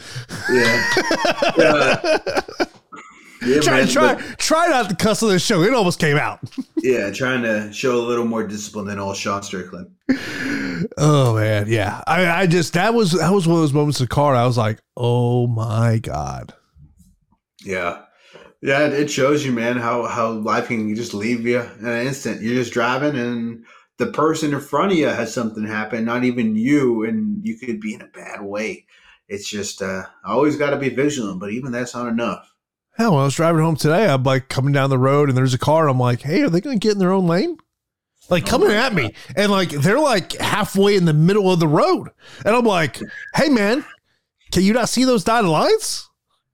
Yeah. 0.53 0.91
Yeah. 1.57 2.21
Yeah, 3.47 3.61
try, 3.61 3.81
man, 3.81 3.89
try, 3.89 4.15
but- 4.15 4.39
try 4.39 4.69
not 4.69 4.89
to 4.89 4.97
cuss 4.97 5.23
on 5.23 5.29
this 5.29 5.45
show. 5.45 5.63
It 5.63 5.75
almost 5.75 6.01
came 6.01 6.17
out. 6.17 6.41
yeah, 6.79 7.11
trying 7.11 7.43
to 7.43 7.71
show 7.75 7.97
a 7.97 8.01
little 8.01 8.25
more 8.25 8.47
discipline 8.47 8.87
than 8.87 8.99
all 8.99 9.13
Sean 9.13 9.43
Strickland. 9.43 9.91
Oh 10.97 11.35
man, 11.35 11.67
yeah. 11.69 12.03
I, 12.07 12.27
I 12.43 12.47
just 12.47 12.73
that 12.73 12.95
was 12.95 13.13
that 13.13 13.31
was 13.33 13.47
one 13.47 13.57
of 13.57 13.63
those 13.63 13.75
moments 13.75 14.01
in 14.01 14.05
the 14.05 14.09
car. 14.09 14.35
I 14.35 14.47
was 14.47 14.57
like, 14.57 14.81
oh 14.97 15.47
my 15.47 15.99
god. 15.99 16.55
Yeah. 17.63 18.03
Yeah, 18.63 18.87
it- 18.87 18.95
it 18.95 19.11
shows 19.11 19.45
you, 19.45 19.53
man, 19.53 19.77
how, 19.77 20.05
how 20.07 20.31
life 20.31 20.69
can 20.69 20.95
just 20.95 21.13
leave 21.13 21.47
you 21.47 21.61
in 21.61 21.87
an 21.87 22.07
instant. 22.07 22.41
You're 22.41 22.55
just 22.55 22.73
driving 22.73 23.15
and 23.19 23.65
the 23.99 24.07
person 24.07 24.53
in 24.53 24.61
front 24.61 24.93
of 24.93 24.99
you 24.99 25.07
has 25.07 25.33
something 25.33 25.67
happen, 25.67 26.05
not 26.05 26.25
even 26.25 26.57
you, 26.57 27.05
and 27.05 27.47
you 27.47 27.57
could 27.59 27.81
be 27.81 27.95
in 27.95 28.03
a 28.03 28.07
bad 28.07 28.43
way. 28.43 28.87
It's 29.29 29.49
just 29.49 29.81
uh 29.81 30.05
always 30.25 30.57
gotta 30.57 30.77
be 30.77 30.91
vigilant, 30.91 31.41
but 31.41 31.51
even 31.51 31.73
that's 31.73 31.95
not 31.95 32.09
enough. 32.09 32.51
Hell, 32.97 33.13
when 33.13 33.23
I 33.23 33.25
was 33.25 33.35
driving 33.35 33.63
home 33.63 33.77
today, 33.77 34.07
I'm 34.07 34.23
like 34.23 34.49
coming 34.49 34.73
down 34.73 34.91
the 34.91 34.99
road 34.99 35.29
and 35.29 35.37
there's 35.37 35.55
a 35.55 35.59
car. 35.59 35.89
I'm 35.89 35.99
like, 35.99 36.23
hey, 36.23 36.43
are 36.43 36.49
they 36.49 36.61
going 36.61 36.79
to 36.79 36.87
get 36.87 36.93
in 36.93 37.01
their 37.01 37.11
own 37.11 37.27
lane? 37.27 37.57
Like 38.31 38.45
Oh 38.45 38.51
coming 38.51 38.71
at 38.71 38.95
me, 38.95 39.13
and 39.37 39.51
like 39.51 39.71
they're 39.71 39.99
like 39.99 40.33
halfway 40.35 40.97
in 40.97 41.05
the 41.05 41.13
middle 41.13 41.53
of 41.53 41.61
the 41.61 41.69
road, 41.69 42.09
and 42.47 42.57
I'm 42.57 42.65
like, 42.65 42.99
hey 43.35 43.51
man, 43.51 43.85
can 44.51 44.63
you 44.63 44.73
not 44.73 44.89
see 44.89 45.05
those 45.05 45.25
dotted 45.25 45.51
lines? 45.51 46.09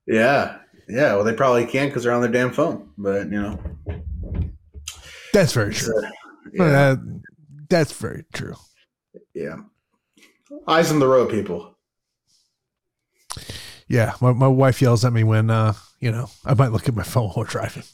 Yeah. 0.06 0.56
Yeah. 0.88 1.14
Well 1.14 1.24
they 1.24 1.34
probably 1.34 1.66
can't 1.66 1.90
because 1.90 2.02
they're 2.02 2.12
on 2.12 2.22
their 2.22 2.30
damn 2.30 2.50
phone. 2.50 2.90
But 2.98 3.30
you 3.30 3.40
know. 3.40 3.60
That's 5.32 5.52
very 5.52 5.74
true. 5.74 6.02
Yeah. 6.52 6.64
Uh, 6.64 6.96
That's 7.70 7.92
very 7.92 8.24
true. 8.32 8.56
Yeah. 9.32 9.56
Eyes 10.68 10.92
on 10.92 10.98
the 10.98 11.06
road, 11.08 11.30
people. 11.30 11.78
Yeah, 13.88 14.14
my, 14.20 14.32
my 14.32 14.48
wife 14.48 14.82
yells 14.82 15.04
at 15.04 15.12
me 15.12 15.24
when 15.24 15.50
uh, 15.50 15.72
you 16.00 16.10
know, 16.10 16.28
I 16.44 16.54
might 16.54 16.72
look 16.72 16.88
at 16.88 16.94
my 16.94 17.02
phone 17.02 17.30
while 17.30 17.44
driving. 17.44 17.84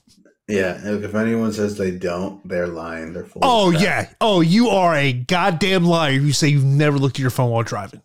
Yeah, 0.48 0.78
if 0.84 1.14
anyone 1.14 1.52
says 1.52 1.76
they 1.76 1.90
don't, 1.90 2.46
they're 2.48 2.68
lying. 2.68 3.12
They're 3.12 3.24
full. 3.24 3.42
Oh 3.44 3.70
yeah. 3.70 4.10
Oh, 4.20 4.40
you 4.40 4.68
are 4.68 4.94
a 4.94 5.12
goddamn 5.12 5.84
liar. 5.84 6.12
You 6.12 6.32
say 6.32 6.48
you've 6.48 6.64
never 6.64 6.98
looked 6.98 7.16
at 7.16 7.20
your 7.20 7.30
phone 7.30 7.50
while 7.50 7.64
driving. 7.64 8.02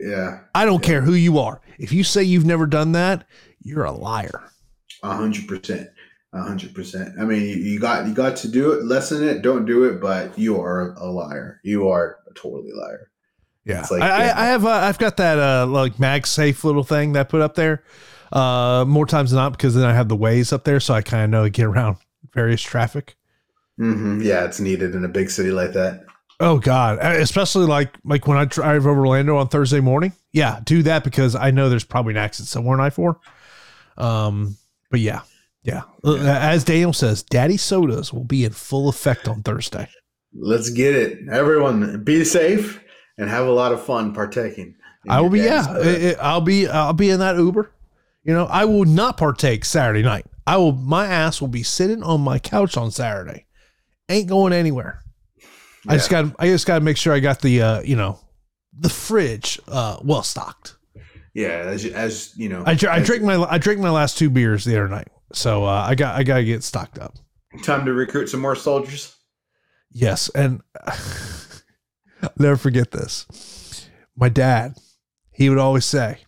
yeah, 0.00 0.40
I 0.54 0.64
don't 0.64 0.82
care 0.82 1.02
who 1.02 1.14
you 1.14 1.38
are. 1.38 1.60
If 1.78 1.92
you 1.92 2.02
say 2.02 2.22
you've 2.22 2.46
never 2.46 2.66
done 2.66 2.92
that, 2.92 3.26
you're 3.60 3.84
a 3.84 3.92
liar. 3.92 4.50
a 5.02 5.14
hundred 5.14 5.46
percent, 5.46 5.90
hundred 6.34 6.74
percent. 6.74 7.14
I 7.20 7.24
mean, 7.24 7.42
you, 7.42 7.56
you 7.56 7.78
got 7.78 8.06
you 8.06 8.14
got 8.14 8.36
to 8.38 8.48
do 8.48 8.72
it. 8.72 8.84
Lessen 8.84 9.22
it. 9.22 9.42
Don't 9.42 9.66
do 9.66 9.84
it. 9.84 10.00
But 10.00 10.38
you 10.38 10.60
are 10.60 10.92
a 10.94 11.06
liar. 11.06 11.60
You 11.62 11.88
are 11.88 12.18
a 12.30 12.34
totally 12.34 12.72
liar. 12.72 13.10
Yeah, 13.64 13.80
It's 13.80 13.92
like, 13.92 14.02
I, 14.02 14.24
yeah. 14.24 14.34
I, 14.36 14.42
I 14.42 14.46
have. 14.46 14.64
Uh, 14.64 14.70
I've 14.70 14.98
got 14.98 15.18
that 15.18 15.38
uh, 15.38 15.66
like 15.66 15.96
MagSafe 15.96 16.64
little 16.64 16.82
thing 16.82 17.12
that 17.12 17.20
I 17.20 17.24
put 17.24 17.42
up 17.42 17.54
there. 17.54 17.84
Uh, 18.32 18.84
more 18.88 19.06
times 19.06 19.30
than 19.30 19.36
not 19.36 19.52
because 19.52 19.74
then 19.74 19.84
I 19.84 19.92
have 19.92 20.08
the 20.08 20.16
Waze 20.16 20.52
up 20.52 20.64
there, 20.64 20.80
so 20.80 20.94
I 20.94 21.02
kind 21.02 21.24
of 21.24 21.30
know 21.30 21.44
to 21.44 21.50
get 21.50 21.66
around 21.66 21.98
various 22.32 22.62
traffic. 22.62 23.16
Mm-hmm. 23.78 24.22
Yeah, 24.22 24.44
it's 24.44 24.58
needed 24.58 24.94
in 24.94 25.04
a 25.04 25.08
big 25.08 25.30
city 25.30 25.50
like 25.50 25.74
that. 25.74 26.06
Oh 26.40 26.58
God, 26.58 26.98
Uh, 26.98 27.18
especially 27.20 27.66
like 27.66 27.94
like 28.04 28.26
when 28.26 28.36
I 28.36 28.46
drive 28.46 28.86
over 28.86 29.00
Orlando 29.00 29.36
on 29.36 29.48
Thursday 29.48 29.80
morning. 29.80 30.12
Yeah, 30.32 30.60
do 30.64 30.82
that 30.84 31.04
because 31.04 31.34
I 31.36 31.50
know 31.52 31.68
there's 31.68 31.84
probably 31.84 32.14
an 32.14 32.16
accident 32.16 32.48
somewhere 32.48 32.76
in 32.76 32.80
I 32.82 32.90
four. 32.90 33.20
Um, 33.96 34.56
but 34.90 35.00
yeah, 35.00 35.20
yeah. 35.62 35.82
Uh, 36.04 36.16
As 36.18 36.64
Daniel 36.64 36.92
says, 36.92 37.22
Daddy 37.22 37.56
sodas 37.56 38.12
will 38.12 38.24
be 38.24 38.44
in 38.44 38.52
full 38.52 38.88
effect 38.88 39.28
on 39.28 39.42
Thursday. 39.42 39.88
Let's 40.34 40.70
get 40.70 40.94
it, 40.94 41.18
everyone. 41.30 42.02
Be 42.04 42.24
safe 42.24 42.82
and 43.18 43.28
have 43.28 43.46
a 43.46 43.52
lot 43.52 43.72
of 43.72 43.84
fun 43.84 44.14
partaking. 44.14 44.74
I 45.08 45.20
will 45.20 45.30
be. 45.30 45.40
Yeah, 45.40 45.78
it- 45.78 46.02
it- 46.02 46.18
I'll 46.20 46.40
be. 46.40 46.68
I'll 46.68 46.92
be 46.92 47.10
in 47.10 47.20
that 47.20 47.36
Uber. 47.36 47.70
You 48.24 48.32
know, 48.34 48.46
I 48.46 48.64
will 48.64 48.84
not 48.84 49.16
partake 49.16 49.64
Saturday 49.64 50.02
night. 50.02 50.24
I 50.46 50.56
will. 50.56 50.72
My 50.72 51.06
ass 51.06 51.40
will 51.40 51.48
be 51.48 51.62
sitting 51.62 52.02
on 52.02 52.20
my 52.20 52.38
couch 52.38 52.76
on 52.76 52.90
Saturday. 52.90 53.46
Ain't 54.08 54.28
going 54.28 54.52
anywhere. 54.52 55.00
I 55.88 55.94
just 55.96 56.08
got. 56.10 56.34
I 56.38 56.46
just 56.46 56.66
got 56.66 56.76
to 56.76 56.84
make 56.84 56.96
sure 56.96 57.12
I 57.12 57.20
got 57.20 57.40
the. 57.42 57.60
uh 57.62 57.80
You 57.82 57.96
know, 57.96 58.20
the 58.78 58.88
fridge 58.88 59.60
uh 59.68 59.98
well 60.02 60.22
stocked. 60.22 60.76
yeah, 61.34 61.64
as, 61.66 61.84
you- 61.84 61.92
as 61.94 62.32
you 62.36 62.48
know, 62.48 62.62
I, 62.64 62.70
I 62.88 62.98
as- 62.98 63.06
drink 63.06 63.22
my. 63.24 63.36
I 63.42 63.58
drink 63.58 63.80
my 63.80 63.90
last 63.90 64.16
two 64.18 64.30
beers 64.30 64.64
the 64.64 64.76
other 64.78 64.88
night, 64.88 65.08
so 65.32 65.64
uh, 65.64 65.86
I 65.88 65.94
got. 65.94 66.16
I 66.16 66.22
got 66.22 66.38
to 66.38 66.44
get 66.44 66.62
stocked 66.62 66.98
up. 66.98 67.16
time 67.62 67.84
to 67.86 67.92
recruit 67.92 68.28
some 68.28 68.40
more 68.40 68.56
soldiers. 68.56 69.16
Yes, 69.90 70.28
and 70.30 70.62
I'll 70.84 72.32
never 72.38 72.56
forget 72.56 72.90
this. 72.90 73.88
My 74.16 74.28
dad, 74.28 74.76
he 75.30 75.48
would 75.48 75.58
always 75.58 75.84
say, 75.84 76.18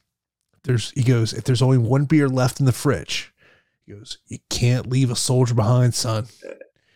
"There's," 0.64 0.90
he 0.92 1.02
goes, 1.02 1.32
"If 1.32 1.44
there's 1.44 1.62
only 1.62 1.78
one 1.78 2.04
beer 2.04 2.28
left 2.28 2.60
in 2.60 2.66
the 2.66 2.72
fridge, 2.72 3.32
he 3.86 3.92
goes, 3.92 4.18
you 4.26 4.38
can't 4.50 4.88
leave 4.88 5.10
a 5.10 5.16
soldier 5.16 5.54
behind, 5.54 5.94
son." 5.94 6.26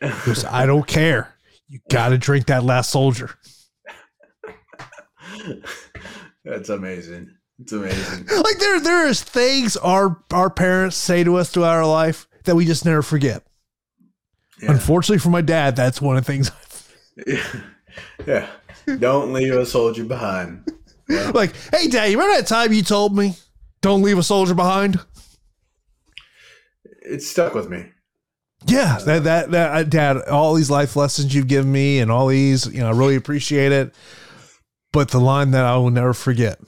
He 0.00 0.08
goes, 0.26 0.44
"I 0.44 0.66
don't 0.66 0.86
care. 0.86 1.34
You 1.68 1.80
got 1.90 2.10
to 2.10 2.18
drink 2.18 2.46
that 2.46 2.64
last 2.64 2.90
soldier." 2.90 3.30
That's 6.44 6.68
amazing. 6.68 7.34
It's 7.58 7.72
amazing. 7.72 8.26
Like 8.36 8.58
there, 8.58 8.80
there 8.80 9.06
is 9.06 9.22
things 9.22 9.76
our 9.76 10.22
our 10.32 10.50
parents 10.50 10.96
say 10.96 11.24
to 11.24 11.36
us 11.36 11.50
throughout 11.50 11.74
our 11.74 11.86
life 11.86 12.26
that 12.44 12.54
we 12.54 12.64
just 12.64 12.84
never 12.84 13.02
forget. 13.02 13.44
Yeah. 14.62 14.72
Unfortunately 14.72 15.18
for 15.18 15.30
my 15.30 15.40
dad, 15.40 15.76
that's 15.76 16.00
one 16.00 16.16
of 16.16 16.24
the 16.24 16.32
things. 16.32 16.50
yeah. 18.26 18.48
Don't 18.98 19.32
leave 19.32 19.54
a 19.54 19.66
soldier 19.66 20.04
behind. 20.04 20.66
Well, 21.08 21.32
like, 21.34 21.54
hey, 21.74 21.88
dad, 21.88 22.06
you 22.06 22.18
remember 22.18 22.40
that 22.40 22.46
time 22.46 22.72
you 22.72 22.82
told 22.82 23.16
me, 23.16 23.36
"Don't 23.82 24.02
leave 24.02 24.18
a 24.18 24.22
soldier 24.22 24.54
behind"? 24.54 24.98
it 27.08 27.22
stuck 27.22 27.54
with 27.54 27.68
me. 27.68 27.86
Yeah, 28.66 28.98
that 29.04 29.24
that 29.24 29.50
that 29.52 29.70
uh, 29.72 29.82
dad, 29.84 30.16
all 30.28 30.54
these 30.54 30.70
life 30.70 30.96
lessons 30.96 31.34
you've 31.34 31.48
given 31.48 31.70
me, 31.70 32.00
and 32.00 32.10
all 32.10 32.26
these, 32.26 32.66
you 32.66 32.80
know, 32.80 32.88
I 32.88 32.92
really 32.92 33.16
appreciate 33.16 33.72
it. 33.72 33.94
But 34.92 35.10
the 35.10 35.20
line 35.20 35.52
that 35.52 35.64
I 35.64 35.76
will 35.76 35.90
never 35.90 36.12
forget 36.12 36.58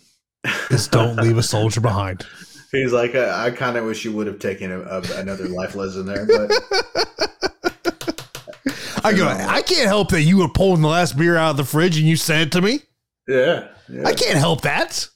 is 0.70 0.88
"Don't 0.88 1.16
leave 1.16 1.38
a 1.38 1.42
soldier 1.42 1.80
behind." 1.80 2.26
He's 2.72 2.92
like, 2.92 3.16
I, 3.16 3.46
I 3.46 3.50
kind 3.50 3.76
of 3.76 3.84
wish 3.84 4.04
you 4.04 4.12
would 4.12 4.28
have 4.28 4.38
taken 4.38 4.70
a, 4.70 4.78
a, 4.80 5.02
another 5.16 5.48
life 5.48 5.74
lesson 5.74 6.06
there, 6.06 6.24
but 6.24 6.52
I 9.04 9.12
go, 9.12 9.26
I 9.26 9.60
can't 9.62 9.88
help 9.88 10.10
that 10.10 10.22
you 10.22 10.38
were 10.38 10.48
pulling 10.48 10.80
the 10.80 10.86
last 10.86 11.18
beer 11.18 11.36
out 11.36 11.50
of 11.50 11.56
the 11.56 11.64
fridge 11.64 11.98
and 11.98 12.06
you 12.06 12.14
said 12.14 12.42
it 12.42 12.52
to 12.52 12.62
me. 12.62 12.78
yeah, 13.26 13.66
yeah. 13.88 14.06
I 14.06 14.14
can't 14.14 14.38
help 14.38 14.60
that. 14.60 15.08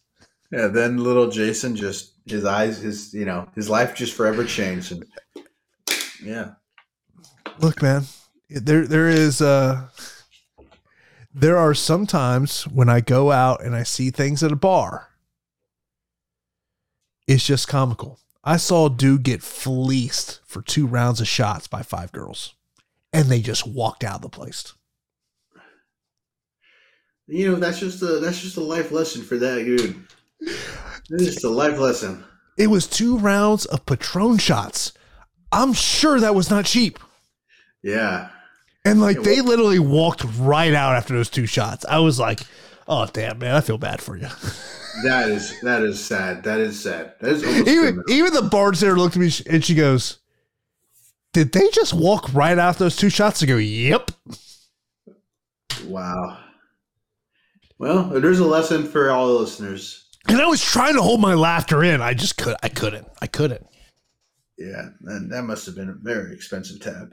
Yeah, 0.50 0.66
then 0.66 0.98
little 0.98 1.30
Jason 1.30 1.76
just 1.76 2.14
his 2.26 2.44
eyes, 2.44 2.78
his 2.78 3.14
you 3.14 3.24
know, 3.24 3.48
his 3.54 3.70
life 3.70 3.94
just 3.94 4.14
forever 4.14 4.44
changed, 4.44 4.90
and 4.90 5.04
yeah, 6.24 6.54
Look, 7.58 7.82
man, 7.82 8.04
there 8.48 8.86
there 8.86 9.08
is 9.08 9.40
uh 9.40 9.88
there 11.32 11.56
are 11.56 11.74
some 11.74 12.06
times 12.06 12.66
when 12.68 12.88
I 12.88 13.00
go 13.00 13.32
out 13.32 13.62
and 13.62 13.74
I 13.74 13.82
see 13.82 14.10
things 14.10 14.42
at 14.42 14.52
a 14.52 14.56
bar. 14.56 15.08
It's 17.26 17.46
just 17.46 17.68
comical. 17.68 18.18
I 18.42 18.58
saw 18.58 18.86
a 18.86 18.90
dude 18.90 19.22
get 19.22 19.42
fleeced 19.42 20.40
for 20.44 20.60
two 20.60 20.86
rounds 20.86 21.20
of 21.20 21.28
shots 21.28 21.66
by 21.66 21.82
five 21.82 22.12
girls, 22.12 22.54
and 23.12 23.26
they 23.28 23.40
just 23.40 23.66
walked 23.66 24.04
out 24.04 24.16
of 24.16 24.22
the 24.22 24.28
place. 24.28 24.72
you 27.26 27.50
know, 27.50 27.56
that's 27.56 27.80
just 27.80 28.02
a 28.02 28.18
that's 28.18 28.40
just 28.42 28.56
a 28.58 28.62
life 28.62 28.92
lesson 28.92 29.22
for 29.22 29.38
that 29.38 29.64
dude. 29.64 29.96
It's 31.10 31.24
just 31.24 31.44
a 31.44 31.48
life 31.48 31.78
lesson. 31.78 32.24
It 32.58 32.66
was 32.68 32.86
two 32.86 33.16
rounds 33.18 33.64
of 33.66 33.86
Patron 33.86 34.38
shots. 34.38 34.92
I'm 35.50 35.72
sure 35.72 36.20
that 36.20 36.34
was 36.34 36.50
not 36.50 36.66
cheap. 36.66 36.98
Yeah, 37.82 38.30
And 38.84 39.00
like 39.00 39.22
they 39.22 39.40
literally 39.40 39.78
walked 39.78 40.24
right 40.38 40.72
out 40.72 40.94
after 40.96 41.14
those 41.14 41.28
two 41.28 41.46
shots. 41.46 41.84
I 41.86 41.98
was 41.98 42.18
like, 42.18 42.40
oh 42.88 43.06
damn, 43.12 43.38
man, 43.38 43.54
I 43.54 43.60
feel 43.60 43.78
bad 43.78 44.00
for 44.00 44.16
you. 44.16 44.28
that 45.04 45.28
is 45.28 45.60
that 45.62 45.82
is 45.82 46.04
sad. 46.04 46.44
That 46.44 46.60
is 46.60 46.80
sad. 46.80 47.14
That 47.20 47.32
is 47.32 47.44
even 47.44 47.64
criminal. 47.64 48.04
even 48.08 48.32
the 48.32 48.42
bartender 48.42 48.96
looked 48.96 49.16
at 49.16 49.20
me 49.20 49.30
and 49.50 49.64
she 49.64 49.74
goes, 49.74 50.18
"Did 51.32 51.52
they 51.52 51.68
just 51.70 51.94
walk 51.94 52.32
right 52.34 52.58
after 52.58 52.84
those 52.84 52.96
two 52.96 53.10
shots?" 53.10 53.42
I 53.42 53.46
go, 53.46 53.56
"Yep." 53.56 54.10
wow. 55.86 56.38
Well, 57.78 58.04
there's 58.04 58.38
a 58.38 58.46
lesson 58.46 58.84
for 58.84 59.10
all 59.10 59.26
the 59.26 59.40
listeners. 59.40 60.04
And 60.28 60.40
I 60.40 60.46
was 60.46 60.62
trying 60.62 60.94
to 60.94 61.02
hold 61.02 61.20
my 61.20 61.34
laughter 61.34 61.84
in. 61.84 62.00
I 62.00 62.14
just 62.14 62.38
could. 62.38 62.56
I 62.62 62.68
couldn't. 62.68 63.06
I 63.20 63.26
couldn't. 63.26 63.66
Yeah, 64.56 64.88
and 65.06 65.30
that 65.32 65.42
must 65.42 65.66
have 65.66 65.74
been 65.74 65.90
a 65.90 65.94
very 65.94 66.32
expensive 66.32 66.80
tab. 66.80 67.12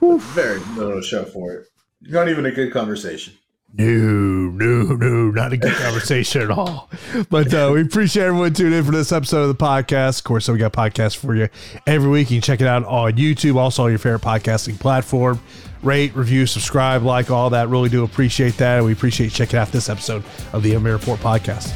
Very 0.00 0.60
little 0.76 1.00
show 1.00 1.24
for 1.24 1.54
it. 1.54 1.66
Not 2.02 2.28
even 2.28 2.46
a 2.46 2.52
good 2.52 2.72
conversation. 2.72 3.34
No, 3.74 3.84
no, 3.84 4.94
no, 4.96 5.30
not 5.30 5.52
a 5.52 5.56
good 5.56 5.72
conversation 5.76 6.42
at 6.42 6.50
all. 6.50 6.88
But 7.30 7.52
uh, 7.52 7.70
we 7.72 7.82
appreciate 7.82 8.24
everyone 8.24 8.54
tuning 8.54 8.78
in 8.78 8.84
for 8.84 8.92
this 8.92 9.12
episode 9.12 9.42
of 9.42 9.56
the 9.56 9.64
podcast. 9.64 10.18
Of 10.18 10.24
course, 10.24 10.46
so 10.46 10.52
we 10.52 10.58
got 10.58 10.72
podcasts 10.72 11.16
for 11.16 11.34
you 11.34 11.48
every 11.86 12.08
week. 12.08 12.30
You 12.30 12.38
can 12.38 12.42
check 12.42 12.60
it 12.60 12.66
out 12.66 12.84
on 12.84 13.12
YouTube, 13.12 13.56
also 13.56 13.84
on 13.84 13.90
your 13.90 13.98
favorite 13.98 14.22
podcasting 14.22 14.80
platform. 14.80 15.40
Rate, 15.82 16.16
review, 16.16 16.46
subscribe, 16.46 17.02
like 17.02 17.30
all 17.30 17.50
that. 17.50 17.68
Really 17.68 17.88
do 17.88 18.02
appreciate 18.04 18.56
that. 18.56 18.78
And 18.78 18.86
we 18.86 18.92
appreciate 18.92 19.26
you 19.26 19.30
checking 19.30 19.58
out 19.58 19.68
this 19.68 19.88
episode 19.88 20.24
of 20.52 20.62
the 20.62 20.72
MMA 20.72 20.92
Report 20.98 21.20
podcast. 21.20 21.72